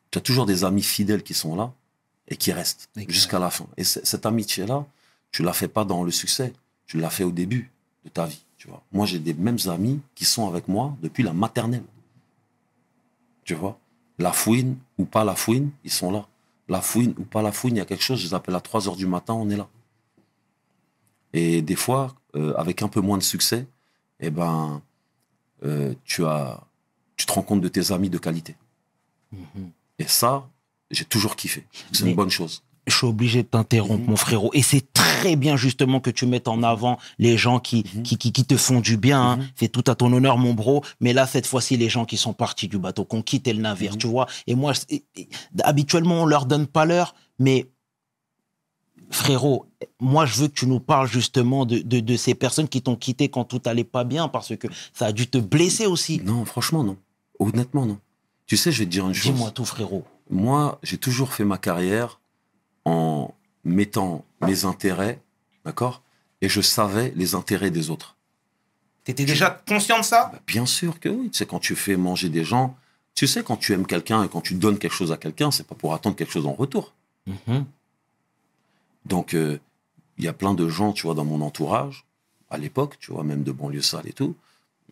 tu 0.09 0.17
as 0.17 0.21
toujours 0.21 0.45
des 0.45 0.63
amis 0.63 0.83
fidèles 0.83 1.23
qui 1.23 1.33
sont 1.33 1.55
là 1.55 1.71
et 2.27 2.35
qui 2.35 2.51
restent 2.51 2.89
jusqu'à 3.07 3.39
la 3.39 3.49
fin. 3.49 3.67
Et 3.77 3.83
cette 3.83 4.25
amitié-là, 4.25 4.85
tu 5.31 5.43
la 5.43 5.53
fais 5.53 5.67
pas 5.67 5.85
dans 5.85 6.03
le 6.03 6.11
succès, 6.11 6.53
tu 6.85 6.99
l'as 6.99 7.09
fait 7.09 7.23
au 7.23 7.31
début 7.31 7.71
de 8.03 8.09
ta 8.09 8.25
vie, 8.25 8.43
tu 8.57 8.67
vois. 8.67 8.83
Moi, 8.91 9.05
j'ai 9.05 9.19
des 9.19 9.33
mêmes 9.33 9.57
amis 9.67 10.01
qui 10.15 10.25
sont 10.25 10.47
avec 10.47 10.67
moi 10.67 10.95
depuis 11.01 11.23
la 11.23 11.33
maternelle. 11.33 11.83
Tu 13.43 13.55
vois? 13.55 13.79
La 14.19 14.33
fouine 14.33 14.77
ou 14.97 15.05
pas 15.05 15.23
la 15.23 15.35
fouine, 15.35 15.71
ils 15.83 15.91
sont 15.91 16.11
là. 16.11 16.27
La 16.67 16.81
fouine 16.81 17.13
ou 17.17 17.23
pas 17.23 17.41
la 17.41 17.51
fouine, 17.51 17.75
il 17.75 17.79
y 17.79 17.81
a 17.81 17.85
quelque 17.85 18.03
chose, 18.03 18.19
je 18.19 18.27
les 18.27 18.33
appelle 18.33 18.55
à 18.55 18.61
3 18.61 18.87
heures 18.87 18.95
du 18.95 19.07
matin, 19.07 19.33
on 19.33 19.49
est 19.49 19.57
là. 19.57 19.67
Et 21.33 21.61
des 21.61 21.75
fois, 21.75 22.13
euh, 22.35 22.53
avec 22.55 22.81
un 22.81 22.87
peu 22.87 23.01
moins 23.01 23.17
de 23.17 23.23
succès, 23.23 23.65
eh 24.19 24.29
ben, 24.29 24.81
euh, 25.63 25.93
tu, 26.03 26.25
as, 26.25 26.61
tu 27.15 27.25
te 27.25 27.31
rends 27.31 27.41
compte 27.41 27.61
de 27.61 27.67
tes 27.67 27.91
amis 27.91 28.09
de 28.09 28.17
qualité. 28.17 28.55
Et 29.97 30.07
ça, 30.07 30.49
j'ai 30.89 31.05
toujours 31.05 31.35
kiffé. 31.35 31.65
C'est 31.91 32.05
une 32.05 32.15
bonne 32.15 32.29
chose. 32.29 32.63
Je 32.87 32.95
suis 32.95 33.07
obligé 33.07 33.43
de 33.43 33.47
t'interrompre, 33.47 34.09
mon 34.09 34.15
frérot. 34.15 34.49
Et 34.53 34.61
c'est 34.61 34.91
très 34.93 35.35
bien 35.35 35.55
justement 35.55 35.99
que 35.99 36.09
tu 36.09 36.25
mettes 36.25 36.47
en 36.47 36.63
avant 36.63 36.97
les 37.19 37.37
gens 37.37 37.59
qui, 37.59 37.83
qui, 37.83 38.17
qui, 38.17 38.31
qui 38.31 38.45
te 38.45 38.57
font 38.57 38.79
du 38.79 38.97
bien. 38.97 39.21
hein. 39.21 39.39
C'est 39.55 39.69
tout 39.69 39.83
à 39.87 39.95
ton 39.95 40.11
honneur, 40.11 40.37
mon 40.37 40.53
bro. 40.53 40.83
Mais 40.99 41.13
là, 41.13 41.27
cette 41.27 41.45
fois-ci, 41.45 41.77
les 41.77 41.89
gens 41.89 42.05
qui 42.05 42.17
sont 42.17 42.33
partis 42.33 42.67
du 42.67 42.79
bateau, 42.79 43.05
qui 43.05 43.15
ont 43.15 43.21
quitté 43.21 43.53
le 43.53 43.61
navire, 43.61 43.97
tu 43.97 44.07
vois. 44.07 44.27
Et 44.47 44.55
moi, 44.55 44.73
habituellement, 45.63 46.23
on 46.23 46.25
leur 46.25 46.45
donne 46.45 46.65
pas 46.65 46.85
l'heure, 46.85 47.13
mais 47.37 47.67
frérot, 49.11 49.65
moi, 49.99 50.25
je 50.25 50.37
veux 50.41 50.47
que 50.47 50.53
tu 50.53 50.65
nous 50.65 50.79
parles 50.79 51.07
justement 51.07 51.65
de, 51.65 51.79
de, 51.79 51.99
de 51.99 52.15
ces 52.15 52.33
personnes 52.33 52.67
qui 52.67 52.81
t'ont 52.81 52.95
quitté 52.95 53.29
quand 53.29 53.43
tout 53.43 53.61
allait 53.65 53.83
pas 53.83 54.05
bien, 54.05 54.27
parce 54.27 54.55
que 54.55 54.67
ça 54.93 55.07
a 55.07 55.11
dû 55.11 55.27
te 55.27 55.37
blesser 55.37 55.85
aussi. 55.85 56.21
Non, 56.23 56.45
franchement, 56.45 56.83
non. 56.83 56.97
Honnêtement, 57.37 57.85
non. 57.85 57.99
Tu 58.47 58.57
sais, 58.57 58.71
je 58.71 58.79
vais 58.79 58.85
te 58.85 58.91
dire 58.91 59.07
une 59.07 59.13
chose. 59.13 59.33
Dis-moi 59.33 59.51
tout, 59.51 59.65
frérot. 59.65 60.03
Moi, 60.29 60.79
j'ai 60.81 60.97
toujours 60.97 61.33
fait 61.33 61.43
ma 61.43 61.57
carrière 61.57 62.20
en 62.85 63.33
mettant 63.63 64.25
mes 64.41 64.65
intérêts, 64.65 65.19
d'accord 65.65 66.01
Et 66.41 66.49
je 66.49 66.61
savais 66.61 67.13
les 67.15 67.35
intérêts 67.35 67.71
des 67.71 67.89
autres. 67.89 68.15
T'étais 69.03 69.25
déjà 69.25 69.61
conscient 69.67 69.99
de 69.99 70.03
ça? 70.03 70.29
Bah, 70.31 70.39
bien 70.45 70.65
sûr 70.65 70.99
que 70.99 71.09
oui. 71.09 71.29
Tu 71.31 71.39
sais, 71.39 71.45
quand 71.45 71.59
tu 71.59 71.75
fais 71.75 71.97
manger 71.97 72.29
des 72.29 72.43
gens, 72.43 72.75
tu 73.15 73.27
sais, 73.27 73.43
quand 73.43 73.57
tu 73.57 73.73
aimes 73.73 73.87
quelqu'un 73.87 74.23
et 74.23 74.29
quand 74.29 74.41
tu 74.41 74.53
donnes 74.55 74.77
quelque 74.77 74.93
chose 74.93 75.11
à 75.11 75.17
quelqu'un, 75.17 75.51
c'est 75.51 75.65
pas 75.65 75.75
pour 75.75 75.93
attendre 75.93 76.15
quelque 76.15 76.31
chose 76.31 76.45
en 76.45 76.53
retour. 76.53 76.93
Mhm. 77.27 77.65
Donc, 79.05 79.33
euh, 79.33 79.59
il 80.17 80.25
y 80.25 80.27
a 80.27 80.33
plein 80.33 80.53
de 80.53 80.69
gens, 80.69 80.93
tu 80.93 81.03
vois, 81.03 81.15
dans 81.15 81.25
mon 81.25 81.41
entourage, 81.41 82.05
à 82.49 82.57
l'époque, 82.57 82.97
tu 82.99 83.11
vois, 83.11 83.23
même 83.23 83.43
de 83.43 83.51
banlieue 83.51 83.81
sale 83.81 84.07
et 84.07 84.13
tout, 84.13 84.35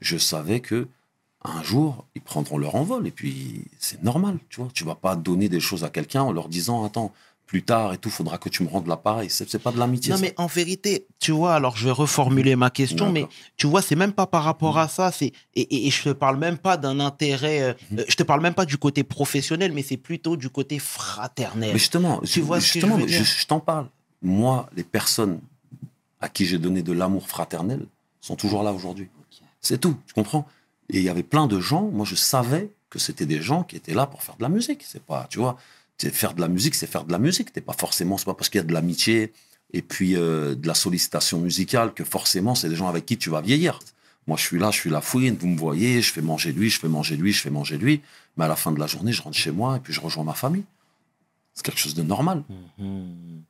je 0.01 0.17
savais 0.17 0.59
que 0.59 0.87
un 1.43 1.63
jour, 1.63 2.05
ils 2.15 2.21
prendront 2.21 2.57
leur 2.57 2.75
envol. 2.75 3.07
Et 3.07 3.11
puis, 3.11 3.65
c'est 3.79 4.03
normal, 4.03 4.39
tu 4.49 4.59
vois. 4.61 4.69
Tu 4.73 4.83
vas 4.83 4.95
pas 4.95 5.15
donner 5.15 5.47
des 5.49 5.59
choses 5.59 5.83
à 5.83 5.89
quelqu'un 5.89 6.23
en 6.23 6.31
leur 6.31 6.49
disant, 6.49 6.83
attends, 6.83 7.13
plus 7.49 7.63
tard 7.63 7.93
et 7.93 7.97
tout, 7.97 8.11
faudra 8.11 8.37
que 8.37 8.47
tu 8.47 8.61
me 8.61 8.69
rendes 8.69 8.85
l'appareil. 8.85 9.27
C'est, 9.31 9.49
c'est 9.49 9.57
pas 9.57 9.71
de 9.71 9.79
l'amitié. 9.79 10.11
Non, 10.11 10.17
ça. 10.17 10.21
mais 10.21 10.35
en 10.37 10.45
vérité, 10.45 11.07
tu 11.19 11.31
vois, 11.31 11.55
alors 11.55 11.75
je 11.77 11.85
vais 11.85 11.91
reformuler 11.91 12.55
ma 12.55 12.69
question, 12.69 13.11
mais 13.11 13.25
tu 13.57 13.65
vois, 13.65 13.81
c'est 13.81 13.95
même 13.95 14.13
pas 14.13 14.27
par 14.27 14.43
rapport 14.43 14.77
à 14.77 14.87
ça, 14.87 15.11
c'est 15.11 15.31
et, 15.55 15.61
et, 15.61 15.87
et 15.87 15.89
je 15.89 16.03
te 16.03 16.09
parle 16.09 16.37
même 16.37 16.59
pas 16.59 16.77
d'un 16.77 16.99
intérêt, 16.99 17.61
euh, 17.63 17.73
Mhm. 17.89 17.99
euh, 18.01 18.03
je 18.07 18.15
te 18.15 18.21
parle 18.21 18.41
même 18.41 18.53
pas 18.53 18.65
du 18.65 18.77
côté 18.77 19.03
professionnel, 19.03 19.71
mais 19.73 19.81
c'est 19.81 19.97
plutôt 19.97 20.37
du 20.37 20.49
côté 20.51 20.77
fraternel. 20.77 21.71
Mais 21.73 21.79
justement, 21.79 22.21
Tu 22.23 22.39
vois 22.41 22.61
ce 22.61 22.73
que 22.75 22.81
je 22.81 22.85
veux 22.85 23.05
dire? 23.07 23.23
je, 23.23 23.39
je 23.41 23.47
t'en 23.47 23.59
parle. 23.59 23.87
Moi, 24.21 24.69
les 24.75 24.83
personnes 24.83 25.39
à 26.21 26.29
qui 26.29 26.45
j'ai 26.45 26.59
donné 26.59 26.83
de 26.83 26.93
l'amour 26.93 27.27
fraternel 27.27 27.81
sont 28.21 28.35
toujours 28.35 28.61
là 28.61 28.73
aujourd'hui. 28.73 29.07
C'est 29.59 29.79
tout, 29.79 29.97
tu 30.05 30.13
comprends? 30.13 30.45
Et 30.91 30.97
il 30.99 31.03
y 31.03 31.09
avait 31.09 31.23
plein 31.23 31.47
de 31.47 31.59
gens, 31.59 31.89
moi 31.91 32.05
je 32.05 32.13
savais 32.15 32.69
que 32.91 32.99
c'était 32.99 33.25
des 33.25 33.41
gens 33.41 33.63
qui 33.63 33.75
étaient 33.75 33.95
là 33.95 34.05
pour 34.05 34.21
faire 34.21 34.35
de 34.37 34.43
la 34.43 34.49
musique. 34.49 34.81
C'est 34.85 35.01
pas, 35.03 35.25
tu 35.31 35.39
vois, 35.39 35.57
faire 36.07 36.33
de 36.33 36.41
la 36.41 36.47
musique, 36.47 36.75
c'est 36.75 36.87
faire 36.87 37.03
de 37.03 37.11
la 37.11 37.19
musique. 37.19 37.51
T'es 37.51 37.61
pas 37.61 37.73
forcément, 37.73 38.17
c'est 38.17 38.25
pas 38.25 38.33
parce 38.33 38.49
qu'il 38.49 38.59
y 38.59 38.63
a 38.63 38.67
de 38.67 38.73
l'amitié 38.73 39.33
et 39.73 39.81
puis 39.81 40.15
euh, 40.15 40.55
de 40.55 40.67
la 40.67 40.73
sollicitation 40.73 41.39
musicale 41.39 41.93
que 41.93 42.03
forcément 42.03 42.55
c'est 42.55 42.69
des 42.69 42.75
gens 42.75 42.87
avec 42.87 43.05
qui 43.05 43.17
tu 43.17 43.29
vas 43.29 43.41
vieillir. 43.41 43.79
Moi, 44.27 44.37
je 44.37 44.43
suis 44.43 44.59
là, 44.59 44.71
je 44.71 44.79
suis 44.79 44.89
la 44.89 45.01
fouine, 45.01 45.35
vous 45.39 45.47
me 45.47 45.57
voyez, 45.57 46.01
je 46.01 46.11
fais 46.11 46.21
manger 46.21 46.51
lui, 46.51 46.69
je 46.69 46.79
fais 46.79 46.87
manger 46.87 47.17
lui, 47.17 47.33
je 47.33 47.41
fais 47.41 47.49
manger 47.49 47.77
lui. 47.77 48.01
Mais 48.37 48.45
à 48.45 48.47
la 48.47 48.55
fin 48.55 48.71
de 48.71 48.79
la 48.79 48.87
journée, 48.87 49.11
je 49.11 49.21
rentre 49.21 49.37
chez 49.37 49.51
moi 49.51 49.77
et 49.77 49.79
puis 49.79 49.91
je 49.91 49.99
rejoins 49.99 50.23
ma 50.23 50.33
famille. 50.33 50.65
C'est 51.53 51.63
quelque 51.63 51.79
chose 51.79 51.95
de 51.95 52.03
normal. 52.03 52.43
Mhm. 52.77 53.43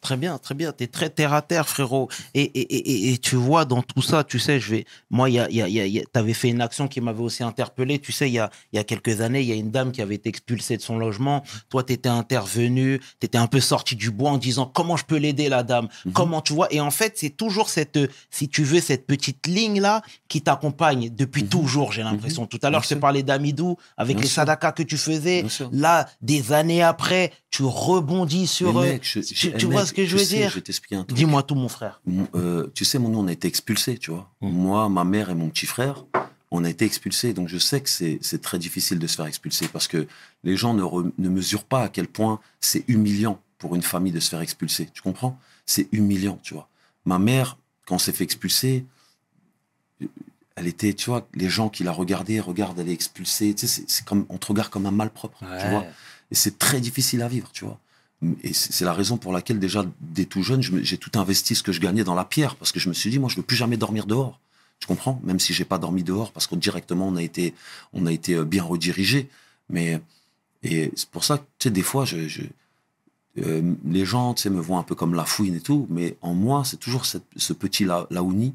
Très 0.00 0.16
bien, 0.16 0.38
très 0.38 0.54
bien. 0.54 0.72
Tu 0.72 0.84
es 0.84 0.86
très 0.86 1.10
terre 1.10 1.34
à 1.34 1.42
terre, 1.42 1.68
frérot. 1.68 2.08
Et, 2.32 2.40
et, 2.42 2.60
et, 2.76 3.12
et- 3.12 3.18
tu 3.18 3.36
vois, 3.36 3.66
dans 3.66 3.82
tout 3.82 4.00
ça, 4.00 4.24
tu 4.24 4.38
sais, 4.38 4.58
je 4.58 4.70
vais. 4.70 4.84
Moi, 5.10 5.28
il 5.28 5.34
y 5.34 5.38
a, 5.38 5.50
il 5.50 5.56
y 5.56 5.60
a, 5.62 5.66
il 5.68 5.74
y 5.92 6.00
a- 6.00 6.04
t'avais 6.10 6.32
fait 6.32 6.48
une 6.48 6.62
action 6.62 6.88
qui 6.88 7.02
m'avait 7.02 7.20
aussi 7.22 7.42
interpellé. 7.42 7.98
Tu 7.98 8.10
sais, 8.10 8.26
il 8.28 8.32
y 8.32 8.38
a, 8.38 8.48
il 8.72 8.76
y 8.76 8.78
a 8.78 8.84
quelques 8.84 9.20
années, 9.20 9.42
il 9.42 9.46
y 9.48 9.52
a 9.52 9.56
une 9.56 9.70
dame 9.70 9.92
qui 9.92 10.00
avait 10.00 10.14
été 10.14 10.30
expulsée 10.30 10.78
de 10.78 10.82
son 10.82 10.96
logement. 10.98 11.44
Toi, 11.68 11.82
tu 11.84 11.92
étais 11.92 12.08
intervenu, 12.08 12.98
tu 13.20 13.26
étais 13.26 13.36
un 13.36 13.46
peu 13.46 13.60
sorti 13.60 13.94
du 13.94 14.10
bois 14.10 14.30
en 14.30 14.38
disant 14.38 14.64
comment 14.64 14.96
je 14.96 15.04
peux 15.04 15.16
l'aider, 15.16 15.48
la 15.50 15.62
dame? 15.62 15.88
Mhm. 16.06 16.12
Comment, 16.12 16.40
tu 16.40 16.54
vois? 16.54 16.72
Et 16.72 16.80
en 16.80 16.90
fait, 16.90 17.14
c'est 17.16 17.30
toujours 17.36 17.68
cette, 17.68 17.98
si 18.30 18.48
tu 18.48 18.64
veux, 18.64 18.80
cette 18.80 19.06
petite 19.06 19.46
ligne-là 19.46 20.00
qui 20.28 20.40
t'accompagne 20.40 21.10
depuis 21.14 21.42
Mhm. 21.42 21.48
toujours, 21.50 21.92
j'ai 21.92 22.02
l'impression. 22.02 22.46
Tout 22.46 22.58
à 22.62 22.70
l'heure, 22.70 22.82
je 22.84 22.88
te 22.88 22.94
parlais 22.94 23.22
d'Amidou 23.22 23.76
avec 23.98 24.16
Bien 24.16 24.22
les 24.22 24.28
sûr. 24.28 24.36
sadakas 24.36 24.72
que 24.72 24.82
tu 24.82 24.96
faisais. 24.96 25.44
Là, 25.72 26.08
des 26.22 26.52
années 26.52 26.82
après, 26.82 27.32
tu 27.50 27.64
rebondis 27.64 28.46
sur. 28.46 28.78
Euh, 28.78 28.92
mec, 28.92 29.02
je- 29.04 29.20
tu, 29.20 29.34
je- 29.34 29.48
tu 29.50 29.66
eh, 29.66 29.68
vois 29.68 29.84
ce 29.90 29.94
que 29.94 30.04
je 30.06 30.16
veux 30.16 30.24
sais, 30.24 30.36
dire 30.36 30.50
Je 30.50 30.54
vais 30.56 30.60
t'expliquer 30.62 30.96
un 30.96 31.04
truc. 31.04 31.16
Dis-moi 31.16 31.42
tout, 31.42 31.54
mon 31.54 31.68
frère. 31.68 32.00
Mon- 32.06 32.26
euh, 32.34 32.68
tu 32.74 32.84
sais, 32.84 32.98
mon, 32.98 33.08
nous, 33.10 33.18
on 33.18 33.26
a 33.28 33.32
été 33.32 33.46
expulsés, 33.46 33.98
tu 33.98 34.10
vois. 34.10 34.30
Mm. 34.40 34.48
Moi, 34.50 34.88
ma 34.88 35.04
mère 35.04 35.30
et 35.30 35.34
mon 35.34 35.48
petit 35.50 35.66
frère, 35.66 36.04
on 36.50 36.64
a 36.64 36.70
été 36.70 36.84
expulsés. 36.84 37.32
Donc, 37.34 37.48
je 37.48 37.58
sais 37.58 37.80
que 37.80 37.88
c'est 37.90 38.18
c'est 38.22 38.40
très 38.40 38.58
difficile 38.58 38.98
de 38.98 39.06
se 39.06 39.16
faire 39.16 39.26
expulser 39.26 39.68
parce 39.68 39.86
que 39.88 40.06
les 40.44 40.56
gens 40.56 40.74
ne, 40.74 40.82
re- 40.82 41.12
ne 41.18 41.28
mesurent 41.28 41.64
pas 41.64 41.82
à 41.84 41.88
quel 41.88 42.08
point 42.08 42.40
c'est 42.60 42.84
humiliant 42.88 43.40
pour 43.58 43.74
une 43.74 43.82
famille 43.82 44.12
de 44.12 44.20
se 44.20 44.30
faire 44.30 44.40
expulser. 44.40 44.88
Tu 44.92 45.02
comprends? 45.02 45.38
C'est 45.66 45.88
humiliant, 45.92 46.40
tu 46.42 46.54
vois. 46.54 46.68
Ma 47.04 47.18
mère, 47.18 47.56
quand 47.86 47.96
on 47.96 47.98
s'est 47.98 48.12
fait 48.12 48.24
expulser, 48.24 48.84
elle 50.56 50.66
était, 50.66 50.92
tu 50.94 51.10
vois, 51.10 51.26
les 51.34 51.48
gens 51.48 51.68
qui 51.68 51.84
la 51.84 51.92
regardaient, 51.92 52.40
regardent, 52.40 52.78
elle 52.80 52.88
est 52.88 52.92
expulsée. 52.92 53.54
Tu 53.54 53.60
sais, 53.60 53.66
c'est- 53.66 53.84
c'est 53.90 54.04
comme, 54.04 54.26
on 54.28 54.38
te 54.38 54.46
regarde 54.46 54.68
comme 54.70 54.86
un 54.86 54.90
malpropre, 54.90 55.38
tu 55.60 55.68
vois. 55.68 55.84
Et 56.30 56.34
c'est 56.34 56.58
très 56.58 56.80
difficile 56.80 57.22
à 57.22 57.28
vivre, 57.28 57.50
tu 57.52 57.64
vois. 57.64 57.78
Et 58.42 58.52
c'est 58.52 58.84
la 58.84 58.92
raison 58.92 59.16
pour 59.16 59.32
laquelle, 59.32 59.58
déjà, 59.58 59.84
dès 60.00 60.26
tout 60.26 60.42
jeune, 60.42 60.60
j'ai 60.62 60.98
tout 60.98 61.18
investi 61.18 61.54
ce 61.54 61.62
que 61.62 61.72
je 61.72 61.80
gagnais 61.80 62.04
dans 62.04 62.14
la 62.14 62.24
pierre. 62.24 62.56
Parce 62.56 62.70
que 62.72 62.78
je 62.80 62.88
me 62.88 62.94
suis 62.94 63.10
dit, 63.10 63.18
moi, 63.18 63.30
je 63.30 63.36
veux 63.36 63.42
plus 63.42 63.56
jamais 63.56 63.76
dormir 63.78 64.06
dehors. 64.06 64.38
Tu 64.78 64.86
comprends? 64.86 65.20
Même 65.24 65.40
si 65.40 65.52
j'ai 65.54 65.64
pas 65.64 65.78
dormi 65.78 66.02
dehors, 66.02 66.32
parce 66.32 66.46
que 66.46 66.54
directement, 66.54 67.08
on 67.08 67.16
a 67.16 67.22
été, 67.22 67.54
on 67.92 68.06
a 68.06 68.12
été 68.12 68.34
euh, 68.34 68.44
bien 68.44 68.62
redirigé. 68.62 69.28
Mais, 69.68 70.00
et 70.62 70.90
c'est 70.96 71.08
pour 71.10 71.24
ça 71.24 71.38
que, 71.38 71.44
tu 71.58 71.68
sais, 71.68 71.70
des 71.70 71.82
fois, 71.82 72.04
je, 72.04 72.28
je- 72.28 72.42
euh, 73.38 73.74
les 73.84 74.04
gens, 74.04 74.34
tu 74.34 74.42
sais, 74.42 74.50
me 74.50 74.60
voient 74.60 74.78
un 74.78 74.82
peu 74.82 74.94
comme 74.94 75.14
la 75.14 75.24
fouine 75.24 75.54
et 75.54 75.60
tout. 75.60 75.86
Mais 75.88 76.16
en 76.20 76.34
moi, 76.34 76.62
c'est 76.64 76.76
toujours 76.78 77.06
ce 77.06 77.52
petit 77.52 77.84
La- 77.84 78.06
Laouni 78.10 78.54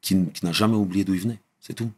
qui 0.00 0.16
n'a 0.42 0.52
jamais 0.52 0.76
oublié 0.76 1.04
d'où 1.04 1.14
il 1.14 1.20
venait. 1.20 1.40
C'est 1.60 1.74
tout. 1.74 1.90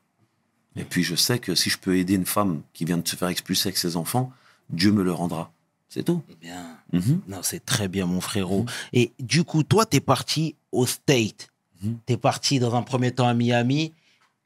Et 0.77 0.85
puis, 0.85 1.03
je 1.03 1.15
sais 1.15 1.39
que 1.39 1.55
si 1.55 1.71
je 1.71 1.79
peux 1.79 1.97
aider 1.97 2.15
une 2.15 2.27
femme 2.27 2.63
qui 2.73 2.85
vient 2.85 2.99
de 2.99 3.07
se 3.09 3.17
faire 3.17 3.29
expulser 3.29 3.69
avec 3.69 3.79
ses 3.79 3.97
enfants, 3.97 4.33
Dieu 4.71 4.93
me 4.93 5.03
le 5.03 5.13
rendra. 5.13 5.53
C'est 5.89 6.03
tout. 6.03 6.23
Eh 6.31 6.35
Mhm. 6.93 7.23
non, 7.29 7.39
c'est 7.43 7.65
très 7.65 7.89
bien, 7.89 8.07
mon 8.07 8.21
frérot. 8.21 8.67
Et 8.93 9.13
du 9.19 9.45
coup, 9.45 9.63
toi, 9.63 9.87
t'es 9.87 10.01
parti 10.01 10.55
au 10.73 10.87
State. 10.87 11.49
Mhm. 11.83 11.99
T'es 12.07 12.17
parti 12.17 12.59
dans 12.59 12.75
un 12.75 12.83
premier 12.83 13.11
temps 13.11 13.27
à 13.27 13.35
Miami. 13.35 13.93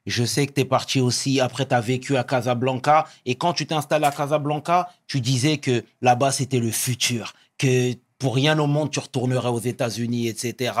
Je 0.05 0.23
sais 0.23 0.47
que 0.47 0.53
t'es 0.53 0.65
parti 0.65 0.99
aussi, 1.01 1.39
après 1.39 1.65
t'as 1.65 1.81
vécu 1.81 2.17
à 2.17 2.23
Casablanca. 2.23 3.05
Et 3.25 3.35
quand 3.35 3.53
tu 3.53 3.67
t'es 3.67 3.75
installé 3.75 4.05
à 4.05 4.11
Casablanca, 4.11 4.89
tu 5.07 5.21
disais 5.21 5.57
que 5.57 5.83
là-bas, 6.01 6.31
c'était 6.31 6.59
le 6.59 6.71
futur. 6.71 7.33
Que 7.57 7.93
pour 8.17 8.35
rien 8.35 8.57
au 8.57 8.67
monde, 8.67 8.89
tu 8.91 8.99
retournerais 8.99 9.49
aux 9.49 9.59
États-Unis, 9.59 10.27
etc. 10.27 10.73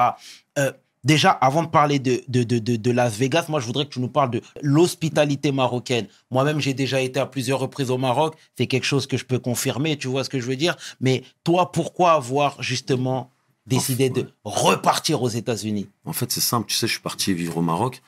Euh, 0.57 0.71
déjà, 1.03 1.31
avant 1.31 1.63
de 1.63 1.69
parler 1.69 1.99
de, 1.99 2.21
de, 2.27 2.43
de, 2.43 2.75
de, 2.75 2.91
Las 2.91 3.17
Vegas, 3.17 3.45
moi, 3.49 3.59
je 3.59 3.65
voudrais 3.65 3.85
que 3.85 3.91
tu 3.91 3.99
nous 3.99 4.09
parles 4.09 4.31
de 4.31 4.41
l'hospitalité 4.61 5.51
marocaine. 5.51 6.07
Moi-même, 6.31 6.59
j'ai 6.59 6.73
déjà 6.73 7.01
été 7.01 7.19
à 7.19 7.25
plusieurs 7.25 7.59
reprises 7.59 7.91
au 7.91 7.97
Maroc. 7.97 8.35
C'est 8.57 8.67
quelque 8.67 8.85
chose 8.85 9.07
que 9.07 9.17
je 9.17 9.25
peux 9.25 9.39
confirmer, 9.39 9.97
tu 9.97 10.07
vois 10.07 10.23
ce 10.23 10.29
que 10.29 10.39
je 10.39 10.45
veux 10.45 10.55
dire. 10.55 10.75
Mais 11.01 11.23
toi, 11.43 11.71
pourquoi 11.71 12.13
avoir 12.13 12.61
justement 12.61 13.31
décidé 13.65 14.09
de 14.09 14.25
repartir 14.43 15.21
aux 15.21 15.29
États-Unis? 15.29 15.87
En 16.05 16.13
fait, 16.13 16.31
c'est 16.31 16.39
simple. 16.39 16.67
Tu 16.67 16.75
sais, 16.75 16.87
je 16.87 16.93
suis 16.93 17.01
parti 17.01 17.33
vivre 17.33 17.57
au 17.57 17.61
Maroc. 17.61 18.01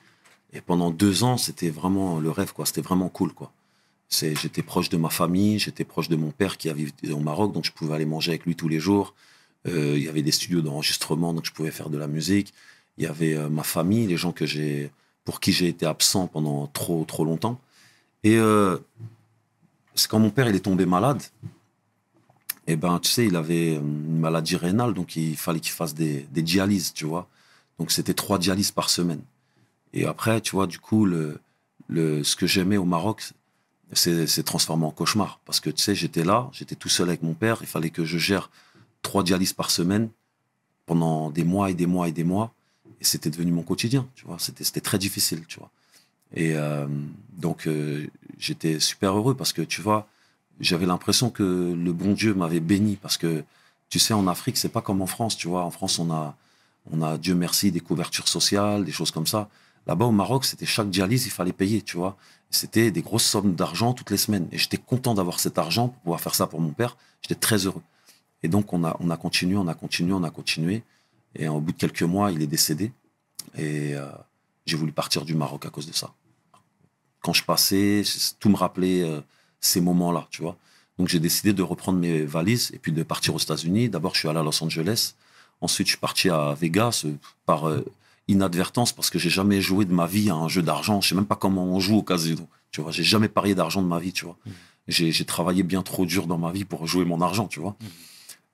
Et 0.53 0.61
pendant 0.61 0.91
deux 0.91 1.23
ans, 1.23 1.37
c'était 1.37 1.69
vraiment 1.69 2.19
le 2.19 2.29
rêve, 2.29 2.51
quoi. 2.53 2.65
C'était 2.65 2.81
vraiment 2.81 3.09
cool, 3.09 3.33
quoi. 3.33 3.51
J'étais 4.11 4.61
proche 4.61 4.89
de 4.89 4.97
ma 4.97 5.09
famille, 5.09 5.57
j'étais 5.57 5.85
proche 5.85 6.09
de 6.09 6.17
mon 6.17 6.31
père 6.31 6.57
qui 6.57 6.69
a 6.69 6.73
vécu 6.73 7.11
au 7.11 7.19
Maroc, 7.19 7.53
donc 7.53 7.63
je 7.63 7.71
pouvais 7.71 7.95
aller 7.95 8.05
manger 8.05 8.31
avec 8.31 8.45
lui 8.45 8.55
tous 8.55 8.67
les 8.67 8.79
jours. 8.79 9.13
Euh, 9.67 9.93
il 9.95 10.03
y 10.03 10.09
avait 10.09 10.21
des 10.21 10.31
studios 10.31 10.61
d'enregistrement, 10.61 11.33
donc 11.33 11.45
je 11.45 11.51
pouvais 11.51 11.71
faire 11.71 11.89
de 11.89 11.97
la 11.97 12.07
musique. 12.07 12.53
Il 13.01 13.05
y 13.05 13.07
avait 13.07 13.33
euh, 13.33 13.49
ma 13.49 13.63
famille, 13.63 14.05
les 14.05 14.15
gens 14.15 14.31
que 14.31 14.45
j'ai, 14.45 14.91
pour 15.25 15.39
qui 15.39 15.51
j'ai 15.51 15.67
été 15.67 15.87
absent 15.87 16.27
pendant 16.27 16.67
trop, 16.67 17.03
trop 17.03 17.25
longtemps. 17.25 17.59
Et 18.23 18.37
euh, 18.37 18.77
c'est 19.95 20.07
quand 20.07 20.19
mon 20.19 20.29
père 20.29 20.47
il 20.47 20.55
est 20.55 20.59
tombé 20.59 20.85
malade. 20.85 21.23
Et 22.67 22.75
ben, 22.75 22.99
tu 22.99 23.09
sais, 23.09 23.25
il 23.25 23.35
avait 23.35 23.73
une 23.77 24.19
maladie 24.19 24.55
rénale, 24.55 24.93
donc 24.93 25.15
il 25.15 25.35
fallait 25.35 25.59
qu'il 25.59 25.71
fasse 25.71 25.95
des, 25.95 26.27
des 26.31 26.43
dialyses, 26.43 26.93
tu 26.93 27.05
vois. 27.05 27.27
Donc 27.79 27.89
c'était 27.89 28.13
trois 28.13 28.37
dialyses 28.37 28.71
par 28.71 28.91
semaine. 28.91 29.23
Et 29.93 30.05
après, 30.05 30.39
tu 30.39 30.51
vois, 30.51 30.67
du 30.67 30.77
coup, 30.77 31.05
le, 31.05 31.39
le, 31.87 32.23
ce 32.23 32.35
que 32.35 32.45
j'aimais 32.45 32.77
au 32.77 32.85
Maroc, 32.85 33.23
c'est 33.93 34.43
transformé 34.43 34.85
en 34.85 34.91
cauchemar. 34.91 35.39
Parce 35.45 35.59
que, 35.59 35.71
tu 35.71 35.81
sais, 35.81 35.95
j'étais 35.95 36.23
là, 36.23 36.51
j'étais 36.53 36.75
tout 36.75 36.87
seul 36.87 37.09
avec 37.09 37.23
mon 37.23 37.33
père, 37.33 37.57
il 37.61 37.67
fallait 37.67 37.89
que 37.89 38.05
je 38.05 38.19
gère 38.19 38.51
trois 39.01 39.23
dialyses 39.23 39.53
par 39.53 39.71
semaine 39.71 40.09
pendant 40.85 41.31
des 41.31 41.43
mois 41.43 41.71
et 41.71 41.73
des 41.73 41.87
mois 41.87 42.07
et 42.07 42.11
des 42.11 42.23
mois. 42.23 42.53
Et 43.01 43.03
c'était 43.03 43.31
devenu 43.31 43.51
mon 43.51 43.63
quotidien, 43.63 44.07
tu 44.15 44.25
vois. 44.25 44.37
C'était, 44.39 44.79
très 44.79 44.99
difficile, 44.99 45.43
tu 45.47 45.59
vois. 45.59 45.71
Et 46.35 46.53
euh, 46.55 46.87
donc, 47.33 47.67
euh, 47.67 48.07
j'étais 48.37 48.79
super 48.79 49.17
heureux 49.17 49.35
parce 49.35 49.53
que, 49.53 49.63
tu 49.63 49.81
vois, 49.81 50.07
j'avais 50.59 50.85
l'impression 50.85 51.31
que 51.31 51.43
le 51.43 51.93
bon 51.93 52.13
Dieu 52.13 52.35
m'avait 52.35 52.59
béni 52.59 52.95
parce 52.95 53.17
que, 53.17 53.43
tu 53.89 53.97
sais, 53.97 54.13
en 54.13 54.27
Afrique, 54.27 54.55
c'est 54.55 54.69
pas 54.69 54.81
comme 54.81 55.01
en 55.01 55.07
France, 55.07 55.35
tu 55.35 55.47
vois. 55.47 55.63
En 55.63 55.71
France, 55.71 55.97
on 55.97 56.11
a, 56.11 56.37
on 56.91 57.01
a, 57.01 57.17
Dieu 57.17 57.33
merci, 57.33 57.71
des 57.71 57.79
couvertures 57.79 58.27
sociales, 58.27 58.85
des 58.85 58.91
choses 58.91 59.09
comme 59.09 59.27
ça. 59.27 59.49
Là-bas, 59.87 60.05
au 60.05 60.11
Maroc, 60.11 60.45
c'était 60.45 60.67
chaque 60.67 60.91
dialyse, 60.91 61.25
il 61.25 61.31
fallait 61.31 61.53
payer, 61.53 61.81
tu 61.81 61.97
vois. 61.97 62.15
C'était 62.51 62.91
des 62.91 63.01
grosses 63.01 63.25
sommes 63.25 63.55
d'argent 63.55 63.93
toutes 63.93 64.11
les 64.11 64.17
semaines. 64.17 64.47
Et 64.51 64.59
j'étais 64.59 64.77
content 64.77 65.15
d'avoir 65.15 65.39
cet 65.39 65.57
argent 65.57 65.87
pour 65.87 66.01
pouvoir 66.01 66.21
faire 66.21 66.35
ça 66.35 66.45
pour 66.45 66.61
mon 66.61 66.71
père. 66.71 66.97
J'étais 67.23 67.39
très 67.39 67.65
heureux. 67.65 67.81
Et 68.43 68.47
donc, 68.47 68.73
on 68.73 68.83
a, 68.83 68.95
on 68.99 69.09
a 69.09 69.17
continué, 69.17 69.57
on 69.57 69.67
a 69.67 69.73
continué, 69.73 70.13
on 70.13 70.23
a 70.23 70.29
continué. 70.29 70.83
Et 71.35 71.47
au 71.47 71.59
bout 71.59 71.71
de 71.71 71.77
quelques 71.77 72.03
mois, 72.03 72.31
il 72.31 72.41
est 72.41 72.47
décédé. 72.47 72.91
Et 73.57 73.95
euh, 73.95 74.07
j'ai 74.65 74.77
voulu 74.77 74.91
partir 74.91 75.25
du 75.25 75.35
Maroc 75.35 75.65
à 75.65 75.69
cause 75.69 75.87
de 75.87 75.93
ça. 75.93 76.13
Quand 77.21 77.33
je 77.33 77.43
passais, 77.43 78.03
tout 78.39 78.49
me 78.49 78.55
rappelait 78.55 79.03
euh, 79.03 79.21
ces 79.59 79.81
moments-là, 79.81 80.27
tu 80.31 80.41
vois. 80.41 80.57
Donc, 80.97 81.07
j'ai 81.07 81.19
décidé 81.19 81.53
de 81.53 81.63
reprendre 81.63 81.99
mes 81.99 82.23
valises 82.23 82.71
et 82.73 82.79
puis 82.79 82.91
de 82.91 83.03
partir 83.03 83.33
aux 83.33 83.39
États-Unis. 83.39 83.89
D'abord, 83.89 84.13
je 84.13 84.19
suis 84.19 84.27
allé 84.27 84.39
à 84.39 84.43
Los 84.43 84.63
Angeles. 84.63 85.13
Ensuite, 85.61 85.87
je 85.87 85.91
suis 85.91 85.99
parti 85.99 86.29
à 86.29 86.53
Vegas 86.53 87.03
euh, 87.05 87.13
par 87.45 87.67
euh, 87.67 87.85
inadvertance 88.27 88.91
parce 88.93 89.09
que 89.09 89.19
j'ai 89.19 89.29
jamais 89.29 89.61
joué 89.61 89.85
de 89.85 89.93
ma 89.93 90.07
vie 90.07 90.29
à 90.29 90.35
un 90.35 90.47
jeu 90.47 90.61
d'argent. 90.61 91.01
Je 91.01 91.09
sais 91.09 91.15
même 91.15 91.25
pas 91.25 91.35
comment 91.35 91.63
on 91.63 91.79
joue 91.79 91.97
au 91.97 92.03
casino. 92.03 92.47
Tu 92.71 92.81
vois, 92.81 92.91
j'ai 92.91 93.03
jamais 93.03 93.27
parié 93.29 93.53
d'argent 93.55 93.81
de 93.81 93.87
ma 93.87 93.99
vie, 93.99 94.13
tu 94.13 94.25
vois. 94.25 94.37
J'ai 94.87 95.11
j'ai 95.11 95.25
travaillé 95.25 95.61
bien 95.63 95.83
trop 95.83 96.05
dur 96.05 96.25
dans 96.25 96.37
ma 96.37 96.51
vie 96.51 96.65
pour 96.65 96.87
jouer 96.87 97.05
mon 97.05 97.21
argent, 97.21 97.47
tu 97.47 97.59
vois. 97.59 97.75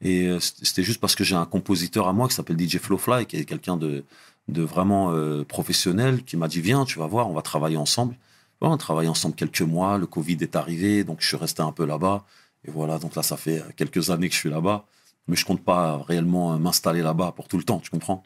Et 0.02 0.28
euh, 0.28 0.40
c'était 0.40 0.84
juste 0.84 1.00
parce 1.00 1.16
que 1.16 1.24
j'ai 1.24 1.36
un 1.36 1.46
compositeur 1.46 2.08
à 2.08 2.14
moi 2.14 2.28
qui 2.28 2.36
s'appelle 2.36 2.60
DJ 2.60 2.78
Flowfly, 2.78 3.26
qui 3.26 3.38
est 3.38 3.46
quelqu'un 3.46 3.78
de, 3.78 4.04
vraiment 4.48 5.12
euh, 5.12 5.44
professionnel, 5.44 6.24
qui 6.24 6.38
m'a 6.38 6.48
dit 6.48 6.62
Viens, 6.62 6.86
tu 6.86 7.00
vas 7.00 7.08
voir, 7.08 7.30
on 7.30 7.34
va 7.34 7.42
travailler 7.42 7.78
ensemble. 7.78 8.16
Bon, 8.62 8.70
on 8.70 8.74
a 8.74 8.78
travaillé 8.78 9.10
ensemble 9.10 9.36
quelques 9.36 9.62
mois, 9.62 9.98
le 9.98 10.08
Covid 10.08 10.38
est 10.42 10.56
arrivé, 10.56 11.04
donc 11.04 11.22
je 11.22 11.28
suis 11.28 11.38
resté 11.38 11.62
un 11.62 11.72
peu 11.72 11.86
là-bas. 11.86 12.26
Et 12.68 12.72
voilà, 12.72 13.00
donc 13.00 13.16
là, 13.16 13.24
ça 13.24 13.38
fait 13.38 13.64
quelques 13.76 14.10
années 14.10 14.30
que 14.30 14.36
je 14.36 14.40
suis 14.40 14.50
là-bas. 14.50 14.86
Mais 15.28 15.36
je 15.36 15.46
compte 15.46 15.64
pas 15.64 15.98
réellement 16.08 16.54
euh, 16.54 16.58
m'installer 16.58 17.02
là-bas 17.02 17.34
pour 17.36 17.48
tout 17.48 17.58
le 17.58 17.64
temps, 17.64 17.80
tu 17.80 17.90
comprends? 17.90 18.24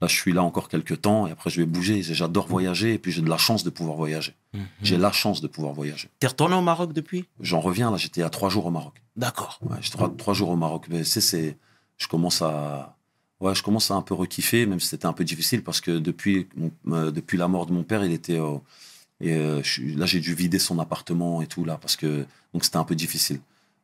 Là, 0.00 0.08
je 0.08 0.14
suis 0.14 0.32
là 0.32 0.42
encore 0.42 0.68
quelques 0.68 1.02
temps 1.02 1.26
et 1.26 1.30
après, 1.30 1.50
je 1.50 1.60
vais 1.60 1.66
bouger. 1.66 2.02
J'adore 2.02 2.46
voyager 2.46 2.94
et 2.94 2.98
puis 2.98 3.12
j'ai 3.12 3.20
de 3.20 3.28
la 3.28 3.36
chance 3.36 3.64
de 3.64 3.70
pouvoir 3.70 3.96
voyager. 3.96 4.34
J'ai 4.82 4.96
la 4.96 5.12
chance 5.12 5.40
de 5.42 5.46
pouvoir 5.48 5.74
voyager. 5.74 6.08
T'es 6.20 6.26
retourné 6.26 6.54
au 6.56 6.62
Maroc 6.62 6.92
depuis? 6.92 7.26
J'en 7.40 7.60
reviens, 7.60 7.90
là, 7.90 7.98
j'étais 7.98 8.22
à 8.22 8.30
trois 8.30 8.48
jours 8.48 8.66
au 8.66 8.70
Maroc. 8.70 8.94
D'accord. 9.16 9.58
Ouais, 9.62 9.76
j'étais 9.80 9.96
trois, 9.96 10.10
trois 10.16 10.32
jours 10.34 10.48
au 10.48 10.56
Maroc. 10.56 10.86
Mais 10.88 11.04
c'est, 11.04 11.58
je 11.98 12.08
commence 12.08 12.40
à, 12.40 12.96
ouais, 13.40 13.54
je 13.54 13.62
commence 13.62 13.90
à 13.90 13.94
un 13.94 14.02
peu 14.02 14.14
rekiffer, 14.14 14.64
même 14.64 14.80
si 14.80 14.88
c'était 14.88 15.06
un 15.06 15.12
peu 15.12 15.24
difficile 15.24 15.62
parce 15.62 15.82
que 15.82 15.98
depuis, 15.98 16.48
mon- 16.56 16.72
euh, 16.96 17.10
depuis 17.10 17.36
la 17.36 17.46
mort 17.48 17.66
de 17.66 17.72
mon 17.72 17.82
père, 17.82 18.02
il 18.02 18.12
était, 18.12 18.38
et 19.20 19.34
euh, 19.34 19.62
je 19.62 19.82
là, 19.98 20.06
j'ai 20.06 20.20
dû 20.20 20.34
vider 20.34 20.58
son 20.58 20.78
appartement 20.78 21.42
et 21.42 21.46
tout 21.46 21.66
là 21.66 21.76
parce 21.76 21.96
que, 21.96 22.24
donc 22.54 22.64
c'était 22.64 22.78
un 22.78 22.84
peu 22.84 22.94
difficile. 22.94 23.40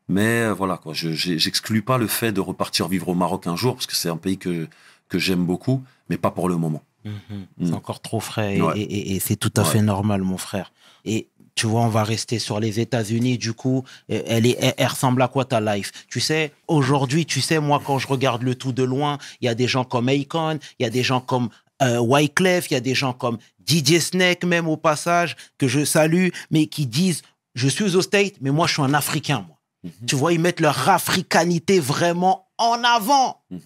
Mais 0.08 0.44
euh, 0.44 0.54
voilà 0.54 0.78
quoi, 0.78 0.94
je, 0.94 1.10
j'exclus 1.12 1.82
pas 1.82 1.98
le 1.98 2.06
fait 2.06 2.32
de 2.32 2.40
repartir 2.40 2.88
vivre 2.88 3.08
au 3.10 3.14
Maroc 3.14 3.46
un 3.46 3.56
jour 3.56 3.74
parce 3.74 3.86
que 3.86 3.94
c'est 3.96 4.08
un 4.08 4.16
pays 4.16 4.38
que 4.38 4.66
que 5.08 5.18
j'aime 5.18 5.44
beaucoup, 5.46 5.82
mais 6.08 6.16
pas 6.16 6.30
pour 6.30 6.48
le 6.48 6.56
moment. 6.56 6.82
C'est 7.04 7.70
Mm. 7.70 7.74
encore 7.74 8.00
trop 8.00 8.18
frais 8.18 8.56
et, 8.56 8.62
Ouais. 8.62 8.78
et- 8.80 8.82
et- 8.82 9.14
et 9.16 9.20
c'est 9.20 9.36
tout 9.36 9.52
à 9.56 9.62
Ouais. 9.62 9.68
fait 9.68 9.82
normal, 9.82 10.22
mon 10.22 10.38
frère. 10.38 10.72
Et 11.04 11.28
tu 11.54 11.66
vois, 11.68 11.82
on 11.82 11.88
va 11.88 12.02
rester 12.02 12.40
sur 12.40 12.58
les 12.58 12.80
États-Unis. 12.80 13.38
Du 13.38 13.52
coup, 13.52 13.84
euh, 14.10 14.20
elle, 14.26 14.44
est, 14.44 14.56
elle, 14.60 14.74
elle 14.76 14.86
ressemble 14.88 15.22
à 15.22 15.28
quoi 15.28 15.44
ta 15.44 15.60
life? 15.60 15.92
Tu 16.10 16.18
sais, 16.20 16.52
aujourd'hui, 16.66 17.24
tu 17.24 17.40
sais, 17.40 17.60
moi, 17.60 17.80
quand 17.84 17.98
je 18.00 18.08
regarde 18.08 18.42
le 18.42 18.56
tout 18.56 18.72
de 18.72 18.82
loin, 18.82 19.18
il 19.40 19.44
y 19.46 19.48
a 19.48 19.54
des 19.54 19.68
gens 19.68 19.84
comme 19.84 20.08
Akon, 20.08 20.58
il 20.80 20.82
y 20.82 20.86
a 20.86 20.90
des 20.90 21.04
gens 21.04 21.20
comme 21.20 21.48
euh, 21.82 21.98
Wyclef, 22.00 22.70
il 22.70 22.74
y 22.74 22.76
a 22.76 22.80
des 22.80 22.94
gens 22.94 23.12
comme 23.12 23.36
DJ 23.66 24.00
Snake, 24.00 24.44
même 24.44 24.66
au 24.66 24.76
passage, 24.78 25.36
que 25.58 25.68
je 25.68 25.84
salue, 25.84 26.28
mais 26.50 26.66
qui 26.66 26.86
disent 26.86 27.22
Je 27.54 27.68
suis 27.68 27.94
au 27.96 28.02
State, 28.02 28.34
mais 28.40 28.50
moi, 28.50 28.66
je 28.66 28.72
suis 28.74 28.82
un 28.82 28.92
Africain, 28.94 29.44
moi. 29.46 29.56
Mhm. 29.84 30.06
Tu 30.06 30.16
vois, 30.16 30.32
ils 30.34 30.40
mettent 30.40 30.60
leur 30.60 30.88
africanité 30.88 31.78
vraiment 31.80 32.48
en 32.58 32.82
avant. 32.84 33.40
Mhm. 33.50 33.60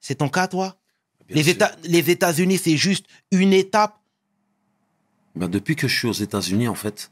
C'est 0.00 0.16
ton 0.16 0.28
cas, 0.28 0.48
toi? 0.48 0.76
Bien 1.26 1.36
les. 1.36 1.48
États, 1.50 1.76
les 1.84 2.10
États-Unis, 2.10 2.58
c'est 2.58 2.76
juste 2.76 3.06
une 3.30 3.52
étape. 3.52 3.98
Bah, 5.34 5.48
depuis 5.48 5.76
que 5.76 5.86
je 5.88 5.96
suis 5.96 6.08
aux 6.08 6.12
États-Unis, 6.12 6.68
en 6.68 6.74
fait, 6.74 7.10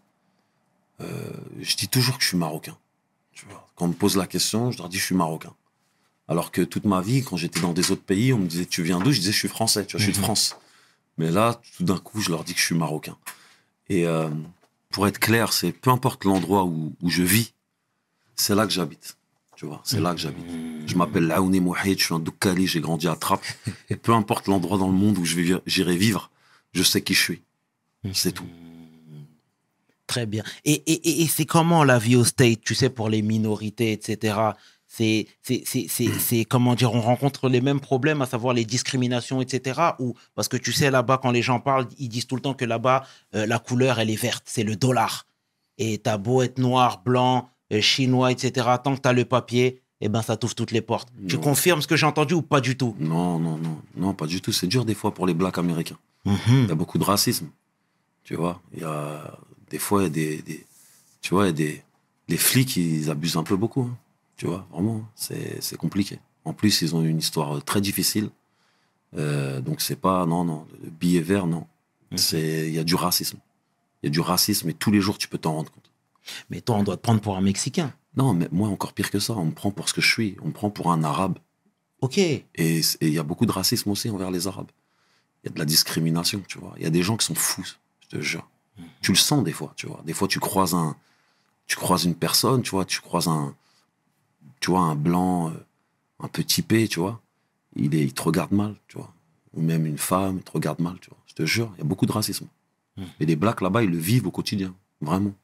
euh, 1.01 1.31
je 1.61 1.77
dis 1.77 1.89
toujours 1.89 2.17
que 2.17 2.23
je 2.23 2.29
suis 2.29 2.37
marocain. 2.39 2.77
Tu 3.33 3.47
vois. 3.47 3.67
Quand 3.77 3.85
on 3.85 3.89
me 3.89 3.93
pose 3.95 4.17
la 4.17 4.27
question, 4.27 4.71
je 4.71 4.79
leur 4.79 4.89
dis 4.89 4.97
que 4.97 5.01
je 5.03 5.07
suis 5.07 5.15
marocain. 5.15 5.55
Alors 6.29 6.51
que 6.51 6.63
toute 6.63 6.85
ma 6.87 7.01
vie, 7.03 7.23
quand 7.23 7.37
j'étais 7.37 7.61
dans 7.61 7.73
des 7.73 7.91
autres 7.93 8.03
pays, 8.03 8.33
on 8.33 8.39
me 8.39 8.47
disait 8.47 8.67
tu 8.67 8.83
viens 8.83 8.99
d'où? 8.99 9.13
Je 9.13 9.21
disais 9.21 9.33
je 9.33 9.39
suis 9.39 9.49
français, 9.49 9.85
tu 9.87 9.93
vois, 9.97 10.01
je 10.01 10.05
suis 10.11 10.13
de 10.13 10.19
Mhm. 10.19 10.25
France. 10.25 10.57
Mais 11.19 11.31
là, 11.31 11.61
tout 11.77 11.85
d'un 11.85 11.99
coup, 11.99 12.21
je 12.21 12.31
leur 12.31 12.43
dis 12.45 12.53
que 12.55 12.59
je 12.61 12.65
suis 12.65 12.75
marocain. 12.75 13.17
Et 13.89 14.07
euh, 14.07 14.29
pour 14.91 15.07
être 15.07 15.19
clair, 15.21 15.53
c'est 15.53 15.71
peu 15.73 15.91
importe 15.91 16.25
l'endroit 16.25 16.65
où, 16.65 16.95
où 17.01 17.11
je 17.11 17.23
vis, 17.23 17.53
c'est 18.35 18.55
là 18.55 18.67
que 18.67 18.73
j'habite. 18.73 19.17
Tu 19.57 19.65
vois, 19.65 19.81
c'est 19.85 20.01
là 20.01 20.13
que 20.13 20.21
j'habite. 20.21 20.45
Je 20.87 20.95
m'appelle 20.97 21.27
Laouni 21.27 21.61
Mouhid, 21.61 21.99
je 21.99 22.05
suis 22.05 22.15
un 22.15 22.19
Doukali, 22.19 22.67
j'ai 22.67 22.81
grandi 22.81 23.09
à 23.09 23.17
Trappes. 23.17 23.41
Et 23.91 23.97
peu 23.97 24.13
importe 24.13 24.47
l'endroit 24.49 24.77
dans 24.77 24.87
le 24.89 24.93
monde 24.93 25.17
où 25.19 25.25
j'irai 25.25 25.97
vivre, 25.97 26.31
je 26.73 26.83
sais 26.83 27.01
qui 27.01 27.15
je 27.15 27.23
suis. 27.23 27.43
C'est 28.13 28.33
tout. 28.33 28.47
Très 30.07 30.27
bien. 30.27 30.45
Et, 30.65 30.73
et, 30.75 31.23
et- 31.23 31.27
c'est 31.27 31.47
comment 31.47 31.83
la 31.85 31.99
vie 31.99 32.17
au 32.17 32.25
State, 32.25 32.61
tu 32.61 32.75
sais, 32.75 32.91
pour 32.91 33.09
les 33.09 33.23
minorités, 33.23 33.93
etc. 33.93 34.37
C'est, 34.87 35.27
c'est, 35.43 36.45
comment 36.45 36.75
dire, 36.75 36.93
on 36.95 37.01
rencontre 37.01 37.49
les 37.49 37.61
mêmes 37.61 37.81
problèmes, 37.81 38.23
à 38.23 38.27
savoir 38.27 38.55
les 38.55 38.65
discriminations, 38.65 39.41
etc. 39.41 39.81
Ou 39.99 40.15
parce 40.35 40.49
que 40.49 40.57
tu 40.57 40.73
sais, 40.73 40.91
là-bas, 40.91 41.19
quand 41.21 41.33
les 41.33 41.43
gens 41.43 41.61
parlent, 41.61 41.89
ils 41.99 42.09
disent 42.09 42.27
tout 42.27 42.37
le 42.37 42.43
temps 42.43 42.55
que 42.55 42.65
là-bas, 42.65 43.05
euh, 43.35 43.47
la 43.47 43.59
couleur, 43.59 43.99
elle 43.99 44.11
est 44.11 44.21
verte, 44.21 44.45
c'est 44.47 44.63
le 44.63 44.77
dollar. 44.77 45.27
Et 45.79 45.99
t'as 45.99 46.19
beau 46.19 46.43
être 46.43 46.59
noir, 46.59 47.03
blanc, 47.03 47.51
chinois, 47.81 48.31
etc. 48.33 48.69
Tant 48.83 48.95
que 48.97 49.01
t'as 49.01 49.13
le 49.13 49.25
papier, 49.25 49.81
eh 50.01 50.09
ben, 50.09 50.23
ça 50.23 50.37
t'ouvre 50.37 50.55
toutes 50.55 50.73
les 50.73 50.81
portes. 50.83 51.09
Tu 51.29 51.39
confirmes 51.39 51.81
ce 51.83 51.87
que 51.87 51.97
j'ai 51.97 52.07
entendu 52.07 52.35
ou 52.35 52.43
pas 52.43 52.61
du 52.61 52.77
tout? 52.77 52.95
Non, 52.99 53.39
non, 53.39 53.57
non, 53.59 53.81
non, 53.97 54.15
pas 54.15 54.27
du 54.27 54.41
tout. 54.41 54.53
C'est 54.53 54.67
dur 54.67 54.85
des 54.85 54.95
fois 54.95 55.13
pour 55.15 55.27
les 55.27 55.35
blacks 55.35 55.59
américains. 55.59 55.99
Mhm. 56.25 56.37
Il 56.49 56.69
y 56.69 56.73
a 56.73 56.75
beaucoup 56.75 56.99
de 56.99 57.05
racisme. 57.05 57.49
Tu 58.25 58.35
vois, 58.35 58.61
il 58.75 58.81
y 58.81 58.85
a 58.85 59.39
des 59.71 59.79
fois 59.79 60.01
il 60.03 60.05
y 60.05 60.07
a 60.07 60.11
des, 60.11 60.43
des- 60.43 60.67
tu 61.23 61.35
vois, 61.35 61.45
il 61.45 61.47
y 61.47 61.51
a 61.51 61.53
des 61.53 61.83
les 62.29 62.37
flics 62.37 62.77
ils 62.77 63.09
abusent 63.11 63.37
un 63.37 63.45
peu 63.45 63.57
beaucoup. 63.57 63.83
hein. 63.83 63.97
Tu 64.37 64.47
vois, 64.47 64.67
vraiment, 64.73 65.05
c'est 65.15 65.77
compliqué. 65.79 66.19
En 66.45 66.53
plus, 66.53 66.83
ils 66.83 66.95
ont 66.95 67.03
une 67.03 67.19
histoire 67.19 67.63
très 67.65 67.81
difficile. 67.81 68.31
Euh, 69.17 69.61
donc 69.61 69.81
c'est 69.81 69.97
pas 70.01 70.27
non 70.27 70.45
non 70.45 70.67
le 70.83 70.91
billet 70.91 71.21
vert 71.21 71.47
non. 71.47 71.67
C'est 72.17 72.69
il 72.69 72.75
y 72.75 72.79
a 72.79 72.85
du 72.85 72.95
racisme. 72.97 73.39
Il 74.03 74.07
y 74.07 74.09
a 74.09 74.11
du 74.11 74.21
racisme 74.21 74.69
et 74.69 74.75
tous 74.75 74.91
les 74.91 75.01
jours 75.01 75.19
tu 75.19 75.29
peux 75.29 75.39
t'en 75.39 75.55
rendre 75.55 75.71
compte. 75.71 75.86
Mais 76.51 76.61
toi, 76.61 76.77
on 76.77 76.83
doit 76.83 76.97
te 76.97 77.03
prendre 77.03 77.21
pour 77.21 77.37
un 77.37 77.41
Mexicain. 77.41 77.93
Non, 78.17 78.33
mais 78.33 78.49
moi 78.51 78.69
encore 78.69 78.93
pire 78.93 79.11
que 79.11 79.19
ça, 79.19 79.35
on 79.35 79.47
me 79.47 79.53
prend 79.53 79.71
pour 79.71 79.89
ce 79.89 79.95
que 79.95 80.01
je 80.01 80.11
suis, 80.11 80.37
on 80.43 80.49
me 80.49 80.53
prend 80.53 80.71
pour 80.71 80.91
un 80.91 81.05
arabe. 81.05 81.39
Ok. 82.01 82.19
Et 82.19 82.45
il 83.01 83.09
y 83.09 83.19
a 83.19 83.23
beaucoup 83.23 83.47
de 83.47 83.53
racisme 83.53 83.91
aussi 83.91 84.11
envers 84.11 84.31
les 84.31 84.47
Arabes. 84.47 84.71
Il 85.43 85.49
y 85.49 85.51
a 85.51 85.55
de 85.55 85.59
la 85.59 85.65
discrimination, 85.65 86.43
tu 86.49 86.59
vois. 86.59 86.75
Il 86.77 86.83
y 86.83 86.87
a 86.87 86.91
des 86.91 87.03
gens 87.03 87.17
qui 87.17 87.27
sont 87.27 87.35
fous, 87.35 87.65
je 88.01 88.09
te 88.09 88.21
jure. 88.21 88.49
Tu 89.01 89.13
le 89.13 89.17
sens 89.17 89.43
des 89.43 89.53
fois, 89.53 89.73
tu 89.77 89.87
vois. 89.87 90.03
Des 90.05 90.13
fois, 90.13 90.29
tu 90.29 90.39
croises 90.39 90.75
un, 90.75 90.97
tu 91.67 91.77
croises 91.77 92.05
une 92.05 92.15
personne, 92.15 92.63
tu 92.63 92.71
vois, 92.71 92.85
tu 92.85 93.01
croises 93.01 93.29
un, 93.29 93.55
tu 94.61 94.71
vois, 94.71 94.81
un 94.81 94.95
blanc, 94.95 95.51
euh, 95.51 95.53
un 96.21 96.29
peu 96.29 96.45
typé, 96.45 96.89
tu 96.89 97.01
vois. 97.01 97.21
Il, 97.75 97.95
est, 97.95 98.03
il 98.03 98.13
te 98.13 98.23
regarde 98.23 98.53
mal, 98.53 98.77
tu 98.89 98.99
vois. 98.99 99.13
Ou 99.55 99.63
même 99.63 99.87
une 99.87 99.99
femme, 99.99 100.39
il 100.39 100.43
te 100.43 100.51
regarde 100.53 100.81
mal, 100.81 100.99
tu 101.01 101.09
vois. 101.11 101.19
Je 101.27 101.35
te 101.35 101.47
jure, 101.47 101.73
il 101.77 101.79
y 101.79 101.83
a 101.83 101.85
beaucoup 101.85 102.07
de 102.07 102.13
racisme. 102.13 102.47
Mhm. 102.97 103.07
Et 103.21 103.27
les 103.27 103.37
blacks 103.37 103.61
là-bas, 103.61 103.83
ils 103.83 103.91
le 103.91 103.99
vivent 103.99 104.27
au 104.27 104.31
quotidien, 104.31 104.75
vraiment. 105.01 105.35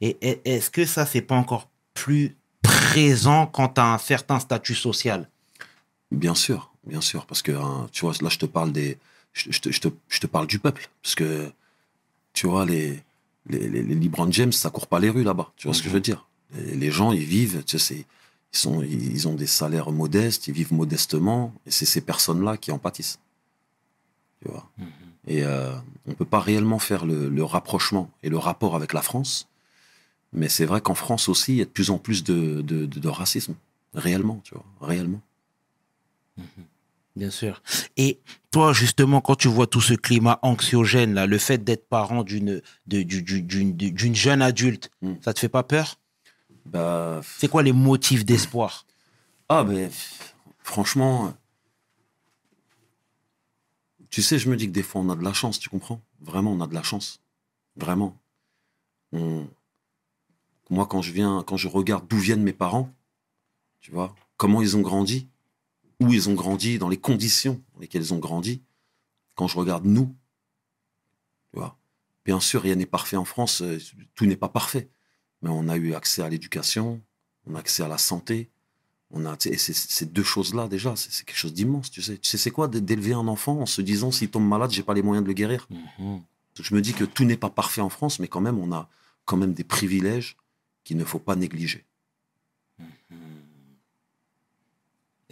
Et 0.00 0.16
et- 0.20 0.40
est-ce 0.44 0.70
que 0.70 0.84
ça, 0.84 1.06
c'est 1.06 1.22
pas 1.22 1.34
encore 1.36 1.68
plus 1.94 2.36
présent 2.62 3.46
quand 3.46 3.70
tu 3.70 3.80
as 3.80 3.92
un 3.94 3.98
certain 3.98 4.38
statut 4.38 4.74
social? 4.74 5.28
Bien 6.10 6.34
sûr, 6.34 6.72
bien 6.86 7.00
sûr, 7.00 7.26
parce 7.26 7.42
que 7.42 7.52
hein, 7.52 7.88
tu 7.92 8.04
vois, 8.04 8.14
là 8.20 8.28
je 8.28 8.38
te 8.38 8.46
parle 8.46 8.72
des, 8.72 8.98
je, 9.32 9.50
je 9.52 9.60
te, 9.60 9.70
je 9.70 9.80
te- 9.80 9.88
je 10.08 10.18
te 10.20 10.26
parle 10.26 10.46
du 10.46 10.58
peuple, 10.58 10.88
parce 11.02 11.14
que 11.14 11.50
tu 12.32 12.46
vois 12.46 12.64
les 12.66 13.02
les, 13.46 13.68
les, 13.68 13.82
les 13.82 13.94
LeBron 13.94 14.30
James, 14.32 14.52
ça 14.52 14.70
court 14.70 14.86
pas 14.86 15.00
les 15.00 15.08
rues 15.10 15.24
là-bas, 15.24 15.50
tu 15.56 15.66
vois 15.66 15.74
ce 15.74 15.82
que 15.82 15.88
je 15.88 15.94
veux 15.94 16.00
dire? 16.00 16.26
Les, 16.54 16.74
les 16.76 16.90
gens, 16.90 17.12
ils 17.12 17.24
vivent, 17.24 17.64
tu 17.64 17.78
sais, 17.78 18.04
ils 18.52 18.58
sont, 18.58 18.82
ils 18.82 19.26
ont 19.28 19.34
des 19.34 19.46
salaires 19.46 19.90
modestes, 19.92 20.46
ils 20.48 20.54
vivent 20.54 20.72
modestement, 20.74 21.52
et 21.66 21.70
c'est 21.70 21.86
ces 21.86 22.00
personnes-là 22.02 22.56
qui 22.58 22.70
en 22.70 22.78
pâtissent, 22.78 23.18
tu 24.42 24.50
vois? 24.50 24.68
Et 25.26 25.44
euh, 25.44 25.72
on 26.06 26.14
peut 26.14 26.24
pas 26.24 26.40
réellement 26.40 26.78
faire 26.78 27.04
le, 27.06 27.28
le 27.28 27.44
rapprochement 27.44 28.10
et 28.22 28.28
le 28.30 28.38
rapport 28.38 28.74
avec 28.74 28.92
la 28.92 29.02
France, 29.02 29.48
mais 30.32 30.48
c'est 30.48 30.64
vrai 30.64 30.80
qu'en 30.80 30.94
France 30.94 31.28
aussi, 31.28 31.52
il 31.52 31.58
y 31.58 31.62
a 31.62 31.66
de 31.66 31.70
plus 31.70 31.90
en 31.90 31.98
plus 31.98 32.24
de, 32.24 32.62
de, 32.62 32.86
de- 32.86 33.00
de 33.00 33.08
racisme, 33.08 33.54
réellement, 33.94 34.40
tu 34.44 34.54
vois, 34.54 34.64
réellement. 34.80 35.20
Bien 37.16 37.30
sûr. 37.30 37.60
Et 37.96 38.18
toi, 38.50 38.72
justement, 38.72 39.20
quand 39.20 39.34
tu 39.34 39.48
vois 39.48 39.66
tout 39.66 39.80
ce 39.80 39.94
climat 39.94 40.38
anxiogène, 40.42 41.12
là, 41.14 41.26
le 41.26 41.38
fait 41.38 41.62
d'être 41.62 41.88
parent 41.88 42.22
d'une 42.24 42.62
jeune 44.14 44.42
adulte, 44.42 44.90
Mm. 45.02 45.14
ça 45.20 45.34
te 45.34 45.40
fait 45.40 45.48
pas 45.48 45.62
peur? 45.64 45.98
Bah, 46.66 47.20
C'est 47.36 47.48
quoi 47.48 47.62
les 47.62 47.72
motifs 47.72 48.24
d'espoir? 48.24 48.86
Ah, 49.48 49.64
ben, 49.64 49.90
franchement, 50.62 51.34
tu 54.10 54.22
sais, 54.22 54.38
je 54.38 54.50
me 54.50 54.56
dis 54.56 54.66
que 54.66 54.72
des 54.72 54.82
fois, 54.82 55.00
on 55.00 55.08
a 55.08 55.16
de 55.16 55.24
la 55.24 55.32
chance, 55.32 55.58
tu 55.58 55.68
comprends? 55.68 56.02
Vraiment, 56.20 56.52
on 56.52 56.60
a 56.60 56.66
de 56.66 56.74
la 56.74 56.82
chance. 56.82 57.22
Vraiment. 57.76 58.20
Moi, 59.12 60.86
quand 60.86 61.02
je 61.02 61.12
viens, 61.12 61.44
quand 61.46 61.56
je 61.56 61.68
regarde 61.68 62.06
d'où 62.08 62.18
viennent 62.18 62.42
mes 62.42 62.52
parents, 62.52 62.92
tu 63.80 63.90
vois, 63.90 64.14
comment 64.36 64.62
ils 64.62 64.76
ont 64.76 64.82
grandi, 64.82 65.28
où 66.00 66.12
ils 66.12 66.28
ont 66.28 66.34
grandi, 66.34 66.78
dans 66.78 66.88
les 66.88 66.98
conditions 66.98 67.62
dans 67.74 67.80
lesquelles 67.80 68.02
ils 68.02 68.14
ont 68.14 68.18
grandi, 68.18 68.62
quand 69.34 69.48
je 69.48 69.56
regarde 69.58 69.84
nous, 69.84 70.14
tu 71.50 71.58
vois, 71.58 71.78
bien 72.24 72.40
sûr, 72.40 72.62
rien 72.62 72.76
n'est 72.76 72.86
parfait 72.86 73.16
en 73.16 73.24
France, 73.24 73.62
euh, 73.62 73.78
tout 74.14 74.26
n'est 74.26 74.36
pas 74.36 74.48
parfait, 74.48 74.90
mais 75.42 75.50
on 75.50 75.68
a 75.68 75.76
eu 75.76 75.94
accès 75.94 76.22
à 76.22 76.28
l'éducation, 76.28 77.02
on 77.46 77.54
a 77.54 77.58
accès 77.60 77.82
à 77.82 77.88
la 77.88 77.98
santé, 77.98 78.50
on 79.12 79.26
a, 79.26 79.36
ces 79.38 80.06
deux 80.06 80.22
choses-là, 80.22 80.68
déjà, 80.68 80.94
c'est 80.96 81.24
quelque 81.24 81.36
chose 81.36 81.52
d'immense, 81.52 81.90
tu 81.90 82.00
sais. 82.02 82.16
Tu 82.18 82.28
sais, 82.28 82.38
c'est 82.38 82.50
quoi 82.50 82.68
d'é- 82.68 82.80
d'élever 82.80 83.12
un 83.12 83.26
enfant 83.26 83.60
en 83.60 83.66
se 83.66 83.82
disant, 83.82 84.10
s'il 84.12 84.30
tombe 84.30 84.46
malade, 84.46 84.70
j'ai 84.70 84.82
pas 84.84 84.94
les 84.94 85.02
moyens 85.02 85.24
de 85.24 85.28
le 85.28 85.34
guérir? 85.34 85.66
Mhm. 85.98 86.20
Je 86.60 86.74
me 86.74 86.80
dis 86.80 86.92
que 86.92 87.04
tout 87.04 87.24
n'est 87.24 87.36
pas 87.36 87.50
parfait 87.50 87.80
en 87.80 87.88
France, 87.88 88.18
mais 88.20 88.28
quand 88.28 88.40
même, 88.40 88.58
on 88.58 88.72
a 88.72 88.88
quand 89.24 89.36
même 89.36 89.52
des 89.52 89.64
privilèges 89.64 90.36
qu'il 90.84 90.96
ne 90.96 91.04
faut 91.04 91.18
pas 91.18 91.34
négliger. 91.36 91.84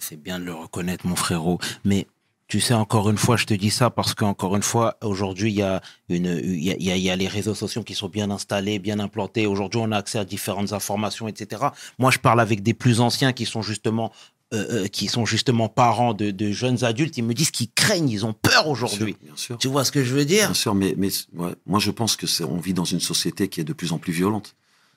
C'est 0.00 0.16
bien 0.20 0.38
de 0.38 0.44
le 0.44 0.54
reconnaître, 0.54 1.06
mon 1.06 1.16
frérot. 1.16 1.58
Mais 1.84 2.06
tu 2.48 2.60
sais, 2.60 2.72
encore 2.74 3.10
une 3.10 3.18
fois, 3.18 3.36
je 3.36 3.44
te 3.44 3.52
dis 3.54 3.70
ça 3.70 3.90
parce 3.90 4.14
qu'encore 4.14 4.56
une 4.56 4.62
fois, 4.62 4.96
aujourd'hui, 5.02 5.52
il 5.52 5.56
y 5.56 5.62
a, 5.62 5.82
une, 6.08 6.40
il 6.42 6.64
y, 6.64 6.70
a, 6.70 6.76
il 6.78 6.82
y 6.82 6.90
a- 6.90 6.96
il 6.96 7.02
y 7.02 7.10
a 7.10 7.16
les 7.16 7.28
réseaux 7.28 7.54
sociaux 7.54 7.82
qui 7.84 7.94
sont 7.94 8.08
bien 8.08 8.30
installés, 8.30 8.78
bien 8.78 8.98
implantés. 9.00 9.46
Aujourd'hui, 9.46 9.80
on 9.84 9.92
a 9.92 9.98
accès 9.98 10.18
à 10.18 10.24
différentes 10.24 10.72
informations, 10.72 11.28
etc. 11.28 11.62
Moi, 11.98 12.10
je 12.10 12.18
parle 12.18 12.40
avec 12.40 12.62
des 12.62 12.72
plus 12.74 13.00
anciens 13.00 13.34
qui 13.34 13.44
sont 13.44 13.60
justement, 13.60 14.10
euh, 14.54 14.84
euh, 14.84 14.86
qui 14.88 15.08
sont 15.08 15.26
justement 15.26 15.68
parents 15.68 16.14
de, 16.14 16.30
de 16.30 16.50
jeunes 16.50 16.84
adultes. 16.84 17.18
Ils 17.18 17.24
me 17.24 17.34
disent 17.34 17.50
qu'ils 17.50 17.70
craignent, 17.70 18.08
ils 18.08 18.24
ont 18.24 18.32
peur 18.32 18.66
aujourd'hui. 18.66 19.14
Bien 19.22 19.36
sûr. 19.36 19.58
Tu 19.58 19.68
vois 19.68 19.84
ce 19.84 19.92
que 19.92 20.02
je 20.02 20.14
veux 20.14 20.24
dire? 20.24 20.46
Bien 20.46 20.54
sûr, 20.54 20.74
mais, 20.74 20.94
mais 20.96 21.10
ouais, 21.34 21.52
moi 21.66 21.78
je 21.80 21.90
pense 21.90 22.16
que 22.16 22.24
on 22.44 22.56
vit 22.56 22.72
dans 22.72 22.86
une 22.86 23.00
société 23.00 23.48
qui 23.48 23.60
est 23.60 23.64
de 23.64 23.74
plus 23.74 23.92
en 23.92 23.98
plus 23.98 24.14
violente. 24.14 24.56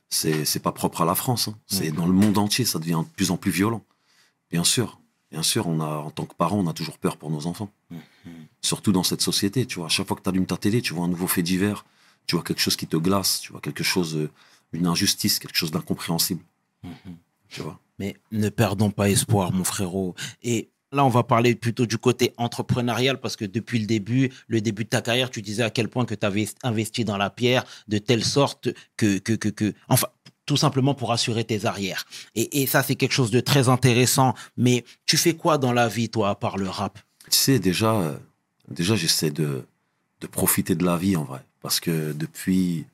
C'est, 0.10 0.46
c'est 0.46 0.62
pas 0.62 0.72
propre 0.72 1.02
à 1.02 1.06
la 1.06 1.16
France. 1.16 1.50
hein. 1.50 1.58
C'est 1.68 1.92
dans 1.92 2.06
le 2.06 2.14
monde 2.14 2.38
entier, 2.38 2.64
ça 2.64 2.80
devient 2.80 3.02
de 3.06 3.14
plus 3.18 3.30
en 3.32 3.36
plus 3.36 3.52
violent. 3.52 3.82
Bien 4.52 4.64
sûr, 4.64 5.01
bien 5.32 5.44
sûr, 5.44 5.68
on 5.68 5.80
a, 5.80 5.86
en 5.86 6.12
tant 6.12 6.26
que 6.26 6.36
parents, 6.36 6.60
on 6.60 6.68
a 6.68 6.74
toujours 6.74 6.98
peur 6.98 7.18
pour 7.18 7.32
nos 7.32 7.48
enfants. 7.48 7.72
Surtout 8.62 8.92
dans 8.92 9.04
cette 9.04 9.22
société, 9.22 9.66
tu 9.66 9.78
vois. 9.80 9.88
À 9.88 9.90
chaque 9.90 10.08
fois 10.08 10.18
que 10.18 10.22
tu 10.22 10.30
allumes 10.30 10.46
ta 10.46 10.58
télé, 10.58 10.82
tu 10.82 10.94
vois 10.94 11.06
un 11.06 11.08
nouveau 11.08 11.28
fait 11.28 11.42
divers, 11.42 11.86
tu 12.28 12.36
vois 12.36 12.44
quelque 12.44 12.60
chose 12.62 12.76
qui 12.76 12.88
te 12.88 12.98
glace, 12.98 13.40
tu 13.42 13.52
vois 13.52 13.62
quelque 13.62 13.84
chose, 13.84 14.16
euh, 14.16 14.30
une 14.74 14.88
injustice, 14.88 15.40
quelque 15.40 15.58
chose 15.58 15.72
d'incompréhensible. 15.72 16.42
Tu 17.50 17.62
vois. 17.62 17.80
Mais 18.00 18.16
ne 18.32 18.50
perdons 18.50 18.92
pas 18.92 19.10
espoir, 19.10 19.52
mon 19.52 19.64
frérot. 19.64 20.16
Et 20.44 20.70
là, 20.92 21.06
on 21.06 21.10
va 21.10 21.24
parler 21.24 21.56
plutôt 21.56 21.86
du 21.86 21.98
côté 21.98 22.34
entrepreneurial 22.38 23.20
parce 23.20 23.36
que 23.36 23.46
depuis 23.46 23.80
le 23.80 23.86
début, 23.86 24.32
le 24.48 24.62
début 24.62 24.84
de 24.84 24.90
ta 24.90 25.02
carrière, 25.02 25.30
tu 25.30 25.42
disais 25.42 25.64
à 25.64 25.70
quel 25.70 25.88
point 25.88 26.06
que 26.06 26.16
tu 26.16 26.26
avais 26.26 26.48
investi 26.64 27.06
dans 27.06 27.18
la 27.18 27.30
pierre 27.30 27.66
de 27.88 27.98
telle 27.98 28.24
sorte 28.24 28.70
que, 28.98 29.18
que, 29.18 29.34
que, 29.34 29.50
que, 29.50 29.74
enfin, 29.88 30.08
tout 30.52 30.58
simplement 30.58 30.94
pour 30.94 31.14
assurer 31.14 31.46
tes 31.46 31.64
arrières. 31.64 32.06
Et, 32.36 32.62
et 32.62 32.68
ça, 32.68 32.84
c'est 32.84 32.96
quelque 32.96 33.14
chose 33.14 33.32
de 33.32 33.40
très 33.40 33.70
intéressant. 33.70 34.34
Mais 34.58 34.84
tu 35.06 35.16
fais 35.16 35.34
quoi 35.34 35.58
dans 35.58 35.72
la 35.72 35.88
vie, 35.88 36.10
toi, 36.10 36.32
à 36.32 36.36
part 36.36 36.58
le 36.58 36.68
rap? 36.68 37.00
Tu 37.30 37.38
sais, 37.38 37.58
déjà, 37.58 37.94
euh, 37.94 38.18
déjà 38.68 38.98
j'essaie 38.98 39.32
de, 39.32 39.64
de 40.20 40.28
profiter 40.28 40.76
de 40.76 40.84
la 40.84 40.98
vie 40.98 41.16
en 41.16 41.24
vrai. 41.24 41.40
Parce 41.62 41.80
que 41.80 42.12
depuis, 42.12 42.86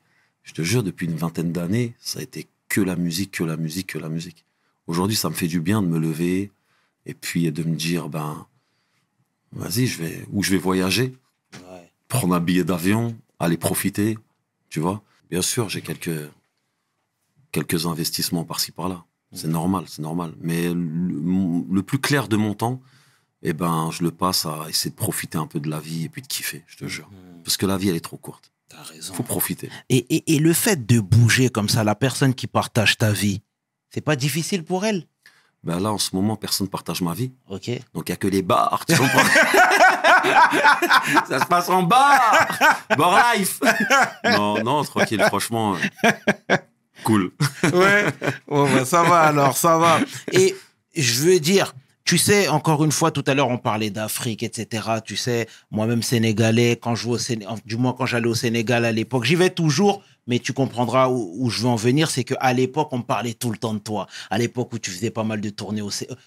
je 0.44 0.52
te 0.52 0.62
jure, 0.62 0.84
depuis 0.84 1.06
une 1.06 1.16
vingtaine 1.16 1.50
d'années, 1.50 1.94
ça 1.98 2.20
a 2.20 2.22
été 2.22 2.46
que 2.68 2.80
la 2.80 2.94
musique, 2.94 3.32
que 3.32 3.42
la 3.42 3.56
musique, 3.56 3.88
que 3.88 3.98
la 3.98 4.08
musique. 4.08 4.44
Aujourd'hui, 4.86 5.16
ça 5.16 5.28
me 5.28 5.34
fait 5.34 5.48
du 5.48 5.60
bien 5.60 5.82
de 5.82 5.88
me 5.88 5.98
lever 5.98 6.52
et 7.06 7.14
puis 7.14 7.50
de 7.50 7.62
me 7.64 7.74
dire, 7.74 8.08
ben, 8.08 8.46
vas-y, 9.50 9.88
je 9.88 10.00
vais, 10.00 10.24
où 10.30 10.44
je 10.44 10.52
vais 10.52 10.58
voyager, 10.58 11.12
prendre 12.06 12.36
un 12.36 12.40
billet 12.40 12.62
d'avion, 12.62 13.16
aller 13.40 13.56
profiter, 13.56 14.16
tu 14.70 14.78
vois. 14.78 15.02
Bien 15.28 15.42
sûr, 15.42 15.68
j'ai 15.68 15.82
quelques, 15.82 16.30
quelques 17.52 17.86
investissements 17.86 18.44
par-ci 18.44 18.72
par-là. 18.72 19.04
C'est 19.32 19.48
normal, 19.48 19.84
c'est 19.86 20.02
normal. 20.02 20.32
Mais 20.40 20.72
le, 20.72 21.80
plus 21.82 21.98
clair 21.98 22.28
de 22.28 22.36
mon 22.36 22.54
temps, 22.54 22.80
eh 23.42 23.52
ben, 23.52 23.90
je 23.92 24.02
le 24.02 24.10
passe 24.10 24.46
à 24.46 24.66
essayer 24.68 24.90
de 24.90 24.96
profiter 24.96 25.36
un 25.36 25.46
peu 25.46 25.60
de 25.60 25.68
la 25.68 25.80
vie 25.80 26.04
et 26.04 26.08
puis 26.08 26.22
de 26.22 26.26
kiffer, 26.26 26.64
je 26.66 26.76
te 26.76 26.86
jure. 26.86 27.10
Parce 27.44 27.56
que 27.56 27.66
la 27.66 27.76
vie, 27.76 27.90
elle 27.90 27.96
est 27.96 28.00
trop 28.00 28.16
courte. 28.16 28.52
T'as 28.68 28.82
raison. 28.82 29.14
Faut 29.14 29.22
profiter. 29.22 29.70
Et, 29.88 29.98
et, 30.14 30.34
et 30.34 30.38
le 30.38 30.52
fait 30.52 30.86
de 30.86 31.00
bouger 31.00 31.48
comme 31.50 31.68
ça, 31.68 31.84
la 31.84 31.94
personne 31.94 32.34
qui 32.34 32.46
partage 32.46 32.98
ta 32.98 33.12
vie, 33.12 33.40
c'est 33.90 34.00
pas 34.00 34.16
difficile 34.16 34.64
pour 34.64 34.84
elle? 34.84 35.06
Ben 35.64 35.80
là, 35.80 35.92
en 35.92 35.98
ce 35.98 36.14
moment, 36.14 36.36
personne 36.36 36.68
partage 36.68 37.02
ma 37.02 37.14
vie. 37.14 37.32
Ok. 37.48 37.70
Donc, 37.92 38.08
il 38.08 38.10
n'y 38.10 38.12
a 38.12 38.16
que 38.16 38.28
les 38.28 38.42
bars, 38.42 38.84
tu 38.86 38.96
comprends? 38.96 39.24
Ça 41.28 41.40
se 41.40 41.46
passe 41.46 41.68
en 41.68 41.82
bar 41.82 42.46
Bar 42.96 43.34
life 43.34 43.60
Non, 44.24 44.62
non, 44.62 44.84
tranquille, 44.84 45.22
franchement, 45.26 45.74
euh, 45.74 46.56
cool. 47.04 47.30
Ouais. 47.72 48.04
Bon, 48.46 48.64
bah, 48.72 48.84
ça 48.84 49.02
va 49.02 49.20
alors, 49.20 49.56
ça 49.56 49.78
va. 49.78 50.00
Et 50.32 50.54
je 50.96 51.22
veux 51.22 51.40
dire, 51.40 51.74
tu 52.04 52.16
sais, 52.16 52.48
encore 52.48 52.84
une 52.84 52.92
fois, 52.92 53.10
tout 53.10 53.24
à 53.26 53.34
l'heure, 53.34 53.48
on 53.48 53.58
parlait 53.58 53.90
d'Afrique, 53.90 54.42
etc. 54.42 54.82
Tu 55.04 55.16
sais, 55.16 55.46
moi-même 55.70 56.02
sénégalais, 56.02 56.76
quand 56.80 56.94
je 56.94 57.04
vais 57.06 57.12
au 57.14 57.18
Séné- 57.18 57.46
du 57.66 57.76
moins 57.76 57.92
quand 57.92 58.06
j'allais 58.06 58.28
au 58.28 58.34
Sénégal 58.34 58.84
à 58.86 58.92
l'époque, 58.92 59.24
j'y 59.24 59.34
vais 59.34 59.50
toujours, 59.50 60.02
mais 60.26 60.38
tu 60.38 60.54
comprendras 60.54 61.08
où, 61.10 61.50
je 61.50 61.62
veux 61.62 61.68
en 61.68 61.76
venir, 61.76 62.08
c'est 62.10 62.24
qu'à 62.24 62.52
l'époque, 62.54 62.88
on 62.92 63.02
parlait 63.02 63.34
tout 63.34 63.50
le 63.50 63.58
temps 63.58 63.74
de 63.74 63.78
toi. 63.78 64.06
À 64.30 64.38
l'époque 64.38 64.72
où 64.72 64.78
tu 64.78 64.90
faisais 64.90 65.10
pas 65.10 65.22
mal 65.24 65.40
de 65.42 65.50
tournées, 65.50 65.82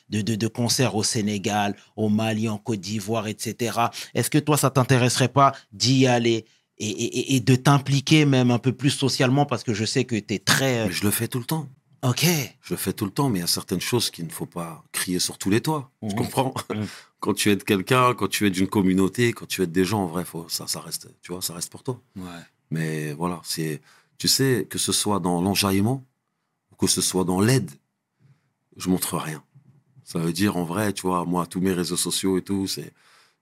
de, 0.09 0.21
de, 0.21 0.35
de 0.35 0.47
concerts 0.47 0.95
au 0.95 1.03
Sénégal, 1.03 1.75
au 1.95 2.09
Mali, 2.09 2.47
en 2.47 2.57
Côte 2.59 2.79
d'Ivoire, 2.79 3.27
etc. 3.27 3.79
Est-ce 4.13 4.29
que 4.29 4.37
toi, 4.37 4.57
ça 4.57 4.69
t'intéresserait 4.69 5.29
pas 5.29 5.51
d'y 5.71 6.05
aller? 6.05 6.45
Et, 6.89 6.89
et- 7.05 7.35
et 7.35 7.39
de 7.39 7.55
t'impliquer 7.55 8.25
même 8.25 8.51
un 8.51 8.59
peu 8.59 8.71
plus 8.73 8.89
socialement 8.91 9.45
parce 9.45 9.63
que 9.63 9.73
je 9.73 9.85
sais 9.85 10.05
que 10.05 10.15
tu 10.15 10.33
es 10.35 10.39
très... 10.39 10.87
Mais 10.87 10.91
je 10.93 11.03
le 11.03 11.11
fais 11.11 11.27
tout 11.27 11.39
le 11.39 11.45
temps. 11.45 11.69
Ok. 12.03 12.25
Je 12.63 12.73
le 12.73 12.77
fais 12.77 12.93
tout 12.93 13.05
le 13.05 13.11
temps, 13.11 13.29
mais 13.29 13.37
il 13.39 13.41
y 13.41 13.45
a 13.45 13.47
certaines 13.47 13.81
choses 13.81 14.09
qu'il 14.09 14.25
ne 14.25 14.31
faut 14.31 14.47
pas 14.47 14.83
crier 14.91 15.19
sur 15.19 15.37
tous 15.37 15.49
les 15.51 15.61
toits. 15.61 15.91
Tu 16.01 16.07
Mhm. 16.07 16.15
comprends? 16.15 16.53
Quand 17.19 17.35
tu 17.35 17.51
aides 17.51 17.63
quelqu'un, 17.63 18.15
quand 18.15 18.27
tu 18.27 18.47
aides 18.47 18.57
une 18.57 18.65
communauté, 18.67 19.31
quand 19.31 19.45
tu 19.45 19.61
aides 19.61 19.71
des 19.71 19.85
gens, 19.85 20.01
en 20.01 20.07
vrai, 20.07 20.25
faut, 20.25 20.49
ça, 20.49 20.65
ça 20.65 20.79
reste, 20.79 21.07
tu 21.21 21.31
vois, 21.31 21.43
ça 21.43 21.53
reste 21.53 21.69
pour 21.71 21.83
toi. 21.83 22.01
Ouais. 22.15 22.23
Mais 22.71 23.13
voilà, 23.13 23.39
c'est, 23.43 23.79
tu 24.17 24.27
sais, 24.27 24.65
que 24.67 24.79
ce 24.79 24.91
soit 24.91 25.19
dans 25.19 25.39
l'enjaillement 25.39 26.03
ou 26.71 26.75
que 26.77 26.87
ce 26.87 26.99
soit 27.01 27.23
dans 27.23 27.39
l'aide, 27.39 27.69
je 28.75 28.89
montre 28.89 29.17
rien. 29.17 29.43
Ça 30.03 30.17
veut 30.17 30.33
dire, 30.33 30.57
en 30.57 30.63
vrai, 30.63 30.93
tu 30.93 31.03
vois, 31.03 31.25
moi, 31.25 31.45
tous 31.45 31.61
mes 31.61 31.73
réseaux 31.73 31.95
sociaux 31.95 32.39
et 32.39 32.41
tout, 32.41 32.65
c'est, 32.65 32.91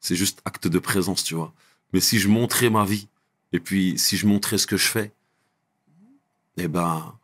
c'est 0.01 0.17
juste 0.17 0.41
acte 0.43 0.67
de 0.67 0.79
présence, 0.79 1.23
tu 1.23 1.35
vois. 1.35 1.53
Mais 1.93 2.01
si 2.01 2.19
je 2.19 2.27
montrais 2.27 2.69
ma 2.69 2.83
vie, 2.83 3.07
et 3.51 3.59
puis 3.59 3.97
si 3.97 4.17
je 4.17 4.27
montrais 4.27 4.57
ce 4.57 4.67
que 4.67 4.77
je 4.77 4.87
fais, 4.87 5.13
eh 6.57 6.67
ben, 6.67 7.17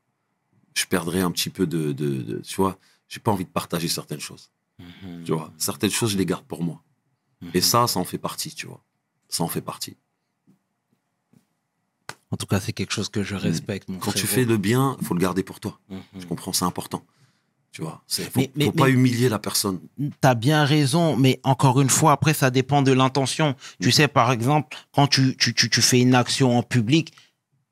je 0.76 0.86
perdrais 0.86 1.22
un 1.22 1.32
petit 1.32 1.50
peu 1.50 1.68
de, 1.68 1.92
de, 1.92 2.22
de- 2.22 2.40
tu 2.40 2.56
vois, 2.56 2.78
j'ai 3.08 3.20
pas 3.20 3.32
envie 3.32 3.46
de 3.46 3.50
partager 3.50 3.88
certaines 3.88 4.20
choses, 4.20 4.50
tu 5.26 5.32
vois. 5.32 5.54
Certaines 5.58 5.92
choses, 5.92 6.12
je 6.12 6.18
les 6.18 6.26
garde 6.26 6.46
pour 6.46 6.64
moi. 6.64 6.82
Et 7.54 7.62
ça, 7.62 7.88
ça 7.88 8.00
en 8.00 8.06
fait 8.06 8.18
partie, 8.18 8.54
tu 8.56 8.66
vois. 8.68 8.84
Ça 9.30 9.44
en 9.44 9.48
fait 9.48 9.62
partie. 9.62 9.96
En 12.32 12.38
tout 12.38 12.48
cas, 12.48 12.60
c'est 12.60 12.74
quelque 12.74 12.92
chose 12.92 13.10
que 13.10 13.24
je 13.24 13.36
respecte, 13.36 13.88
mon 13.88 14.00
Quand 14.00 14.12
tu 14.12 14.26
fais 14.28 14.46
le 14.46 14.58
bien, 14.58 14.98
il 15.00 15.06
faut 15.06 15.14
le 15.14 15.20
garder 15.20 15.44
pour 15.44 15.60
toi. 15.60 15.80
Mhm. 15.90 16.02
Je 16.18 16.26
comprends, 16.26 16.54
c'est 16.54 16.66
important. 16.66 17.06
Tu 17.76 17.82
vois, 17.82 18.02
c'est 18.08 18.32
faut, 18.32 18.40
Mais- 18.40 18.52
mais- 18.56 18.66
faut 18.68 18.72
pas 18.72 18.86
mais- 18.86 18.92
humilier 18.92 19.28
la 19.28 19.38
personne. 19.38 19.82
T'as 20.22 20.34
bien 20.34 20.64
raison, 20.64 21.18
mais 21.18 21.42
encore 21.44 21.82
une 21.82 21.90
fois, 21.90 22.14
après, 22.14 22.34
ça 22.34 22.50
dépend 22.50 22.82
de 22.82 22.94
l'intention. 22.94 23.54
Tu 23.82 23.92
sais, 23.92 24.08
par 24.08 24.32
exemple, 24.32 24.78
quand 24.94 25.08
tu, 25.08 25.36
tu, 25.36 25.54
tu, 25.54 25.70
tu 25.70 25.82
fais 25.82 26.00
une 26.00 26.16
action 26.16 26.58
en 26.58 26.64
public, 26.64 27.12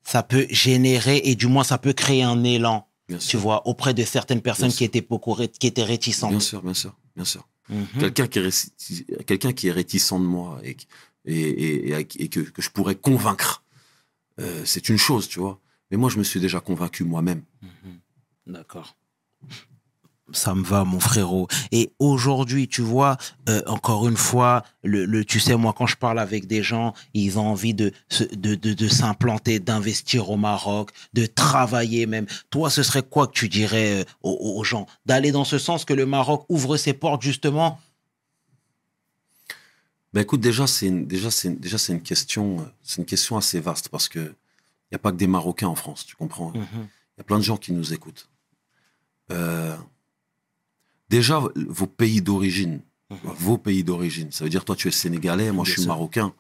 ça 0.04 0.22
peut 0.22 0.46
générer, 0.50 1.22
et 1.24 1.36
du 1.36 1.48
moins, 1.48 1.64
ça 1.64 1.78
peut 1.78 1.94
créer 1.94 2.22
un 2.22 2.44
élan, 2.44 2.86
Bien 3.08 3.18
tu 3.18 3.28
sûr. 3.28 3.40
vois, 3.40 3.66
auprès 3.66 3.94
de 3.94 4.04
certaines 4.04 4.42
personnes 4.42 4.68
Bien 4.68 4.76
qui 4.76 4.84
étaient, 4.84 5.00
beaucoup 5.00 5.38
qui 5.58 5.68
étaient 5.68 5.86
réticentes. 5.86 6.32
Bien 6.32 6.42
sûr, 6.42 6.62
bien 6.62 6.74
sûr, 6.74 6.94
bien 7.16 7.24
sûr. 7.24 7.48
Mhm. 7.70 7.86
Quelqu'un 8.02 8.28
qui 8.28 8.40
est 8.40 9.24
quelqu'un 9.26 9.54
qui 9.54 9.70
est 9.70 9.72
réticent 9.72 10.12
de 10.12 10.18
moi 10.18 10.60
et, 10.66 10.76
et, 11.24 11.40
et, 11.40 11.92
et- 11.94 12.24
et 12.24 12.28
que, 12.28 12.42
que 12.42 12.62
je 12.62 12.70
pourrais 12.72 12.96
convaincre, 12.96 13.64
euh, 14.42 14.64
c'est 14.66 14.90
une 14.90 14.98
chose, 14.98 15.30
tu 15.30 15.40
vois. 15.40 15.62
Mais 15.92 15.96
moi, 15.96 16.10
je 16.10 16.18
me 16.18 16.26
suis 16.26 16.42
déjà 16.42 16.60
convaincu 16.60 17.06
moi-même. 17.06 17.42
D'accord. 18.46 18.98
Ça 20.32 20.56
me 20.56 20.64
va, 20.64 20.86
mon 20.86 21.00
frérot. 21.02 21.48
Et 21.72 21.92
aujourd'hui, 22.00 22.68
tu 22.70 22.82
vois, 22.82 23.18
euh, 23.50 23.62
encore 23.68 24.08
une 24.08 24.16
fois, 24.16 24.64
le, 24.84 25.04
le, 25.06 25.26
tu 25.26 25.40
sais, 25.40 25.56
moi, 25.58 25.74
quand 25.78 25.86
je 25.86 25.98
parle 25.98 26.18
avec 26.18 26.48
des 26.48 26.64
gens, 26.64 26.94
ils 27.14 27.38
ont 27.38 27.46
envie 27.48 27.74
de, 27.74 27.92
de, 28.32 28.56
de, 28.56 28.74
de 28.74 28.88
s'implanter, 28.88 29.60
d'investir 29.60 30.30
au 30.30 30.38
Maroc, 30.38 30.92
de 31.14 31.26
travailler 31.26 32.06
même. 32.06 32.26
Toi, 32.50 32.70
ce 32.70 32.84
serait 32.84 33.04
quoi 33.04 33.28
que 33.28 33.34
tu 33.34 33.50
dirais 33.50 34.02
euh, 34.02 34.04
aux, 34.24 34.56
aux 34.60 34.64
gens? 34.64 34.88
D'aller 35.06 35.32
dans 35.34 35.44
ce 35.44 35.58
sens 35.58 35.84
que 35.84 35.94
le 35.94 36.06
Maroc 36.06 36.46
ouvre 36.48 36.78
ses 36.78 36.94
portes, 36.94 37.22
justement? 37.22 37.80
Ben 40.14 40.22
écoute, 40.22 40.42
déjà, 40.42 40.68
c'est 40.68 40.88
une, 40.88 41.06
déjà, 41.06 41.32
c'est 41.32 41.48
une- 41.50 41.58
déjà, 41.58 41.78
c'est 41.78 41.92
une 41.92 42.02
question, 42.02 42.60
euh, 42.60 42.64
c'est 42.82 42.98
une 43.00 43.06
question 43.06 43.36
assez 43.36 43.60
vaste 43.60 43.90
parce 43.90 44.08
que 44.08 44.20
il 44.20 44.94
y 44.94 44.96
a 44.96 45.00
pas 45.00 45.12
que 45.12 45.18
des 45.18 45.28
Marocains 45.28 45.68
en 45.68 45.76
France, 45.76 46.06
tu 46.06 46.16
comprends 46.16 46.54
Il 46.56 46.62
y 47.18 47.22
a 47.22 47.24
plein 47.24 47.40
de 47.40 47.44
gens 47.44 47.58
qui 47.58 47.74
nous 47.74 47.94
écoutent. 47.94 48.30
Euh, 49.32 49.76
déjà, 51.18 51.40
vos 51.56 51.86
pays 51.88 52.22
d'origine, 52.22 52.82
vos 53.46 53.58
pays 53.60 53.84
d'origine. 53.84 54.32
Ça 54.32 54.44
veut 54.44 54.50
dire, 54.50 54.66
toi, 54.66 54.76
tu 54.76 54.88
es 54.88 54.92
sénégalais, 54.92 55.52
moi, 55.52 55.64
je 55.66 55.72
suis 55.74 55.82
sûr. 55.84 55.90
marocain. 55.90 56.34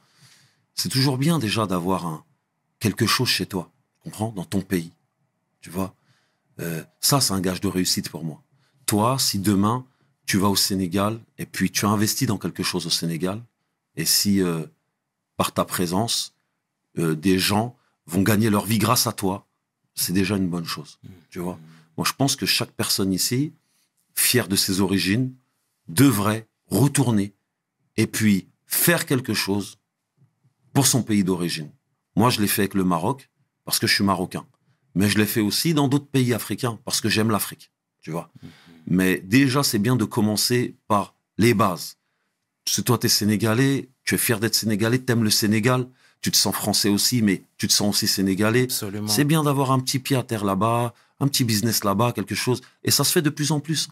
C'est 0.73 0.89
toujours 0.89 1.17
bien 1.19 1.37
déjà 1.37 1.67
d'avoir 1.67 2.05
un, 2.07 2.23
quelque 2.79 3.05
chose 3.05 3.29
chez 3.29 3.45
toi, 3.45 3.69
tu 3.93 4.09
comprends, 4.09 4.31
dans 4.31 4.45
ton 4.45 4.61
pays. 4.61 4.91
Tu 5.61 5.69
vois 5.69 5.93
Euh, 6.59 6.83
Ça, 6.99 7.19
c'est 7.21 7.33
un 7.33 7.41
gage 7.41 7.61
de 7.61 7.67
réussite 7.67 8.09
pour 8.09 8.23
moi. 8.23 8.39
Toi, 8.85 9.17
si 9.19 9.37
demain, 9.39 9.85
tu 10.25 10.37
vas 10.37 10.49
au 10.49 10.55
Sénégal 10.55 11.19
et 11.37 11.45
puis 11.45 11.69
tu 11.71 11.85
as 11.85 11.89
investi 11.89 12.25
dans 12.25 12.37
quelque 12.37 12.63
chose 12.63 12.85
au 12.85 12.93
Sénégal, 13.01 13.41
et 13.95 14.05
si, 14.05 14.41
euh, 14.41 14.65
par 15.37 15.51
ta 15.51 15.65
présence, 15.65 16.33
euh, 16.97 17.15
des 17.15 17.37
gens 17.49 17.75
vont 18.07 18.23
gagner 18.23 18.49
leur 18.49 18.65
vie 18.65 18.79
grâce 18.79 19.05
à 19.07 19.13
toi, 19.13 19.35
c'est 19.95 20.13
déjà 20.13 20.35
une 20.37 20.47
bonne 20.49 20.65
chose. 20.75 20.99
Tu 21.29 21.39
vois 21.39 21.57
Moi, 21.97 22.05
je 22.09 22.13
pense 22.13 22.35
que 22.35 22.45
chaque 22.47 22.71
personne 22.71 23.11
ici, 23.13 23.53
fière 24.15 24.47
de 24.47 24.55
ses 24.55 24.81
origines, 24.81 25.33
devrait 25.87 26.47
retourner 26.67 27.33
et 27.97 28.07
puis 28.07 28.47
faire 28.65 29.05
quelque 29.05 29.33
chose 29.33 29.77
pour 30.73 30.87
son 30.87 31.03
pays 31.03 31.23
d'origine. 31.23 31.71
Moi, 32.15 32.29
je 32.29 32.41
l'ai 32.41 32.47
fait 32.47 32.63
avec 32.63 32.73
le 32.73 32.83
Maroc 32.83 33.29
parce 33.65 33.79
que 33.79 33.87
je 33.87 33.93
suis 33.93 34.03
marocain. 34.03 34.45
Mais 34.95 35.09
je 35.09 35.17
l'ai 35.17 35.25
fait 35.25 35.41
aussi 35.41 35.73
dans 35.73 35.87
d'autres 35.87 36.07
pays 36.07 36.33
africains 36.33 36.79
parce 36.85 37.01
que 37.01 37.09
j'aime 37.09 37.31
l'Afrique. 37.31 37.71
Tu 38.01 38.11
vois 38.11 38.31
Mais 38.87 39.17
déjà, 39.19 39.63
c'est 39.63 39.79
bien 39.79 39.95
de 39.95 40.05
commencer 40.05 40.75
par 40.87 41.15
les 41.37 41.53
bases. 41.53 41.97
Si 42.67 42.83
toi, 42.83 42.97
tu 42.97 43.07
es 43.07 43.09
sénégalais, 43.09 43.89
tu 44.03 44.15
es 44.15 44.17
fier 44.17 44.39
d'être 44.39 44.55
sénégalais, 44.55 45.03
tu 45.03 45.11
aimes 45.11 45.23
le 45.23 45.29
Sénégal, 45.29 45.87
tu 46.21 46.31
te 46.31 46.37
sens 46.37 46.55
français 46.55 46.89
aussi, 46.89 47.21
mais 47.21 47.43
tu 47.57 47.67
te 47.67 47.73
sens 47.73 47.89
aussi 47.89 48.07
sénégalais. 48.07 48.63
Absolument. 48.63 49.07
C'est 49.07 49.23
bien 49.23 49.43
d'avoir 49.43 49.71
un 49.71 49.79
petit 49.79 49.99
pied 49.99 50.15
à 50.15 50.23
terre 50.23 50.45
là-bas, 50.45 50.93
un 51.19 51.27
petit 51.27 51.43
business 51.43 51.83
là-bas, 51.83 52.13
quelque 52.13 52.35
chose. 52.35 52.61
Et 52.83 52.91
ça 52.91 53.03
se 53.03 53.11
fait 53.11 53.21
de 53.21 53.29
plus 53.29 53.51
en 53.51 53.59
plus. 53.59 53.89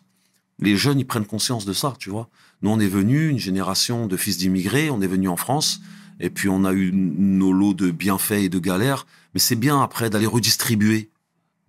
Les 0.61 0.77
jeunes, 0.77 0.99
ils 0.99 1.05
prennent 1.05 1.25
conscience 1.25 1.65
de 1.65 1.73
ça, 1.73 1.95
tu 1.99 2.09
vois. 2.09 2.29
Nous, 2.61 2.69
on 2.69 2.79
est 2.79 2.87
venu, 2.87 3.27
une 3.27 3.39
génération 3.39 4.07
de 4.07 4.15
fils 4.15 4.37
d'immigrés, 4.37 4.89
on 4.91 5.01
est 5.01 5.07
venu 5.07 5.27
en 5.27 5.35
France, 5.35 5.81
et 6.19 6.29
puis 6.29 6.49
on 6.49 6.63
a 6.63 6.71
eu 6.73 6.91
nos 6.93 7.51
lots 7.51 7.73
de 7.73 7.89
bienfaits 7.89 8.43
et 8.43 8.49
de 8.49 8.59
galères. 8.59 9.07
Mais 9.33 9.39
c'est 9.39 9.55
bien 9.55 9.81
après 9.81 10.09
d'aller 10.09 10.27
redistribuer 10.27 11.09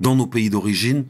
dans 0.00 0.14
nos 0.14 0.26
pays 0.26 0.50
d'origine 0.50 1.06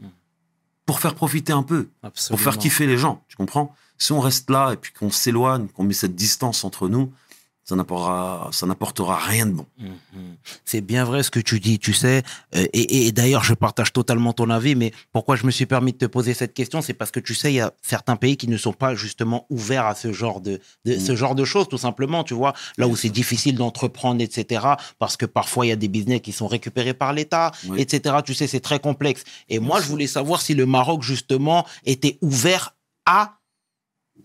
pour 0.85 0.99
faire 0.99 1.15
profiter 1.15 1.53
un 1.53 1.63
peu, 1.63 1.87
pour 2.29 2.39
faire 2.39 2.57
kiffer 2.57 2.87
les 2.87 2.97
gens, 2.97 3.23
tu 3.27 3.35
comprends? 3.35 3.75
Si 3.97 4.11
on 4.11 4.19
reste 4.19 4.49
là 4.49 4.73
et 4.73 4.75
puis 4.75 4.91
qu'on 4.91 5.11
s'éloigne, 5.11 5.67
qu'on 5.67 5.83
met 5.83 5.93
cette 5.93 6.15
distance 6.15 6.63
entre 6.63 6.89
nous, 6.89 7.11
ça 7.65 7.75
n'apportera, 7.77 8.49
ça 8.51 8.65
n'apportera 8.65 9.15
rien 9.17 9.45
de 9.45 9.51
bon. 9.53 9.65
Mhm. 9.77 10.35
C'est 10.65 10.81
bien 10.81 11.05
vrai 11.05 11.23
ce 11.23 11.31
que 11.31 11.39
tu 11.39 11.59
dis, 11.61 11.79
tu 11.79 11.93
sais. 11.93 12.21
Euh, 12.55 12.65
Et, 12.73 13.07
et 13.07 13.11
d'ailleurs, 13.13 13.43
je 13.43 13.53
partage 13.53 13.93
totalement 13.93 14.33
ton 14.33 14.49
avis, 14.49 14.75
mais 14.75 14.91
pourquoi 15.13 15.35
je 15.37 15.45
me 15.45 15.51
suis 15.51 15.65
permis 15.65 15.93
de 15.93 15.97
te 15.97 16.05
poser 16.05 16.33
cette 16.33 16.53
question, 16.53 16.81
c'est 16.81 16.93
parce 16.93 17.11
que 17.11 17.21
tu 17.21 17.33
sais, 17.33 17.51
il 17.53 17.55
y 17.55 17.61
a 17.61 17.71
certains 17.81 18.17
pays 18.17 18.35
qui 18.35 18.47
ne 18.49 18.57
sont 18.57 18.73
pas 18.73 18.95
justement 18.95 19.45
ouverts 19.49 19.85
à 19.85 19.95
ce 19.95 20.11
genre 20.11 20.41
de, 20.41 20.59
de- 20.83 20.99
ce 20.99 21.15
genre 21.15 21.35
de 21.35 21.45
choses, 21.45 21.69
tout 21.69 21.77
simplement, 21.77 22.23
tu 22.25 22.33
vois. 22.33 22.53
Là 22.77 22.87
où 22.87 22.95
c'est 22.97 23.09
difficile 23.09 23.55
d'entreprendre, 23.55 24.21
etc. 24.21 24.65
Parce 24.99 25.15
que 25.15 25.25
parfois, 25.25 25.65
il 25.65 25.69
y 25.69 25.71
a 25.71 25.77
des 25.77 25.87
business 25.87 26.19
qui 26.21 26.33
sont 26.33 26.47
récupérés 26.47 26.93
par 26.93 27.13
l'État, 27.13 27.51
Oui. 27.69 27.79
etc. 27.81 28.17
Tu 28.25 28.33
sais, 28.33 28.47
c'est 28.47 28.59
très 28.59 28.79
complexe. 28.79 29.23
Et 29.47 29.59
moi, 29.59 29.79
je 29.79 29.87
voulais 29.87 30.07
savoir 30.07 30.41
si 30.41 30.53
le 30.53 30.65
Maroc, 30.65 31.01
justement, 31.01 31.65
était 31.85 32.17
ouvert 32.21 32.75
à 33.05 33.37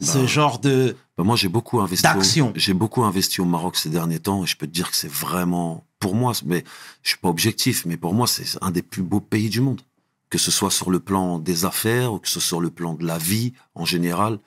ce 0.00 0.18
Bah, 0.18 0.26
genre 0.26 0.58
de... 0.58 0.96
Bah, 1.18 1.24
moi, 1.24 1.34
j'ai 1.34 1.48
beaucoup 1.48 1.80
investi. 1.80 2.04
D'action. 2.04 2.50
Au, 2.50 2.52
j'ai 2.54 2.72
beaucoup 2.74 3.02
investi 3.02 3.40
au 3.40 3.44
Maroc 3.44 3.76
ces 3.76 3.90
derniers 3.90 4.20
temps 4.20 4.44
et 4.44 4.46
je 4.46 4.56
peux 4.56 4.68
te 4.68 4.72
dire 4.72 4.88
que 4.88 4.96
c'est 4.96 5.10
vraiment, 5.10 5.84
pour 5.98 6.14
moi, 6.14 6.32
mais 6.46 6.62
je 7.02 7.08
suis 7.10 7.18
pas 7.18 7.28
objectif, 7.28 7.84
mais 7.86 7.96
pour 7.96 8.14
moi, 8.14 8.28
c'est 8.28 8.44
un 8.62 8.70
des 8.70 8.82
plus 8.82 9.02
beaux 9.02 9.20
pays 9.20 9.50
du 9.50 9.60
monde. 9.60 9.80
Que 10.30 10.38
ce 10.38 10.50
soit 10.52 10.70
sur 10.70 10.90
le 10.90 11.00
plan 11.00 11.38
des 11.40 11.64
affaires 11.64 12.12
ou 12.12 12.18
que 12.20 12.28
ce 12.28 12.34
soit 12.34 12.42
sur 12.42 12.60
le 12.60 12.70
plan 12.70 12.94
de 12.94 13.04
la 13.04 13.18
vie 13.18 13.52
en 13.74 13.84
général, 13.84 14.38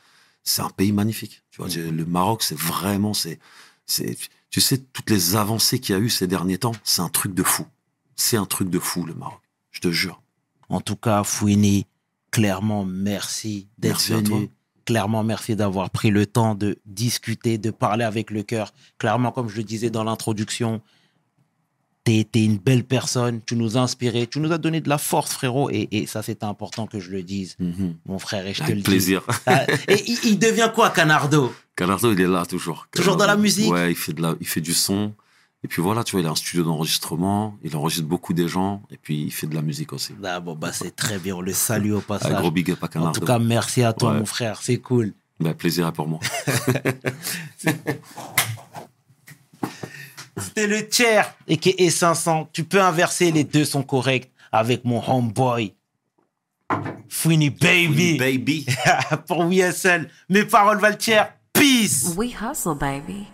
c'est 0.44 0.62
un 0.62 0.70
pays 0.70 0.94
magnifique. 0.94 1.44
Tu 1.52 1.58
vois, 1.58 1.68
j'ai- 1.68 1.92
le 1.92 2.06
Maroc, 2.06 2.42
c'est 2.42 2.58
vraiment, 2.58 3.14
c'est, 3.14 3.38
c'est, 3.86 4.16
tu 4.50 4.62
sais, 4.62 4.78
toutes 4.78 5.10
les 5.10 5.36
avancées 5.36 5.80
qu'il 5.80 5.94
y 5.94 5.98
a 5.98 6.02
eu 6.02 6.10
ces 6.10 6.28
derniers 6.28 6.58
temps, 6.60 6.72
c'est 6.86 7.02
un 7.02 7.10
truc 7.10 7.34
de 7.34 7.44
fou. 7.44 7.66
C'est 8.16 8.38
un 8.38 8.46
truc 8.46 8.70
de 8.70 8.80
fou, 8.80 9.06
le 9.06 9.14
Maroc. 9.14 9.42
Je 9.72 9.82
te 9.82 9.92
jure. 9.92 10.22
En 10.70 10.80
tout 10.80 10.96
cas, 10.96 11.24
Fouini, 11.26 11.86
clairement, 12.30 12.86
merci 12.86 13.68
d'être 13.78 13.94
Merci 13.94 14.14
à 14.14 14.22
toi. 14.22 14.38
venu. 14.38 14.50
Clairement, 14.86 15.24
merci 15.24 15.56
d'avoir 15.56 15.90
pris 15.90 16.10
le 16.12 16.26
temps 16.26 16.56
de 16.56 16.78
discuter, 16.86 17.58
de 17.58 17.70
parler 17.72 18.04
avec 18.04 18.32
le 18.32 18.44
cœur. 18.44 18.74
Clairement, 18.98 19.32
comme 19.32 19.48
je 19.50 19.58
le 19.58 19.64
disais 19.64 19.90
dans 19.90 20.04
l'introduction, 20.04 20.82
t'es 22.04 22.18
été 22.18 22.44
une 22.44 22.58
belle 22.58 22.84
personne, 22.84 23.42
tu 23.46 23.56
nous 23.56 23.78
as 23.78 23.82
inspiré, 23.82 24.26
tu 24.26 24.40
nous 24.40 24.52
as 24.52 24.58
donné 24.58 24.82
de 24.82 24.90
la 24.90 24.98
force, 24.98 25.34
frérot. 25.34 25.70
Et, 25.70 25.88
et 25.92 26.08
ça, 26.08 26.24
c'est 26.24 26.44
important 26.44 26.88
que 26.88 27.00
je 27.00 27.12
le 27.12 27.22
dise, 27.22 27.56
Mhm. 27.60 27.96
mon 28.08 28.18
frère, 28.18 28.46
et 28.48 28.54
je 28.56 28.64
te 28.64 28.72
le 28.72 28.82
plaisir. 28.82 29.22
dis. 29.30 29.36
Ah, 29.46 29.66
Et 29.88 30.02
il, 30.10 30.18
il 30.32 30.40
devient 30.40 30.72
quoi, 30.74 30.90
Canardo? 30.90 31.54
Canardo, 31.76 32.12
il 32.12 32.20
est 32.22 32.28
là 32.28 32.46
toujours. 32.48 32.88
Toujours 32.92 33.18
dans 33.18 33.28
la 33.28 33.38
musique? 33.38 33.72
Ouais, 33.72 33.92
il 33.92 33.96
fait, 33.96 34.14
de 34.14 34.22
la, 34.22 34.36
il 34.42 34.48
fait 34.48 34.62
du 34.62 34.74
son. 34.74 35.14
Et 35.64 35.68
puis 35.68 35.82
voilà, 35.82 36.04
tu 36.04 36.14
vois, 36.14 36.22
il 36.22 36.28
a 36.28 36.32
un 36.32 36.36
studio 36.36 36.64
d'enregistrement. 36.64 37.56
Il 37.64 37.76
enregistre 37.76 38.08
beaucoup 38.08 38.34
des 38.34 38.48
gens. 38.48 38.82
Et 38.90 38.98
puis, 38.98 39.22
il 39.22 39.32
fait 39.32 39.46
de 39.46 39.54
la 39.54 39.62
musique 39.62 39.94
aussi. 39.94 40.14
Ah, 40.24 40.40
bon, 40.40 40.56
bah, 40.56 40.72
c'est 40.74 40.96
très 40.96 41.20
bien, 41.20 41.36
on 41.36 41.42
le 41.42 41.54
salue 41.54 41.92
au 41.92 42.00
Un 42.00 42.02
passage. 42.02 42.34
gros 42.40 42.50
big 42.50 42.72
up 42.72 42.80
à 42.82 42.86
en 42.86 42.90
Canardo. 42.90 43.20
tout 43.20 43.26
cas, 43.26 43.38
merci 43.38 43.84
à 43.84 43.94
toi, 43.94 44.12
Ouais. 44.14 44.20
mon 44.20 44.26
frère, 44.26 44.60
c'est 44.62 44.78
cool. 44.80 45.14
Bah, 45.40 45.54
plaisir 45.54 45.92
pour 45.94 46.08
moi. 46.08 46.20
C'était 50.38 50.68
le 50.68 50.88
tiers 50.88 51.34
et 51.48 51.58
qui 51.58 51.76
est 51.78 51.90
500. 51.90 52.50
Tu 52.54 52.64
peux 52.64 52.82
inverser, 52.82 53.32
les 53.32 53.44
deux 53.44 53.66
sont 53.66 53.84
corrects 53.84 54.32
avec 54.52 54.86
mon 54.86 55.02
homeboy. 55.08 55.74
Fouini 57.10 57.50
Baby. 57.50 58.18
Baby. 58.18 58.66
Pour 59.28 59.46
WSL. 59.46 60.10
Mes 60.30 60.46
paroles 60.46 60.80
valent 60.80 60.96
tiers. 60.98 61.34
Peace. 61.54 62.14
We 62.18 62.32
hustle, 62.42 62.76
baby. 62.76 63.28